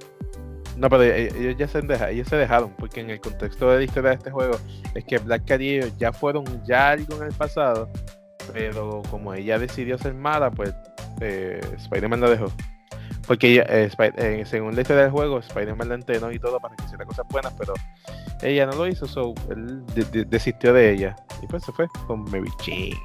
no, 0.80 0.88
pero 0.88 1.02
ellos 1.02 1.56
ya 1.58 1.68
se, 1.68 1.82
deja, 1.82 2.08
ellos 2.08 2.26
se 2.26 2.36
dejaron, 2.36 2.70
porque 2.78 3.00
en 3.00 3.10
el 3.10 3.20
contexto 3.20 3.70
de 3.70 3.78
la 3.78 3.84
historia 3.84 4.10
de 4.10 4.16
este 4.16 4.30
juego 4.30 4.58
es 4.94 5.04
que 5.04 5.18
Black 5.18 5.44
Cat 5.44 5.60
y 5.60 5.76
ellos 5.76 5.92
ya 5.98 6.10
fueron 6.10 6.44
ya 6.64 6.92
algo 6.92 7.18
en 7.18 7.24
el 7.24 7.34
pasado, 7.34 7.90
pero 8.54 9.02
como 9.10 9.34
ella 9.34 9.58
decidió 9.58 9.98
ser 9.98 10.14
mala, 10.14 10.50
pues 10.50 10.74
eh, 11.20 11.60
Spider-Man 11.76 12.22
la 12.22 12.30
dejó. 12.30 12.50
Porque 13.26 13.64
eh, 13.68 13.90
eh, 13.98 14.44
según 14.46 14.74
la 14.74 14.80
historia 14.80 15.02
del 15.04 15.12
juego, 15.12 15.38
Spider-Man 15.38 15.88
la 15.88 15.94
entrenó 15.94 16.32
y 16.32 16.38
todo 16.38 16.58
para 16.58 16.74
que 16.76 16.84
hiciera 16.84 17.04
cosas 17.04 17.26
buenas, 17.30 17.52
pero 17.58 17.74
ella 18.42 18.66
no 18.66 18.72
lo 18.72 18.86
hizo, 18.86 19.06
so 19.06 19.34
él 19.50 19.84
de 19.94 20.04
de 20.04 20.24
desistió 20.24 20.72
de 20.72 20.92
ella. 20.92 21.16
Y 21.42 21.46
pues 21.46 21.64
se 21.64 21.72
fue 21.72 21.86
con 22.06 22.24
Mary 22.24 22.50
Jane. 22.64 22.98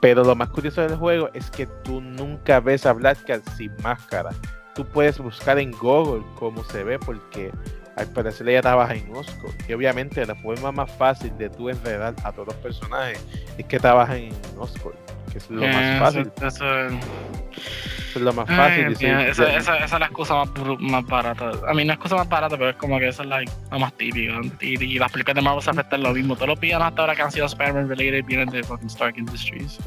Pero 0.00 0.22
lo 0.24 0.34
más 0.34 0.50
curioso 0.50 0.82
del 0.82 0.96
juego 0.96 1.30
es 1.34 1.50
que 1.50 1.66
tú 1.84 2.00
nunca 2.00 2.60
ves 2.60 2.86
a 2.86 2.92
Black 2.92 3.24
Cat 3.24 3.42
sin 3.56 3.72
máscara 3.82 4.30
tú 4.76 4.84
puedes 4.84 5.18
buscar 5.18 5.58
en 5.58 5.72
Google 5.72 6.22
cómo 6.38 6.62
se 6.64 6.84
ve, 6.84 6.98
porque 6.98 7.50
al 7.96 8.06
parecer 8.08 8.48
ella 8.48 8.60
trabaja 8.60 8.94
en 8.94 9.10
Oscar. 9.16 9.50
Y 9.66 9.72
obviamente 9.72 10.24
la 10.24 10.36
forma 10.36 10.70
más 10.70 10.92
fácil 10.92 11.36
de 11.38 11.48
tú 11.48 11.70
enredar 11.70 12.14
a 12.22 12.30
todos 12.30 12.48
los 12.48 12.56
personajes 12.56 13.24
es 13.56 13.64
que 13.64 13.80
trabajan 13.80 14.18
en 14.18 14.34
Oscar, 14.58 14.92
que 15.36 15.44
es 15.44 15.50
lo 15.50 15.62
más 15.62 15.76
Eh, 15.76 15.96
fácil. 16.00 16.32
Eso, 16.46 16.86
es 16.86 18.22
lo 18.22 18.32
más 18.32 18.48
Ay, 18.48 18.56
fácil. 18.56 18.96
Sí, 18.96 19.06
esa, 19.06 19.44
ya- 19.44 19.56
esa, 19.58 19.76
esa 19.78 19.96
es 19.96 20.00
la 20.00 20.06
excusa 20.06 20.34
más, 20.34 20.48
más 20.80 21.04
barata. 21.06 21.50
A 21.68 21.74
mí 21.74 21.84
no 21.84 21.92
es 21.92 21.96
excusa 21.96 22.16
más 22.16 22.28
barata, 22.28 22.56
pero 22.56 22.70
es 22.70 22.76
como 22.76 22.98
que 22.98 23.08
esa 23.08 23.22
es 23.22 23.28
like, 23.28 23.52
la 23.70 23.78
más 23.78 23.92
típica. 23.94 24.32
Y, 24.60 24.82
y 24.82 24.98
las 24.98 25.12
películas 25.12 25.34
de 25.36 25.42
Marvel 25.42 25.62
se 25.62 25.70
afectan 25.70 26.02
lo 26.02 26.12
mismo. 26.14 26.34
Todos 26.34 26.48
los 26.48 26.60
villanos 26.60 26.88
hasta 26.88 27.02
ahora 27.02 27.14
que 27.14 27.22
han 27.22 27.32
sido 27.32 27.44
Spider-Man 27.46 27.88
related 27.88 28.24
vienen 28.24 28.48
de 28.48 28.62
fucking 28.62 28.86
Stark 28.88 29.18
Industries. 29.18 29.78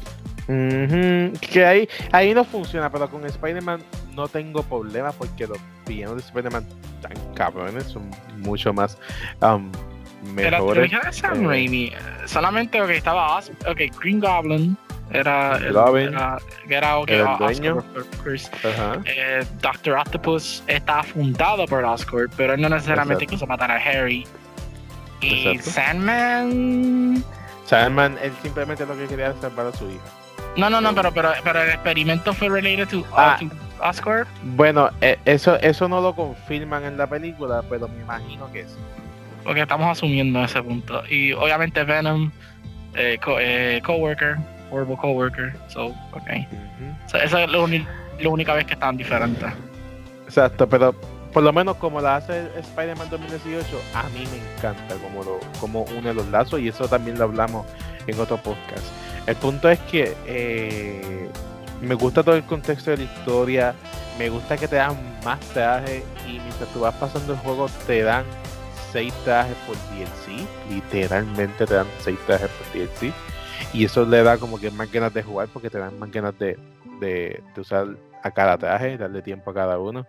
Que 0.46 1.64
ahí, 1.66 1.88
ahí 2.12 2.34
no 2.34 2.44
funciona, 2.44 2.90
pero 2.90 3.08
con 3.08 3.24
Spider-Man 3.24 3.82
no 4.14 4.26
tengo 4.28 4.62
problema 4.62 5.12
porque 5.12 5.46
los 5.46 5.58
villanos 5.86 6.16
de 6.16 6.22
Spider-Man 6.22 6.66
tan 7.02 7.12
cabrones 7.34 7.84
son 7.84 8.10
mucho 8.38 8.72
más 8.72 8.98
um, 9.42 9.70
Pero 10.34 10.50
la 10.50 10.58
mejores. 10.58 10.88
trilogía 10.88 11.08
de 11.10 11.12
Sam 11.16 11.44
eh. 11.44 11.46
Raimi, 11.46 11.84
eh, 11.86 11.92
solamente 12.26 12.80
okay, 12.82 12.96
estaba 12.96 13.36
Os 13.38 13.50
ok, 13.68 13.80
Green 14.00 14.18
Goblin 14.20 14.76
era 15.10 15.56
el, 15.56 15.72
Goblin. 15.72 16.08
era, 16.08 16.38
que 16.66 16.74
era, 16.74 16.98
ok, 16.98 17.10
Era 17.10 17.32
el 17.32 17.38
dueño. 17.38 17.84
Eh, 19.04 19.44
Doctor 19.60 19.98
Octopus 19.98 20.62
está 20.66 21.02
fundado 21.02 21.66
por 21.66 21.84
Oscorp, 21.84 22.32
pero 22.36 22.54
él 22.54 22.60
no 22.60 22.68
necesariamente 22.68 23.24
Exacto. 23.24 23.36
quiso 23.36 23.46
matar 23.46 23.70
a 23.70 23.76
Harry. 23.76 24.26
Y 25.20 25.48
Exacto. 25.48 25.70
Sandman 25.70 27.24
Sandman, 27.66 28.18
él 28.22 28.32
simplemente 28.42 28.86
lo 28.86 28.96
que 28.96 29.06
quería 29.06 29.26
era 29.26 29.40
salvar 29.40 29.66
a 29.66 29.72
su 29.72 29.84
hija. 29.90 30.00
No, 30.56 30.68
no, 30.70 30.80
no, 30.80 30.94
pero, 30.94 31.12
pero, 31.12 31.30
pero 31.44 31.62
el 31.62 31.70
experimento 31.70 32.32
fue 32.34 32.48
related 32.48 32.88
to, 32.88 32.98
uh, 33.00 33.04
Ah. 33.16 33.36
to 33.38 33.46
Oscorp. 33.86 34.26
Bueno, 34.42 34.90
eh, 35.00 35.18
eso, 35.24 35.56
eso 35.60 35.88
no 35.88 36.00
lo 36.00 36.14
confirman 36.14 36.84
en 36.84 36.96
la 36.98 37.06
película, 37.06 37.62
pero 37.68 37.88
me 37.88 38.00
imagino 38.02 38.50
que 38.52 38.64
sí. 38.64 38.74
Porque 39.44 39.62
estamos 39.62 39.86
asumiendo 39.90 40.42
ese 40.44 40.62
punto. 40.62 41.02
Y 41.08 41.32
obviamente 41.32 41.82
Venom, 41.84 42.30
eh, 42.94 43.18
co 43.22 43.36
eh, 43.38 43.80
coworker, 43.86 44.36
horrible 44.70 44.96
coworker. 44.96 45.52
So, 45.68 45.86
ok. 46.12 46.30
So, 47.06 47.16
esa 47.18 47.42
es 47.44 47.50
la, 47.50 47.58
uni- 47.58 47.86
la 48.18 48.28
única 48.28 48.54
vez 48.54 48.66
que 48.66 48.74
están 48.74 48.96
diferentes. 48.96 49.50
Exacto, 50.26 50.68
pero 50.68 50.94
por 51.32 51.42
lo 51.42 51.52
menos 51.52 51.76
como 51.76 52.00
la 52.00 52.16
hace 52.16 52.48
Spider-Man 52.58 53.08
2018, 53.10 53.66
a 53.94 54.02
mí 54.10 54.24
me 54.30 54.38
encanta 54.58 54.94
como, 54.96 55.22
lo, 55.24 55.40
como 55.60 55.82
une 55.96 56.12
los 56.14 56.26
lazos 56.28 56.60
y 56.60 56.68
eso 56.68 56.88
también 56.88 57.18
lo 57.18 57.24
hablamos 57.24 57.66
en 58.06 58.18
otro 58.18 58.36
podcast. 58.36 58.84
El 59.26 59.36
punto 59.36 59.68
es 59.68 59.78
que 59.80 60.16
eh, 60.26 61.28
me 61.80 61.94
gusta 61.94 62.22
todo 62.22 62.36
el 62.36 62.44
contexto 62.44 62.90
de 62.92 62.98
la 62.98 63.02
historia, 63.04 63.74
me 64.18 64.28
gusta 64.28 64.56
que 64.56 64.66
te 64.68 64.76
dan 64.76 64.96
más 65.24 65.38
trajes 65.52 66.02
y 66.26 66.32
mientras 66.40 66.68
tú 66.72 66.80
vas 66.80 66.94
pasando 66.94 67.32
el 67.34 67.38
juego 67.40 67.68
te 67.86 68.02
dan 68.02 68.24
seis 68.92 69.12
trajes 69.24 69.54
por 69.66 69.76
DLC, 69.94 70.44
literalmente 70.70 71.64
te 71.66 71.74
dan 71.74 71.86
seis 72.00 72.18
trajes 72.26 72.48
por 72.50 72.80
DLC 72.80 73.12
y 73.72 73.84
eso 73.84 74.04
le 74.04 74.22
da 74.22 74.38
como 74.38 74.58
que 74.58 74.70
más 74.70 74.90
ganas 74.90 75.14
de 75.14 75.22
jugar 75.22 75.48
porque 75.52 75.70
te 75.70 75.78
dan 75.78 75.98
más 75.98 76.10
ganas 76.10 76.38
de, 76.38 76.58
de, 77.00 77.42
de 77.54 77.60
usar 77.60 77.86
a 78.22 78.30
cada 78.30 78.58
traje, 78.58 78.98
darle 78.98 79.22
tiempo 79.22 79.50
a 79.50 79.54
cada 79.54 79.78
uno. 79.78 80.06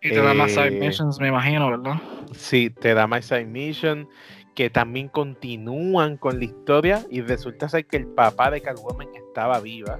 Y 0.00 0.10
te 0.10 0.20
dan 0.20 0.36
más 0.36 0.50
side 0.50 0.68
Eh, 0.68 0.80
missions, 0.80 1.20
me 1.20 1.28
imagino, 1.28 1.70
¿verdad? 1.70 1.94
Sí, 2.34 2.70
te 2.70 2.92
da 2.94 3.06
más 3.06 3.24
side 3.26 3.44
mission 3.44 4.08
que 4.54 4.68
también 4.68 5.08
continúan 5.08 6.16
con 6.16 6.38
la 6.38 6.44
historia 6.44 7.06
y 7.08 7.20
resulta 7.22 7.68
ser 7.68 7.86
que 7.86 7.96
el 7.98 8.06
papá 8.06 8.50
de 8.50 8.60
Catwoman 8.60 9.08
estaba 9.14 9.60
viva, 9.60 9.98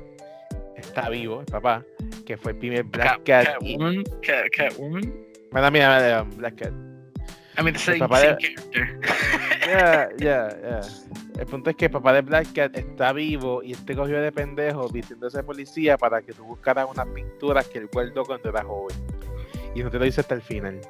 está 0.77 1.09
vivo 1.09 1.41
el 1.41 1.47
papá, 1.47 1.85
que 2.27 2.37
fue 2.37 2.53
el 2.53 2.59
primer 2.59 2.85
Black 2.85 3.23
Cat. 3.25 3.47
Catwoman, 3.47 4.03
Cat, 4.23 4.45
Catwoman. 4.57 5.15
Mira, 5.53 5.71
mira, 5.71 6.27
Black 6.37 6.57
Cat. 6.57 6.73
I 7.59 7.62
mean, 7.62 7.74
the 7.74 7.79
same, 7.79 7.99
papá 7.99 8.19
same 8.20 8.33
de- 8.33 8.39
character. 8.39 9.01
Ya, 9.66 10.09
ya, 10.19 10.49
ya. 10.61 10.81
El 11.41 11.47
punto 11.47 11.70
es 11.70 11.77
que 11.77 11.87
el 11.87 11.91
papá 11.91 12.12
de 12.12 12.20
Black 12.23 12.53
Cat 12.55 12.77
está 12.77 13.12
vivo 13.12 13.62
y 13.62 13.73
este 13.73 13.95
cogió 13.97 14.20
de 14.20 14.31
pendejo 14.33 14.89
vistiéndose 14.89 15.39
de 15.39 15.43
policía 15.45 15.97
para 15.97 16.20
que 16.23 16.33
tú 16.33 16.45
buscaras 16.45 16.87
unas 16.91 17.07
pinturas 17.09 17.66
que 17.69 17.79
él 17.79 17.89
guardó 17.93 18.24
cuando 18.24 18.49
era 18.51 18.62
joven. 18.65 18.97
Y 19.74 19.83
no 19.83 19.91
te 19.91 19.99
lo 19.99 20.05
dice 20.05 20.20
hasta 20.20 20.35
el 20.35 20.43
final. 20.43 20.81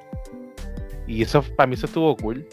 Y 1.06 1.22
eso, 1.22 1.42
para 1.56 1.66
mí, 1.68 1.74
eso 1.74 1.86
estuvo 1.86 2.16
cool. 2.16 2.46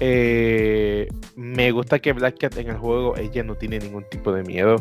Eh, 0.00 1.08
me 1.36 1.70
gusta 1.72 1.98
que 1.98 2.12
Black 2.12 2.38
Cat 2.38 2.56
en 2.56 2.68
el 2.70 2.76
juego, 2.78 3.16
ella 3.16 3.42
no 3.42 3.54
tiene 3.54 3.78
ningún 3.78 4.04
tipo 4.10 4.32
de 4.32 4.42
miedo. 4.42 4.76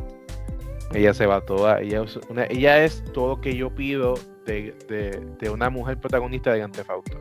Ella 0.94 1.14
se 1.14 1.26
va 1.26 1.41
toda. 1.41 1.81
Ella 1.81 2.03
es, 2.03 2.18
una- 2.30 2.45
ella 2.45 2.84
es 2.84 3.03
todo 3.14 3.36
lo 3.36 3.41
que 3.41 3.56
yo 3.56 3.69
pido 3.76 4.15
de, 4.45 4.73
de- 4.88 5.19
de 5.40 5.49
una 5.49 5.69
mujer 5.69 5.99
protagonista 5.99 6.52
de 6.52 6.60
Grand 6.60 6.73
Theft 6.73 6.90
Auto. 6.90 7.19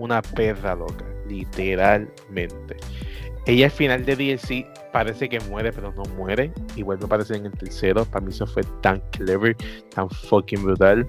Una 0.00 0.22
perra 0.22 0.74
loca, 0.74 1.04
literalmente. 1.28 2.76
Ella 3.46 3.66
al 3.66 3.70
final 3.70 4.04
de 4.04 4.16
DLC 4.16 4.66
parece 4.92 5.28
que 5.28 5.40
muere, 5.40 5.72
pero 5.72 5.92
no 5.92 6.02
muere. 6.16 6.52
Igual 6.76 6.98
me 7.00 7.06
parece 7.06 7.36
en 7.36 7.46
el 7.46 7.52
tercero. 7.52 8.04
Para 8.06 8.24
mí 8.24 8.32
eso 8.32 8.46
fue 8.46 8.62
tan 8.80 9.00
clever, 9.10 9.56
tan 9.94 10.08
fucking 10.08 10.62
brutal. 10.62 11.06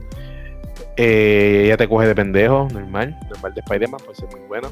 Eh, 0.98 1.64
ella 1.66 1.78
te 1.78 1.88
coge 1.88 2.08
de 2.08 2.16
pendejo, 2.16 2.68
normal. 2.74 3.18
Normal 3.30 3.54
de 3.54 3.62
Spider-Man, 3.62 4.02
puede 4.04 4.16
ser 4.16 4.30
muy 4.30 4.48
bueno. 4.48 4.70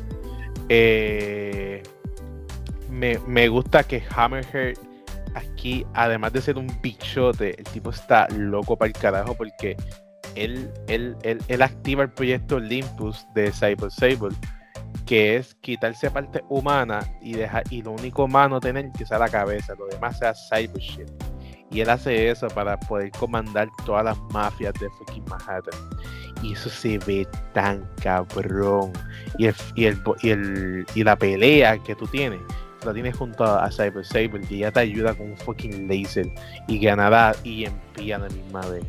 Eh, 0.68 1.82
me, 2.90 3.18
me 3.26 3.48
gusta 3.48 3.84
que 3.84 4.04
Hammerhead 4.16 4.76
aquí, 5.34 5.86
además 5.94 6.34
de 6.34 6.42
ser 6.42 6.58
un 6.58 6.68
bichote, 6.82 7.58
el 7.58 7.64
tipo 7.66 7.90
está 7.92 8.28
loco 8.30 8.76
para 8.76 8.88
el 8.88 8.94
carajo 8.94 9.36
porque 9.36 9.78
él, 10.36 10.72
él, 10.88 11.62
activa 11.62 12.04
el 12.04 12.12
proyecto 12.12 12.58
Olympus 12.58 13.26
de 13.34 13.52
Cyber 13.52 13.92
Sable, 13.92 14.36
que 15.06 15.38
es 15.38 15.56
quitarse 15.56 16.10
parte 16.12 16.44
humana 16.50 17.00
y 17.22 17.34
dejar 17.34 17.64
y 17.70 17.82
lo 17.82 17.92
único 17.92 18.26
humano 18.26 18.60
tener 18.60 18.92
que 18.92 19.06
sea 19.06 19.20
la 19.20 19.30
cabeza, 19.30 19.76
lo 19.76 19.88
demás 19.88 20.20
sea 20.20 20.34
cyber. 20.34 21.06
Y 21.72 21.82
él 21.82 21.90
hace 21.90 22.30
eso 22.30 22.48
para 22.48 22.80
poder 22.80 23.12
comandar 23.12 23.70
todas 23.86 24.04
las 24.04 24.18
mafias 24.32 24.74
de 24.80 24.90
fucking 24.90 25.26
Manhattan. 25.26 25.80
Y 26.42 26.54
eso 26.54 26.70
se 26.70 26.98
ve 27.00 27.28
tan 27.54 27.88
cabrón. 28.02 28.92
Y, 29.38 29.48
el, 29.48 29.56
y, 29.76 29.86
el, 29.86 30.02
y, 30.22 30.30
el, 30.30 30.86
y 30.96 31.04
la 31.04 31.16
pelea 31.16 31.78
que 31.78 31.96
tú 31.96 32.08
tienes 32.08 32.40
la 32.86 32.94
tienes 32.94 33.16
junto 33.16 33.44
a 33.44 33.70
Cyber 33.72 34.42
que 34.48 34.58
ya 34.58 34.72
te 34.72 34.80
ayuda 34.80 35.14
con 35.14 35.32
un 35.32 35.38
fucking 35.38 35.88
laser 35.88 36.32
y 36.68 36.80
ganará 36.80 37.36
EMP 37.44 38.14
a 38.14 38.18
la 38.20 38.30
misma 38.30 38.62
vez. 38.68 38.86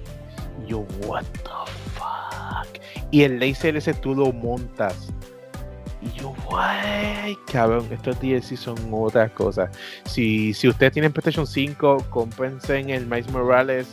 Yo, 0.67 0.81
what 1.07 1.25
the 1.43 1.51
fuck. 1.95 2.83
Y 3.11 3.23
el 3.25 3.39
laser 3.41 3.77
ese 3.77 3.95
tú 3.95 4.15
lo 4.15 4.33
montas. 4.33 5.09
Y 6.03 6.11
yo, 6.19 6.35
guay, 6.47 7.37
cabrón, 7.53 7.87
estos 7.91 8.19
DLC 8.21 8.57
son 8.57 8.77
otras 8.93 9.31
cosas. 9.33 9.69
Si, 10.05 10.55
si 10.55 10.69
ustedes 10.69 10.93
tienen 10.93 11.13
PlayStation 11.13 11.47
5, 11.47 12.07
cómprense 12.09 12.79
en 12.79 12.89
el 12.91 13.07
Miles 13.07 13.31
Morales. 13.31 13.87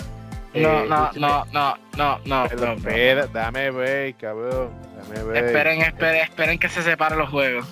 No, 0.54 0.60
eh, 0.84 0.86
no, 0.88 1.12
no, 1.16 1.46
no, 1.52 1.78
no, 1.98 2.20
no, 2.26 2.46
pero 2.48 2.62
no, 2.62 2.66
no. 2.68 2.74
espera, 2.76 3.28
dame 3.28 3.70
ver, 3.72 4.16
cabrón. 4.16 4.70
Dame. 5.12 5.38
Esperen, 5.40 5.82
esperen, 5.82 6.22
esperen 6.24 6.58
que 6.60 6.70
se 6.70 6.82
separen 6.82 7.20
los 7.20 7.30
juegos. 7.30 7.68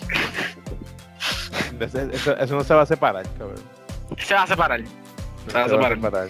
Eso, 1.79 1.99
eso- 1.99 2.37
eso 2.37 2.55
no 2.55 2.63
se 2.63 2.73
va 2.73 2.81
a 2.81 2.85
separar, 2.85 3.25
cabrón. 3.37 3.55
Se 4.17 4.33
va 4.33 4.43
a 4.43 4.47
separar. 4.47 4.81
No 4.81 4.87
Se 5.51 5.57
va 5.57 5.65
a 5.65 5.69
separar. 5.89 6.27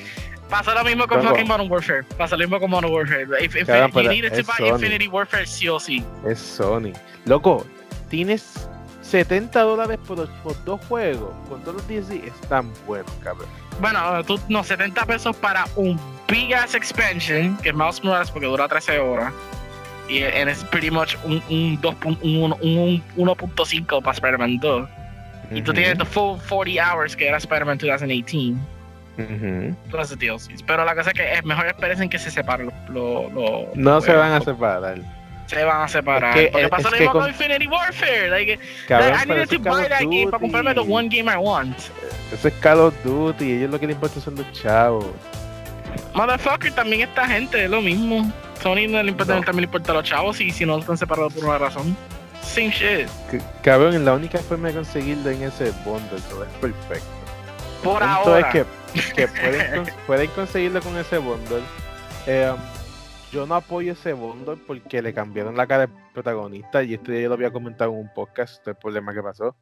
Pasó 0.49 0.73
lo 0.75 0.83
mismo 0.83 1.07
con 1.07 1.21
fucking 1.23 1.47
Modern 1.47 1.71
Warfare. 1.71 2.03
Pasó 2.17 2.35
lo 2.37 2.43
mismo 2.43 2.59
con 2.59 2.69
Modern 2.69 2.93
Warfare. 2.93 3.25
If, 3.43 3.55
if 3.55 3.67
Cabrón, 3.67 4.03
you 4.03 4.09
needed 4.09 4.33
to 4.33 4.43
buy 4.43 4.57
Sony. 4.57 4.67
Infinity 4.75 5.07
Warfare, 5.07 5.45
sí 5.45 5.67
o 5.67 5.79
sí. 5.79 6.03
Es 6.27 6.39
Sony. 6.39 6.93
Loco, 7.25 7.65
tienes 8.09 8.67
70 9.01 9.59
dólares 9.61 9.97
por, 10.07 10.27
por 10.43 10.63
dos 10.65 10.79
juegos. 10.87 11.33
Con 11.49 11.61
todos 11.61 11.75
los 11.77 11.87
DLC 11.87 12.25
están 12.27 12.71
buenos, 12.85 13.11
cabrón. 13.23 13.47
Bueno, 13.81 14.23
tú, 14.23 14.39
no, 14.47 14.63
70 14.63 15.05
pesos 15.05 15.35
para 15.35 15.65
un 15.75 15.99
big 16.27 16.53
ass 16.53 16.75
expansion, 16.75 17.57
que 17.57 17.69
es 17.69 17.75
Mouse 17.75 18.03
Morales 18.03 18.31
porque 18.31 18.47
dura 18.47 18.67
13 18.67 18.99
horas. 18.99 19.33
Y 20.07 20.19
es 20.19 20.63
pretty 20.65 20.91
much 20.91 21.15
un, 21.23 21.41
un, 21.49 21.81
2 21.81 21.95
pun- 21.95 22.19
un, 22.21 22.53
un, 22.61 23.03
un 23.17 23.27
1.5 23.27 24.01
para 24.03 24.13
Spider-Man 24.13 24.59
2. 24.59 24.89
Y 25.51 25.61
tú 25.63 25.73
tienes 25.73 25.97
the 25.97 26.05
full 26.05 26.37
40 26.47 26.79
hours 26.93 27.15
que 27.15 27.27
era 27.27 27.37
Spider-Man 27.37 27.79
2018. 27.79 28.55
Ujú. 29.17 29.75
Plus 29.91 30.09
the 30.09 30.15
DLCs. 30.15 30.63
Pero 30.63 30.83
la 30.85 30.95
cosa 30.95 31.09
es 31.11 31.13
que 31.15 31.33
es 31.33 31.43
mejor 31.45 31.67
esperen 31.67 32.09
que 32.09 32.19
se 32.19 32.31
separen 32.31 32.67
los. 32.89 32.93
los- 32.93 33.31
los- 33.33 33.75
No 33.75 34.01
se 34.01 34.13
van 34.13 34.33
a 34.33 34.41
separar. 34.41 34.97
Se 35.47 35.63
van 35.63 35.81
a 35.83 35.87
separar. 35.87 36.35
Es 36.37 36.45
que- 36.45 36.51
porque 36.51 36.63
es- 36.65 36.69
pasó 36.71 36.89
lo 36.89 36.97
mismo 36.97 37.11
con 37.11 37.21
con- 37.21 37.29
Infinity 37.29 37.67
Warfare. 37.67 38.29
Like, 38.31 38.59
Cabrón, 38.87 39.09
I 39.09 39.13
pero 39.27 39.33
needed 39.35 39.49
to 39.49 39.59
buy 39.59 39.87
that 39.87 39.99
game 40.01 40.25
para 40.25 40.39
comprarme 40.39 40.73
the 40.73 40.79
one 40.79 41.07
game 41.07 41.31
I 41.31 41.35
want. 41.37 41.77
Eso 42.33 42.47
es 42.47 42.53
Call 42.55 42.79
of 42.79 42.95
Duty. 43.03 43.51
Ellos 43.51 43.69
lo 43.71 43.79
que 43.79 43.85
les 43.87 43.95
importa 43.95 44.19
son 44.19 44.35
los 44.35 44.51
chavos. 44.53 45.05
Motherfucker, 46.13 46.71
también 46.73 47.01
esta 47.01 47.27
gente 47.27 47.63
es 47.65 47.69
lo 47.69 47.81
mismo. 47.81 48.31
Sony 48.61 48.87
no 48.89 49.03
le 49.03 49.11
importa, 49.11 49.35
No. 49.35 49.41
también 49.41 49.61
le 49.61 49.65
importa 49.65 49.91
a 49.91 49.95
los 49.95 50.03
chavos 50.05 50.41
y 50.41 50.49
si 50.51 50.65
no 50.65 50.79
están 50.79 50.97
separados 50.97 51.33
por 51.33 51.45
una 51.45 51.57
razón. 51.57 51.95
Same 52.41 52.69
shit. 52.71 53.07
C- 53.29 53.41
Cabrón, 53.63 54.03
la 54.05 54.13
única 54.13 54.39
forma 54.39 54.69
de 54.69 54.75
conseguirlo 54.75 55.29
en 55.29 55.43
ese 55.43 55.71
bundle, 55.83 56.19
todo 56.29 56.43
es 56.43 56.49
perfecto. 56.59 57.05
Por 57.85 58.01
El 58.03 58.09
punto 58.09 58.33
ahora. 58.33 58.39
es 58.51 58.65
que, 59.05 59.13
que 59.15 59.27
pueden, 59.27 59.71
cons- 59.85 59.93
pueden 60.07 60.29
conseguirlo 60.31 60.81
con 60.81 60.97
ese 60.97 61.17
bundle. 61.17 61.61
Eh, 62.27 62.53
yo 63.31 63.45
no 63.45 63.55
apoyo 63.55 63.93
ese 63.93 64.13
bundle 64.13 64.57
porque 64.67 65.01
le 65.01 65.13
cambiaron 65.13 65.55
la 65.57 65.67
cara 65.67 65.83
al 65.83 65.89
protagonista 66.13 66.83
y 66.83 66.93
esto 66.93 67.11
ya 67.13 67.19
yo 67.19 67.27
lo 67.29 67.35
había 67.35 67.51
comentado 67.51 67.91
en 67.91 67.99
un 67.99 68.13
podcast, 68.13 68.53
este 68.59 68.71
es 68.71 68.75
el 68.75 68.79
problema 68.81 69.13
que 69.13 69.21
pasó. 69.21 69.55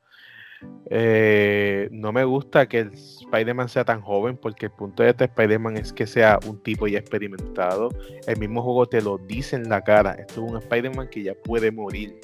Eh, 0.90 1.90
no 1.92 2.12
me 2.14 2.24
gusta 2.24 2.68
que 2.68 2.80
el 2.80 2.94
Spider-Man 2.94 3.68
sea 3.70 3.84
tan 3.84 4.02
joven 4.02 4.38
porque 4.38 4.68
el 4.68 4.72
punto 4.72 5.04
de 5.04 5.10
este 5.10 5.26
Spider-Man 5.26 5.78
es 5.78 5.92
que 5.92 6.08
sea 6.08 6.40
un 6.48 6.62
tipo 6.62 6.88
ya 6.88 7.00
experimentado. 7.00 7.90
El 8.28 8.38
mismo 8.40 8.62
juego 8.62 8.86
te 8.88 9.02
lo 9.02 9.18
dice 9.18 9.56
en 9.56 9.68
la 9.70 9.82
cara. 9.84 10.12
Esto 10.14 10.46
es 10.46 10.52
un 10.52 10.58
Spider-Man 10.58 11.10
que 11.10 11.24
ya 11.24 11.34
puede 11.34 11.72
morir. 11.72 12.20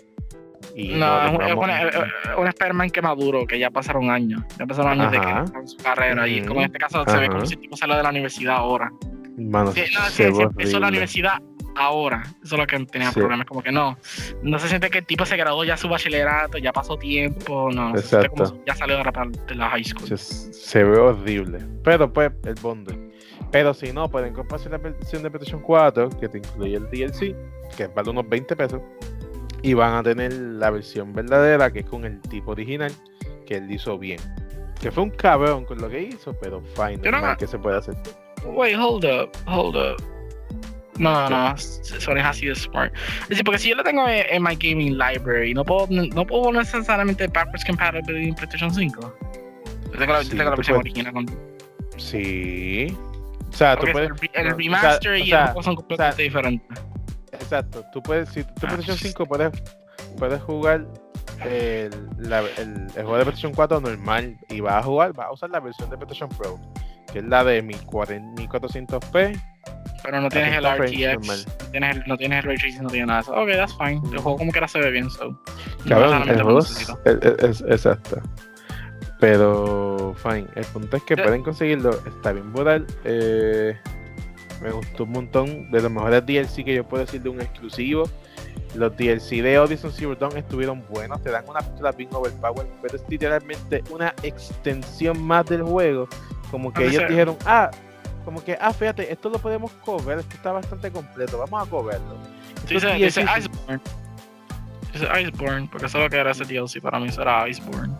Y 0.75 0.89
No, 0.95 1.25
es 1.25 1.31
un, 1.33 1.41
es 1.41 1.53
una- 1.55 1.81
es 1.87 1.95
un 2.37 2.47
Spider-Man 2.47 2.89
que 2.91 3.01
maduro, 3.01 3.45
que 3.47 3.57
ya 3.59 3.69
pasaron 3.69 4.09
años. 4.09 4.41
Ya 4.57 4.65
pasaron 4.65 4.91
años 4.99 5.11
de 5.11 5.19
que 5.19 5.25
Ajá. 5.27 5.39
empezó 5.41 5.67
su 5.67 5.77
carrera. 5.83 6.27
Y 6.27 6.39
Ujú. 6.39 6.47
como 6.49 6.59
en 6.61 6.65
este 6.67 6.77
caso 6.79 7.03
se 7.07 7.17
ve 7.17 7.27
como 7.27 7.39
Ajá. 7.39 7.45
si 7.47 7.53
el 7.55 7.59
tipo 7.61 7.75
salió 7.77 7.95
de 7.97 8.03
la 8.03 8.09
universidad 8.09 8.55
ahora. 8.57 8.91
Mano, 9.37 9.71
Sí, 9.71 9.83
no, 9.93 10.01
sí, 10.09 10.23
empezó 10.23 10.79
la 10.79 10.89
universidad 10.89 11.41
ahora. 11.75 12.23
Eso 12.43 12.55
es 12.55 12.59
lo 12.59 12.67
que 12.67 12.77
tenía 12.85 13.11
problemas. 13.11 13.45
Como 13.47 13.61
que 13.63 13.71
no. 13.71 13.97
No 14.43 14.59
se 14.59 14.67
siente 14.67 14.89
que 14.89 14.97
el 14.99 15.05
tipo 15.05 15.25
se 15.25 15.37
graduó 15.37 15.63
ya 15.63 15.77
su 15.77 15.87
bachillerato, 15.87 16.57
ya 16.57 16.73
pasó 16.73 16.97
tiempo. 16.97 17.69
No, 17.71 17.95
se 17.95 18.03
siente 18.03 18.29
como 18.29 18.43
Exacto. 18.43 18.61
si 18.65 18.67
ya 18.67 18.75
salió 18.75 18.97
de 18.97 19.03
la, 19.05 19.29
de 19.47 19.55
la 19.55 19.69
high 19.69 19.83
school. 19.85 20.07
Se, 20.07 20.17
se 20.17 20.83
ve 20.83 20.97
horrible. 20.97 21.59
Pero 21.83 22.11
pues, 22.11 22.31
el 22.45 22.55
bundle. 22.55 23.09
Pero 23.51 23.73
si 23.73 23.93
no, 23.93 24.09
pueden 24.09 24.33
comprarse 24.33 24.69
la 24.69 24.77
versión 24.77 25.23
de 25.23 25.31
PlayStation 25.31 25.61
4 25.61 26.09
que 26.19 26.27
te 26.27 26.37
incluye 26.39 26.75
el 26.75 26.89
DLC, 26.89 27.35
que 27.77 27.87
vale 27.87 28.09
unos 28.11 28.27
20 28.27 28.55
pesos. 28.55 28.81
Y 29.61 29.73
van 29.73 29.93
a 29.95 30.03
tener 30.03 30.31
la 30.33 30.69
versión 30.69 31.13
verdadera, 31.13 31.71
que 31.71 31.79
es 31.79 31.85
con 31.85 32.05
el 32.05 32.21
tipo 32.21 32.51
original, 32.51 32.91
que 33.45 33.55
él 33.57 33.71
hizo 33.71 33.97
bien. 33.97 34.19
Que 34.79 34.91
fue 34.91 35.03
un 35.03 35.09
cabrón 35.09 35.65
con 35.65 35.79
lo 35.81 35.89
que 35.89 36.01
hizo, 36.03 36.33
pero 36.41 36.61
fine, 36.75 36.97
no- 36.97 37.11
normal 37.11 37.37
que 37.37 37.47
se 37.47 37.57
puede 37.59 37.77
hacer. 37.77 37.95
Wait, 38.45 38.75
hold 38.77 39.03
up, 39.05 39.29
hold 39.47 39.75
up. 39.75 40.01
No, 40.97 41.29
no, 41.29 41.49
no, 41.51 41.57
Sony 41.57 42.19
has 42.21 42.37
sido 42.37 42.53
smart. 42.55 42.93
Es 43.23 43.29
decir, 43.29 43.43
porque 43.45 43.59
si 43.59 43.69
yo 43.69 43.75
lo 43.75 43.83
tengo 43.83 44.05
en, 44.07 44.25
en 44.29 44.43
my 44.43 44.55
gaming 44.55 44.97
library, 44.97 45.53
no 45.53 45.63
puedo, 45.63 45.87
no 45.89 46.25
puedo 46.27 46.43
poner 46.43 46.61
necesariamente 46.63 47.27
backwards 47.27 47.63
compatibility 47.65 48.27
en 48.29 48.35
PlayStation 48.35 48.73
5. 48.73 49.15
Yo 49.93 49.97
tengo 49.97 50.13
la, 50.13 50.19
yo 50.21 50.23
Sí, 50.23 50.29
tengo 50.31 50.43
la 50.43 50.49
tú 50.51 50.55
versión 50.57 50.81
puedes. 50.81 50.91
original 50.93 51.13
con. 51.13 51.25
Sí. 51.97 52.97
O 53.49 53.53
sea, 53.53 53.77
tú 53.77 53.87
puedes. 53.91 54.09
el, 54.33 54.47
o 54.53 54.57
remaster 54.57 55.01
sea, 55.01 55.17
y 55.17 55.21
o 55.21 55.25
sea, 55.25 55.39
el 55.39 55.45
juego 55.47 55.63
son 55.63 55.75
completamente 55.75 56.23
diferentes. 56.23 56.83
Exacto, 57.49 57.83
tú 57.91 58.01
puedes, 58.03 58.29
si 58.29 58.43
tú 58.43 58.49
Ah, 58.57 58.59
PlayStation 58.67 58.97
sí. 58.97 59.07
5 59.07 59.25
puedes, 59.25 59.51
puedes 60.19 60.39
jugar 60.43 60.85
el, 61.45 61.89
la- 62.19 62.41
el- 62.57 62.85
el 62.95 63.03
juego 63.03 63.17
de 63.17 63.23
PlayStation 63.23 63.53
4 63.53 63.81
normal 63.81 64.37
y 64.49 64.59
vas 64.59 64.75
a 64.75 64.83
jugar, 64.83 65.13
vas 65.13 65.27
a 65.27 65.31
usar 65.31 65.49
la 65.49 65.59
versión 65.59 65.89
de 65.89 65.97
PlayStation 65.97 66.29
Pro, 66.29 66.59
que 67.11 67.19
es 67.19 67.25
la 67.25 67.43
de 67.43 67.61
1400 67.63 68.35
1400p. 68.39 69.41
Pero 70.03 70.21
no 70.21 70.29
tienes 70.29 70.53
el 70.55 70.63
60 70.63 70.75
frames 70.75 70.91
RTX, 70.93 71.47
no 71.65 71.71
tienes 71.71 71.95
el, 71.97 72.03
no 72.07 72.17
tienes 72.17 72.37
el 72.39 72.43
ray 72.45 72.57
tracing, 72.57 72.83
no 72.83 72.89
tienes 72.89 73.07
nada 73.07 73.19
de 73.19 73.23
eso. 73.23 73.33
Ok, 73.33 73.49
that's 73.49 73.75
fine. 73.77 74.01
El 74.13 74.19
juego 74.19 74.37
como 74.37 74.51
que 74.51 74.67
se 74.67 74.79
ve 74.79 74.91
bien, 74.91 75.09
so. 75.09 75.25
no 75.31 75.39
Cabrón, 75.87 76.25
necesariamente 76.27 76.33
el 76.33 76.43
juego 76.43 77.47
es, 77.49 77.61
exacto. 77.61 78.21
Pero, 79.19 80.13
fine. 80.17 80.47
El 80.55 80.65
punto 80.65 80.95
es 80.97 81.03
que 81.03 81.17
pueden 81.17 81.43
conseguirlo. 81.43 81.91
Está 82.07 82.31
bien 82.31 82.53
brutal. 82.53 82.85
eh, 83.03 83.77
me 84.61 84.71
gustó 84.71 85.03
un 85.03 85.11
montón. 85.11 85.71
De 85.71 85.81
los 85.81 85.91
mejores 85.91 86.25
DLC 86.25 86.63
que 86.63 86.75
yo 86.75 86.83
puedo 86.83 87.05
decir 87.05 87.21
de 87.21 87.29
un 87.29 87.41
exclusivo. 87.41 88.09
Los 88.75 88.95
DLC 88.95 89.41
de 89.41 89.57
Horizon 89.57 89.91
Zero 89.91 90.17
estuvieron 90.35 90.83
buenos. 90.89 91.21
Te 91.23 91.31
dan 91.31 91.43
una 91.47 91.59
pistola 91.59 91.91
bien 91.91 92.09
overpower. 92.13 92.67
Pero 92.81 92.95
es 92.95 93.03
literalmente 93.07 93.83
una 93.89 94.13
extensión 94.23 95.21
más 95.21 95.45
del 95.45 95.63
juego. 95.63 96.07
Como 96.51 96.73
que 96.73 96.87
ellos 96.87 97.03
dijeron, 97.07 97.37
ah, 97.45 97.69
como 98.25 98.43
que, 98.43 98.57
ah, 98.59 98.73
fíjate, 98.73 99.11
esto 99.11 99.29
lo 99.29 99.39
podemos 99.39 99.71
cover. 99.85 100.19
Esto 100.19 100.35
está 100.35 100.51
bastante 100.51 100.91
completo. 100.91 101.37
Vamos 101.39 101.67
a 101.67 101.69
coverlo. 101.69 102.17
Dice, 102.67 102.93
dice 102.93 103.21
Iceborne. 103.21 103.81
Dice 104.93 105.07
Iceborne, 105.21 105.67
porque 105.71 105.87
eso 105.87 105.97
es 105.97 106.03
lo 106.03 106.09
que 106.09 106.17
era 106.17 106.31
ese 106.31 106.45
DLC 106.45 106.81
para 106.81 106.99
mí, 106.99 107.11
será 107.11 107.47
Iceborne. 107.47 107.93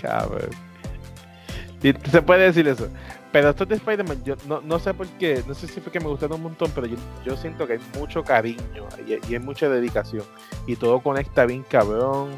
Cabrón. 0.00 0.50
Se 2.10 2.22
puede 2.22 2.44
decir 2.44 2.66
eso. 2.66 2.88
Pero 3.30 3.50
estos 3.50 3.68
de 3.68 3.74
Spider-Man, 3.76 4.24
yo 4.24 4.36
no, 4.46 4.60
no 4.62 4.78
sé 4.78 4.94
por 4.94 5.06
qué, 5.06 5.42
no 5.46 5.54
sé 5.54 5.68
si 5.68 5.80
fue 5.80 5.92
que 5.92 6.00
me 6.00 6.06
gustaron 6.06 6.36
un 6.36 6.44
montón, 6.44 6.70
pero 6.74 6.86
yo, 6.86 6.96
yo 7.24 7.36
siento 7.36 7.66
que 7.66 7.74
hay 7.74 7.80
mucho 7.98 8.24
cariño 8.24 8.88
y, 9.06 9.12
y 9.30 9.34
hay 9.34 9.38
mucha 9.38 9.68
dedicación. 9.68 10.24
Y 10.66 10.76
todo 10.76 11.00
conecta 11.00 11.44
bien 11.44 11.62
cabrón. 11.68 12.30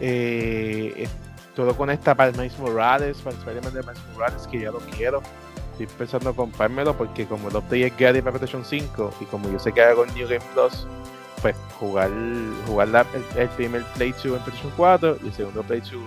Eh, 0.00 1.06
todo 1.54 1.76
conecta 1.76 2.14
para 2.14 2.30
el 2.30 2.36
Miles 2.36 2.58
Morales, 2.58 3.18
para 3.18 3.36
el 3.36 3.42
Spider-Man 3.42 3.74
de 3.74 3.80
Miles 3.82 4.02
Morales, 4.14 4.46
que 4.48 4.60
ya 4.60 4.70
lo 4.72 4.78
quiero. 4.80 5.22
Estoy 5.72 5.86
pensando 5.98 6.30
en 6.30 6.36
comprármelo 6.36 6.96
porque 6.96 7.26
como 7.26 7.48
el 7.48 7.56
update 7.56 7.86
es 7.86 7.96
gratis 7.96 8.22
para 8.22 8.38
PlayStation 8.38 8.64
5 8.64 9.14
y 9.20 9.24
como 9.26 9.48
yo 9.50 9.58
sé 9.58 9.72
que 9.72 9.82
hago 9.82 10.04
el 10.04 10.14
New 10.14 10.26
Game 10.28 10.44
Plus, 10.52 10.86
pues 11.42 11.56
jugar, 11.78 12.10
jugar 12.66 12.88
la- 12.88 13.06
el, 13.36 13.48
primer 13.50 13.82
playthrough 13.94 14.36
en 14.36 14.42
PlayStation 14.42 14.72
4 14.76 15.18
y 15.22 15.26
el 15.28 15.32
segundo 15.32 15.62
playthrough 15.62 16.02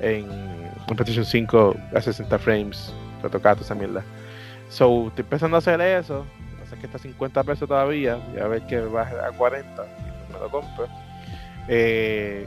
en, 0.00 0.65
en 0.88 0.96
PlayStation 0.96 1.24
5 1.24 1.76
a 1.94 2.00
60 2.00 2.38
frames, 2.38 2.92
retocato 3.22 3.62
esa 3.62 3.74
mierda. 3.74 4.04
So, 4.68 5.08
estoy 5.08 5.22
empezando 5.22 5.56
a 5.56 5.58
hacer 5.58 5.80
eso. 5.80 6.24
Pasa 6.60 6.76
que 6.76 6.86
está 6.86 6.98
a 6.98 7.00
50 7.00 7.44
pesos 7.44 7.68
todavía. 7.68 8.18
Y 8.34 8.38
a 8.38 8.46
ver 8.46 8.66
que 8.66 8.80
baja 8.80 9.26
a 9.26 9.32
40 9.32 9.86
y 9.86 10.32
me 10.32 10.38
lo 10.38 10.50
compro. 10.50 10.88
Eh, 11.68 12.46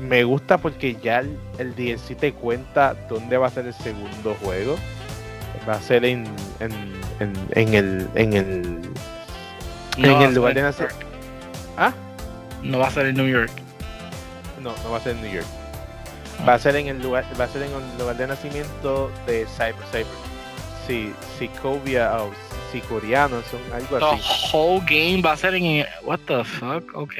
me 0.00 0.24
gusta 0.24 0.58
porque 0.58 0.96
ya 0.96 1.20
el, 1.20 1.38
el 1.58 1.74
DLC 1.74 2.16
te 2.16 2.32
cuenta 2.32 2.94
dónde 3.08 3.36
va 3.36 3.46
a 3.46 3.50
ser 3.50 3.66
el 3.66 3.74
segundo 3.74 4.36
juego. 4.42 4.76
Va 5.68 5.74
a 5.74 5.80
ser 5.80 6.04
en, 6.04 6.24
en, 6.60 6.72
en, 7.20 7.32
en 7.52 7.74
el, 7.74 8.08
en 8.14 8.32
el 8.34 8.80
en 9.96 10.12
va 10.12 10.18
a 10.20 10.24
el 10.24 10.34
lugar 10.34 10.54
de 10.54 10.60
en 10.60 10.66
nacer. 10.66 10.88
¿Ah? 11.76 11.92
No 12.62 12.78
va 12.78 12.88
a 12.88 12.90
ser 12.90 13.06
en 13.06 13.16
New 13.16 13.28
York. 13.28 13.52
No, 14.60 14.72
no 14.82 14.90
va 14.90 14.98
a 14.98 15.00
ser 15.00 15.14
en 15.16 15.22
New 15.22 15.32
York. 15.32 15.46
Va 16.46 16.54
a 16.54 16.58
ser 16.58 16.76
en 16.76 16.88
el 16.88 17.02
lugar, 17.02 17.24
va 17.40 17.44
a 17.44 17.48
ser 17.48 17.62
en 17.62 17.70
el 17.72 17.98
lugar 17.98 18.16
de 18.16 18.26
nacimiento 18.26 19.10
de 19.26 19.46
Cyber 19.46 19.74
Cyber. 19.90 20.06
Sí, 20.86 21.10
Sicovia 21.38 22.22
o 22.22 22.30
Sicoriano, 22.70 23.40
son 23.42 23.60
algo 23.72 23.98
The 23.98 24.04
así. 24.16 24.48
whole 24.52 24.80
game 24.86 25.22
va 25.22 25.32
a 25.32 25.36
ser 25.36 25.54
en. 25.54 25.86
What 26.04 26.20
the 26.26 26.44
fuck? 26.44 26.94
Ok. 26.94 27.14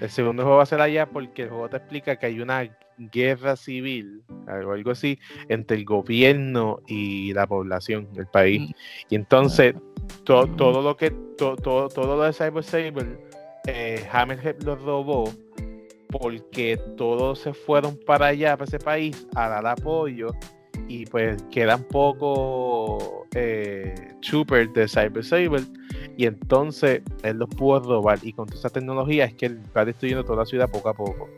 El 0.00 0.10
segundo 0.10 0.42
juego 0.42 0.58
va 0.58 0.62
a 0.64 0.66
ser 0.66 0.80
allá 0.80 1.06
porque 1.06 1.42
el 1.44 1.48
juego 1.48 1.68
te 1.70 1.78
explica 1.78 2.16
que 2.16 2.26
hay 2.26 2.40
una 2.40 2.68
guerra 2.98 3.56
civil, 3.56 4.22
algo, 4.46 4.72
algo 4.72 4.90
así, 4.90 5.18
entre 5.48 5.78
el 5.78 5.84
gobierno 5.86 6.80
y 6.86 7.32
la 7.32 7.46
población 7.46 8.12
del 8.12 8.26
país. 8.26 8.70
Y 9.08 9.14
entonces, 9.14 9.74
to- 10.24 10.46
todo 10.48 10.82
lo 10.82 10.96
que, 10.96 11.10
to- 11.10 11.56
todo, 11.56 11.88
todo 11.88 12.16
lo 12.16 12.22
de 12.24 12.32
Cyber 12.34 12.62
Saber, 12.64 13.18
eh, 13.66 14.06
Hammerhead 14.12 14.60
lo 14.62 14.76
robó 14.76 15.32
porque 16.10 16.76
todos 16.96 17.38
se 17.40 17.52
fueron 17.54 17.98
para 18.06 18.26
allá, 18.26 18.56
para 18.56 18.66
ese 18.68 18.78
país, 18.78 19.26
a 19.34 19.48
dar 19.48 19.66
apoyo. 19.66 20.28
Y 20.88 21.06
pues 21.06 21.42
quedan 21.50 21.84
pocos 21.84 23.26
eh, 23.34 23.94
troopers 24.22 24.72
de 24.72 24.88
Cyber 24.88 25.24
Saber. 25.24 25.62
Y 26.16 26.26
entonces 26.26 27.02
él 27.22 27.36
los 27.38 27.48
pudo 27.50 27.80
robar. 27.80 28.18
Y 28.22 28.32
con 28.32 28.46
toda 28.46 28.58
esa 28.58 28.70
tecnología 28.70 29.24
es 29.26 29.34
que 29.34 29.46
él 29.46 29.60
va 29.76 29.84
destruyendo 29.84 30.24
toda 30.24 30.38
la 30.38 30.46
ciudad 30.46 30.68
poco 30.70 30.88
a 30.88 30.94
poco. 30.94 31.28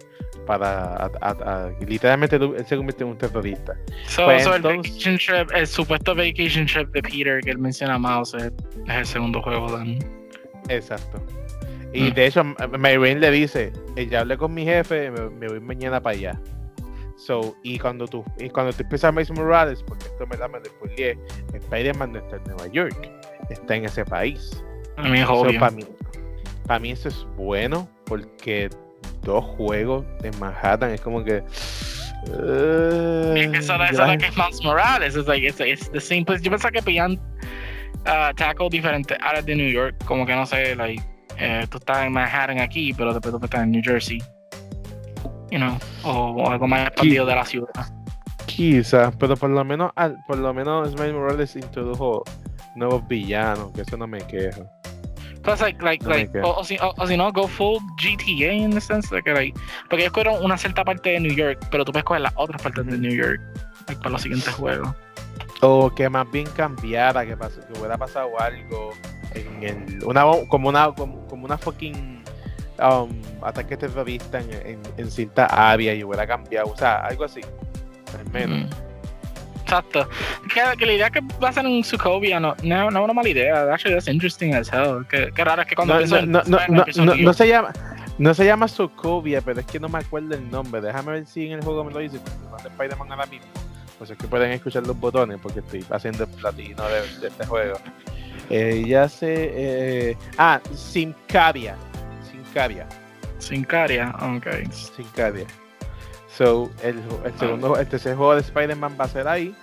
Para 0.47 0.95
a- 0.97 1.11
a- 1.21 1.31
a- 1.67 1.71
literalmente 1.87 2.37
él 2.37 2.55
se 2.67 2.77
convierte 2.77 3.05
en 3.05 3.11
un 3.11 3.19
terrorista. 3.19 3.77
So, 4.07 4.25
Pues 4.25 4.43
so 4.43 4.51
el 4.51 4.57
entonces- 4.57 4.93
vacation 4.93 5.19
trip, 5.19 5.51
el 5.57 5.67
supuesto 5.67 6.15
vacation 6.15 6.67
trip 6.67 6.89
de 6.91 7.03
Peter 7.03 7.41
que 7.43 7.51
él 7.51 7.59
menciona 7.59 7.99
más 7.99 8.35
es, 8.35 8.45
es 8.89 8.95
el 8.97 9.07
segundo 9.07 9.41
juego 9.43 9.79
de 9.79 9.99
Exacto. 10.69 11.23
Y 11.95 12.11
Mm. 12.11 12.15
de 12.15 12.27
hecho, 12.27 12.41
M- 12.41 12.55
Mayrain 12.79 13.21
le 13.21 13.31
dice: 13.31 13.73
"Eh, 13.97 14.07
Ya 14.07 14.21
hablé 14.21 14.37
con 14.39 14.55
mi 14.55 14.65
jefe, 14.65 15.11
me, 15.11 15.29
me 15.31 15.49
voy 15.49 15.61
mañana 15.61 16.01
para 16.03 16.17
allá. 16.17 16.41
So, 17.17 17.55
y 17.63 17.79
cuando 17.79 18.07
tú, 18.09 18.25
y 18.39 18.49
cuando 18.49 18.73
tú 18.73 18.83
empiezas 18.83 19.13
Miles 19.13 19.31
Morales, 19.31 19.83
porque 19.87 20.07
esto 20.07 20.27
me 20.27 20.37
da 20.37 20.49
me 20.49 20.59
spoileé, 20.65 21.19
Spider-Man 21.53 22.13
no 22.13 22.19
está 22.19 22.37
en 22.37 22.45
Nueva 22.45 22.67
York, 22.69 23.11
está 23.51 23.77
en 23.77 23.85
ese 23.85 24.05
país. 24.05 24.65
A 24.97 25.09
es 25.09 25.59
para 25.59 25.71
mí, 25.71 25.85
para 26.67 26.79
mí 26.81 26.91
eso 26.91 27.09
es 27.09 27.27
bueno 27.37 27.89
porque 28.07 28.69
dos 29.23 29.45
juegos 29.45 30.05
en 30.25 30.37
Manhattan 30.41 30.91
es 30.91 31.01
como 31.01 31.23
que. 31.23 31.43
eh, 32.29 33.35
Es 33.37 33.49
que 33.49 33.59
eso, 33.59 33.75
eso 33.75 33.85
es 33.85 33.97
ya- 33.99 34.07
lo 34.07 34.19
que 34.19 34.27
es 34.27 34.37
Miles 34.37 34.63
Morales. 34.65 35.15
Es 35.17 35.27
like, 35.27 35.47
it's, 35.47 35.61
it's 35.61 35.91
the 35.91 36.01
same 36.01 36.25
place. 36.25 36.43
Yo 36.43 36.51
pensaba 36.51 36.73
que 36.73 36.83
pedían 36.83 37.13
uh, 38.07 38.35
tackle 38.37 38.69
diferente 38.71 39.17
áreas 39.21 39.45
de 39.47 39.55
New 39.57 39.71
York. 39.71 39.95
Como 40.07 40.27
que 40.27 40.35
no 40.35 40.47
sé, 40.47 40.75
like, 40.77 41.03
eh, 41.43 41.67
tú 41.69 41.79
estás 41.79 42.05
en 42.07 42.13
Manhattan 42.13 42.61
aquí, 42.61 42.93
pero 42.95 43.13
después 43.13 43.35
tú 43.35 43.45
estás 43.45 43.63
en 43.63 43.71
New 43.73 43.83
Jersey. 43.85 44.19
You 45.51 45.59
know, 45.59 45.77
o, 46.05 46.51
algo 46.51 46.67
más 46.67 46.89
expandido 46.89 47.27
de 47.27 47.35
la 47.35 47.45
ciudad. 47.45 47.69
Quizás, 48.47 49.15
pero 49.19 49.37
por 49.37 49.51
lo 49.51 49.65
menos, 49.65 49.93
al- 49.97 50.17
por 50.27 50.39
lo 50.39 50.53
menos 50.55 50.93
Miles 50.95 51.13
Morales 51.15 51.57
introdujo 51.57 52.25
nuevos 52.75 53.07
villanos, 53.07 53.71
que 53.73 53.83
eso 53.83 53.97
no 53.97 54.07
me 54.07 54.19
quejo. 54.27 54.67
Plus, 55.43 55.61
like, 55.61 55.83
like, 55.83 56.05
No 56.05 56.11
like, 56.11 56.41
o, 56.41 56.55
o 56.61 56.65
si, 56.65 56.77
o, 56.81 56.95
o 56.97 57.07
si 57.07 57.17
no, 57.17 57.33
go 57.33 57.49
full 57.49 57.79
GTA 57.99 58.53
in 58.53 58.71
the 58.71 58.81
sense, 58.81 59.13
like, 59.13 59.29
like, 59.33 59.59
porque 59.91 60.03
ellos 60.05 60.13
cogieron 60.13 60.43
una 60.45 60.57
cierta 60.57 60.85
parte 60.85 61.11
de 61.11 61.21
New 61.21 61.33
York, 61.35 61.59
pero 61.71 61.85
tú 61.85 61.91
puedes 61.93 62.05
coger 62.05 62.21
las 62.23 62.33
otras 62.37 62.63
partes 62.63 62.87
de. 62.87 62.97
New 62.97 63.13
York 63.13 63.41
like, 63.89 64.01
para 64.01 64.11
los 64.11 64.23
siguientes 64.23 64.55
juegos. 64.55 64.89
O 65.61 65.91
que 65.95 66.09
más 66.09 66.31
bien 66.31 66.47
cambiara, 66.57 67.27
que, 67.27 67.37
pas- 67.37 67.59
que 67.67 67.79
hubiera 67.79 67.99
pasado 67.99 68.29
algo 68.41 68.93
en 69.35 69.63
el, 69.63 70.05
una, 70.05 70.25
como 70.49 70.69
una, 70.69 70.93
como, 70.93 71.27
como 71.29 71.45
una 71.45 71.59
fucking 71.59 72.23
um, 72.79 73.11
ataque 73.43 73.77
terrorista 73.77 74.41
en, 74.41 74.51
en, 74.67 74.81
en 74.97 75.11
cierta 75.11 75.47
área 75.47 75.95
y 75.95 76.05
hubiera 76.05 76.27
cambiado, 76.27 76.69
o 76.71 76.77
sea, 76.77 76.97
algo 77.01 77.25
así, 77.25 77.41
al 78.19 78.31
menos. 78.33 78.69
Mm. 78.71 78.93
Exacto. 79.63 80.07
Que, 80.53 80.61
que 80.77 80.85
la 80.87 80.93
idea 80.93 81.11
que 81.11 81.21
va 81.43 81.49
a 81.49 81.53
ser 81.53 81.65
en 81.65 81.83
Sokovia 81.83 82.39
no, 82.39 82.55
no, 82.63 82.91
no 82.91 82.99
es 82.99 83.05
una 83.05 83.15
mala 83.15 83.29
idea. 83.29 83.73
Actually, 83.73 83.95
that's 83.95 84.09
interesting 84.09 84.53
as 84.55 84.71
hell. 84.71 85.07
Qué, 85.09 85.31
qué 85.35 85.45
raro 85.45 85.63
es 85.63 85.69
que 85.69 85.75
cuando 85.75 85.95
No, 85.95 85.99
pienso 86.01 86.21
no, 86.27 86.43
no, 86.47 86.59
no, 86.69 86.85
no, 87.05 87.15
no- 87.15 87.33
se 87.33 87.49
llama 87.49 87.73
no 88.19 88.35
se 88.35 88.45
llama 88.45 88.69
Sokovia, 88.69 89.41
pero 89.41 89.61
es 89.61 89.67
que 89.67 89.81
no 89.81 89.89
me 89.89 89.99
acuerdo 89.99 90.35
el 90.35 90.51
nombre. 90.51 90.83
Déjame 90.83 91.13
ver 91.13 91.27
si 91.27 91.47
en 91.47 91.53
el 91.53 91.65
juego 91.65 91.85
me 91.85 91.93
lo 91.93 92.01
dice. 92.01 92.19
porque 92.51 92.69
Spider-Man 92.69 93.11
ahora 93.13 93.27
mismo. 93.27 93.47
Pues 93.97 94.11
es 94.11 94.19
que 94.19 94.27
pueden 94.29 94.51
escuchar 94.53 94.87
los 94.87 94.99
botones 95.01 95.39
porque 95.43 95.61
estoy 95.61 95.85
haciendo 95.91 96.25
el 96.25 96.31
platino 96.31 96.83
de, 96.89 97.19
de 97.21 97.29
este 97.29 97.47
juego. 97.47 97.79
Eh, 98.53 98.85
ya 98.87 99.09
sé. 99.09 99.51
eh, 100.11 100.17
ah, 100.39 100.61
Simcaria. 100.75 101.75
Simcaria. 102.31 102.87
Sincaria, 103.39 104.15
ok. 104.21 104.47
Sincaria. 104.73 105.47
So, 106.37 106.71
el, 106.83 107.01
el 107.25 107.39
segundo, 107.39 107.77
el 107.77 107.87
tercer 107.89 108.15
juego 108.17 108.35
de 108.35 108.43
Spider-Man 108.43 108.97
va 109.01 109.05
a 109.07 109.09
ser 109.09 109.27
ahí. 109.27 109.55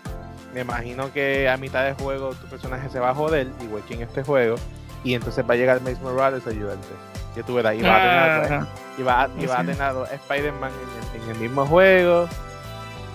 Me 0.54 0.62
imagino 0.62 1.12
que 1.14 1.48
a 1.48 1.58
mitad 1.58 1.86
de 1.86 1.94
juego 1.94 2.32
tu 2.34 2.48
personaje 2.48 2.90
se 2.90 3.00
va 3.00 3.12
a 3.12 3.16
joder, 3.16 3.48
igual 3.62 3.84
que 3.88 3.94
en 3.94 4.02
este 4.02 4.24
juego. 4.24 4.56
Y 5.04 5.14
entonces 5.14 5.46
va 5.48 5.54
a 5.54 5.58
llegar 5.58 5.80
Miles 5.82 6.02
Morales 6.02 6.46
a 6.46 6.50
ayudarte. 6.50 6.88
Que 7.36 7.44
tú 7.44 7.54
verás, 7.56 7.76
y 7.76 7.82
va 7.82 7.96
a 7.96 8.42
tener, 8.42 8.60
Ah, 8.62 8.68
y 8.98 9.04
va 9.04 9.24
a, 9.24 9.30
y 9.40 9.46
va 9.46 9.56
a 9.56 9.60
sí. 9.62 9.66
tener 9.68 9.82
a 9.82 10.04
Spider-Man 10.14 10.72
en, 11.16 11.22
el- 11.22 11.24
en 11.30 11.36
el 11.36 11.42
mismo 11.42 11.66
juego. 11.66 12.28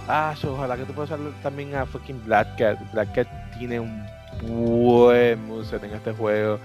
Ah, 0.08 0.34
so, 0.36 0.54
ojalá 0.54 0.76
que 0.76 0.84
tú 0.84 0.92
puedas 0.92 1.10
usar 1.10 1.20
también 1.42 1.74
a 1.74 1.84
fucking 1.84 2.24
Black 2.24 2.56
Cat. 2.58 2.78
Black 2.92 3.12
Cat 3.14 3.26
tiene 3.58 3.80
un 3.80 4.06
buen 4.48 5.46
moveset 5.46 5.82
en 5.84 5.94
este 5.94 6.12
juego. 6.12 6.58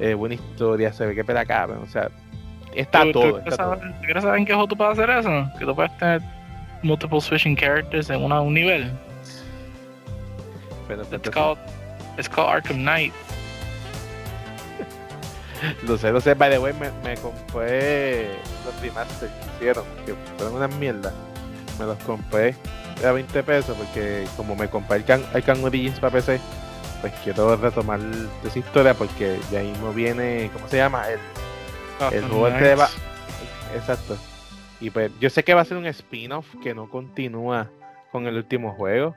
Eh, 0.00 0.14
buena 0.14 0.34
historia, 0.36 0.92
se 0.92 1.06
ve 1.06 1.14
que 1.14 1.24
pela 1.24 1.44
cabrón. 1.44 1.80
O 1.82 1.86
sea, 1.90 2.08
está 2.74 3.00
¿tú- 3.02 3.06
tú 3.06 3.12
todo. 3.12 3.22
quieres 3.34 3.52
Está 3.52 3.64
todo. 3.64 3.74
saber- 3.76 3.92
¿tú 3.94 4.00
¿Quieres 4.04 4.22
saber 4.22 4.38
en 4.38 4.46
qué 4.46 4.52
juego 4.52 4.68
tú 4.68 4.76
puedes 4.76 4.98
hacer 4.98 5.10
eso? 5.10 5.50
Que 5.58 5.64
tú 5.64 5.74
puedes 5.74 5.96
tener 5.98 6.22
multiple 6.82 7.20
switching 7.20 7.56
characters 7.56 8.08
en 8.10 8.22
una, 8.22 8.40
un 8.40 8.54
nivel. 8.54 8.90
Pero, 10.86 11.02
It's 11.12 11.28
called, 11.30 11.58
it's 12.16 12.28
called 12.28 12.48
Arkham 12.50 12.78
Knight. 12.78 13.12
Lo 15.86 15.98
sé, 15.98 16.12
lo 16.12 16.20
sé, 16.20 16.34
by 16.34 16.50
the 16.50 16.58
way, 16.58 16.72
me, 16.74 16.88
me 17.02 17.16
compré 17.16 18.28
los 18.64 18.80
remasters 18.80 19.30
que 19.32 19.46
hicieron, 19.56 19.84
que 20.06 20.14
fueron 20.36 20.54
una 20.56 20.68
mierda. 20.68 21.12
Me 21.80 21.84
los 21.84 21.98
compré 22.04 22.54
a 23.04 23.10
20 23.10 23.42
pesos 23.42 23.76
porque 23.76 24.24
como 24.36 24.54
me 24.54 24.68
compré 24.68 24.98
el 24.98 25.04
Can, 25.04 25.22
el 25.34 25.42
Can 25.42 25.62
Origins 25.64 25.98
para 25.98 26.12
PC, 26.12 26.38
pues 27.00 27.12
quiero 27.24 27.56
retomar 27.56 28.00
esa 28.44 28.58
historia 28.58 28.94
porque 28.94 29.38
ya 29.50 29.60
mismo 29.60 29.92
viene, 29.92 30.50
¿cómo 30.52 30.68
se 30.68 30.78
llama? 30.78 31.04
El, 31.08 31.20
el 32.12 32.24
juego 32.24 32.48
este 32.48 32.64
de 32.64 32.84
Exacto. 33.74 34.16
Y 34.80 34.90
pues 34.90 35.10
yo 35.20 35.28
sé 35.30 35.42
que 35.42 35.54
va 35.54 35.62
a 35.62 35.64
ser 35.64 35.76
un 35.76 35.86
spin-off 35.86 36.46
que 36.62 36.74
no 36.74 36.88
continúa 36.88 37.70
con 38.12 38.26
el 38.26 38.36
último 38.36 38.72
juego. 38.74 39.14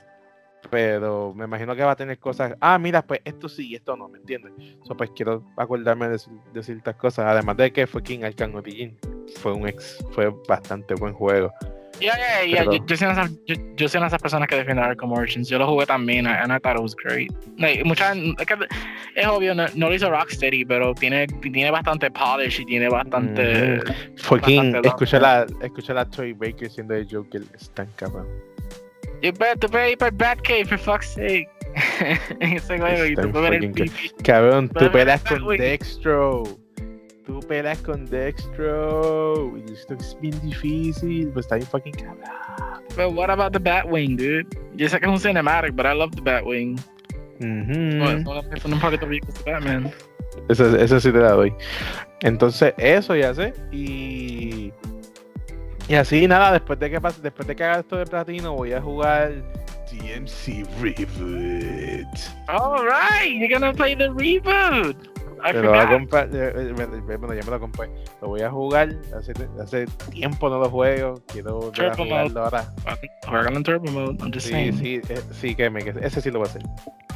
Pero 0.70 1.34
me 1.34 1.44
imagino 1.44 1.74
que 1.74 1.82
va 1.82 1.92
a 1.92 1.96
tener 1.96 2.18
cosas. 2.18 2.54
Ah, 2.60 2.78
mira, 2.78 3.02
pues 3.02 3.20
esto 3.24 3.48
sí 3.48 3.70
y 3.70 3.74
esto 3.74 3.96
no, 3.96 4.08
¿me 4.08 4.18
entiendes? 4.18 4.52
So, 4.84 4.96
pues 4.96 5.10
quiero 5.10 5.44
acordarme 5.56 6.08
de, 6.08 6.20
de 6.52 6.62
ciertas 6.62 6.94
cosas. 6.94 7.26
Además 7.26 7.56
de 7.56 7.72
que 7.72 7.86
fue 7.86 8.02
King 8.02 8.22
Arkham 8.22 8.54
Origin. 8.54 8.96
Fue 9.40 9.52
un 9.52 9.66
ex, 9.66 9.98
fue 10.12 10.32
bastante 10.48 10.94
buen 10.94 11.14
juego. 11.14 11.52
Yeah, 12.02 12.16
yeah, 12.16 12.42
yeah. 12.46 12.58
Pero- 12.64 12.72
Yo, 12.72 12.86
yo, 12.86 12.96
soy 12.96 13.06
una, 13.06 13.14
de 13.16 13.20
esas- 13.22 13.38
yo, 13.46 13.54
yo 13.76 13.88
soy 13.88 13.98
una 13.98 14.06
de 14.06 14.08
esas 14.08 14.22
personas 14.22 14.48
que 14.48 14.56
defienden 14.56 14.84
Arkham 14.84 15.12
Origins. 15.12 15.48
Yo 15.48 15.58
lo 15.58 15.66
jugué 15.66 15.86
también, 15.86 16.26
and 16.26 16.52
I 16.52 16.58
thought 16.60 16.76
it 16.76 16.82
was 16.82 16.94
great. 16.96 17.30
Like, 17.58 17.84
mucha, 17.84 18.12
es, 18.12 18.46
que 18.46 18.56
es 19.14 19.26
obvio, 19.26 19.54
no, 19.54 19.66
no 19.74 19.88
lo 19.88 19.94
hizo 19.94 20.10
Rocksteady, 20.10 20.64
pero 20.64 20.94
tiene, 20.94 21.26
tiene 21.26 21.70
bastante 21.70 22.10
polish 22.10 22.60
y 22.60 22.64
tiene 22.64 22.88
bastante. 22.88 23.80
Fucking, 24.16 24.72
Bastante 24.72 24.88
escuché 24.88 25.20
la, 25.20 25.46
escuché 25.62 25.94
la 25.94 26.04
Troy 26.08 26.32
Baker 26.32 26.70
siendo 26.70 26.94
el 26.94 27.06
Joker. 27.10 27.42
Es 27.54 27.70
tan 27.70 27.86
cabrón. 27.96 28.26
You 29.22 29.32
bet, 29.38 29.64
puedes 29.70 29.92
ir 29.92 29.98
para 29.98 30.10
Batcave, 30.16 30.64
for 30.64 30.78
fuck's 30.78 31.14
sake. 31.14 31.48
Ese 32.40 32.78
juego, 32.78 33.06
y 33.06 33.14
tú 33.14 33.30
puedes 33.30 33.50
ver 33.50 33.64
el 33.64 33.68
fucking. 33.70 33.92
Cabrón, 34.24 34.68
tú 34.68 34.90
peleas 34.90 35.22
con. 35.22 35.56
Dextro. 35.56 36.42
Tú 37.26 37.40
peleas 37.40 37.78
con 37.82 38.04
Dextro. 38.06 39.56
Y 39.66 39.72
esto 39.72 39.94
es 39.94 40.16
bien 40.20 40.38
difícil. 40.42 41.28
Pues 41.28 41.46
está 41.46 41.56
bien 41.56 41.68
fucking 41.68 41.92
cabrón. 41.92 42.18
But 42.96 43.14
what 43.14 43.30
about 43.30 43.52
the 43.52 43.58
Batwing, 43.58 44.16
dude? 44.16 44.46
Yo 44.74 44.88
sé 44.88 44.98
que 45.00 45.06
es 45.06 45.12
un 45.12 45.18
cinematic, 45.20 45.74
but 45.74 45.86
I 45.86 45.94
love 45.94 46.10
the 46.14 46.20
Batwing. 46.20 46.76
Los- 47.40 48.60
son 48.60 48.72
un 48.74 48.80
par 48.80 48.98
de 48.98 49.06
vehículos 49.06 49.44
de 49.44 49.52
Batman. 49.52 49.90
Eso, 50.48 50.76
eso 50.76 51.00
sí 51.00 51.12
te 51.12 51.18
la 51.18 51.32
doy. 51.32 51.52
Entonces, 52.22 52.74
eso 52.78 53.14
ya 53.16 53.34
sé. 53.34 53.52
Y. 53.72 54.72
Y 55.88 55.94
así, 55.94 56.26
nada, 56.28 56.52
después 56.52 56.78
de 56.78 56.90
que 56.90 57.00
pase, 57.00 57.20
después 57.20 57.46
de 57.46 57.56
que 57.56 57.64
haga 57.64 57.80
esto 57.80 57.96
de 57.96 58.06
platino, 58.06 58.54
voy 58.54 58.72
a 58.72 58.80
jugar 58.80 59.32
DMC 59.90 60.64
Reboot. 60.80 62.06
Alright, 62.48 63.32
you're 63.40 63.48
gonna 63.52 63.72
play 63.72 63.94
the 63.96 64.08
reboot. 64.10 64.96
Comprar, 65.42 66.28
eh, 66.32 66.52
eh, 66.56 67.16
bueno, 67.18 67.34
ya 67.34 67.42
me 67.44 67.50
lo 67.50 67.60
compré. 67.60 67.90
Lo 68.20 68.28
voy 68.28 68.42
a 68.42 68.50
jugar. 68.50 68.88
Hace, 69.16 69.32
hace 69.62 69.86
tiempo 70.10 70.48
no 70.48 70.58
lo 70.60 70.70
juego. 70.70 71.22
Quiero 71.26 71.68
a 71.68 71.72
Turbo 71.72 72.04
jugarlo 72.04 72.44
ahora. 72.44 72.72
Juegan 73.28 73.56
en 73.56 73.62
Turbo 73.62 73.90
Mode, 73.90 74.16
I'm 74.20 74.32
just 74.32 74.46
Sí, 74.46 74.52
saying. 74.52 74.78
sí, 74.78 75.00
eh, 75.08 75.20
sí, 75.32 75.54
que, 75.54 75.68
me, 75.70 75.82
que 75.82 75.94
ese 76.00 76.20
sí 76.20 76.30
lo 76.30 76.38
voy 76.40 76.48
a 76.48 76.50
hacer. 76.50 76.62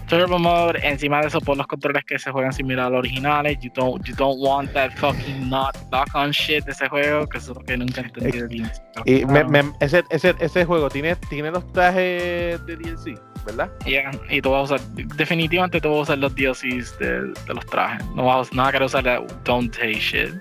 Turbo 0.08 0.38
Mode, 0.38 0.78
encima 0.82 1.20
de 1.20 1.26
eso 1.28 1.40
por 1.40 1.56
los 1.56 1.66
controles 1.66 2.04
que 2.04 2.16
se 2.18 2.30
juegan 2.30 2.52
similar 2.52 2.86
a 2.86 2.90
los 2.90 2.98
originales, 3.00 3.58
you 3.60 3.70
don't, 3.74 4.04
you 4.06 4.14
don't 4.14 4.38
want 4.40 4.72
that 4.72 4.92
fucking 4.96 5.48
not 5.50 5.76
lock 5.90 6.08
on 6.14 6.30
shit 6.30 6.64
de 6.64 6.70
ese 6.72 6.88
juego, 6.88 7.26
que 7.28 7.38
eso 7.38 7.52
es 7.52 7.58
lo 7.58 7.64
que 7.64 7.76
nunca 7.76 8.02
entendí 8.02 8.38
DLC. 8.38 8.80
Y 9.04 9.24
me- 9.26 9.42
me- 9.44 9.72
ese, 9.80 10.04
ese, 10.10 10.34
ese 10.38 10.64
juego 10.64 10.88
tiene, 10.88 11.16
tiene 11.28 11.50
los 11.50 11.66
trajes 11.72 12.64
de 12.66 12.76
DLC, 12.76 13.18
¿verdad? 13.46 13.70
yeah, 13.86 14.10
y 14.28 14.42
tú 14.42 14.50
vas 14.50 14.70
a 14.70 14.74
usar, 14.74 14.88
definitivamente 14.94 15.80
tú 15.80 15.88
vas 15.88 15.98
a 15.98 16.02
usar 16.02 16.18
los 16.18 16.34
DLCs 16.34 16.98
de, 16.98 17.32
de 17.46 17.54
los 17.54 17.64
trajes. 17.66 18.04
No 18.14 18.26
vas 18.26 18.50
a, 18.50 18.54
no 18.54 18.62
vas 18.62 18.68
a 18.68 18.72
querer 18.72 18.86
usar 18.86 19.04
la 19.04 19.24
Don't 19.44 19.74
Take 19.74 19.94
shit. 19.94 20.34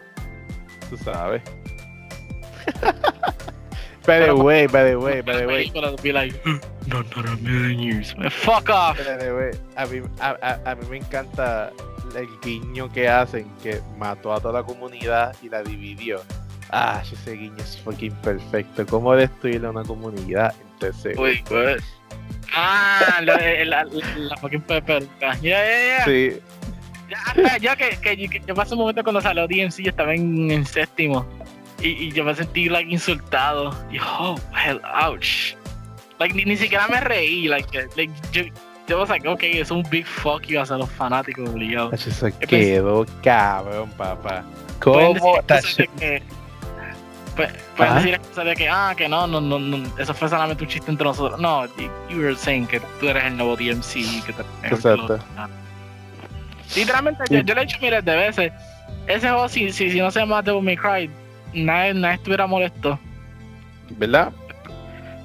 Tú 0.90 0.98
sabes. 0.98 1.41
by 4.06 4.26
the 4.26 4.34
way, 4.34 4.68
by 4.68 4.84
the 4.84 4.95
way, 4.95 5.22
by 5.22 5.38
the 5.38 5.45
way. 5.45 5.72
Be 6.02 6.11
like, 6.11 6.36
no, 6.88 7.02
not 7.02 7.27
a 7.27 7.36
million 7.38 7.80
years. 7.80 8.15
Man, 8.18 8.30
fuck 8.30 8.69
off. 8.69 8.98
By 8.98 9.18
the 9.18 9.34
way, 9.34 9.52
a 9.77 9.86
mí, 9.86 10.02
a, 10.19 10.38
a, 10.41 10.72
a 10.72 10.76
mí 10.76 10.86
me 10.90 10.98
encanta 10.98 11.72
el 12.15 12.27
guiño 12.41 12.91
que 12.91 13.07
hacen, 13.10 13.48
que 13.61 13.82
mató 13.98 14.34
a 14.34 14.40
toda 14.40 14.61
la 14.61 14.64
comunidad 14.64 15.36
y 15.41 15.49
la 15.49 15.64
dividió. 15.64 16.22
Ah, 16.72 17.02
ese 17.03 17.34
guiño 17.34 17.57
es 17.57 17.77
fucking 17.82 18.14
perfecto. 18.15 18.86
¿Cómo 18.86 19.14
destruir 19.15 19.65
a 19.65 19.69
una 19.69 19.84
comunidad? 19.84 20.53
Entonces, 20.73 21.18
Uy, 21.18 21.44
pues. 21.48 21.84
Ah, 22.53 23.22
la, 23.22 23.85
la, 23.85 24.38
fucking 24.38 24.61
pepper. 24.61 25.03
Ya, 25.22 25.34
ya, 25.41 25.63
ya. 25.63 26.05
sí, 26.05 26.39
Ya, 27.61 27.76
que, 27.76 27.97
que, 28.01 28.30
que 28.30 28.41
yo 28.45 28.55
pasé 28.55 28.73
un 28.73 28.80
momento 28.81 29.03
cuando 29.03 29.22
salió 29.22 29.47
DMC, 29.47 29.84
yo 29.84 29.89
estaba 29.89 30.13
en, 30.13 30.51
en 30.51 30.65
séptimo. 30.65 31.26
Y, 31.81 31.89
y 31.89 32.11
yo 32.11 32.23
me 32.23 32.34
sentí 32.34 32.69
like 32.69 32.91
insultado. 32.91 33.76
Y 33.91 33.99
oh, 33.99 34.35
hell, 34.53 34.81
ouch. 35.03 35.55
Like 36.19 36.34
ni, 36.34 36.45
ni 36.45 36.57
siquiera 36.57 36.88
me 36.88 36.99
reí. 37.01 37.47
Like, 37.47 37.77
eh, 37.77 37.88
like 37.95 38.13
yo, 38.31 38.43
yo 38.88 38.99
was 38.99 39.09
like, 39.09 39.27
okay, 39.27 39.59
es 39.59 39.72
un 39.72 39.84
big 39.89 40.05
fuck 40.05 40.43
you 40.47 40.59
hacia 40.59 40.77
los 40.77 40.89
fanáticos 40.91 41.49
obligados. 41.49 42.07
eso 42.07 42.27
quedó 42.47 43.05
cabrón, 43.23 43.89
papá. 43.97 44.43
¿Cómo? 44.80 45.39
Pueden 47.36 47.95
decir 47.95 48.14
excusas 48.14 48.45
de 48.45 48.56
que, 48.56 48.70
ah, 48.70 48.94
que 48.95 49.07
no, 49.07 49.28
no, 49.28 49.41
no, 49.41 49.60
no, 49.60 49.84
eso 49.99 50.14
fue 50.14 50.30
solamente 50.30 50.64
un 50.64 50.70
chiste 50.70 50.90
entre 50.90 51.06
nosotros. 51.06 51.40
No, 51.40 51.66
you, 52.10 52.20
were 52.20 52.36
saying 52.36 52.68
que 52.68 52.80
tú 52.99 53.10
eres 53.10 53.24
el 53.26 53.38
nuevo 53.38 53.56
DMC. 53.56 54.26
Que 54.26 54.34
te, 54.34 54.44
Exacto. 54.68 55.20
Literalmente, 56.76 57.24
yo, 57.30 57.41
yo 57.41 57.56
le 57.56 57.62
he 57.62 57.66
dicho 57.66 57.78
miles 57.82 58.03
de 58.03 58.16
veces. 58.16 58.53
Ese 59.07 59.30
juego, 59.30 59.48
si, 59.48 59.72
si, 59.72 59.91
si 59.91 59.99
no 59.99 60.10
se 60.10 60.20
llama 60.20 60.41
Devil 60.41 60.64
May 60.64 60.78
Cry, 60.78 61.10
nadie, 61.53 61.94
nadie 61.94 62.16
estuviera 62.16 62.48
molesto. 62.48 62.99
¿Verdad? 63.91 64.32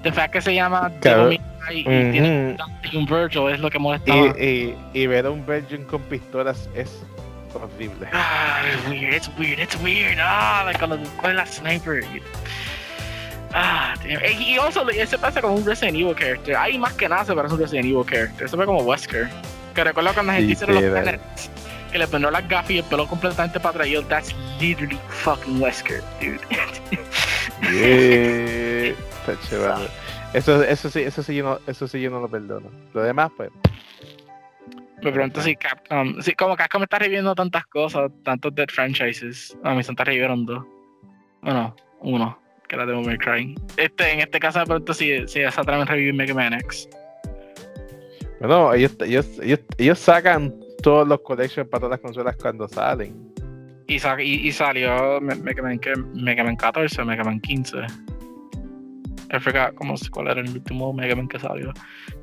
De 0.03 0.13
fact 0.13 0.33
que 0.35 0.41
se 0.41 0.55
llama 0.55 0.91
Claro. 1.01 1.25
Devil 1.29 1.41
May 1.41 1.61
Cry 1.67 1.81
y 1.81 2.13
tiene 2.13 2.57
un 2.95 3.07
Virgil 3.07 3.49
es 3.51 3.61
lo 3.61 3.71
que 3.71 3.79
molestaba. 3.79 4.35
y, 4.39 4.75
y, 4.95 5.01
y 5.03 5.07
ver 5.07 5.27
a 5.27 5.31
un 5.31 5.45
Virgin 5.47 5.85
con 5.85 6.03
pistolas 6.03 6.69
es 6.75 7.03
horrible. 7.55 8.07
Ah, 8.13 8.61
it's 8.73 8.89
weird, 8.89 9.15
it's 9.15 9.29
weird, 9.39 9.59
it's 9.59 9.77
weird. 9.83 10.19
Ah, 10.21 10.63
like 10.67 10.79
con, 10.79 10.91
los- 10.91 11.09
con 11.21 11.35
la 11.37 11.47
sniper. 11.47 12.03
Ah, 13.53 13.95
damn. 14.05 14.21
Y 14.41 14.57
also, 14.59 14.89
ese 14.91 15.19
pasa 15.19 15.41
como 15.41 15.55
un 15.55 15.65
Resident 15.67 15.97
Evil 15.97 16.15
character. 16.15 16.57
Ahí 16.57 16.79
más 16.79 16.93
que 16.95 17.09
nada 17.09 17.25
se 17.25 17.35
parece 17.35 17.55
un 17.55 17.61
Resident 17.61 17.87
Evil 17.87 18.05
character. 18.07 18.49
Se 18.49 18.57
ve 18.57 18.65
como 18.65 18.81
Wesker. 18.83 19.29
Que 19.75 19.85
recuerdo 19.85 20.13
cuando 20.15 20.33
la 20.33 20.39
gente 20.39 20.53
hicieron 20.53 20.75
los 20.77 20.85
Literal. 20.85 21.03
planets. 21.19 21.51
Que 21.91 21.99
le 21.99 22.07
ponió 22.07 22.31
las 22.31 22.49
gafas 22.49 22.71
y 22.71 22.79
el 22.79 22.85
pelo 22.85 23.07
completamente 23.09 23.59
para 23.59 23.71
atrás. 23.71 23.89
Yo, 23.89 24.05
that's 24.05 24.33
literally 24.61 24.99
fucking 25.09 25.61
Wesker, 25.61 26.01
dude. 26.21 26.39
Yeah. 27.73 28.93
Está 28.93 29.37
chévere. 29.49 29.75
Eso, 30.33 30.63
eso 30.63 30.89
sí, 30.91 31.01
eso 31.01 31.25
sí 31.25 31.35
yo 31.35 31.43
no, 31.45 31.59
eso 31.67 31.89
sí 31.89 32.01
yo 32.01 32.09
no 32.09 32.21
lo 32.21 32.29
perdono. 32.29 32.69
Lo 32.95 33.03
demás, 33.03 33.33
pues. 33.37 33.51
Me 35.03 35.13
pregunto 35.13 35.41
si 35.41 35.57
Capcom. 35.57 36.21
Si, 36.21 36.35
como 36.35 36.57
Capcom 36.57 36.83
está 36.83 36.99
reviviendo 36.99 37.35
tantas 37.35 37.67
cosas, 37.67 38.11
tantos 38.25 38.55
Dead 38.55 38.69
franchises. 38.69 39.57
A 39.65 39.75
mí 39.75 39.83
Santa 39.83 40.05
revivieron 40.05 40.45
dos. 40.47 40.65
Bueno, 41.43 41.75
uno. 42.01 42.39
Que 42.69 42.77
era 42.77 42.87
Devil 42.87 43.05
May 43.07 43.17
Cry. 43.19 43.55
Este, 43.77 44.13
en 44.13 44.21
este 44.21 44.39
caso 44.39 44.59
me 44.61 44.67
pregunto 44.67 44.95
si, 44.95 45.19
si 45.27 45.41
se 45.41 45.47
atreven 45.47 45.83
a 45.83 45.85
revivir 45.87 46.15
Mega 46.15 46.35
Man 46.35 46.53
X. 46.55 46.89
Bueno, 48.39 48.73
ellos, 48.75 48.97
ellos, 49.05 49.27
ellos, 49.43 49.61
ellos 49.77 49.99
sacan 49.99 50.55
todos 50.83 51.07
los 51.07 51.21
collections 51.21 51.69
para 51.69 51.81
todas 51.81 51.91
las 51.93 52.01
consolas 52.01 52.37
cuando 52.37 52.69
salen. 52.69 53.33
Y, 53.87 53.99
sa- 53.99 54.23
y, 54.23 54.47
y 54.47 54.53
salió 54.53 55.21
Me- 55.21 55.35
Mega 55.35 55.63
Man. 55.63 55.81
Mega 56.15 56.45
Man 56.45 56.57
14, 56.57 57.05
Mega 57.05 57.25
Man 57.25 57.41
15. 57.41 57.79
I 59.33 59.39
forgot 59.39 59.75
cómo, 59.75 59.95
cuál 60.11 60.29
era 60.29 60.41
el 60.41 60.49
último 60.49 60.93
Mega 60.93 61.15
Man 61.15 61.29
que 61.29 61.39
salió. 61.39 61.73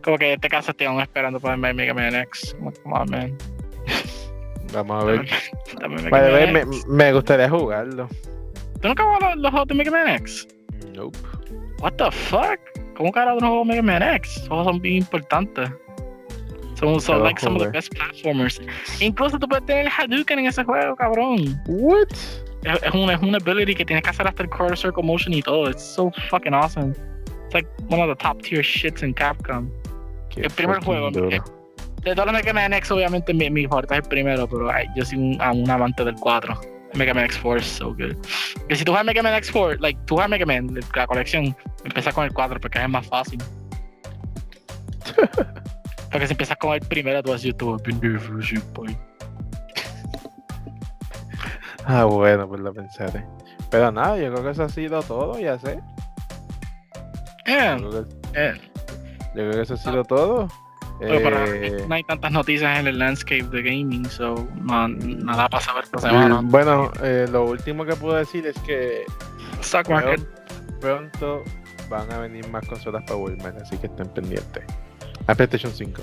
Como 0.04 0.18
que 0.18 0.28
en 0.28 0.34
este 0.34 0.50
caso 0.50 0.72
estoy 0.72 0.88
aún 0.88 1.00
esperando 1.00 1.40
para 1.40 1.56
ver 1.56 1.74
Mega 1.74 1.94
Man 1.94 2.16
X. 2.16 2.56
Como, 2.58 2.72
come 2.84 2.96
on, 3.00 3.10
man. 3.10 3.38
Vamos 4.74 5.04
a 5.04 5.06
ver. 5.06 5.30
Dame 5.80 5.96
way, 6.10 6.52
Man 6.52 6.54
me, 6.54 6.60
X. 6.60 6.88
me 6.88 7.14
gustaría 7.14 7.50
jugarlo. 7.50 8.10
¿Tú 8.82 8.90
nunca 8.90 9.04
jugado 9.04 9.30
los, 9.30 9.38
los 9.38 9.52
juegos 9.52 9.68
de 9.70 9.76
Mega 9.76 9.92
Man 9.92 10.10
X? 10.10 10.48
Nope. 10.94 11.18
What 11.80 11.94
the 11.94 12.12
fuck? 12.12 12.60
¿Cómo 12.98 13.12
carajo 13.12 13.40
no 13.40 13.48
juego 13.48 13.66
Mega 13.66 13.82
Man 13.82 14.04
X? 14.04 14.38
Esos 14.38 14.48
juegos 14.50 14.66
son 14.68 14.82
bien 14.82 14.98
importantes. 14.98 15.70
Son, 16.76 17.00
son 17.00 17.24
like 17.24 17.40
some 17.40 17.56
of 17.56 17.64
the 17.64 17.72
best 17.72 17.92
platformers. 17.94 18.62
Incluso 19.00 19.40
tú 19.40 19.48
puedes 19.48 19.66
tener 19.66 19.88
el 19.88 19.92
Hadouken 19.92 20.40
en 20.40 20.46
ese 20.48 20.64
juego, 20.64 20.96
cabrón. 20.96 21.60
What? 21.68 22.10
Es, 22.68 22.94
una, 22.94 23.14
es 23.14 23.22
una 23.22 23.38
ability 23.38 23.76
que 23.76 23.86
tienes 23.86 24.04
que 24.04 24.10
hacer 24.10 24.28
hasta 24.28 24.44
el 24.44 24.50
quarter 24.50 24.78
circle 24.78 25.04
motion 25.04 25.34
y 25.34 25.42
todo. 25.42 25.70
It's 25.70 25.84
so 25.84 26.12
fucking 26.30 26.54
awesome. 26.54 26.92
It's 27.46 27.54
like 27.54 27.68
one 27.90 28.02
of 28.02 28.10
the 28.10 28.16
top 28.22 28.42
tier 28.42 28.62
shits 28.62 29.04
in 29.04 29.14
Capcom. 29.14 29.70
Qué 30.30 30.42
El 30.42 30.52
primer 30.52 30.84
juego, 30.84 31.10
eh, 31.10 31.40
De 32.02 32.16
todos 32.16 32.26
los 32.26 32.34
Mega 32.34 32.54
Man 32.54 32.74
X, 32.74 32.92
obviamente 32.92 33.34
mi, 33.34 33.50
mi 33.50 33.66
favorito 33.68 33.94
es 33.94 34.00
el 34.02 34.10
primero, 34.10 34.48
pero 34.48 34.70
ay, 34.70 34.86
yo 34.96 35.06
soy 35.06 35.18
un, 35.18 35.42
un 35.42 35.70
amante 35.70 36.04
del 36.04 36.16
4. 36.16 36.60
Mega 36.94 37.14
Man 37.14 37.28
X4 37.28 37.58
es 37.58 37.66
so 37.66 37.94
good. 37.94 38.16
Que 38.68 38.76
si 38.76 38.84
tú 38.84 38.92
juegas 38.92 39.06
Mega 39.06 39.24
Man 39.24 39.34
X4, 39.42 39.80
like, 39.80 40.00
tú 40.06 40.16
juegas 40.16 40.30
Mega 40.30 40.46
Man, 40.46 40.70
la 40.96 41.08
colección, 41.08 41.56
empieza 41.86 42.12
con 42.12 42.26
el 42.26 42.34
4 42.34 42.60
porque 42.60 42.80
es 42.80 42.90
más 42.90 43.08
fácil. 43.08 43.40
porque 46.12 46.28
si 46.28 46.34
empiezas 46.34 46.58
con 46.58 46.74
el 46.74 46.82
primero, 46.82 47.24
tú 47.24 47.32
vas 47.32 47.42
a 47.44 47.48
decir, 47.48 47.56
boy. 48.74 48.98
Ah, 51.88 52.04
bueno, 52.04 52.48
pues 52.48 52.60
lo 52.62 52.74
pensaré. 52.74 53.26
Pero 53.72 53.92
nada, 53.92 54.18
yo 54.18 54.32
creo 54.32 54.44
que 54.44 54.50
eso 54.52 54.64
ha 54.64 54.70
sido 54.70 55.02
todo, 55.02 55.40
ya 55.40 55.58
sé. 55.58 55.80
Yeah, 57.46 57.78
Yo 57.78 57.90
creo 57.90 58.08
que, 58.08 58.16
eh, 58.36 58.54
yo 59.28 59.34
creo 59.34 59.52
que 59.52 59.62
eso 59.62 59.74
ha 59.76 59.78
sido 59.78 60.04
todo. 60.04 60.48
pero 61.00 61.22
para- 61.24 61.46
Eh, 61.46 61.86
no 61.88 61.96
hay 61.96 62.04
tantas 62.04 62.32
noticias 62.32 62.80
en 62.80 62.88
el 62.88 62.98
landscape 63.00 63.44
de 63.44 63.62
gaming, 63.62 64.06
so 64.06 64.48
no, 64.64 64.88
nada 64.88 65.48
pasa 65.48 65.72
a 65.72 65.76
ver 65.76 65.84
esta 65.86 66.00
semana. 66.00 66.42
Mm, 66.42 66.50
Bueno, 66.50 66.92
eh, 67.04 67.28
lo 67.32 67.46
último 67.46 67.86
que 67.86 67.96
puedo 67.96 68.16
decir 68.18 68.46
es 68.48 68.58
que 68.62 69.04
Stock 69.62 69.88
market. 69.90 70.20
pronto 70.82 71.44
van 71.90 72.12
a 72.12 72.18
venir 72.18 72.50
más 72.50 72.68
consolas 72.68 73.04
para 73.04 73.16
Walmart, 73.18 73.62
así 73.62 73.78
que 73.78 73.88
estén 73.88 74.08
pendientes. 74.10 74.64
A 75.28 75.36
PlayStation 75.36 75.72
5. 75.72 76.02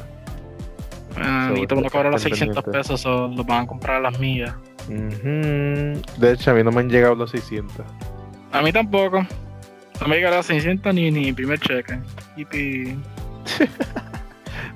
Ah, 1.17 1.51
So, 1.55 1.61
y 1.63 1.67
todo 1.67 1.75
el 1.81 1.85
mundo 1.85 1.91
cobra 1.91 2.11
los 2.11 2.21
estén 2.25 2.37
600 2.37 2.63
pendientes. 2.65 2.89
pesos, 2.89 3.07
o 3.07 3.29
los 3.29 3.45
van 3.47 3.65
a 3.65 3.67
comprar 3.67 3.97
a 3.97 4.01
las 4.01 4.19
millas. 4.19 4.55
De 4.89 6.33
hecho, 6.33 6.51
a 6.51 6.55
mí 6.55 6.63
no 6.63 6.71
me 6.73 6.81
han 6.81 6.89
llegado 6.91 7.15
los 7.15 7.31
600. 7.31 7.85
A 8.53 8.63
mí 8.63 8.73
tampoco. 8.73 9.27
No 10.01 10.09
me 10.09 10.17
llegaron 10.17 10.39
a 10.41 10.43
600 10.43 10.95
ni, 10.95 11.11
ni 11.11 11.33
primer 11.33 11.59
cheque. 11.61 11.99
Yipi. 12.37 12.99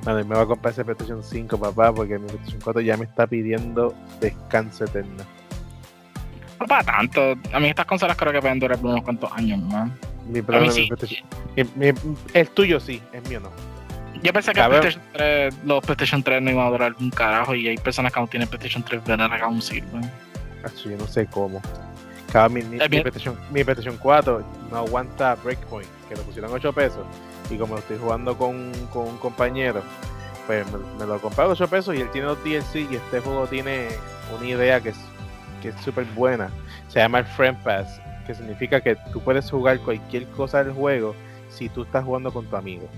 Bueno, 0.02 0.20
y 0.20 0.24
me 0.24 0.34
voy 0.36 0.44
a 0.44 0.46
comprar 0.46 0.72
ese 0.72 0.84
PlayStation 0.84 1.22
5, 1.22 1.58
papá, 1.58 1.92
porque 1.92 2.18
mi 2.18 2.26
PlayStation 2.26 2.60
4 2.62 2.80
ya 2.82 2.96
me 2.96 3.04
está 3.04 3.26
pidiendo 3.26 3.94
descanso 4.20 4.84
eterno. 4.84 5.24
No 6.58 6.66
para 6.66 6.84
tanto. 6.84 7.34
A 7.52 7.60
mí 7.60 7.68
estas 7.68 7.84
consolas 7.86 8.16
creo 8.16 8.32
que 8.32 8.40
pueden 8.40 8.58
durar 8.58 8.78
por 8.78 8.90
unos 8.90 9.02
cuantos 9.02 9.30
años 9.32 9.58
más. 9.60 9.90
Mi 10.28 10.40
problema 10.40 10.72
sí. 10.72 10.88
mi- 11.56 11.64
mi- 11.92 11.98
el 12.32 12.48
tuyo 12.50 12.80
sí, 12.80 13.02
el 13.12 13.22
mío 13.28 13.40
no. 13.40 13.50
Yo 14.22 14.32
pensé 14.32 14.52
que. 14.52 14.62
PlayStation 14.62 15.02
3, 15.12 15.54
los 15.64 15.84
PlayStation 15.84 16.22
3 16.22 16.42
no 16.42 16.50
iban 16.50 16.66
a 16.66 16.70
durar 16.70 16.94
un 17.00 17.10
carajo 17.10 17.54
y 17.54 17.68
hay 17.68 17.76
personas 17.76 18.12
que 18.12 18.18
aún 18.18 18.28
tienen 18.28 18.48
PlayStation 18.48 18.82
3 18.82 19.04
verán 19.04 19.30
que 19.30 19.42
aún 19.42 19.62
sirven. 19.62 20.10
Yo 20.84 20.96
no 20.96 21.06
sé 21.06 21.26
cómo. 21.26 21.62
Cada 22.32 22.48
mi, 22.48 22.62
mi, 22.62 22.78
Es 22.80 22.88
bien. 22.90 23.02
PlayStation, 23.02 23.38
mi 23.50 23.64
PlayStation 23.64 23.96
4 23.96 24.44
no 24.70 24.76
aguanta 24.76 25.34
Breakpoint, 25.36 25.88
que 26.08 26.16
lo 26.16 26.22
pusieron 26.22 26.52
8 26.52 26.72
pesos. 26.72 27.06
Y 27.50 27.56
como 27.56 27.74
lo 27.74 27.80
estoy 27.80 27.96
jugando 27.96 28.36
con, 28.36 28.72
con 28.92 29.08
un 29.08 29.16
compañero, 29.18 29.82
pues 30.46 30.66
me, 30.70 30.78
me 30.98 31.06
lo 31.06 31.18
compré 31.20 31.44
a 31.44 31.48
8 31.48 31.68
pesos 31.68 31.94
y 31.94 32.00
él 32.00 32.10
tiene 32.10 32.26
los 32.26 32.42
DLC 32.44 32.90
y 32.90 32.96
este 32.96 33.20
juego 33.20 33.46
tiene 33.46 33.88
una 34.36 34.46
idea 34.46 34.80
que 34.80 34.90
es 34.90 34.96
que 35.60 35.68
es 35.68 35.76
súper 35.76 36.04
buena. 36.14 36.50
Se 36.88 37.00
llama 37.00 37.20
el 37.20 37.24
Friend 37.24 37.56
Pass, 37.62 38.00
que 38.26 38.34
significa 38.34 38.80
que 38.80 38.96
tú 39.12 39.20
puedes 39.20 39.50
jugar 39.50 39.78
cualquier 39.80 40.26
cosa 40.28 40.64
del 40.64 40.72
juego 40.72 41.14
si 41.50 41.68
tú 41.68 41.82
estás 41.82 42.04
jugando 42.04 42.32
con 42.32 42.46
tu 42.46 42.56
amigo. 42.56 42.88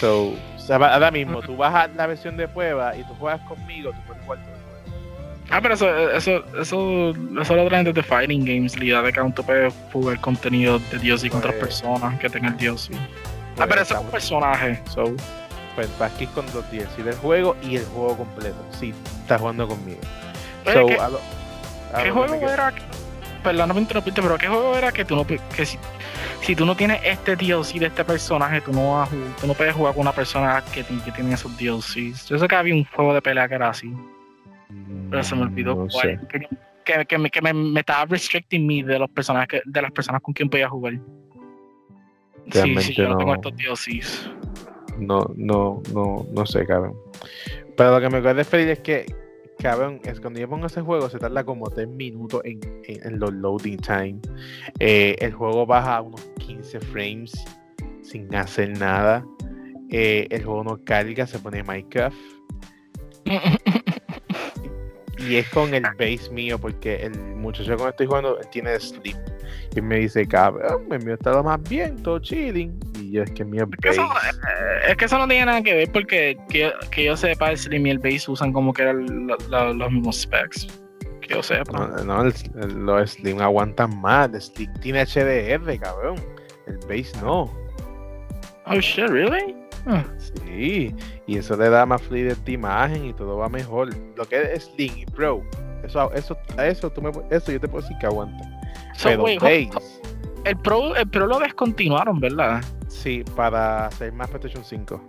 So, 0.00 0.28
o 0.56 0.58
sea, 0.58 0.76
ahora 0.76 1.10
mismo 1.10 1.40
tú 1.42 1.56
bajas 1.56 1.90
la 1.96 2.06
versión 2.06 2.36
de 2.36 2.48
prueba 2.48 2.96
y 2.96 3.02
tú 3.04 3.14
juegas 3.14 3.40
conmigo, 3.42 3.92
tú 3.92 3.98
puedes 4.06 4.22
jugar 4.24 4.38
todo 4.40 4.54
el 4.54 4.60
juego. 4.62 5.46
Ah, 5.50 5.60
pero 5.62 5.74
eso, 5.74 6.10
eso, 6.10 6.44
eso, 6.60 7.14
eso 7.40 7.54
lo 7.54 7.66
traen 7.68 7.84
desde 7.84 8.02
Fighting 8.02 8.44
Games, 8.44 8.76
la 8.76 8.84
idea 8.84 9.02
de 9.02 9.12
que 9.12 9.20
aún 9.20 9.32
tú 9.32 9.44
puedes 9.44 9.72
jugar 9.92 10.20
contenido 10.20 10.78
de 10.78 11.30
con 11.30 11.38
otras 11.38 11.54
Pues- 11.54 11.66
personas 11.80 12.18
que 12.18 12.28
tengan. 12.28 12.54
Ah, 12.54 12.56
Pues, 13.56 13.68
pero 13.68 13.80
eso 13.82 13.94
es 13.94 14.00
un 14.00 14.06
personaje, 14.08 14.82
so. 14.92 15.04
Pues 15.76 15.88
vas 15.98 16.12
aquí 16.14 16.26
con 16.28 16.46
dos 16.52 16.64
DLC 16.70 17.02
del 17.02 17.14
juego 17.16 17.54
y 17.62 17.76
el 17.76 17.84
juego 17.84 18.16
completo. 18.16 18.56
Si 18.72 18.94
estás 19.22 19.38
jugando 19.40 19.68
conmigo. 19.68 20.00
So, 20.64 20.86
¿qué- 20.86 20.98
a 20.98 21.08
lo- 21.10 21.20
a 21.94 22.02
¿Qué 22.02 22.10
juego 22.10 22.34
era? 22.50 22.72
Perdón, 23.46 23.68
no 23.68 23.74
me 23.74 23.80
interrumpiste, 23.80 24.20
pero 24.20 24.36
¿qué 24.38 24.48
juego 24.48 24.76
era 24.76 24.90
que 24.90 25.04
tú 25.04 25.14
no 25.14 25.24
que 25.24 25.64
si, 25.64 25.78
si 26.40 26.56
tú 26.56 26.66
no 26.66 26.74
tienes 26.76 27.00
este 27.04 27.36
DLC 27.36 27.78
de 27.78 27.86
este 27.86 28.04
personaje, 28.04 28.60
tú 28.60 28.72
no 28.72 28.94
vas 28.94 29.08
a 29.08 29.12
jugar- 29.12 29.36
tú 29.40 29.46
no 29.46 29.54
puedes 29.54 29.72
jugar 29.72 29.94
con 29.94 30.00
una 30.02 30.12
persona 30.12 30.64
que, 30.74 30.82
que 30.82 31.12
tiene 31.12 31.32
esos 31.34 31.56
DLCs? 31.56 32.26
Yo 32.28 32.38
sé 32.40 32.48
que 32.48 32.56
había 32.56 32.74
un 32.74 32.84
juego 32.84 33.14
de 33.14 33.22
pelea 33.22 33.48
que 33.48 33.54
era 33.54 33.68
así, 33.68 33.92
pero 35.10 35.22
se 35.22 35.36
me 35.36 35.42
olvidó 35.42 35.76
No 35.76 35.86
cuál. 35.86 36.18
sé. 36.20 36.26
Que 36.84 37.04
que, 37.06 37.18
me, 37.18 37.30
que 37.30 37.40
me, 37.40 37.52
me 37.52 37.80
estaba 37.80 38.04
restricting 38.06 38.66
me 38.66 38.82
de 38.82 38.98
los 38.98 39.10
personajes 39.10 39.62
de 39.64 39.82
las 39.82 39.92
personas 39.92 40.20
con 40.22 40.34
quien 40.34 40.48
podía 40.48 40.68
jugar. 40.68 40.94
Sí, 40.94 41.00
sí, 42.52 42.58
Realmente 42.60 42.94
yo 42.94 43.08
no 43.08 43.16
tengo 43.18 43.34
estos 43.34 43.52
DLCs. 43.56 44.30
No, 44.98 45.24
no, 45.36 45.82
no, 45.92 46.26
no 46.32 46.46
sé, 46.46 46.64
cabrón. 46.66 46.94
Pero 47.76 47.92
lo 47.92 48.00
que 48.00 48.08
me 48.08 48.20
puede 48.20 48.34
referir 48.34 48.68
es 48.70 48.78
que, 48.80 49.06
cabrón, 49.56 50.00
es 50.04 50.20
cuando 50.20 50.40
yo 50.40 50.48
pongo 50.48 50.66
ese 50.66 50.80
juego 50.82 51.08
se 51.08 51.18
tarda 51.18 51.44
como 51.44 51.68
3 51.70 51.88
minutos 51.88 52.40
en, 52.44 52.60
en- 52.84 53.18
los 53.18 53.32
loading 53.32 53.78
time. 53.78 54.18
Eh, 54.78 55.16
el 55.20 55.32
juego 55.32 55.66
baja 55.66 56.00
unos 56.02 56.20
15 56.38 56.80
frames 56.80 57.32
sin 58.02 58.34
hacer 58.34 58.78
nada. 58.78 59.24
Eh, 59.90 60.26
el 60.30 60.44
juego 60.44 60.64
no 60.64 60.84
carga, 60.84 61.26
se 61.26 61.38
pone 61.38 61.62
Minecraft. 61.62 62.16
Y 65.18 65.36
es 65.36 65.48
con 65.48 65.72
el 65.74 65.82
base 65.82 66.28
mío, 66.30 66.58
porque 66.58 66.96
el 66.96 67.18
muchacho 67.18 67.76
con 67.76 67.80
el 67.80 67.84
que 67.84 67.88
estoy 67.90 68.06
jugando 68.06 68.38
él 68.38 68.46
tiene 68.50 68.78
sleep. 68.78 69.16
Y 69.74 69.80
me 69.80 69.96
dice, 69.98 70.26
cabrón, 70.26 70.86
el 70.90 71.04
mío 71.04 71.14
está 71.14 71.30
lo 71.32 71.42
más 71.44 71.62
bien, 71.62 72.02
todo 72.02 72.18
chilling. 72.18 72.78
Y 73.00 73.12
yo 73.12 73.22
es 73.22 73.30
que 73.30 73.42
el 73.42 73.48
mío 73.48 73.68
que 73.80 73.88
es 73.88 73.94
eso, 73.98 74.06
base. 74.08 74.28
eh, 74.30 74.90
es 74.90 74.96
que 74.96 75.04
eso 75.06 75.18
no 75.18 75.26
tiene 75.28 75.46
nada 75.46 75.62
que 75.62 75.74
ver 75.74 75.90
porque 75.92 76.36
que, 76.50 76.58
yo- 76.60 76.90
que 76.90 77.04
yo 77.04 77.16
sepa 77.16 77.50
el 77.50 77.58
Slim 77.58 77.86
y 77.86 77.90
el 77.90 77.98
Base 77.98 78.30
usan 78.30 78.52
como 78.52 78.72
que 78.72 78.82
eran 78.82 79.26
lo- 79.26 79.36
lo- 79.48 79.72
los 79.74 79.90
mismos 79.92 80.20
specs. 80.22 80.66
Que 81.22 81.34
yo 81.34 81.42
sepa. 81.42 81.72
No, 81.72 82.04
no, 82.04 82.22
el- 82.24 82.34
el- 82.62 82.84
los 82.86 83.12
Slim 83.12 83.40
aguantan 83.40 83.98
más. 84.00 84.30
El 84.34 84.40
Slim 84.40 84.72
tiene 84.80 85.00
HDR, 85.00 85.78
cabrón. 85.78 86.16
El 86.66 86.78
base 86.88 87.12
no. 87.22 87.52
Oh 88.66 88.80
shit, 88.80 89.08
really? 89.08 89.54
Huh. 89.86 90.02
Sí, 90.18 90.94
y 91.26 91.38
eso 91.38 91.56
le 91.56 91.70
da 91.70 91.86
más 91.86 92.02
fluidez 92.02 92.44
de 92.44 92.52
imagen 92.52 93.06
y 93.06 93.12
todo 93.12 93.36
va 93.36 93.48
mejor. 93.48 93.90
Lo 94.16 94.24
que 94.24 94.42
es 94.42 94.64
Slim 94.64 94.92
y 94.96 95.06
Pro, 95.06 95.42
eso, 95.84 96.12
eso, 96.12 96.36
eso, 96.58 96.90
tú 96.90 97.00
me, 97.00 97.10
eso 97.30 97.52
yo 97.52 97.60
te 97.60 97.68
puedo 97.68 97.82
decir 97.82 97.96
que 97.98 98.06
aguanta. 98.06 98.44
So, 98.96 99.08
Pero 99.10 99.22
wait, 99.24 99.72
el 100.44 100.56
Pro, 100.58 100.96
el 100.96 101.08
Pro 101.08 101.26
lo 101.26 101.38
descontinuaron, 101.38 102.18
¿verdad? 102.20 102.62
sí, 102.88 103.22
para 103.36 103.86
hacer 103.86 104.12
más 104.12 104.28
PlayStation 104.28 104.64
5. 104.64 105.00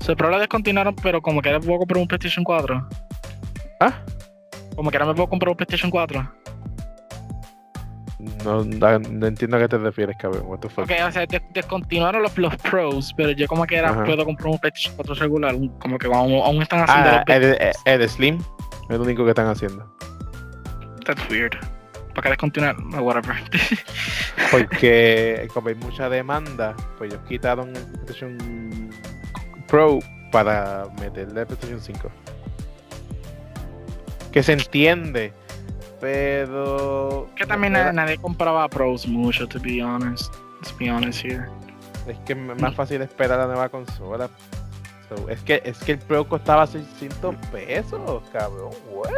So, 0.00 0.12
el 0.12 0.16
Pro 0.16 0.30
lo 0.30 0.38
descontinuaron, 0.38 0.96
pero 0.96 1.22
como 1.22 1.40
que 1.40 1.50
ahora 1.50 1.60
puedo 1.60 1.78
comprar 1.78 2.00
un 2.00 2.08
PlayStation 2.08 2.44
4. 2.44 2.88
¿Ah? 3.80 4.02
Como 4.74 4.90
que 4.90 4.96
ahora 4.96 5.06
me 5.06 5.14
puedo 5.14 5.28
comprar 5.28 5.50
un 5.50 5.56
PlayStation 5.56 5.90
4. 5.90 6.32
No, 8.44 8.60
entiendo 9.26 9.56
a 9.56 9.60
qué 9.60 9.68
te 9.68 9.78
refieres, 9.78 10.16
cabrón. 10.18 10.44
What 10.46 10.58
the 10.60 10.68
fuck? 10.68 10.84
Ok, 10.84 10.92
o 11.08 11.10
sea, 11.10 11.26
des- 11.26 11.42
descontinuaron 11.52 12.22
los, 12.22 12.36
los 12.38 12.56
Pros, 12.56 13.12
pero 13.16 13.32
yo 13.32 13.48
como 13.48 13.66
que 13.66 13.78
Ajá. 13.80 14.04
puedo 14.04 14.24
comprar 14.24 14.48
un 14.48 14.58
PlayStation 14.58 14.94
4 14.96 15.14
regular. 15.16 15.54
Como 15.80 15.98
que 15.98 16.06
aún, 16.06 16.34
aún 16.44 16.62
están 16.62 16.80
haciendo 16.88 17.10
Ah, 17.10 17.24
los 17.26 17.36
el, 17.36 17.44
el- 17.44 18.00
el 18.02 18.08
Slim 18.08 18.38
es 18.88 18.96
lo 18.96 19.02
único 19.02 19.24
que 19.24 19.30
están 19.30 19.48
haciendo. 19.48 19.92
That's 21.04 21.28
weird. 21.30 21.54
¿Para 22.14 22.22
qué 22.22 22.28
descontinuar? 22.28 22.78
No, 22.78 23.02
whatever. 23.02 23.34
Porque 24.50 25.48
como 25.52 25.68
hay 25.68 25.74
mucha 25.74 26.08
demanda, 26.08 26.74
pues 26.98 27.12
ellos 27.12 27.24
quitaron 27.28 27.74
el 27.74 27.82
PlayStation 27.86 28.90
Pro 29.66 29.98
para 30.30 30.84
meterle 31.00 31.40
el 31.40 31.46
PlayStation 31.46 31.80
5. 31.80 32.10
Que 34.30 34.42
se 34.42 34.52
entiende, 34.52 35.32
pero 36.02 37.28
que 37.36 37.46
también 37.46 37.74
nadie, 37.74 37.92
nadie 37.92 38.18
compraba 38.18 38.68
Pros 38.68 39.06
mucho, 39.06 39.46
to 39.46 39.60
be 39.60 39.80
honest. 39.80 40.34
Let's 40.60 40.76
be 40.76 40.90
honest 40.90 41.24
here. 41.24 41.46
es 42.08 42.18
que 42.26 42.32
es 42.32 42.60
más 42.60 42.74
fácil 42.74 43.00
esperar 43.02 43.38
la 43.38 43.46
nueva 43.46 43.68
consola. 43.68 44.28
So, 45.08 45.28
es 45.28 45.40
que 45.42 45.62
es 45.64 45.78
que 45.78 45.92
el 45.92 45.98
Pro 45.98 46.26
costaba 46.28 46.66
600 46.66 47.36
pesos, 47.52 48.22
cabrón. 48.32 48.72
What? 48.90 49.10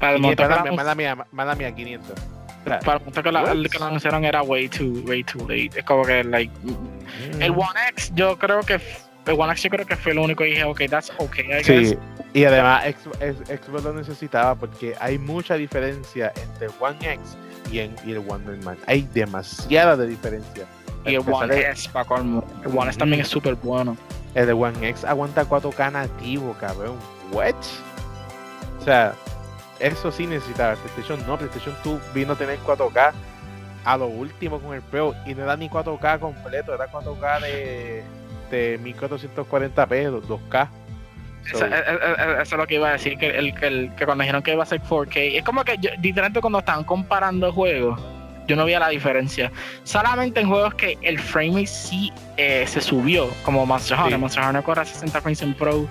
Para 0.00 0.14
el 0.14 0.22
500, 0.22 0.22
monto 0.22 0.42
que 0.42 0.48
mala, 0.48 0.56
la- 0.56 0.62
mía, 0.62 0.74
mala 0.74 0.94
mía, 0.94 1.26
mala 1.30 1.54
mía, 1.54 1.74
500. 1.74 2.10
O 2.10 2.68
sea, 2.68 2.78
para 2.78 2.96
el 2.96 3.04
punto 3.04 3.22
que 3.22 3.32
la, 3.32 3.52
el 3.52 3.68
que 3.68 3.76
anunciaron 3.76 4.24
era 4.24 4.42
way 4.42 4.70
too, 4.70 5.04
way 5.06 5.22
too 5.22 5.40
late. 5.40 5.72
Es 5.76 5.84
como 5.84 6.04
que, 6.04 6.24
like, 6.24 6.52
mm. 6.62 7.42
el 7.42 7.50
One 7.50 7.88
X, 7.90 8.12
yo 8.14 8.38
creo 8.38 8.60
que, 8.60 8.80
el 9.26 9.38
One 9.38 9.52
X 9.52 9.64
yo 9.64 9.70
creo 9.70 9.84
que 9.84 9.96
fue 9.96 10.14
lo 10.14 10.22
único 10.22 10.42
que 10.42 10.50
dije, 10.50 10.64
ok, 10.64 10.82
that's 10.88 11.12
okay, 11.18 11.44
I 11.44 11.62
guess. 11.62 11.90
Sí, 11.90 11.98
y 12.34 12.44
además 12.44 12.84
Xbox, 12.84 13.84
lo 13.84 13.92
necesitaba 13.92 14.54
porque 14.54 14.94
hay 15.00 15.18
mucha 15.18 15.54
diferencia 15.54 16.32
entre 16.42 16.66
el 16.66 16.72
One 16.80 16.96
X 17.00 17.36
y, 17.70 17.80
en- 17.80 17.96
y 18.06 18.12
el 18.12 18.18
One 18.18 18.44
normal. 18.44 18.78
Hay 18.86 19.02
demasiada 19.12 19.96
de 19.96 20.06
diferencia. 20.06 20.66
Y 21.04 21.14
el 21.16 21.22
One 21.28 21.60
S, 21.70 21.88
para 21.90 22.04
colmo. 22.04 22.44
El 22.64 22.76
One 22.76 22.90
S 22.90 22.98
también 22.98 23.20
es 23.22 23.28
súper 23.28 23.54
bueno. 23.56 23.96
El 24.34 24.46
de 24.46 24.52
One 24.52 24.88
X 24.88 25.04
aguanta 25.04 25.44
4K 25.44 25.92
nativo, 25.92 26.56
cabrón. 26.58 26.96
What? 27.32 27.54
O 28.80 28.84
sea, 28.84 29.14
eso 29.78 30.10
sí 30.10 30.26
necesitaba. 30.26 30.76
PlayStation 30.76 31.26
no, 31.26 31.36
PlayStation 31.36 31.74
2 31.84 32.00
vino 32.14 32.32
a 32.32 32.36
tener 32.36 32.58
4K 32.60 33.12
a 33.84 33.96
lo 33.96 34.06
último 34.06 34.60
con 34.60 34.74
el 34.74 34.80
Pro 34.82 35.12
y 35.26 35.34
no 35.34 35.42
era 35.42 35.56
ni 35.56 35.68
4K 35.68 36.20
completo, 36.20 36.72
era 36.72 36.90
4K 36.90 37.40
de, 37.42 38.02
de 38.50 38.80
1440p, 38.80 40.22
2K. 40.22 40.68
So, 41.50 41.64
eh, 41.66 41.70
eh, 41.72 41.98
eh, 42.18 42.32
eso 42.42 42.54
es 42.54 42.58
lo 42.58 42.66
que 42.66 42.74
iba 42.76 42.88
a 42.88 42.92
decir, 42.92 43.18
que, 43.18 43.28
el, 43.30 43.54
que, 43.54 43.66
el- 43.66 43.94
que 43.96 44.04
cuando 44.04 44.22
dijeron 44.22 44.42
que 44.42 44.52
iba 44.52 44.62
a 44.62 44.66
ser 44.66 44.80
4K, 44.80 45.38
es 45.38 45.44
como 45.44 45.64
que 45.64 45.76
yo, 45.78 45.90
diferente 45.98 46.40
cuando 46.40 46.60
estaban 46.60 46.84
comparando 46.84 47.52
juegos, 47.52 48.00
yo 48.46 48.56
no 48.56 48.64
veía 48.64 48.78
la 48.80 48.88
diferencia. 48.88 49.50
Solamente 49.84 50.40
en 50.40 50.48
juegos 50.48 50.74
que 50.74 50.98
el 51.02 51.18
frame 51.18 51.66
sí 51.66 52.12
eh, 52.36 52.64
se 52.68 52.80
subió, 52.80 53.28
como 53.44 53.64
Monster 53.66 53.96
Hunter. 53.98 54.12
Sí. 54.14 54.18
Monster 54.18 54.44
Hunter 54.44 54.62
corre 54.62 54.80
a 54.82 54.84
60 54.84 55.20
frames 55.20 55.42
en 55.42 55.54
Pro. 55.54 55.86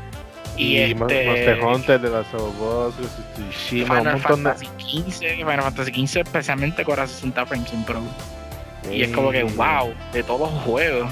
Y, 0.57 0.77
y 0.77 0.81
este, 0.83 0.95
Monster 0.95 1.63
Hunter, 1.63 1.99
de 2.01 2.09
las 2.09 2.27
Us, 2.33 2.93
Tsushima, 3.35 3.93
un 3.95 3.99
Final 3.99 4.13
montón 4.13 4.43
de. 4.43 4.49
Fantasy 4.51 4.67
XV, 5.11 5.19
Final 5.37 5.61
Fantasy 5.61 6.07
XV 6.07 6.17
especialmente 6.21 6.83
corre 6.83 7.01
a 7.03 7.07
60 7.07 7.45
frames 7.45 7.73
en 7.73 7.83
Pro. 7.83 8.01
Y 8.91 9.01
es 9.03 9.09
como 9.11 9.31
que, 9.31 9.43
wow, 9.43 9.93
de 10.11 10.23
todos 10.23 10.51
los 10.51 10.61
juegos. 10.63 11.09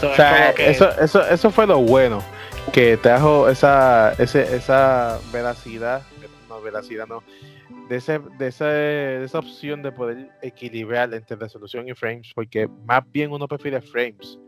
So, 0.00 0.10
O 0.10 0.14
sea, 0.14 0.52
que- 0.54 0.70
eso, 0.70 0.90
eso, 1.00 1.26
eso 1.28 1.50
fue 1.50 1.66
lo 1.66 1.78
bueno, 1.78 2.22
que 2.72 2.96
trajo 2.96 3.48
esa, 3.48 4.12
ese, 4.14 4.56
esa 4.56 5.18
veracidad, 5.32 6.02
no 6.48 6.60
veracidad, 6.60 7.06
no, 7.06 7.22
de, 7.88 7.96
ese, 7.96 8.18
de, 8.38 8.48
ese, 8.48 8.64
de 8.64 9.24
esa 9.24 9.38
opción 9.38 9.82
de 9.82 9.92
poder 9.92 10.30
equilibrar 10.42 11.12
entre 11.14 11.36
resolución 11.36 11.88
y 11.88 11.94
frames, 11.94 12.32
porque 12.34 12.68
más 12.86 13.02
bien 13.12 13.32
uno 13.32 13.46
prefiere 13.46 13.80
frames 13.80 14.38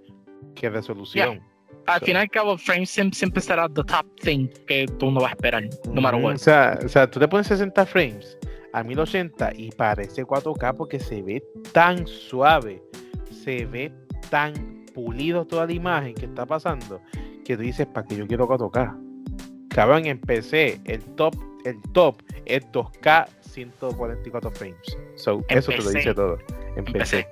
que 0.54 0.70
resolución. 0.70 1.40
al 1.86 2.00
final 2.00 2.22
y 2.22 2.24
al 2.24 2.30
cabo, 2.30 2.58
frame 2.58 2.86
sim 2.86 3.10
siempre 3.12 3.40
será 3.40 3.68
the 3.68 3.84
top 3.84 4.06
thing 4.20 4.48
que 4.66 4.86
tú 4.98 5.10
no 5.10 5.20
vas 5.20 5.30
a 5.30 5.34
esperar, 5.34 5.64
no 5.90 6.00
matter 6.00 6.20
what. 6.20 6.34
O 6.34 6.38
sea, 6.38 6.78
o 6.84 6.88
sea, 6.88 7.10
tú 7.10 7.20
le 7.20 7.28
pones 7.28 7.46
60 7.46 7.86
frames 7.86 8.38
a 8.72 8.82
1080 8.82 9.52
y 9.56 9.70
parece 9.70 10.24
4K 10.24 10.76
porque 10.76 10.98
se 10.98 11.22
ve 11.22 11.42
tan 11.72 12.06
suave, 12.06 12.82
se 13.30 13.66
ve 13.66 13.92
tan 14.30 14.84
pulido 14.94 15.46
toda 15.46 15.66
la 15.66 15.72
imagen 15.72 16.14
que 16.14 16.24
está 16.24 16.46
pasando, 16.46 17.00
que 17.46 17.56
tú 17.56 17.62
dices, 17.62 17.86
¿para 17.86 18.06
qué 18.06 18.16
yo 18.16 18.26
quiero 18.26 18.48
4K? 18.48 19.68
Cabrón, 19.68 20.06
en 20.06 20.18
PC, 20.18 20.80
el 20.84 21.00
top, 21.16 21.34
el 21.64 21.80
top 21.92 22.20
es 22.44 22.66
2K 22.72 23.28
144 23.40 24.50
frames. 24.50 24.76
So, 25.16 25.44
eso 25.48 25.70
te 25.70 25.78
lo 25.78 25.90
dice 25.90 26.14
todo. 26.14 26.38
En. 26.76 26.84
PC. 26.84 27.26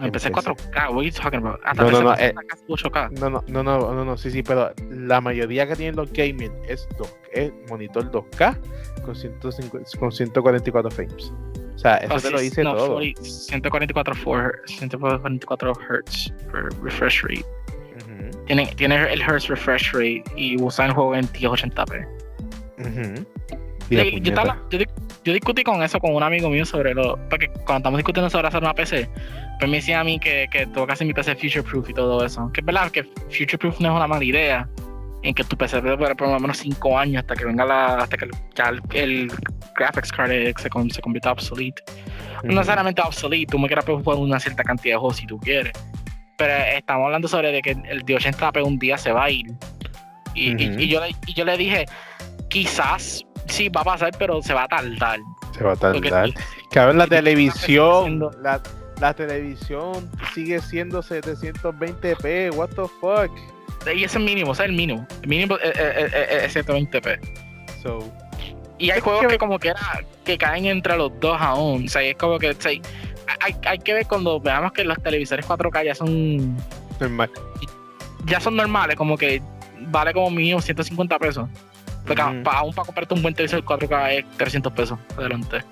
Empecé 0.00 0.28
En 0.28 0.34
PC. 0.34 0.50
4K, 0.50 0.90
what 0.90 0.98
are 0.98 1.04
you 1.04 1.12
talking 1.12 1.40
about? 1.40 1.60
Hasta 1.64 1.82
No, 1.82 1.90
no, 1.90 2.02
no, 2.02 2.14
360 2.14 2.42
casi 2.48 2.64
8K. 2.66 3.10
No, 3.20 3.30
no, 3.30 3.44
no, 3.46 3.62
no, 3.62 3.94
no, 3.94 4.04
no, 4.04 4.16
sí, 4.16 4.30
sí, 4.30 4.42
pero 4.42 4.72
la 4.90 5.20
mayoría 5.20 5.66
que 5.68 5.76
tienen 5.76 5.96
los 5.96 6.12
gaming 6.12 6.52
es, 6.68 6.88
2, 6.98 7.16
es 7.32 7.52
monitor 7.68 8.10
2K 8.10 8.58
con, 9.04 9.14
150 9.14 9.98
con 9.98 10.10
144 10.10 10.90
frames. 10.90 11.32
O 11.74 11.78
sea, 11.78 11.96
eso 11.98 12.14
Oh, 12.14 12.16
te 12.16 12.28
sí, 12.28 12.32
lo 12.32 12.40
dice 12.40 12.64
no, 12.64 12.74
todo. 12.74 12.94
40 12.94 13.22
144 13.22 14.14
for, 14.16 14.62
144 14.66 15.72
Hz 15.72 16.32
refresh 16.82 17.22
rate. 17.22 17.61
Tiene, 18.46 18.66
tiene 18.76 19.12
el 19.12 19.20
Hertz 19.20 19.48
refresh 19.48 19.92
rate 19.92 20.22
y 20.36 20.60
usa 20.60 20.86
el 20.86 20.92
juego 20.92 21.14
en 21.14 21.26
1080p. 21.28 22.06
ujú. 22.78 23.26
Y 23.90 23.96
Yo, 23.96 24.02
yo 24.04 24.30
estaba- 24.30 24.58
yo 24.70 24.78
yo 25.24 25.32
discutí 25.34 25.62
con 25.62 25.82
eso 25.82 25.98
con 26.00 26.14
un 26.14 26.22
amigo 26.22 26.48
mío 26.50 26.64
sobre 26.64 26.94
lo. 26.94 27.16
Porque 27.28 27.48
cuando 27.48 27.76
estamos 27.78 27.98
discutiendo 27.98 28.28
sobre 28.30 28.48
hacer 28.48 28.60
una 28.62 28.74
PC, 28.74 29.08
pues 29.58 29.70
me 29.70 29.76
decía 29.76 30.00
a 30.00 30.04
mí 30.04 30.18
que, 30.18 30.46
que 30.50 30.66
tengo 30.66 30.86
que 30.86 30.92
hacer 30.94 31.06
mi 31.06 31.12
PC 31.12 31.36
future 31.36 31.62
proof 31.62 31.90
y 31.90 31.94
todo 31.94 32.24
eso. 32.24 32.50
Que 32.52 32.60
es 32.60 32.66
verdad 32.66 32.90
que 32.90 33.04
future 33.04 33.58
proof 33.58 33.78
no 33.80 33.90
es 33.90 33.96
una 33.96 34.06
mala 34.06 34.24
idea. 34.24 34.68
En 35.22 35.34
que 35.34 35.44
tu 35.44 35.56
PC 35.56 35.76
debe 35.80 35.96
durar 35.96 36.16
por 36.16 36.26
lo 36.28 36.40
menos 36.40 36.56
5 36.58 36.98
años 36.98 37.20
hasta 37.20 37.36
que 37.36 37.44
venga 37.44 37.64
la. 37.64 37.98
hasta 37.98 38.16
que 38.16 38.28
ya 38.56 38.70
el, 38.70 38.80
el 38.94 39.32
graphics 39.76 40.10
card 40.10 40.32
se, 40.58 40.68
con- 40.70 40.90
se 40.90 41.00
convierta 41.00 41.30
obsolete. 41.30 41.82
Ujú. 42.38 42.46
No 42.48 42.54
necesariamente 42.54 43.00
obsolete, 43.02 43.46
tú 43.52 43.58
me 43.58 43.68
quieras 43.68 43.84
jugar 43.84 44.18
una 44.18 44.40
cierta 44.40 44.64
cantidad 44.64 44.94
de 44.94 44.98
juegos 44.98 45.18
si 45.18 45.26
tú 45.26 45.38
quieres. 45.38 45.72
Pero 46.36 46.52
estamos 46.76 47.06
hablando 47.06 47.28
sobre 47.28 47.52
de 47.52 47.62
que 47.62 47.70
el 47.72 48.02
de 48.02 48.16
80p 48.16 48.64
un 48.64 48.78
día 48.78 48.96
se 48.98 49.12
va 49.12 49.24
a 49.24 49.30
ir. 49.30 49.46
Y, 50.34 50.88
yo, 50.88 51.00
le, 51.00 51.14
y 51.26 51.34
yo 51.34 51.44
le 51.44 51.56
dije, 51.58 51.84
quizás 52.48 53.24
sí 53.46 53.68
va 53.68 53.82
a 53.82 53.84
pasar, 53.84 54.10
pero 54.18 54.42
se 54.42 54.54
va 54.54 54.64
a 54.64 54.68
tardar. 54.68 55.18
Se 55.56 55.62
va 55.62 55.72
a 55.72 55.76
Porque 55.76 56.08
tardar. 56.10 56.30
Cabrón, 56.70 56.98
la 56.98 57.04
porque 57.04 57.16
televisión, 57.16 58.30
la, 58.42 58.60
la 59.00 59.14
televisión 59.14 60.10
sigue 60.34 60.60
siendo 60.60 61.02
720p, 61.02 62.54
what 62.54 62.70
the 62.70 62.82
fuck. 63.00 63.30
Y 63.86 64.04
ese 64.04 64.04
es 64.04 64.16
el 64.16 64.22
mínimo, 64.22 64.52
ese 64.52 64.62
es 64.64 64.68
el 64.70 64.76
mínimo. 64.76 65.06
El 65.22 65.28
mínimo 65.28 65.56
es, 65.58 65.76
es- 65.78 66.14
es- 66.14 66.56
es 66.56 66.66
120p. 66.66 67.18
So, 67.82 67.98
Y 68.78 68.90
hay 68.90 69.00
juegos 69.00 69.26
que 69.26 69.38
como 69.38 69.58
que 69.58 69.68
era, 69.68 69.80
que 70.24 70.38
caen 70.38 70.66
entre 70.66 70.96
los 70.96 71.12
dos 71.20 71.36
aún. 71.40 71.84
O 71.86 71.88
sea, 71.88 72.02
es 72.02 72.14
como 72.16 72.38
que 72.38 72.50
o 72.50 72.54
sea, 72.58 72.72
hay, 73.40 73.54
hay 73.66 73.78
que 73.78 73.94
ver 73.94 74.06
cuando 74.06 74.40
veamos 74.40 74.72
que 74.72 74.84
los 74.84 75.00
televisores 75.02 75.46
4K 75.46 75.84
ya 75.84 75.94
son 75.94 76.56
Normal. 77.00 77.30
ya 78.26 78.40
son 78.40 78.56
normales, 78.56 78.96
como 78.96 79.16
que 79.16 79.42
vale 79.88 80.12
como 80.12 80.30
mínimo 80.30 80.60
150 80.60 81.18
pesos. 81.18 81.48
Porque 82.06 82.22
pa- 82.42 82.58
aún 82.58 82.74
para 82.74 82.86
comprarte 82.86 83.14
un 83.14 83.22
buen 83.22 83.34
televisor 83.34 83.64
4K 83.64 84.12
es 84.18 84.24
300 84.36 84.72
pesos 84.72 84.98
adelante. 85.16 85.62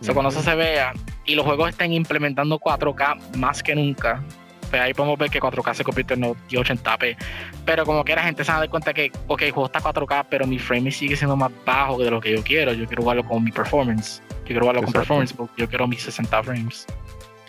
O 0.00 0.04
sea, 0.04 0.12
cuando 0.14 0.30
eso 0.30 0.42
se 0.42 0.54
vea 0.54 0.92
y 1.24 1.34
los 1.34 1.44
juegos 1.44 1.70
estén 1.70 1.92
implementando 1.92 2.58
4K 2.58 3.36
más 3.36 3.62
que 3.62 3.74
nunca, 3.74 4.22
pues 4.70 4.82
ahí 4.82 4.94
podemos 4.94 5.18
ver 5.18 5.30
que 5.30 5.40
4K 5.40 5.74
se 5.74 5.84
convierte 5.84 6.14
en 6.14 6.22
1080p. 6.22 7.16
Pero 7.64 7.84
como 7.86 8.04
que 8.04 8.14
la 8.14 8.22
gente 8.22 8.44
se 8.44 8.52
da 8.52 8.66
cuenta 8.68 8.92
que, 8.92 9.10
ok, 9.26 9.42
el 9.42 9.50
juego 9.52 9.66
está 9.66 9.80
4K, 9.80 10.26
pero 10.28 10.46
mi 10.46 10.58
frame 10.58 10.90
sigue 10.90 11.16
siendo 11.16 11.36
más 11.36 11.50
bajo 11.64 11.98
de 12.02 12.10
lo 12.10 12.20
que 12.20 12.32
yo 12.36 12.42
quiero. 12.42 12.72
Yo 12.72 12.86
quiero 12.86 13.02
jugarlo 13.02 13.24
con 13.24 13.42
mi 13.44 13.50
performance. 13.52 14.22
Yo 14.30 14.44
quiero 14.46 14.60
jugarlo 14.62 14.80
con 14.82 14.88
Exacto. 14.90 15.00
performance 15.00 15.32
porque 15.32 15.54
yo 15.62 15.68
quiero 15.68 15.86
mis 15.86 16.02
60 16.02 16.42
frames. 16.42 16.86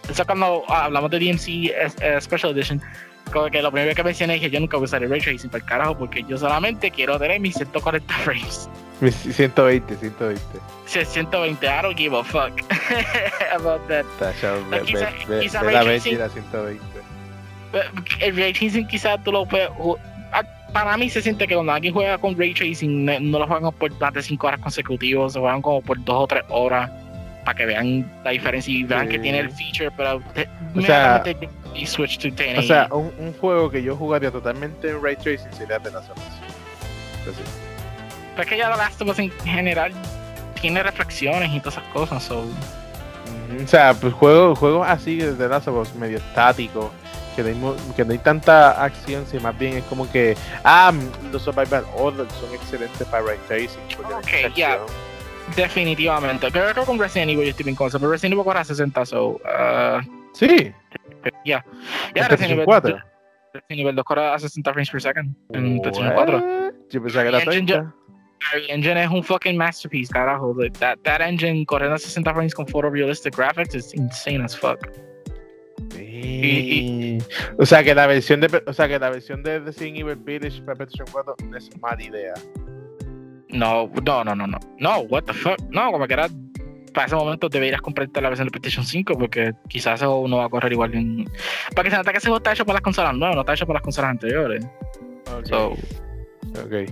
Eso 0.09 0.23
cuando 0.25 0.63
ah, 0.67 0.85
hablamos 0.85 1.09
de 1.11 1.19
DMC 1.19 2.21
Special 2.21 2.51
Edition, 2.51 2.79
como 3.33 3.49
que 3.49 3.59
lo 3.61 3.71
primero 3.71 3.95
que 3.95 4.03
mencioné 4.03 4.35
es 4.35 4.41
que 4.41 4.51
yo 4.51 4.59
nunca 4.59 4.77
voy 4.77 4.83
a 4.83 4.85
usar 4.85 5.03
el 5.03 5.09
Ray 5.09 5.19
Tracing 5.19 5.49
para 5.49 5.63
el 5.63 5.67
carajo 5.69 5.97
porque 5.97 6.23
yo 6.29 6.37
solamente 6.37 6.91
quiero 6.91 7.17
tener 7.17 7.39
mis 7.39 7.55
140 7.55 8.13
frames. 8.23 8.69
Mis 9.01 9.15
120, 9.15 9.95
120. 9.97 10.41
Si 10.85 10.99
es 10.99 11.09
120, 11.09 11.65
I 11.65 11.69
don't 11.81 11.97
give 11.97 12.15
a 12.15 12.23
fuck 12.23 12.51
about 13.55 13.81
that. 13.87 14.05
Pero 14.69 14.85
quizá- 14.85 15.11
quizá 15.41 15.61
Ray 15.63 15.73
la 15.73 15.83
Tracing- 15.83 16.17
Benji 16.17 16.21
a 16.21 16.29
120. 16.29 16.94
El 18.19 18.35
Ray 18.37 18.53
Tracing 18.53 18.87
quizás 18.87 19.23
tú 19.23 19.31
lo 19.31 19.45
puedes... 19.45 19.69
ah, 20.31 20.43
Para 20.73 20.95
mí 20.97 21.09
se 21.09 21.21
siente 21.21 21.47
que 21.47 21.55
cuando 21.55 21.71
alguien 21.73 21.93
juega 21.93 22.17
con 22.17 22.37
Ray 22.37 22.53
Tracing 22.53 23.05
no, 23.05 23.39
lo 23.39 23.47
juegan 23.47 23.71
por 23.73 23.99
más 23.99 24.13
de 24.13 24.21
5 24.23 24.47
horas 24.47 24.59
consecutivas, 24.59 25.33
se 25.33 25.39
juegan 25.39 25.61
como 25.61 25.81
por 25.81 26.03
2 26.03 26.15
o 26.15 26.27
3 26.27 26.43
horas 26.49 26.89
para 27.43 27.57
que 27.57 27.65
vean 27.67 28.11
la 28.23 28.31
diferencia 28.31 28.73
y 28.73 28.83
vean 28.83 29.07
que 29.07 29.19
tiene 29.19 29.39
el 29.39 29.51
feature, 29.51 29.91
pero 29.95 30.21
O 30.75 30.81
sea- 30.81 31.23
y 31.75 31.85
switch 31.85 32.17
to 32.19 32.27
1080. 32.29 32.59
O 32.59 32.63
sea, 32.63 32.87
un, 32.91 33.11
un 33.19 33.33
juego 33.33 33.69
que 33.69 33.83
yo 33.83 33.95
jugaría 33.97 34.31
totalmente 34.31 34.89
en 34.89 35.03
Ray 35.03 35.15
Tracing 35.17 35.51
sería 35.53 35.77
The 35.79 35.91
Last 35.91 36.09
of 36.09 36.17
Us. 36.17 37.35
Pero 38.35 38.41
es 38.41 38.47
que 38.47 38.57
ya 38.57 38.71
The 38.71 38.77
Last 38.77 39.01
of 39.01 39.09
Us 39.09 39.19
en 39.19 39.31
general 39.43 39.91
tiene 40.59 40.81
reflexiones 40.83 41.51
y 41.53 41.59
todas 41.59 41.77
esas 41.77 41.87
cosas, 41.93 42.23
so... 42.23 42.39
o 42.41 43.67
sea, 43.67 43.93
pues 43.93 44.13
juegos 44.13 44.57
juegos 44.57 44.87
así 44.87 45.17
de 45.17 45.33
The 45.33 45.47
Last 45.49 45.67
of 45.67 45.75
Us 45.81 45.93
medio 45.95 46.17
estáticos, 46.17 46.91
que 47.35 47.43
no, 47.43 47.71
hay, 47.71 47.77
que 47.95 48.05
no 48.05 48.11
hay 48.11 48.17
tanta 48.19 48.83
acción, 48.83 49.25
si 49.25 49.39
más 49.39 49.57
bien 49.57 49.77
es 49.77 49.83
como 49.85 50.09
que, 50.11 50.35
ah, 50.63 50.93
los 51.31 51.41
Survival 51.41 51.83
Horror 51.97 52.27
son 52.39 52.53
excelentes 52.53 53.07
para 53.07 53.23
Ray 53.23 53.37
Tracing. 53.47 53.81
Ok, 54.13 54.55
ya. 54.55 54.79
Definitivamente. 55.55 56.51
Creo 56.51 56.73
que 56.73 56.81
con 56.81 56.99
Resident 56.99 57.31
Evil 57.31 57.45
yo 57.45 57.49
estoy 57.51 57.65
bien 57.65 57.75
con 57.75 57.87
eso, 57.87 57.99
pero 57.99 58.11
Resident 58.11 58.33
Evil 58.33 58.45
corre 58.45 58.59
a 58.59 58.63
60, 58.63 59.05
so... 59.05 59.39
uh, 59.43 60.01
Sí, 60.33 60.73
Ya, 61.45 61.63
ya 62.13 62.27
Resident 62.27 62.27
PlayStation 62.27 62.51
Evil 62.51 62.65
4. 62.65 62.97
Resident 63.53 63.79
Evil 63.79 63.95
2 63.95 64.05
corre 64.05 64.27
a 64.27 64.39
60 64.39 64.73
frames 64.73 64.89
per 64.89 65.01
second 65.01 65.35
en 65.53 65.81
PlayStation 65.81 66.13
4. 66.13 66.37
What? 66.37 66.73
Yo 66.89 67.01
pensaba 67.01 67.23
que 67.23 67.29
era 67.29 67.39
Y 67.39 67.57
Engine 67.57 67.65
30. 67.65 67.95
El 68.53 68.69
engine 68.69 69.03
es 69.03 69.09
un 69.09 69.23
fucking 69.23 69.57
masterpiece, 69.57 70.11
carajo. 70.11 70.53
Like, 70.57 70.77
that, 70.79 70.97
that 71.03 71.21
engine 71.21 71.65
corriendo 71.65 71.95
a 71.95 71.99
60 71.99 72.33
frames 72.33 72.53
con 72.53 72.67
photorealistic 72.67 73.35
graphics 73.35 73.73
is 73.75 73.93
insane 73.93 74.43
as 74.43 74.55
fuck. 74.55 74.79
Sí. 76.21 77.17
O 77.57 77.65
sea 77.65 77.83
que 77.83 77.95
la 77.95 78.07
versión 78.07 78.41
de 78.41 78.63
o 78.65 78.73
sea 78.73 78.87
que 78.87 78.99
la 78.99 79.09
versión 79.09 79.43
de 79.43 79.59
Resident 79.59 79.99
Evil 79.99 80.15
Village 80.15 80.61
para 80.61 80.75
PlayStation 80.75 81.07
4 81.11 81.35
no 81.49 81.57
es 81.57 81.69
mala 81.81 82.03
idea. 82.03 82.33
No, 83.49 83.89
no, 84.03 84.23
no, 84.23 84.35
no, 84.35 84.47
no. 84.47 84.59
No, 84.79 84.99
what 85.01 85.23
the 85.23 85.33
fuck. 85.33 85.59
No, 85.69 85.91
como 85.91 86.07
que 86.07 86.13
era. 86.13 86.27
Para 86.93 87.07
ese 87.07 87.15
momento 87.15 87.49
deberías 87.49 87.81
comprarte 87.81 88.21
la 88.21 88.29
versión 88.29 88.47
de 88.47 88.51
PlayStation 88.51 88.85
5 88.85 89.17
porque 89.17 89.51
quizás 89.67 89.95
ese 89.95 90.05
juego 90.05 90.29
no 90.29 90.37
va 90.37 90.45
a 90.45 90.49
correr 90.49 90.71
igual 90.71 90.93
en. 90.95 91.29
Para 91.75 91.83
que 91.83 91.91
se 91.91 91.97
nota 91.97 92.11
que 92.11 92.19
ese 92.19 92.27
juego 92.27 92.37
está 92.37 92.53
hecho 92.53 92.65
para 92.65 92.75
las 92.75 92.83
consolas 92.83 93.13
nuevas, 93.13 93.35
no 93.35 93.41
está 93.41 93.53
hecho 93.53 93.67
para 93.67 93.77
las 93.77 93.83
consolas 93.83 94.11
anteriores. 94.11 94.65
Okay. 95.29 95.49
So, 95.49 95.75
okay. 96.63 96.85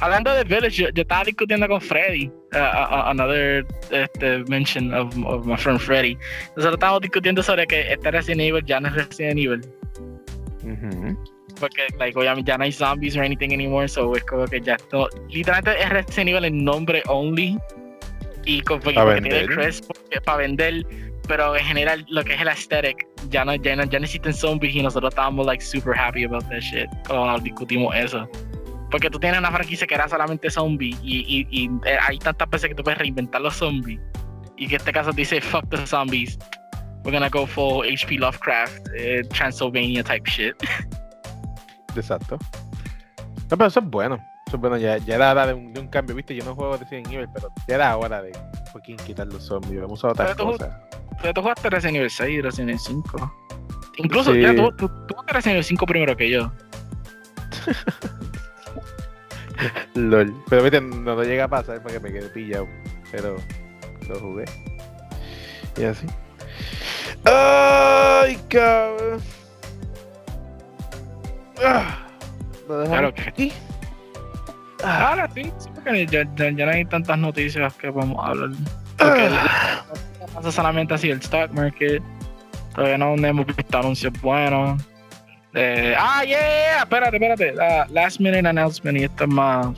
Hablando 0.00 0.32
de 0.32 0.44
Village, 0.44 0.82
yo, 0.82 0.88
yo 0.90 1.02
estaba 1.02 1.24
discutiendo 1.24 1.68
con 1.68 1.80
Freddy, 1.80 2.30
uh, 2.54 2.58
uh, 2.58 3.08
another 3.10 3.66
este, 3.90 4.44
mention 4.48 4.92
of, 4.94 5.16
of 5.24 5.46
my 5.46 5.56
friend 5.56 5.80
Freddy. 5.80 6.16
Nosotros 6.56 6.74
estábamos 6.74 7.00
discutiendo 7.02 7.42
sobre 7.42 7.66
que 7.66 7.92
este 7.92 8.10
Resident 8.10 8.40
Evil 8.40 8.64
ya 8.64 8.80
no 8.80 8.88
es 8.88 8.94
Resident 8.94 9.38
Evil. 9.38 9.60
Porque, 11.58 11.86
like, 11.98 12.18
obviamente 12.18 12.50
ya 12.50 12.58
no 12.58 12.64
hay 12.64 12.72
zombies 12.72 13.16
or 13.16 13.22
anything 13.22 13.52
anymore, 13.52 13.88
so 13.88 14.14
es 14.14 14.24
como 14.24 14.46
que 14.46 14.60
ya 14.60 14.74
esto, 14.74 15.08
literalmente 15.28 15.82
es 15.82 15.88
Resident 15.88 16.30
Evil 16.30 16.44
en 16.44 16.64
nombre 16.64 17.02
only. 17.06 17.58
Y 18.44 18.60
con, 18.60 18.80
porque, 18.80 18.94
tiene 18.94 19.16
el 19.16 19.22
vender. 19.22 19.46
crest 19.48 19.90
para 20.24 20.38
vender, 20.38 20.86
pero 21.26 21.56
en 21.56 21.64
general 21.64 22.04
lo 22.08 22.22
que 22.22 22.34
es 22.34 22.40
el 22.40 22.48
aesthetic, 22.48 23.06
ya 23.30 23.44
no, 23.44 23.54
ya 23.56 23.74
no, 23.74 23.84
ya 23.84 23.98
no 23.98 24.04
existen 24.04 24.32
zombies 24.32 24.74
y 24.74 24.82
nosotros 24.82 25.10
estábamos, 25.10 25.46
like, 25.46 25.64
super 25.64 25.98
happy 25.98 26.24
about 26.24 26.44
that 26.48 26.60
shit 26.60 26.88
cuando 27.08 27.42
discutimos 27.42 27.94
eso. 27.96 28.28
Porque 28.90 29.10
tú 29.10 29.18
tienes 29.18 29.38
una 29.40 29.50
franquicia 29.50 29.86
que 29.86 29.94
era 29.94 30.08
solamente 30.08 30.48
zombie 30.50 30.96
y, 31.02 31.18
y, 31.18 31.48
y 31.50 31.70
eh, 31.86 31.98
hay 32.00 32.18
tantas 32.18 32.48
veces 32.48 32.68
que 32.68 32.74
tú 32.74 32.82
puedes 32.84 32.98
reinventar 32.98 33.40
los 33.40 33.56
zombies. 33.56 34.00
Y 34.56 34.68
que 34.68 34.74
en 34.76 34.80
este 34.80 34.92
caso 34.92 35.12
dice, 35.12 35.40
fuck 35.40 35.68
the 35.70 35.86
zombies. 35.86 36.38
We're 37.04 37.12
gonna 37.16 37.28
go 37.28 37.46
full 37.46 37.84
HP 37.86 38.18
Lovecraft, 38.18 38.88
eh, 38.96 39.22
Transylvania 39.30 40.02
type 40.02 40.28
shit. 40.30 40.54
Exacto. 41.96 42.38
No, 43.50 43.56
pero 43.56 43.66
eso 43.66 43.80
es 43.80 43.86
bueno. 43.86 44.16
Eso 44.46 44.56
es 44.56 44.60
bueno, 44.60 44.76
ya, 44.76 44.98
ya 44.98 45.16
era 45.16 45.32
hora 45.32 45.46
de 45.48 45.54
un, 45.54 45.72
de 45.72 45.80
un 45.80 45.88
cambio, 45.88 46.14
viste, 46.14 46.34
yo 46.34 46.44
no 46.44 46.54
juego 46.54 46.76
Resident 46.76 47.08
Evil, 47.12 47.26
pero 47.34 47.52
ya 47.68 47.74
era 47.74 47.96
hora 47.96 48.22
de 48.22 48.32
fucking 48.72 48.96
quitar 48.98 49.26
los 49.26 49.44
zombies, 49.44 49.80
vamos 49.80 50.04
a 50.04 50.08
otras 50.08 50.34
Pero 50.34 50.44
tú- 50.52 50.52
cosas. 50.58 50.74
Pero 51.20 51.34
tú 51.34 51.40
jugaste 51.42 51.70
Resident 51.70 51.96
Evil 51.96 52.10
6 52.10 52.30
y 52.30 52.40
Resident 52.40 52.68
Evil 52.70 52.80
5. 52.80 53.34
Incluso, 53.98 54.32
Sí. 54.32 54.40
ya, 54.42 54.54
tú, 54.54 54.70
tú, 54.76 54.88
tú 54.88 55.14
jugaste 55.14 55.32
Resident 55.32 55.54
Evil 55.54 55.64
5 55.64 55.86
primero 55.86 56.16
que 56.16 56.30
yo. 56.30 56.52
LOL. 59.94 60.34
Pero 60.48 60.62
viste, 60.62 60.80
no 60.80 61.14
lo 61.14 61.22
llega 61.22 61.44
a 61.44 61.48
pasar 61.48 61.82
porque 61.82 62.00
me 62.00 62.12
quedé 62.12 62.28
pillado. 62.28 62.68
Pero 63.10 63.36
lo 64.08 64.20
jugué. 64.20 64.44
Y 65.76 65.84
así. 65.84 66.06
¡Ay, 67.24 68.38
cabrón! 68.48 69.20
Ah, 71.64 72.06
¿Lo 72.68 72.78
dejamos 72.78 73.12
Claro 73.14 73.30
aquí? 73.30 73.52
Ah, 74.84 75.10
Ahora 75.10 75.30
sí, 75.34 75.52
sí, 75.58 75.70
porque 75.74 76.06
ya, 76.06 76.22
ya- 76.36 76.50
ya 76.50 76.66
no 76.66 76.72
hay 76.72 76.84
tantas 76.84 77.18
noticias 77.18 77.74
que 77.74 77.90
podemos 77.90 78.24
hablar. 78.24 78.50
Porque 78.98 79.28
ah. 79.32 79.84
pasa 80.34 80.52
solamente 80.52 80.94
así 80.94 81.10
el 81.10 81.18
stock 81.18 81.50
market. 81.52 82.02
Todavía 82.74 82.98
no 82.98 83.14
hemos 83.14 83.46
visto 83.46 83.78
anuncios 83.78 84.12
buenos. 84.20 84.82
Eh, 85.58 85.94
ah, 85.98 86.22
yeah, 86.22 86.82
espérate, 86.82 87.16
espérate. 87.16 87.52
La- 87.54 87.86
last 87.90 88.20
minute 88.20 88.46
announcement 88.46 88.98
y 88.98 89.04
esto 89.04 89.24
es 89.24 89.30
más 89.30 89.68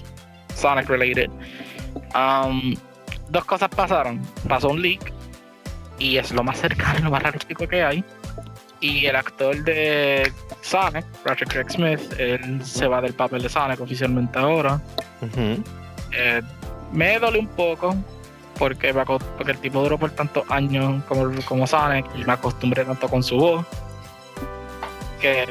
Sonic 0.56 0.88
related. 0.88 1.30
Um, 2.16 2.74
dos 3.28 3.44
cosas 3.44 3.68
pasaron. 3.68 4.20
Pasó 4.48 4.70
un 4.70 4.82
leak 4.82 5.12
y 6.00 6.16
es 6.16 6.32
lo 6.32 6.42
más 6.42 6.58
cercano, 6.58 7.04
lo 7.04 7.10
más 7.10 7.22
realístico 7.22 7.68
que 7.68 7.84
hay. 7.84 8.04
Y 8.80 9.06
el 9.06 9.14
actor 9.14 9.56
de 9.62 10.32
Sonic, 10.62 11.04
Roger 11.24 11.46
Craig 11.46 11.70
Smith, 11.70 12.00
él 12.18 12.60
se 12.64 12.88
va 12.88 13.00
del 13.00 13.14
papel 13.14 13.42
de 13.42 13.48
Sonic 13.48 13.80
oficialmente 13.80 14.36
ahora. 14.36 14.80
Eh, 16.12 16.42
me 16.92 17.20
dolió 17.20 17.40
un 17.40 17.48
poco 17.48 17.94
porque, 18.58 18.92
me 18.92 19.04
porque 19.04 19.52
el 19.52 19.58
tipo 19.58 19.80
duró 19.80 19.96
por 19.96 20.10
tantos 20.10 20.44
años 20.48 21.04
como, 21.04 21.30
como 21.44 21.68
Sonic 21.68 22.06
y 22.16 22.24
me 22.24 22.32
acostumbré 22.32 22.84
tanto 22.84 23.08
con 23.08 23.22
su 23.22 23.36
voz 23.36 23.66
que 25.18 25.44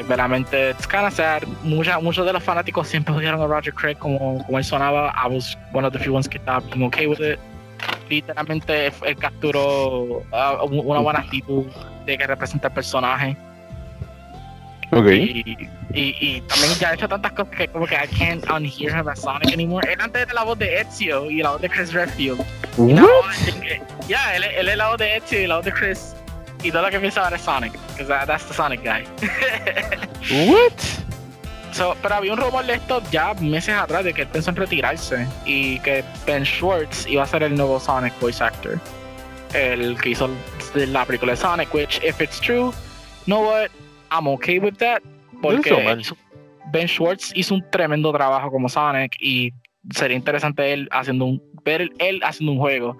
kind 0.89 1.05
of 1.05 1.13
sad. 1.13 1.43
Mucha, 1.63 1.99
muchos 1.99 2.25
de 2.25 2.33
los 2.33 2.43
fanáticos 2.43 2.87
siempre 2.87 3.13
odiaron 3.13 3.41
a 3.41 3.47
Roger 3.47 3.73
Craig 3.73 3.97
como, 3.97 4.43
como 4.45 4.57
él 4.57 4.63
sonaba. 4.63 5.13
I 5.15 5.27
was 5.27 5.57
one 5.73 5.85
of 5.85 5.93
the 5.93 5.99
few 5.99 6.13
ones 6.13 6.27
que 6.27 6.37
estaba 6.37 6.63
okay 6.81 7.07
with 7.07 7.19
it. 7.19 7.39
Literalmente 8.09 8.87
él 8.87 9.17
capturó 9.17 10.23
ah, 10.31 10.63
una 10.63 10.99
buena 10.99 11.19
actitud 11.19 11.65
de 12.05 12.17
que 12.17 12.27
representa 12.27 12.67
el 12.67 12.73
personaje. 12.73 13.37
Ok. 14.91 15.07
Y, 15.07 15.69
y, 15.93 16.15
y 16.19 16.41
también 16.41 16.73
ya 16.79 16.89
ha 16.89 16.93
hecho 16.93 17.09
tantas 17.09 17.33
cosas 17.33 17.53
que 17.55 17.67
como 17.67 17.85
que 17.85 17.95
I 17.95 18.07
can't 18.17 18.49
unhear 18.49 18.97
him 18.97 19.07
as 19.09 19.19
Sonic 19.19 19.53
anymore. 19.53 19.85
Él 19.91 19.99
antes 19.99 20.23
era 20.23 20.33
la 20.33 20.43
voz 20.43 20.57
de 20.57 20.81
Ezio 20.81 21.29
y 21.29 21.43
la 21.43 21.51
voz 21.51 21.61
de 21.61 21.69
Chris 21.69 21.93
Redfield. 21.93 22.43
Ya, 24.07 24.35
él, 24.35 24.43
él 24.43 24.69
es 24.69 24.77
la 24.77 24.89
voz 24.89 24.97
de 24.97 25.17
Ezio 25.17 25.41
y 25.41 25.47
la 25.47 25.57
voz 25.57 25.65
de 25.65 25.71
Chris. 25.73 26.16
Y 26.67 26.71
todo 26.71 26.81
lo 26.81 26.89
que 26.89 26.99
piensa 26.99 27.23
ahora 27.23 27.37
es 27.37 27.43
Sonic. 27.43 27.71
Because 27.71 28.09
that, 28.09 28.27
that's 28.27 28.45
the 28.45 28.53
Sonic 28.53 28.83
guy. 28.83 29.05
What? 30.51 30.73
So, 31.71 31.95
pero 32.01 32.15
había 32.15 32.33
un 32.33 32.39
rumor 32.39 32.65
de 32.65 32.73
esto 32.73 33.01
ya 33.09 33.33
meses 33.35 33.73
atrás 33.73 34.03
de 34.03 34.13
que 34.13 34.23
él 34.23 34.27
pensó 34.27 34.49
en 34.49 34.57
retirarse 34.57 35.25
y 35.45 35.79
que 35.79 36.03
Ben 36.25 36.43
Schwartz 36.43 37.07
iba 37.07 37.23
a 37.23 37.25
ser 37.25 37.43
el 37.43 37.55
nuevo 37.55 37.79
Sonic 37.79 38.19
voice 38.19 38.43
actor. 38.43 38.81
El 39.53 39.97
que 40.01 40.09
hizo 40.09 40.29
la 40.73 41.05
película 41.05 41.31
de 41.31 41.37
Sonic, 41.37 41.73
which 41.73 42.03
if 42.03 42.19
it's 42.19 42.37
true, 42.41 42.65
you 42.65 42.73
know 43.27 43.45
what? 43.45 43.69
I'm 44.11 44.27
okay 44.27 44.59
with 44.59 44.75
that. 44.79 45.01
Porque 45.41 45.71
Ben 46.73 46.87
Schwartz 46.89 47.31
hizo 47.33 47.55
un 47.55 47.63
tremendo 47.71 48.11
trabajo 48.11 48.51
como 48.51 48.67
Sonic 48.67 49.15
y 49.21 49.53
sería 49.91 50.17
interesante 50.17 50.73
él 50.73 50.89
haciendo 50.91 51.23
un, 51.23 51.41
ver 51.63 51.89
él 51.99 52.19
haciendo 52.25 52.51
un 52.51 52.59
juego. 52.59 52.97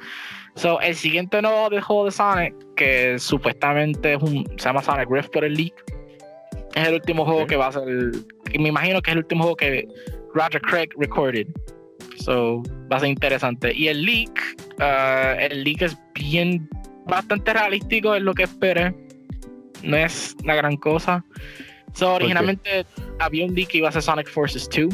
So, 0.58 0.82
el 0.82 0.96
siguiente 0.96 1.40
nuevo 1.40 1.70
de 1.70 1.80
juego 1.80 2.06
de 2.06 2.12
Sonic, 2.12 2.56
que 2.76 3.20
supuestamente 3.20 4.16
es 4.16 4.22
un, 4.24 4.44
se 4.58 4.66
llama 4.66 4.82
Sonic 4.82 5.08
Rift 5.08 5.30
por 5.30 5.46
el 5.46 5.54
leak, 5.54 5.74
es 6.74 6.88
el 6.88 6.96
último 6.96 7.26
juego 7.26 7.46
que 7.46 7.56
va 7.56 7.68
a 7.68 7.72
ser, 7.72 7.84
me 8.58 8.70
imagino 8.70 9.00
que 9.04 9.12
es 9.12 9.14
el 9.14 9.20
último 9.20 9.44
juego 9.44 9.56
que 9.56 9.88
Roger 10.34 10.60
Craig 10.62 10.90
recorded. 10.98 11.46
So, 12.18 12.64
va 12.92 12.98
a 12.98 13.00
ser 13.02 13.10
interesante. 13.10 13.72
Y 13.72 13.88
el 13.88 14.04
leak, 14.04 14.32
uh, 14.80 15.40
el 15.40 15.64
leak 15.64 15.84
es 15.84 15.98
bien, 16.16 16.68
bastante 17.06 17.54
realístico, 17.54 18.16
es 18.16 18.24
lo 18.24 18.34
que 18.34 18.44
esperé. 18.44 18.96
No 19.84 19.96
es 19.96 20.36
una 20.44 20.56
gran 20.56 20.76
cosa. 20.78 21.24
So, 21.94 22.16
originalmente 22.16 22.84
había 23.20 23.46
un 23.46 23.54
leak 23.54 23.70
que 23.70 23.78
iba 23.78 23.90
a 23.90 23.92
ser 23.92 24.02
Sonic 24.02 24.28
Forces 24.28 24.68
2. 24.76 24.94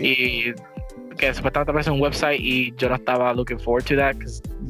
Y 0.00 0.52
que 1.20 1.34
supuestamente 1.34 1.70
aparece 1.70 1.90
un 1.90 2.00
website 2.00 2.40
y 2.40 2.74
yo 2.76 2.88
no 2.88 2.94
estaba 2.94 3.34
looking 3.34 3.58
forward 3.58 3.84
to 3.84 3.94
that. 3.96 4.16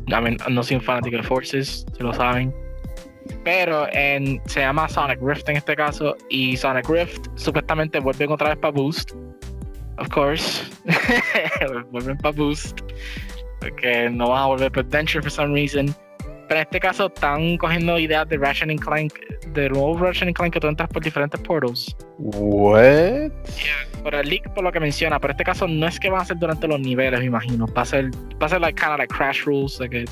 I 0.08 0.20
mean, 0.20 0.36
no 0.48 0.62
soy 0.62 0.76
un 0.76 0.82
fanático 0.82 1.16
de 1.16 1.22
Forces, 1.22 1.86
si 1.96 2.02
lo 2.02 2.12
saben. 2.12 2.52
Pero 3.44 3.86
en, 3.92 4.40
se 4.46 4.60
llama 4.60 4.88
Sonic 4.88 5.20
Rift 5.22 5.48
en 5.48 5.56
este 5.56 5.76
caso. 5.76 6.16
Y 6.28 6.56
Sonic 6.56 6.88
Rift 6.88 7.28
supuestamente 7.36 8.00
vuelven 8.00 8.32
otra 8.32 8.48
vez 8.48 8.58
para 8.58 8.72
Boost. 8.72 9.12
Of 9.98 10.08
course. 10.08 10.64
vuelven 11.92 12.18
para 12.18 12.34
Boost. 12.34 12.80
Porque 13.60 14.10
no 14.10 14.30
van 14.30 14.42
a 14.42 14.46
volver 14.46 14.72
para 14.72 14.86
Adventure 14.86 15.22
for 15.22 15.30
some 15.30 15.54
reason. 15.54 15.94
Pero 16.50 16.62
en 16.62 16.66
este 16.66 16.80
caso 16.80 17.06
están 17.06 17.56
cogiendo 17.58 17.96
ideas 17.96 18.28
de 18.28 18.36
Ratchet 18.36 18.80
Clank, 18.80 19.14
de 19.54 19.68
nuevo 19.70 19.96
Ratchet 19.96 20.34
Clank 20.34 20.52
que 20.52 20.58
tú 20.58 20.66
entras 20.66 20.88
por 20.88 21.00
diferentes 21.00 21.40
portals. 21.42 21.96
What? 22.18 23.30
por 24.02 24.16
el 24.16 24.28
leak, 24.28 24.52
por 24.52 24.64
lo 24.64 24.72
que 24.72 24.80
menciona, 24.80 25.20
pero 25.20 25.30
en 25.30 25.36
este 25.36 25.44
caso 25.44 25.68
no 25.68 25.86
es 25.86 26.00
que 26.00 26.10
van 26.10 26.22
a 26.22 26.24
ser 26.24 26.38
durante 26.38 26.66
los 26.66 26.80
niveles, 26.80 27.20
me 27.20 27.26
imagino. 27.26 27.68
Va 27.68 27.82
a 27.82 27.84
ser, 27.84 28.10
va 28.42 28.46
a 28.46 28.48
ser 28.48 28.60
like, 28.60 28.80
kind 28.80 28.90
of 28.90 28.98
like 28.98 29.14
Crash 29.14 29.44
Rules, 29.44 29.78
de 29.78 29.88
que 29.88 30.04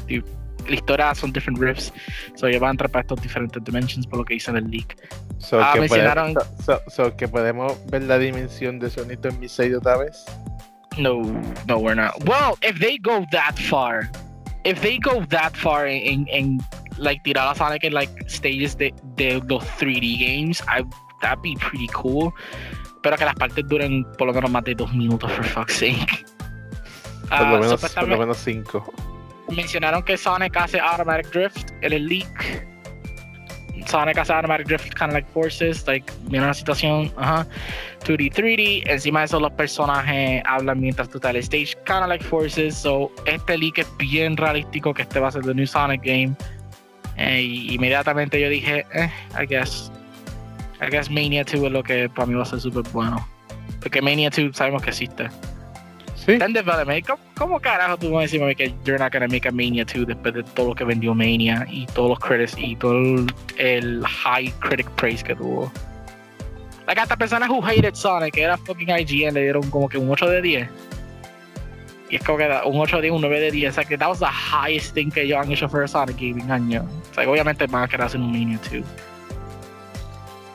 la 0.69 0.75
historia 0.77 1.13
son 1.13 1.33
different 1.33 1.59
riffs, 1.59 1.93
so 2.37 2.49
ya 2.49 2.61
van 2.61 2.69
a 2.69 2.71
entrar 2.71 2.91
para 2.93 3.01
estos 3.01 3.21
diferentes 3.21 3.61
dimensions, 3.65 4.07
por 4.07 4.21
lo 4.21 4.25
que 4.25 4.35
dice 4.35 4.53
el 4.53 4.71
leak. 4.71 4.97
So, 5.39 5.61
ah, 5.61 5.73
que 5.75 5.81
mencionaron... 5.81 6.35
so, 6.65 6.81
so, 6.87 7.17
que 7.17 7.27
podemos 7.27 7.85
ver 7.91 8.03
la 8.03 8.17
dimensión 8.17 8.79
de 8.79 8.91
Sonito 8.91 9.29
en 9.29 9.41
mi 9.41 9.49
6 9.49 9.75
otra 9.75 9.97
vez. 9.97 10.25
No, 10.99 11.21
no, 11.67 11.79
we're 11.79 11.97
not. 11.97 12.13
Well, 12.25 12.57
if 12.63 12.79
they 12.79 12.97
go 12.99 13.27
that 13.33 13.59
far, 13.59 14.09
if 14.65 14.81
they 14.81 14.99
go 14.99 15.25
that 15.27 15.57
far 15.57 15.87
in, 15.87 16.27
in 16.27 16.61
like 16.99 17.23
tirar 17.25 17.53
a 17.53 17.55
Sonic 17.55 17.85
in 17.85 17.93
like 17.93 18.11
stages 18.29 18.77
de, 18.77 18.93
de 19.17 19.41
los 19.49 19.65
3D 19.79 20.19
games, 20.19 20.63
I, 20.69 20.85
that'd 21.21 21.43
be 21.43 21.57
pretty 21.57 21.89
cool. 21.89 22.33
Pero 23.03 23.17
que 23.17 23.25
las 23.25 23.35
partes 23.35 23.67
duren 23.69 24.05
por 24.19 24.27
lo 24.27 24.35
menos 24.35 24.51
más 24.51 24.65
de 24.65 24.75
dos 24.75 24.93
minutos, 24.93 25.31
for 25.33 25.45
fuck's 25.45 25.75
sake. 25.75 26.25
Por 27.29 27.41
lo, 27.41 27.59
uh, 27.59 27.61
menos, 27.61 27.95
por 27.95 28.09
lo 28.09 28.19
menos 28.19 28.39
cinco. 28.39 28.93
Mencionaron 29.51 30.03
que 30.03 30.17
Sonic 30.17 30.57
hace 30.57 30.81
automatic 30.81 31.31
drift 31.31 31.71
en 31.83 31.93
el 31.93 32.07
leak. 32.07 32.68
Sonic 33.89 34.19
hace 34.19 34.33
automatic 34.33 34.67
drift, 34.67 34.95
kind 34.95 35.11
of 35.11 35.15
like 35.15 35.29
forces, 35.33 35.87
like, 35.87 36.13
mira 36.29 36.47
la 36.47 36.55
situación, 36.55 37.11
ajá. 37.17 37.47
2D, 38.05 38.33
3D. 38.33 38.83
Encima 38.91 39.21
de 39.21 39.27
eso, 39.27 39.41
los 39.41 39.53
personajes 39.53 40.43
hablan 40.47 40.81
mientras 40.81 41.09
tú 41.09 41.19
estás 41.19 41.31
en 41.31 41.37
el 41.37 41.43
stage, 41.43 41.75
kind 41.87 42.03
of 42.03 42.09
like 42.09 42.25
forces. 42.25 42.77
So, 42.77 43.11
este 43.27 43.57
leak 43.57 43.79
es 43.79 43.97
bien 43.97 44.37
realístico 44.37 44.93
que 44.93 45.03
este 45.03 45.21
va 45.21 45.29
a 45.29 45.33
ser 45.33 45.43
the 45.43 45.55
new 45.55 45.67
Sonic 45.67 46.03
game. 46.03 46.35
Eh, 47.17 47.41
y 47.43 47.75
inmediatamente 47.75 48.41
yo 48.41 48.49
dije, 48.49 48.85
eh, 48.95 49.11
I 49.41 49.47
guess. 49.47 49.91
I 50.81 50.91
guess 50.91 51.11
Mania 51.11 51.43
2 51.43 51.55
es 51.55 51.73
lo 51.73 51.83
que 51.83 52.09
para 52.09 52.27
mí 52.27 52.35
va 52.35 52.43
a 52.43 52.47
ser 52.47 52.61
súper 52.61 52.85
bueno. 52.93 53.27
Porque 53.81 54.01
Mania 54.01 54.31
2 54.31 54.57
sabemos 54.57 54.83
que 54.83 54.91
existe. 54.91 55.29
Sí. 56.29 56.39
¿Cómo, 57.07 57.19
¿Cómo 57.39 57.61
carajo 57.61 57.97
tú 57.97 58.11
vas 58.11 58.19
a 58.19 58.23
decirme 58.25 58.55
que 58.55 58.75
you're 58.85 58.99
not 58.99 59.11
gonna 59.11 59.29
make 59.29 59.49
a 59.49 59.51
Mania 59.51 59.87
2 59.87 60.07
después 60.07 60.35
de 60.35 60.43
todo 60.43 60.69
lo 60.69 60.75
que 60.75 60.85
vendió 60.85 61.15
Mania 61.15 61.67
y 61.71 61.87
todos 61.87 62.11
los 62.11 62.19
credits 62.19 62.55
y 62.59 62.77
todo 62.77 63.25
el, 63.57 64.05
high 64.05 64.53
critic 64.61 64.91
praise 64.91 65.25
que 65.25 65.35
tuvo? 65.35 65.73
Like, 66.87 67.01
hasta 67.01 67.17
personas 67.17 67.49
who 67.49 67.63
hated 67.63 67.95
Sonic, 67.95 68.35
que 68.35 68.43
era 68.43 68.59
fucking 68.59 68.91
IGN, 68.91 69.33
le 69.33 69.41
dieron 69.41 69.71
como 69.71 69.89
que 69.89 69.97
un 69.97 70.11
8 70.11 70.29
de 70.29 70.43
10. 70.43 70.69
Y 72.11 72.17
es 72.17 72.25
como 72.25 72.37
que 72.37 72.61
un 72.63 72.79
8 72.79 72.97
de 72.97 73.03
10, 73.03 73.15
un 73.15 73.21
9 73.23 73.41
de 73.41 73.51
10. 73.51 73.71
O 73.71 73.75
sea, 73.75 73.85
que 73.85 73.97
that 73.97 74.09
was 74.09 74.19
the 74.19 74.27
highest 74.27 74.95
thing 74.95 75.11
que 75.11 75.23
ellos 75.23 75.39
han 75.39 75.51
hecho 75.51 75.67
for 75.67 75.89
Sonic 75.89 76.17
game 76.17 76.43
en 76.43 76.51
año. 76.51 76.87
O 77.11 77.15
sea, 77.15 77.29
obviamente 77.29 77.67
van 77.67 77.85
a 77.85 77.89
querer 77.89 78.05
hacer 78.05 78.21
un 78.21 78.33
Mania 78.33 78.61
2. 78.71 78.83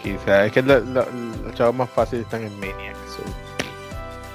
Quizás, 0.04 0.46
es 0.48 0.52
que 0.52 0.62
los 0.62 1.56
chavos 1.56 1.74
más 1.74 1.90
fáciles 1.90 2.26
están 2.26 2.44
en 2.44 2.60
Maniac. 2.60 2.96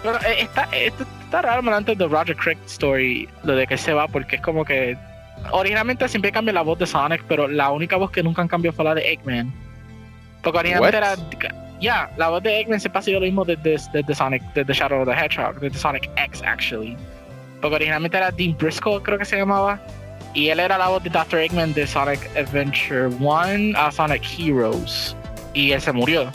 Pero 0.02 0.16
eh, 0.20 0.42
está, 0.42 0.68
esto 0.72 1.04
está 1.28 1.42
raro 1.42 1.74
antes 1.74 1.98
de 1.98 2.06
Roger 2.06 2.34
Craig 2.36 2.58
Story, 2.66 3.28
lo 3.44 3.54
de 3.54 3.66
que 3.66 3.76
se 3.76 3.92
va, 3.92 4.08
porque 4.08 4.36
es 4.36 4.42
como 4.42 4.64
que 4.64 4.96
originalmente 5.52 6.08
siempre 6.08 6.32
cambia 6.32 6.54
la 6.54 6.62
voz 6.62 6.78
de 6.78 6.86
Sonic, 6.86 7.22
pero 7.28 7.46
la 7.46 7.70
única 7.70 7.96
voz 7.96 8.10
que 8.10 8.22
nunca 8.22 8.46
cambió 8.48 8.72
fue 8.72 8.84
la 8.84 8.94
de 8.94 9.12
Eggman. 9.12 9.52
Porque 10.42 10.58
originalmente 10.58 10.96
era. 10.96 11.16
Ya, 11.80 12.10
la 12.16 12.28
voz 12.28 12.42
de 12.42 12.60
Eggman 12.60 12.80
siempre 12.80 12.98
ha 12.98 13.02
sido 13.02 13.20
lo 13.20 13.26
mismo 13.26 13.44
desde, 13.44 13.76
desde 13.92 14.14
Sonic, 14.14 14.42
desde 14.54 14.72
Shadow 14.72 15.02
of 15.02 15.08
the 15.08 15.14
Hedgehog, 15.14 15.60
desde 15.60 15.78
Sonic 15.78 16.10
X, 16.16 16.42
actually. 16.44 16.96
Porque 17.60 17.76
originalmente 17.76 18.16
era 18.16 18.30
Dean 18.30 18.56
Briscoe, 18.56 19.00
creo 19.02 19.18
que 19.18 19.24
se 19.24 19.36
llamaba. 19.36 19.78
Y 20.34 20.48
él 20.48 20.60
era 20.60 20.78
la 20.78 20.88
voz 20.88 21.02
de 21.02 21.10
Dr. 21.10 21.40
Eggman 21.40 21.74
de 21.74 21.86
Sonic 21.86 22.20
Adventure 22.36 23.06
1 23.06 23.78
a 23.78 23.92
Sonic 23.92 24.22
Heroes 24.38 25.16
y 25.54 25.72
él 25.72 25.80
se 25.80 25.92
murió. 25.92 26.30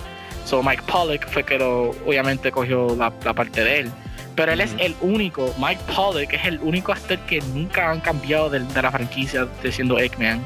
So 0.46 0.62
Mike 0.62 0.84
Pollock 0.88 1.28
fue 1.30 1.44
que 1.44 1.58
lo, 1.58 1.90
obviamente 2.06 2.52
cogió 2.52 2.96
la, 2.96 3.12
parte 3.12 3.64
de 3.64 3.80
él. 3.82 3.92
Pero 4.36 4.52
él 4.52 4.62
es 4.62 4.76
el 4.80 4.96
único, 5.02 5.54
Mike 5.60 5.82
Pollock 5.96 6.34
es 6.34 6.46
el 6.46 6.60
único 6.60 6.92
actor 6.92 7.20
que 7.28 7.40
nunca 7.54 7.92
han 7.92 8.02
cambiado 8.02 8.50
de, 8.50 8.60
la 8.60 8.92
franquicia 8.92 9.46
de 9.62 9.72
siendo 9.72 10.00
Eggman. 10.00 10.44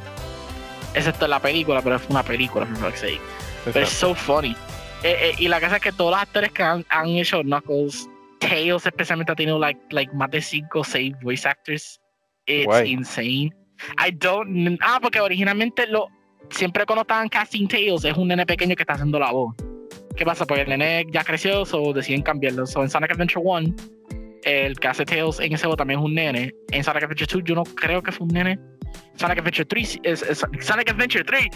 Excepto 0.93 1.25
en 1.25 1.31
la 1.31 1.39
película, 1.39 1.81
pero 1.81 1.99
fue 1.99 2.11
una 2.11 2.23
película, 2.23 2.65
por 2.65 2.77
fuck's 2.77 2.99
sake. 2.99 3.21
Pero 3.65 3.85
es 3.85 3.89
so 3.89 4.13
funny. 4.13 4.55
Eh, 5.03 5.15
eh, 5.21 5.35
y 5.37 5.47
la 5.47 5.59
cosa 5.61 5.77
es 5.77 5.81
que 5.81 5.91
todos 5.91 6.11
los 6.11 6.19
actores 6.19 6.51
que 6.51 6.63
han, 6.63 6.83
hecho 7.07 7.41
Knuckles, 7.41 8.09
Tails 8.39 8.85
especialmente 8.85 9.31
ha 9.31 9.35
tenido 9.35 9.59
like, 9.59 9.79
like 9.91 10.11
más 10.13 10.31
de 10.31 10.41
5 10.41 10.79
o 10.79 10.83
6 10.83 11.15
voice 11.21 11.47
actors. 11.47 11.99
It's 12.45 12.85
insane. 12.85 13.53
I 13.97 14.11
don't. 14.11 14.79
Ah, 14.81 14.99
porque 15.01 15.19
originalmente 15.19 15.85
lo, 15.87 16.07
siempre 16.49 16.85
cuando 16.85 17.01
estaban 17.01 17.29
casting 17.29 17.67
Tails 17.67 18.05
es 18.05 18.15
un 18.15 18.29
nene 18.29 18.45
pequeño 18.45 18.75
que 18.75 18.83
está 18.83 18.93
haciendo 18.93 19.19
la 19.19 19.31
voz. 19.31 19.53
¿Qué 20.17 20.25
pasa? 20.25 20.45
Porque 20.45 20.63
el 20.63 20.69
nene 20.69 21.05
ya 21.11 21.23
creció, 21.23 21.61
o 21.61 21.93
deciden 21.93 22.23
cambiarlo. 22.23 22.65
So, 22.65 22.81
en 22.81 22.89
Sonic 22.89 23.11
Adventure 23.11 23.41
1, 23.45 23.75
el 24.43 24.79
que 24.79 24.87
hace 24.87 25.05
Tails 25.05 25.39
en 25.39 25.53
ese 25.53 25.67
voz 25.67 25.77
también 25.77 25.99
es 25.99 26.05
un 26.05 26.15
nene. 26.15 26.53
En 26.71 26.83
Sonic 26.83 27.03
Adventure 27.03 27.27
2 27.31 27.43
yo 27.45 27.55
no 27.55 27.63
creo 27.63 28.01
que 28.01 28.11
fue 28.11 28.25
un 28.25 28.33
nene. 28.33 28.59
Sonic 29.15 29.39
Adventure 29.39 29.65
3 29.65 29.99
es, 30.03 30.19
Sonic 30.61 30.89
Adventure 30.89 31.23
3 31.23 31.47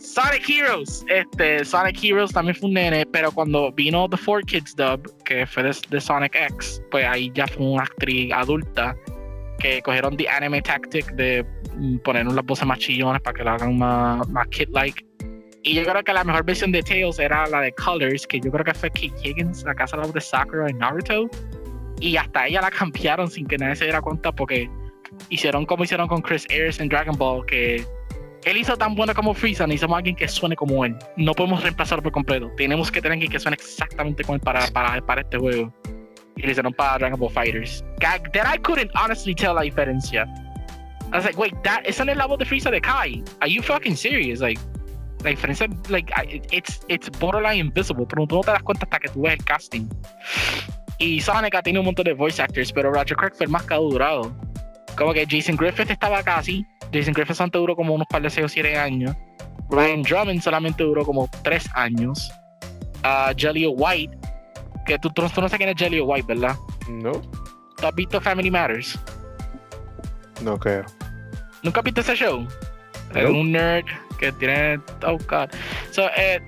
Sonic 0.00 0.48
Heroes 0.48 1.04
este 1.08 1.64
Sonic 1.64 2.02
Heroes 2.02 2.32
también 2.32 2.56
fue 2.56 2.68
un 2.68 2.74
nene 2.74 3.06
pero 3.06 3.30
cuando 3.30 3.70
vino 3.72 4.08
The 4.08 4.16
Four 4.16 4.42
Kids 4.46 4.74
dub 4.74 5.00
que 5.24 5.46
fue 5.46 5.62
de, 5.62 6.00
Sonic 6.00 6.34
X 6.34 6.82
pues 6.90 7.06
ahí 7.06 7.30
ya 7.34 7.46
fue 7.46 7.64
una 7.66 7.84
actriz 7.84 8.32
adulta 8.32 8.96
que 9.60 9.82
cogieron 9.82 10.16
the 10.16 10.28
anime 10.28 10.62
tactic 10.62 11.12
de 11.12 11.46
Mm, 11.76 11.98
poner 11.98 12.26
las 12.26 12.44
voces 12.44 12.66
más 12.66 12.78
chillones 12.78 13.20
para 13.22 13.36
que 13.36 13.44
lo 13.44 13.50
hagan 13.50 13.76
más, 13.76 14.28
más 14.28 14.46
kid-like. 14.48 15.04
Y 15.64 15.74
yo 15.74 15.82
creo 15.84 16.04
que 16.04 16.12
la 16.12 16.24
mejor 16.24 16.44
versión 16.44 16.72
de 16.72 16.82
Tails 16.82 17.18
era 17.18 17.46
la 17.46 17.62
de 17.62 17.72
Colors, 17.72 18.26
que 18.26 18.38
yo 18.38 18.50
creo 18.50 18.64
que 18.64 18.74
fue 18.74 18.90
Kate 18.90 19.14
Higgins, 19.22 19.64
la 19.64 19.74
casa 19.74 19.96
de 19.96 20.20
Sakura 20.20 20.68
en 20.68 20.76
Naruto. 20.76 21.28
Y 22.00 22.18
hasta 22.18 22.46
ella 22.46 22.60
la 22.60 22.70
cambiaron 22.70 23.30
sin 23.30 23.46
que 23.46 23.56
nadie 23.56 23.76
se 23.76 23.84
diera 23.84 24.02
cuenta 24.02 24.30
porque 24.30 24.68
hicieron 25.30 25.64
como 25.64 25.84
hicieron 25.84 26.06
con 26.06 26.20
Chris 26.20 26.46
Ayers 26.50 26.80
en 26.80 26.90
Dragon 26.90 27.16
Ball, 27.16 27.46
que 27.46 27.82
él 28.44 28.56
hizo 28.58 28.76
tan 28.76 28.94
bueno 28.94 29.14
como 29.14 29.32
Freeza, 29.32 29.66
necesitamos 29.66 29.94
a 29.94 29.98
alguien 29.98 30.16
que 30.16 30.28
suene 30.28 30.54
como 30.54 30.84
él. 30.84 30.96
No 31.16 31.32
podemos 31.32 31.62
reemplazarlo 31.62 32.02
por 32.02 32.12
completo. 32.12 32.52
Tenemos 32.58 32.90
que 32.90 33.00
tener 33.00 33.12
alguien 33.12 33.32
que 33.32 33.40
suene 33.40 33.54
exactamente 33.54 34.22
como 34.22 34.36
él 34.36 34.42
para, 34.42 34.66
para, 34.66 35.00
para 35.00 35.22
este 35.22 35.38
juego. 35.38 35.72
Y 36.36 36.42
le 36.42 36.50
hicieron 36.50 36.74
para 36.74 36.98
Dragon 36.98 37.18
Ball 37.18 37.30
Fighters. 37.30 37.82
That 38.00 38.54
I 38.54 38.58
couldn't 38.58 38.90
honestly 38.94 39.34
tell 39.34 39.54
la 39.54 39.62
diferencia. 39.62 40.26
I 41.10 41.16
was 41.16 41.24
like, 41.24 41.38
wait, 41.38 41.54
that 41.62 41.84
esa 41.86 42.04
no 42.04 42.12
es 42.12 42.18
la 42.18 42.26
de 42.36 42.44
Frieza 42.44 42.70
de 42.70 42.82
Kai. 42.82 43.22
Are 43.40 43.48
you 43.50 43.62
fucking 43.62 43.96
serious? 43.96 44.40
Like, 44.40 44.60
la 45.24 45.30
diferencia, 45.30 45.66
like, 45.88 46.12
it's, 46.52 46.80
it's 46.88 47.10
borderline 47.18 47.58
invisible, 47.58 48.06
pero 48.06 48.26
tú 48.26 48.36
no 48.36 48.40
te 48.42 48.52
das 48.52 48.62
cuenta 48.62 48.84
hasta 48.84 48.98
que 48.98 49.08
tú 49.08 49.22
ves 49.22 49.32
el 49.34 49.44
casting. 49.44 49.88
Y 50.98 51.20
Sonic 51.20 51.54
ha 51.54 51.62
tenido 51.62 51.80
un 51.80 51.86
montón 51.86 52.04
de 52.04 52.12
voice 52.12 52.40
actors, 52.40 52.70
pero 52.72 52.92
Roger 52.92 53.16
Craig 53.16 53.32
fue 53.34 53.46
el 53.46 53.50
más 53.50 53.64
que 53.64 53.74
ha 53.74 53.78
durado. 53.78 54.32
Como 54.96 55.12
que 55.12 55.26
Jason 55.28 55.56
Griffith 55.56 55.90
estaba 55.90 56.22
casi. 56.22 56.64
Jason 56.92 57.14
Griffith 57.14 57.36
solamente 57.36 57.58
duró 57.58 57.74
como 57.74 57.94
unos 57.94 58.06
par 58.06 58.22
de 58.22 58.30
6 58.30 58.44
o 58.44 58.48
7 58.48 58.78
años. 58.78 59.16
Ryan 59.70 60.02
Drummond 60.02 60.40
solamente 60.40 60.84
duró 60.84 61.04
como 61.04 61.28
3 61.42 61.68
años. 61.74 62.30
Uh, 63.02 63.34
Jelly 63.36 63.66
White, 63.66 64.16
que 64.86 64.98
tú, 64.98 65.10
tú, 65.10 65.22
no 65.22 65.28
sabes 65.30 65.54
quién 65.56 65.68
es 65.68 65.76
Jelly 65.76 66.00
White, 66.00 66.26
¿verdad? 66.28 66.54
No. 66.88 67.12
¿Tú 67.76 67.86
has 67.86 67.94
visto 67.94 68.20
Family 68.20 68.50
Matters? 68.50 68.98
No 70.42 70.58
creo. 70.58 70.84
¿Nunca 71.62 71.82
viste 71.82 72.02
ese 72.02 72.14
show? 72.14 72.46
Es 73.14 73.28
un 73.28 73.52
nerd 73.52 73.86
que 74.18 74.32
tiene. 74.32 74.80
Oh 75.06 75.18
god. 75.28 75.50
So, 75.90 76.08
eh, 76.16 76.40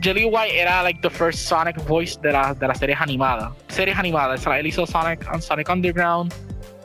Jelly 0.00 0.24
White 0.24 0.54
era 0.54 0.82
like 0.82 1.00
the 1.02 1.10
first 1.10 1.46
Sonic 1.46 1.76
voice 1.86 2.16
de, 2.16 2.32
la, 2.32 2.54
de 2.54 2.68
las 2.68 2.78
series 2.78 3.00
animadas. 3.00 3.52
Series 3.68 3.96
animadas. 3.96 4.46
él 4.46 4.66
hizo 4.66 4.86
Sonic, 4.86 5.24
Sonic 5.40 5.68
Underground, 5.68 6.32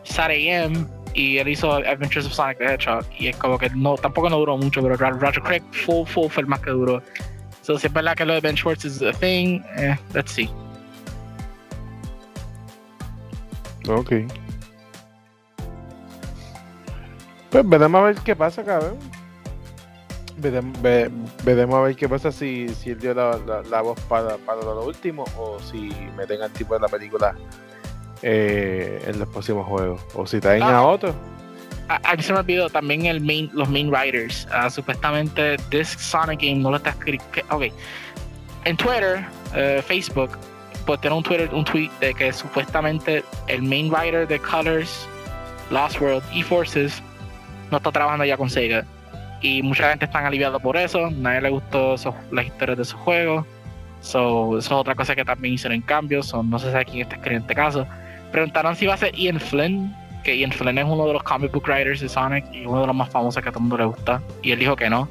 Saturday 0.03 0.49
AM 0.49 0.88
y 1.14 1.38
él 1.38 1.47
hizo 1.47 1.73
Adventures 1.73 2.26
of 2.26 2.34
Sonic 2.34 2.57
the 2.57 2.65
Hedgehog. 2.65 3.05
Y 3.18 3.27
es 3.27 3.35
como 3.38 3.57
que 3.57 3.69
no, 3.69 3.95
tampoco 3.95 4.30
no 4.30 4.38
duró 4.38 4.57
mucho, 4.57 4.81
pero 4.81 4.95
Roger 4.95 5.41
Craig 5.43 5.64
full, 5.72 6.05
full 6.05 6.30
fue 6.30 6.41
el 6.41 6.47
más 6.47 6.60
que 6.61 6.72
duró. 6.72 7.01
So, 7.61 7.77
si 7.77 7.88
es 7.88 7.93
verdad 7.93 8.15
que 8.15 8.26
lo 8.26 8.34
de 8.34 8.41
Ben 8.41 8.57
Schwartz 8.57 8.84
is 8.84 9.01
a 9.01 9.14
thing, 9.14 9.61
eh, 9.77 9.95
let's 10.14 10.31
see. 10.31 10.49
Ok. 13.88 14.11
Pues 17.49 17.69
veremos 17.69 18.01
a 18.01 18.03
ver 18.05 18.15
qué 18.15 18.35
pasa, 18.35 18.64
cabrón. 18.64 18.97
Veremos, 20.44 20.78
veremos 21.44 21.76
a 21.76 21.82
ver 21.82 21.95
qué 21.95 22.10
pasa 22.10 22.32
si, 22.32 22.68
si 22.76 22.90
él 22.90 22.99
dio 22.99 23.14
la, 23.14 23.40
la, 23.70 23.82
voz 23.82 23.98
para, 24.02 24.36
para, 24.38 24.61
lo 24.61 24.84
último 24.84 25.24
o 25.38 25.57
si 25.60 25.90
meten 26.18 26.41
al 26.41 26.52
tipo 26.52 26.74
de 26.74 26.82
la 26.82 26.90
película 26.90 27.34
eh, 28.22 29.02
en 29.07 29.20
los 29.20 29.28
próximos 29.30 29.65
juegos. 29.65 30.02
O 30.15 30.28
si 30.28 30.41
traen 30.41 30.64
ah, 30.64 30.80
a 30.80 30.84
otro. 30.84 31.15
A, 31.88 32.15
mí 32.15 32.24
se 32.24 32.34
me 32.34 32.40
olvidó 32.40 32.70
también 32.70 33.06
el 33.06 33.22
main, 33.22 33.49
los 33.53 33.70
main 33.70 33.90
writers. 33.90 34.48
Uh, 34.48 34.70
supuestamente, 34.70 35.57
this 35.70 35.90
Sonic 35.90 36.41
game 36.41 36.56
no 36.56 36.72
lo 36.72 36.78
está 36.78 36.90
escrito. 36.90 37.24
Ok. 37.49 37.65
En 38.65 38.78
Twitter, 38.78 39.26
uh, 39.52 39.82
Facebook, 39.82 40.32
pues 40.86 40.99
tiene 41.02 41.15
un 41.15 41.24
Twitter, 41.24 41.49
un 41.53 41.65
tweet 41.65 41.90
de 41.99 42.14
que 42.14 42.32
supuestamente 42.34 43.24
el 43.48 43.64
main 43.64 43.90
writer 43.90 44.28
de 44.28 44.40
Colors, 44.40 45.07
Lost 45.70 46.02
World 46.02 46.24
y 46.34 46.44
Forces 46.44 47.02
no 47.72 47.78
está 47.78 47.91
trabajando 47.91 48.26
ya 48.26 48.38
con 48.38 48.49
Sega. 48.49 48.86
Y 49.44 49.61
mucha 49.61 49.90
gente 49.90 50.06
está 50.06 50.26
aliviada 50.26 50.57
por 50.57 50.78
eso. 50.78 51.11
Nadie 51.11 51.41
le 51.41 51.49
gustó 51.49 51.95
las 52.32 52.45
historias 52.45 52.78
de 52.78 52.84
esos 52.84 52.99
juegos. 53.02 53.45
So, 53.99 54.57
eso 54.57 54.57
es 54.57 54.72
otra 54.72 54.95
cosa 54.95 55.15
que 55.15 55.24
también 55.24 55.53
hicieron 55.53 55.82
cambios. 55.82 56.34
no 56.34 56.57
sé 56.57 56.68
si 56.72 56.86
quién 56.86 57.02
está 57.02 57.15
escribiendo 57.15 57.45
en 57.45 57.52
este 57.52 57.56
caso. 57.56 57.86
Preguntaron 58.32 58.76
si 58.76 58.86
iba 58.86 58.94
a 58.94 58.98
ser 58.98 59.14
Ian 59.15 59.40
Flynn, 59.40 59.95
que 60.24 60.38
Ian 60.38 60.52
Flynn 60.52 60.78
es 60.78 60.86
uno 60.86 61.06
de 61.06 61.14
los 61.14 61.24
comic 61.24 61.52
book 61.52 61.65
writers 61.68 61.99
de 61.99 62.10
Sonic 62.10 62.45
y 62.53 62.65
uno 62.65 62.82
de 62.82 62.88
los 62.88 62.95
más 62.95 63.10
famosos 63.10 63.44
que 63.44 63.49
a 63.49 63.52
todo 63.52 63.60
el 63.60 63.64
mundo 63.64 63.78
le 63.78 63.86
gusta. 63.86 64.22
Y 64.41 64.52
él 64.52 64.60
dijo 64.60 64.76
que 64.78 64.90
no. 64.90 65.10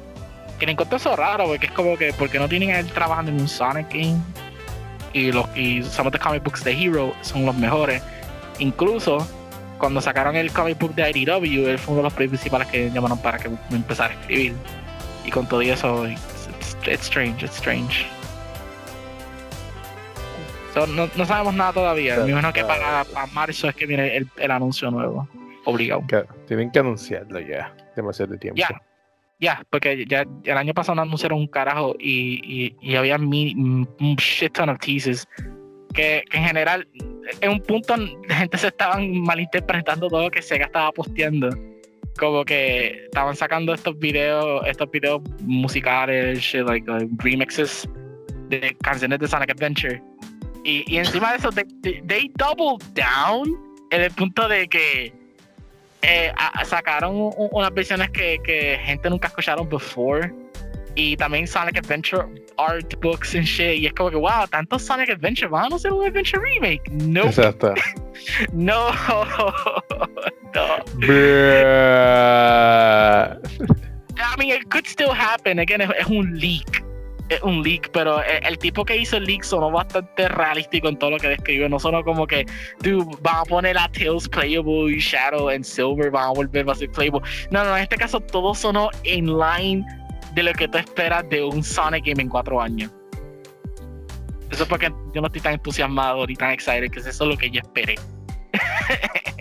Que 0.59 0.65
le 0.65 0.71
encontró 0.71 0.97
eso 0.97 1.15
raro, 1.15 1.45
porque 1.45 1.67
es 1.67 1.71
como 1.71 1.95
que, 1.95 2.11
porque 2.17 2.39
no 2.39 2.49
tienen 2.49 2.71
a 2.71 2.79
él 2.79 2.87
trabajando 2.87 3.31
en 3.31 3.39
un 3.39 3.47
Sonic 3.47 3.87
game 3.91 4.19
y 5.13 5.31
los 5.31 5.45
y 5.55 5.83
some 5.83 6.07
of 6.07 6.13
the 6.13 6.19
comic 6.19 6.43
books 6.43 6.63
de 6.63 6.71
Hero 6.71 7.13
son 7.21 7.45
los 7.45 7.55
mejores. 7.55 8.01
Incluso 8.59 9.27
cuando 9.83 9.99
sacaron 9.99 10.37
el 10.37 10.49
comic 10.53 10.79
book 10.79 10.95
de 10.95 11.09
IDW, 11.09 11.67
él 11.67 11.77
fue 11.77 11.91
uno 11.91 11.97
de 11.97 12.03
los 12.03 12.13
principales 12.13 12.69
que 12.69 12.89
llamaron 12.89 13.21
para 13.21 13.37
que 13.37 13.49
empezara 13.69 14.13
a 14.13 14.17
escribir. 14.17 14.53
Y 15.25 15.29
con 15.29 15.45
todo 15.45 15.61
eso, 15.61 16.07
it's, 16.07 16.47
strange, 17.01 17.43
it's 17.43 17.57
strange. 17.57 18.07
no, 20.73 21.09
no, 21.17 21.25
sabemos 21.25 21.53
nada 21.53 21.73
todavía. 21.73 22.15
Me 22.19 22.31
imagino 22.31 22.53
que 22.53 22.63
para, 22.63 23.03
para, 23.03 23.25
marzo 23.27 23.67
es 23.67 23.75
que 23.75 23.85
viene 23.85 24.15
el, 24.15 24.29
el 24.37 24.51
anuncio 24.51 24.89
nuevo. 24.89 25.27
Obligado. 25.65 26.05
tienen 26.47 26.71
que 26.71 26.79
anunciarlo 26.79 27.41
ya. 27.41 27.75
Demasiado 27.93 28.37
tiempo. 28.37 28.57
Ya, 28.57 28.81
ya, 29.41 29.63
porque 29.69 30.05
ya 30.05 30.23
el 30.45 30.57
año 30.57 30.73
pasado 30.73 31.01
anunciaron 31.01 31.39
un 31.39 31.47
carajo 31.47 31.93
y, 31.99 32.73
y, 32.81 32.95
había 32.95 33.17
un 33.17 33.85
shit 34.17 34.53
ton 34.53 34.69
of 34.69 34.79
teases. 34.79 35.27
Que, 35.93 36.23
en 36.31 36.43
general, 36.43 36.87
en 37.41 37.51
un 37.51 37.61
punto, 37.61 37.95
la 37.95 38.35
gente 38.35 38.57
se 38.57 38.67
estaban 38.67 39.21
malinterpretando 39.21 40.07
todo 40.07 40.23
lo 40.23 40.31
que 40.31 40.41
Sega 40.41 40.65
estaba 40.65 40.91
posteando. 40.91 41.49
Como 42.17 42.43
que 42.45 43.05
estaban 43.05 43.35
sacando 43.35 43.73
estos 43.73 43.97
videos, 43.99 44.65
estos 44.67 44.89
videos 44.91 45.21
musicales, 45.41 46.39
shit, 46.39 46.61
like, 46.61 46.85
remixes 47.19 47.87
de 48.49 48.75
canciones 48.81 49.19
de 49.19 49.27
Sonic 49.27 49.51
Adventure. 49.51 50.01
Y, 50.63 50.83
y 50.87 50.97
encima 50.97 51.31
de 51.31 51.37
eso, 51.37 51.49
they, 51.51 52.01
they 52.07 52.31
doubled 52.35 52.83
down 52.93 53.47
en 53.91 54.01
el 54.01 54.11
punto 54.11 54.47
de 54.47 54.67
que 54.67 55.13
eh, 56.03 56.33
sacaron 56.65 57.31
unas 57.37 57.73
versiones 57.73 58.09
que, 58.11 58.39
que 58.43 58.77
gente 58.83 59.09
nunca 59.09 59.27
escucharon 59.27 59.67
before. 59.69 60.33
Y 60.95 61.17
también 61.17 61.47
Sonic 61.47 61.77
Adventure 61.77 62.27
art 62.57 62.99
books 63.01 63.33
and 63.35 63.45
shit. 63.45 63.79
Y 63.79 63.87
es 63.87 63.93
como 63.93 64.11
que, 64.11 64.17
wow, 64.17 64.47
tanto 64.49 64.77
Sonic 64.77 65.09
Adventure, 65.09 65.47
van 65.47 65.71
a 65.73 65.75
hacer 65.75 65.91
un 65.91 66.05
Adventure 66.05 66.41
remake. 66.41 66.81
No. 66.91 67.25
Exacto. 67.25 67.73
no. 68.53 68.91
no. 70.53 70.69
I 74.15 74.35
mean, 74.37 74.49
it 74.49 74.69
could 74.69 74.87
still 74.87 75.11
happen. 75.11 75.59
Again, 75.59 75.81
es 75.81 76.07
un 76.07 76.37
leak 76.39 76.83
un 77.41 77.63
leak, 77.63 77.89
pero 77.91 78.21
el, 78.23 78.57
tipo 78.57 78.85
que 78.85 78.97
hizo 78.97 79.17
el 79.17 79.23
leak 79.23 79.43
sonó 79.43 79.71
bastante 79.71 80.27
realístico 80.27 80.89
en 80.89 80.97
todo 80.97 81.11
lo 81.11 81.17
que 81.17 81.29
describió. 81.29 81.69
No 81.69 81.79
sonó 81.79 82.03
como 82.03 82.27
que, 82.27 82.45
dude, 82.79 83.17
van 83.21 83.37
a 83.37 83.43
poner 83.43 83.77
a 83.77 83.89
Tails 83.89 84.27
playable 84.29 84.91
y 84.91 84.99
Shadow 84.99 85.49
and 85.49 85.63
Silver 85.63 86.11
van 86.11 86.25
a 86.25 86.31
volver 86.33 86.69
a 86.69 86.75
ser 86.75 86.91
playable. 86.91 87.21
No, 87.49 87.63
no, 87.63 87.75
en 87.75 87.83
este 87.83 87.95
caso 87.95 88.19
todo 88.19 88.53
sonó 88.53 88.89
en 89.03 89.27
line 89.27 89.85
de 90.33 90.43
lo 90.43 90.53
que 90.53 90.67
tú 90.67 90.77
esperas 90.77 91.27
de 91.29 91.43
un 91.43 91.63
Sonic 91.63 92.05
Game 92.05 92.21
en 92.21 92.29
cuatro 92.29 92.61
años. 92.61 92.91
Eso 94.51 94.63
es 94.63 94.69
porque 94.69 94.93
yo 95.13 95.21
no 95.21 95.27
estoy 95.27 95.41
tan 95.41 95.53
entusiasmado 95.53 96.27
ni 96.27 96.35
tan 96.35 96.51
excited, 96.51 96.91
que 96.91 96.99
es 96.99 97.07
eso 97.07 97.25
lo 97.25 97.37
que 97.37 97.49
yo 97.49 97.59
esperé. 97.61 97.95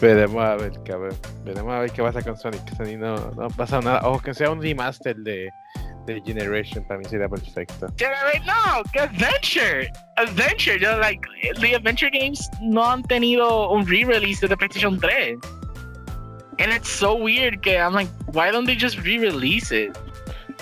Veremos 0.00 0.42
a 0.44 0.56
ver, 0.56 0.72
cabrón. 0.84 1.16
Veremos 1.44 1.72
a 1.72 1.80
ver 1.80 1.90
qué 1.92 2.02
pasa 2.02 2.22
con 2.22 2.36
Sonic. 2.36 2.76
Sonic 2.76 2.98
no, 2.98 3.16
no 3.32 3.48
pasa 3.48 3.80
nada. 3.80 4.00
O 4.08 4.18
que 4.18 4.34
sea 4.34 4.50
un 4.50 4.60
remaster 4.60 5.16
de, 5.16 5.48
de 6.06 6.22
Generation, 6.24 6.84
para 6.84 6.98
mí 6.98 7.04
sería 7.06 7.28
perfecto. 7.28 7.86
No, 7.86 8.82
que 8.92 9.00
Adventure. 9.00 9.90
Adventure. 10.16 10.78
Yo, 10.78 10.98
like, 10.98 11.20
the 11.60 11.74
Adventure 11.76 12.10
games 12.10 12.50
no 12.60 12.90
han 12.90 13.02
tenido 13.04 13.70
un 13.70 13.86
re-release 13.86 14.46
de 14.46 14.56
PlayStation 14.56 14.98
3. 14.98 15.38
And 16.58 16.72
it's 16.72 16.88
so 16.88 17.14
weird 17.16 17.62
que 17.62 17.78
I'm 17.78 17.94
like, 17.94 18.10
why 18.32 18.50
don't 18.50 18.66
they 18.66 18.76
just 18.76 18.98
re-release 18.98 19.72
it? 19.72 19.96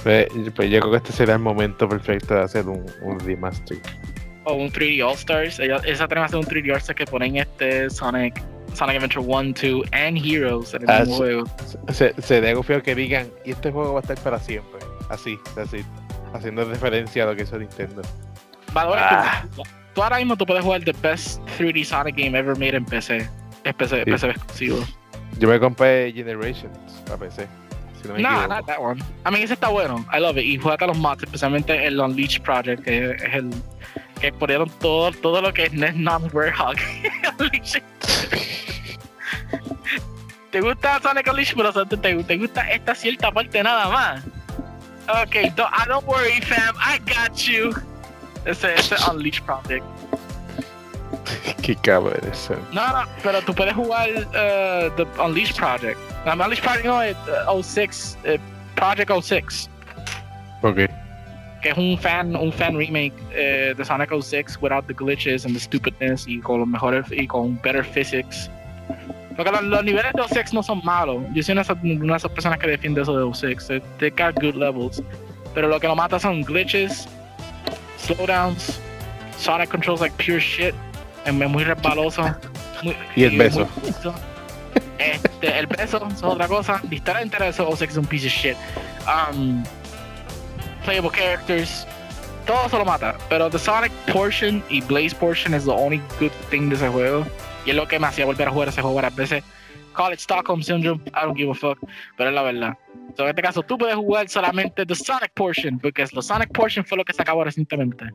Pues, 0.03 0.29
pues, 0.55 0.71
yo 0.71 0.81
creo 0.81 0.91
que 0.91 0.97
este 0.97 1.13
será 1.13 1.35
el 1.35 1.41
momento 1.41 1.89
perfecto 1.89 2.35
de 2.35 2.41
hacer 2.41 2.69
un, 2.69 2.85
un 3.03 3.21
remaster. 3.21 3.79
O 4.45 4.55
un 4.55 4.71
3D 4.71 5.05
All 5.07 5.15
Stars. 5.15 5.61
Esa 5.61 6.09
tenemos 6.09 6.29
hacer 6.29 6.41
un 6.41 6.47
3D 6.47 6.73
All 6.73 6.79
Stars 6.79 6.97
que 6.97 7.05
ponen 7.05 7.37
este 7.37 7.89
Sonic 7.91 8.43
Sonic 8.75 8.97
Adventure 8.97 9.25
1, 9.25 9.55
2 9.61 9.89
and 9.93 10.19
Heroes 10.25 10.75
en 10.75 10.83
el 10.83 10.91
ah, 10.91 11.05
juego. 11.07 11.45
Se, 11.91 12.15
se 12.21 12.63
feo 12.63 12.83
que 12.83 12.95
digan, 12.95 13.29
y 13.45 13.53
este 13.53 13.71
juego 13.71 13.95
va 13.95 14.01
a 14.01 14.03
estar 14.03 14.19
para 14.21 14.39
siempre. 14.39 14.81
Así, 15.11 15.39
así. 15.57 15.85
Haciendo 16.33 16.65
referencia 16.65 17.25
a 17.25 17.27
lo 17.27 17.37
que 17.37 17.43
hizo 17.43 17.59
Nintendo. 17.59 18.03
Ah. 18.75 19.45
tú, 19.95 20.03
ahora 20.03 20.17
mismo 20.17 20.37
tú 20.37 20.47
puedes 20.47 20.65
jugar 20.65 20.83
the 20.83 20.95
best 21.03 21.41
3D 21.59 21.85
Sonic 21.85 22.17
game 22.17 22.39
ever 22.39 22.57
made 22.57 22.75
en 22.75 22.85
PC. 22.85 23.29
Es 23.65 23.75
PC, 23.75 24.05
PC 24.05 24.31
exclusivo. 24.31 24.79
Yo 25.39 25.49
me 25.49 25.59
compré 25.59 26.13
Generations 26.13 26.77
para 27.07 27.19
PC. 27.19 27.49
Si 28.01 28.09
no, 28.09 28.19
no 28.19 28.47
not 28.49 28.67
that 28.67 28.81
one. 28.81 29.01
I 29.25 29.31
mean, 29.31 29.43
ese 29.43 29.55
está 29.55 29.69
bueno. 29.69 30.05
I 30.13 30.19
love 30.19 30.37
it. 30.39 30.45
Y 30.45 30.59
juega 30.59 30.87
los 30.87 30.99
mods, 30.99 31.23
especialmente 31.23 31.87
el 31.87 32.01
Unleash 32.01 32.41
Project, 32.41 32.83
que 32.83 33.13
es 33.13 33.35
el 33.35 33.51
que 34.21 34.33
ponieron 34.33 34.71
todo, 34.81 35.11
todo 35.13 35.41
lo 35.43 35.53
que 35.53 35.65
es 35.65 35.73
non-Warhawk. 35.73 36.79
¿Te 40.53 40.61
gusta 40.61 41.01
Sonic 41.01 41.27
Unleashed? 41.29 41.57
Pero 41.57 41.73
te, 41.87 41.97
te 41.97 42.37
gusta 42.37 42.71
esta 42.71 42.95
cierta 42.95 43.33
parte 43.33 43.63
nada 43.63 43.89
más. 43.89 44.23
Ok, 45.09 45.35
don't, 45.57 45.73
I 45.73 45.87
don't 45.89 46.07
worry, 46.07 46.41
fam. 46.43 46.77
I 46.77 46.99
got 46.99 47.37
you. 47.37 47.73
Ese 48.45 48.75
es 48.75 48.93
Unleashed 49.09 49.45
Project. 49.45 49.85
Qué 51.63 51.77
cabrón 51.77 52.19
eso. 52.31 52.55
No, 52.73 52.87
no, 52.89 53.05
pero 53.23 53.41
tú 53.43 53.55
puedes 53.55 53.75
jugar 53.75 54.09
uh, 54.11 54.91
The 54.97 55.07
Unleashed 55.23 55.57
Project. 55.57 55.99
No, 56.27 56.33
Unleashed 56.33 56.65
Project 56.65 56.87
no 56.87 57.03
es 57.03 57.17
uh, 57.49 57.63
06, 57.63 58.19
uh, 58.25 58.39
Project 58.75 59.11
06. 59.23 59.71
Ok. 60.63 60.77
Que 61.63 61.71
es 61.71 61.79
un 61.79 61.97
fan, 61.99 62.35
un 62.35 62.53
fan 62.53 62.77
remake 62.77 63.15
uh, 63.31 63.77
de 63.77 63.85
Sonic 63.85 64.11
06 64.11 64.59
without 64.61 64.87
the 64.87 64.95
glitches 64.95 65.45
and 65.45 65.55
the 65.55 65.61
stupidness 65.61 66.27
y 66.27 66.41
con 66.41 66.61
los 66.61 66.69
mejores 66.69 67.07
y 67.11 67.27
con 67.27 67.61
better 67.63 67.85
physics. 67.85 68.51
Porque 69.37 69.51
los, 69.51 69.85
niveles 69.85 70.13
de 70.13 70.23
O6 70.23 70.53
no 70.53 70.63
son 70.63 70.83
malos. 70.85 71.23
Yo 71.33 71.43
soy 71.43 71.53
una, 71.53 71.63
de 71.65 72.17
esas 72.17 72.31
personas 72.33 72.59
que 72.59 72.67
defiende 72.67 73.01
eso 73.03 73.17
de 73.17 73.25
O6. 73.25 73.83
They 73.99 74.11
got 74.11 74.35
good 74.43 74.57
levels. 74.57 75.03
Pero 75.55 75.69
lo 75.69 75.79
que 75.81 75.87
lo 75.87 75.95
mata 75.95 76.19
son 76.19 76.43
glitches, 76.43 77.09
slowdowns, 77.99 78.81
Sonic 79.39 79.71
controls 79.71 80.01
like 80.01 80.17
pure 80.19 80.41
shit. 80.41 80.75
Es 81.25 81.33
muy 81.33 81.65
resbaloso. 81.65 82.25
y 83.17 83.25
el 83.25 83.39
beso. 83.39 83.69
este, 84.99 85.59
el 85.59 85.67
beso 85.67 86.07
es 86.09 86.23
otra 86.23 86.49
cosa. 86.49 86.81
La 86.89 86.95
historia 86.95 87.23
entera 87.23 87.47
de 87.47 87.53
O6 87.53 87.89
es 87.89 87.97
un 87.97 88.07
piece 88.07 88.27
of 88.27 88.33
shit. 88.33 88.57
Um, 89.07 89.65
playable 90.85 91.11
characters. 91.11 91.87
Todo 92.47 92.69
se 92.69 92.77
lo 92.77 92.85
mata. 92.85 93.17
Pero 93.29 93.49
the 93.49 93.59
Sonic 93.59 93.93
portion 94.13 94.63
y 94.69 94.81
Blaze 94.81 95.15
portion 95.15 95.55
is 95.55 95.65
the 95.65 95.71
only 95.71 96.01
good 96.19 96.33
thing 96.51 96.69
de 96.69 96.77
ese 96.77 96.89
juego 96.89 97.25
y 97.65 97.71
es 97.71 97.77
lo 97.77 97.87
que 97.87 97.99
me 97.99 98.07
hacía 98.07 98.25
volver 98.25 98.49
a 98.49 98.51
jugar 98.51 98.69
ese 98.69 98.81
juego 98.81 98.97
varias 98.97 99.15
veces. 99.15 99.45
Call 99.95 100.13
it 100.13 100.21
Stockholm 100.21 100.63
Syndrome, 100.63 101.03
I 101.09 101.25
don't 101.25 101.37
give 101.37 101.51
a 101.51 101.55
fuck, 101.55 101.79
pero 102.17 102.31
es 102.31 102.35
la 102.35 102.43
verdad. 102.43 102.79
So, 103.17 103.25
en 103.25 103.29
este 103.29 103.43
caso, 103.43 103.63
tú 103.63 103.77
puedes 103.77 103.95
jugar 103.95 104.29
solamente 104.29 104.87
the 104.87 104.95
Sonic 104.95 105.33
Portion, 105.35 105.79
porque 105.79 106.07
the 106.07 106.23
Sonic 106.23 106.51
Portion 106.53 106.85
fue 106.85 106.97
lo 106.97 107.05
que 107.05 107.13
se 107.13 107.21
acabó 107.21 107.45
recientemente. 107.45 108.07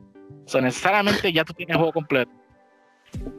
So, 0.46 0.60
necesariamente 0.60 1.32
ya 1.32 1.44
tú 1.44 1.52
tienes 1.52 1.74
el 1.74 1.78
juego 1.78 1.92
completo. 1.92 2.30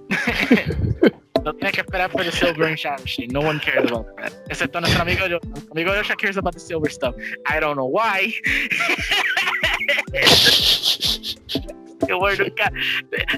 no 1.43 1.53
tienes 1.53 1.73
que 1.73 1.81
esperar 1.81 2.11
por 2.11 2.21
el 2.21 2.31
Silver 2.31 2.75
shit. 2.75 3.31
No 3.31 3.41
one 3.41 3.59
cares 3.59 3.91
about 3.91 4.07
that. 4.17 4.33
Excepto 4.49 4.79
nuestro 4.81 5.01
amigo 5.01 5.27
yo. 5.27 5.39
Nuestro 5.43 5.71
amigo 5.71 5.93
Joshua 5.93 6.15
cares 6.15 6.37
about 6.37 6.53
the 6.53 6.59
silver 6.59 6.89
stuff. 6.89 7.15
I 7.45 7.59
don't 7.59 7.75
know 7.75 7.85
why. 7.85 8.33
Silver 12.05 12.37
nunca. 12.37 12.71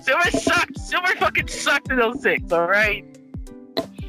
Silver 0.01 0.31
sucked. 0.31 0.77
Silver 0.77 1.15
fucking 1.17 1.47
sucked 1.47 1.91
in 1.91 1.99
06, 2.21 2.51
alright? 2.51 3.05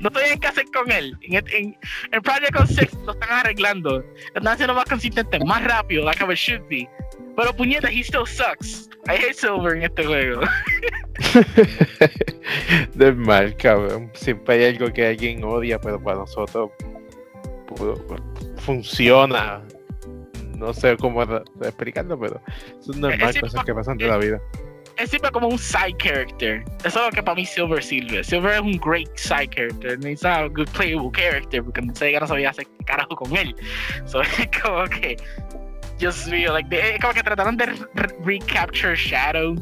No 0.02 0.10
en 0.20 0.40
qué 0.40 0.48
hacer 0.48 0.64
con 0.74 0.90
él. 0.90 1.16
En, 1.22 1.44
en, 1.52 1.78
en 2.10 2.22
Project 2.22 2.56
06 2.66 2.92
lo 3.04 3.12
están 3.12 3.30
arreglando. 3.30 4.00
Lo 4.00 4.04
están 4.34 4.48
haciendo 4.48 4.74
más 4.74 4.84
consistente, 4.86 5.38
más 5.44 5.62
rápido, 5.62 6.04
like 6.04 6.22
how 6.22 6.30
it 6.30 6.36
should 6.36 6.66
be. 6.68 6.88
Pero 7.36 7.56
puñeta, 7.56 7.88
he 7.90 8.02
still 8.02 8.26
sucks. 8.26 8.88
I 9.08 9.16
hate 9.16 9.34
Silver 9.34 9.76
en 9.76 9.84
este 9.84 10.04
juego. 10.04 10.42
de 12.94 13.12
mal, 13.12 13.56
cabrón. 13.56 14.10
Siempre 14.14 14.54
hay 14.54 14.74
algo 14.74 14.92
que 14.92 15.06
alguien 15.06 15.42
odia, 15.42 15.80
pero 15.80 16.02
para 16.02 16.18
nosotros 16.18 16.70
funciona. 18.58 19.62
No 20.56 20.72
sé 20.72 20.96
cómo 20.96 21.22
explicarlo, 21.22 22.18
pero 22.18 22.40
son 22.80 23.00
normal 23.00 23.40
cosas 23.40 23.64
que 23.64 23.74
pasan 23.74 23.96
de 23.96 24.06
la 24.06 24.18
vida. 24.18 24.40
Es 24.98 25.10
siempre 25.10 25.30
como 25.30 25.48
un 25.48 25.58
side 25.58 25.96
character. 25.98 26.62
Eso 26.84 27.00
es 27.00 27.06
lo 27.06 27.10
que 27.10 27.22
para 27.22 27.34
mí 27.34 27.46
Silver 27.46 27.82
sirve. 27.82 28.22
Silver 28.22 28.52
es 28.52 28.60
un 28.60 28.76
great 28.78 29.08
side 29.16 29.48
character. 29.48 29.98
He's 30.06 30.22
not 30.22 30.44
a 30.44 30.48
good 30.48 30.68
playable 30.68 31.10
character 31.10 31.64
porque 31.64 31.82
Sega 31.94 32.20
no 32.20 32.26
sabía 32.26 32.50
hacer 32.50 32.66
carajo 32.84 33.16
con 33.16 33.36
él. 33.36 33.56
So 34.04 34.20
es 34.22 34.48
como 34.62 34.84
que. 34.84 35.16
Dios 36.02 36.26
mío, 36.26 36.52
like, 36.52 36.94
es 36.96 37.00
como 37.00 37.14
que 37.14 37.22
trataron 37.22 37.56
de 37.56 37.66
recapture 38.24 38.96
Shadow 38.96 39.54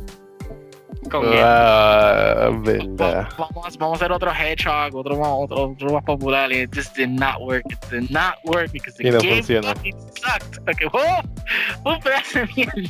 con 1.11 1.23
ah, 1.35 2.49
verdad. 2.63 3.29
Vamos, 3.37 3.77
vamos, 3.77 4.01
a 4.01 4.05
hacer 4.07 4.11
otro 4.11 4.33
Hedgehog, 4.33 4.97
otro, 4.97 5.21
otro, 5.21 5.73
otro 5.73 5.93
más 5.93 6.03
popular, 6.03 6.51
y 6.51 6.63
it 6.63 6.75
just 6.75 6.97
did 6.97 7.11
not 7.11 7.43
work. 7.43 7.63
It 7.71 7.79
did 7.91 8.11
not 8.11 8.37
work 8.45 8.73
because 8.73 8.97
the 8.97 9.11
no 9.11 9.19
game 9.21 9.43
funciona. 9.43 9.75
sucked. 10.17 10.61
Okay, 10.67 10.89
oh, 10.91 11.21
un 11.85 12.01
pedazo 12.01 12.39
de 12.39 12.47
mierda. 12.57 12.89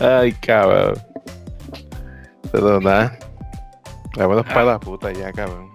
Ay, 0.00 0.32
cabrón. 0.32 0.94
Pero 2.50 2.80
nada. 2.80 3.18
Vámonos 4.16 4.46
para 4.46 4.64
la 4.64 4.80
puta 4.80 5.12
ya, 5.12 5.30
cabrón. 5.30 5.73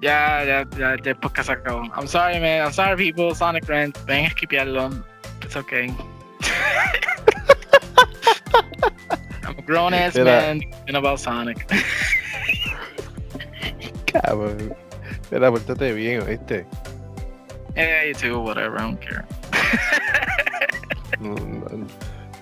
Ya, 0.00 0.44
ya, 0.44 0.64
ya, 0.78 0.96
ya 1.02 1.10
el 1.10 1.16
podcast 1.16 1.50
acabó. 1.50 1.82
I'm 1.96 2.06
sorry, 2.06 2.38
man. 2.38 2.62
I'm 2.62 2.72
sorry, 2.72 2.96
people. 2.96 3.34
Sonic 3.34 3.68
Rant. 3.68 3.98
Ven 4.06 4.26
a 4.26 4.30
skipearlo. 4.30 5.04
It's 5.42 5.56
okay. 5.56 5.92
I'm 9.42 9.58
a 9.58 9.62
grown 9.62 9.94
ass 9.94 10.14
man 10.14 10.60
thinking 10.60 10.94
about 10.94 11.18
Sonic. 11.18 11.66
Cabrón. 14.06 14.76
Espera, 15.10 15.50
pórtate 15.50 15.92
bien, 15.92 16.22
¿oíste? 16.22 16.66
Yeah, 17.76 18.04
you 18.04 18.14
too, 18.14 18.40
whatever, 18.40 18.78
I 18.78 18.82
don't 18.82 19.00
care. 19.00 19.26
no, 21.20 21.34
no, 21.34 21.86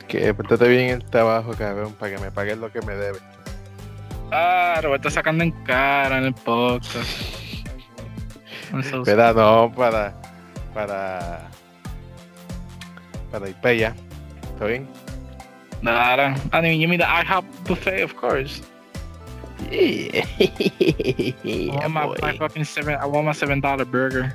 que 0.08 0.32
pórtate 0.34 0.68
bien 0.68 0.90
el 0.90 1.04
trabajo, 1.04 1.52
cabrón, 1.54 1.94
para 1.94 2.14
que 2.14 2.22
me 2.22 2.30
paguen 2.30 2.60
lo 2.60 2.70
que 2.70 2.80
me 2.82 2.94
debe. 2.94 3.18
Ah, 4.30 4.78
Roberto 4.82 5.10
sacando 5.10 5.42
en 5.42 5.50
cara 5.64 6.18
en 6.18 6.24
el 6.26 6.34
podcast. 6.34 7.45
Espera, 8.80 9.32
no, 9.32 9.72
para. 9.74 10.14
Para. 10.74 11.50
Para 13.30 13.48
ir 13.48 13.54
para 13.56 13.72
¿Está 13.72 14.66
bien? 14.66 14.88
Nada. 15.82 16.34
I 16.52 16.60
mean, 16.60 16.80
you 16.80 16.88
mean 16.88 17.00
the 17.00 17.04
IHOP 17.04 17.44
buffet, 17.64 18.02
of 18.02 18.16
course. 18.16 18.62
Yeah. 19.70 20.24
I 20.38 21.68
want 21.70 21.92
my, 21.92 22.06
my, 22.20 22.36
fucking 22.36 22.64
seven. 22.64 22.94
I 22.94 23.06
want 23.06 23.26
my 23.26 23.32
seven 23.32 23.60
dollar 23.60 23.84
burger. 23.84 24.34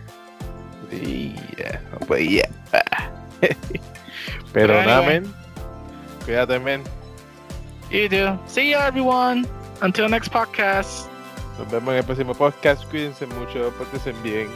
Yeah, 0.91 1.79
but 2.07 2.23
yeah. 2.25 2.49
Pero 4.53 4.73
nada, 4.73 5.03
anyway. 5.03 5.19
men. 5.19 5.33
Cuídate, 6.25 6.63
men. 6.63 6.83
You 7.89 8.09
do. 8.09 8.39
See 8.45 8.69
you, 8.69 8.77
everyone. 8.77 9.47
Until 9.81 10.09
next 10.09 10.31
podcast. 10.31 11.10
Nos 11.57 11.71
vemos 11.71 11.91
en 11.91 11.97
el 11.99 12.03
próximo 12.03 12.33
podcast. 12.33 12.83
Cuídense 12.89 13.27
mucho, 13.27 13.71
pórtense 13.77 14.13
bien. 14.23 14.47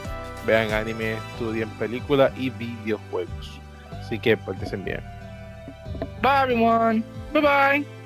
Vean 0.46 0.72
anime, 0.72 1.14
estudien 1.32 1.68
películas 1.70 2.32
y 2.36 2.50
videojuegos. 2.50 3.60
Así 3.92 4.18
que 4.18 4.36
pórtense 4.36 4.76
bien. 4.76 5.02
Bye, 6.22 6.42
everyone. 6.42 7.02
Bye 7.32 7.42
bye. 7.42 7.96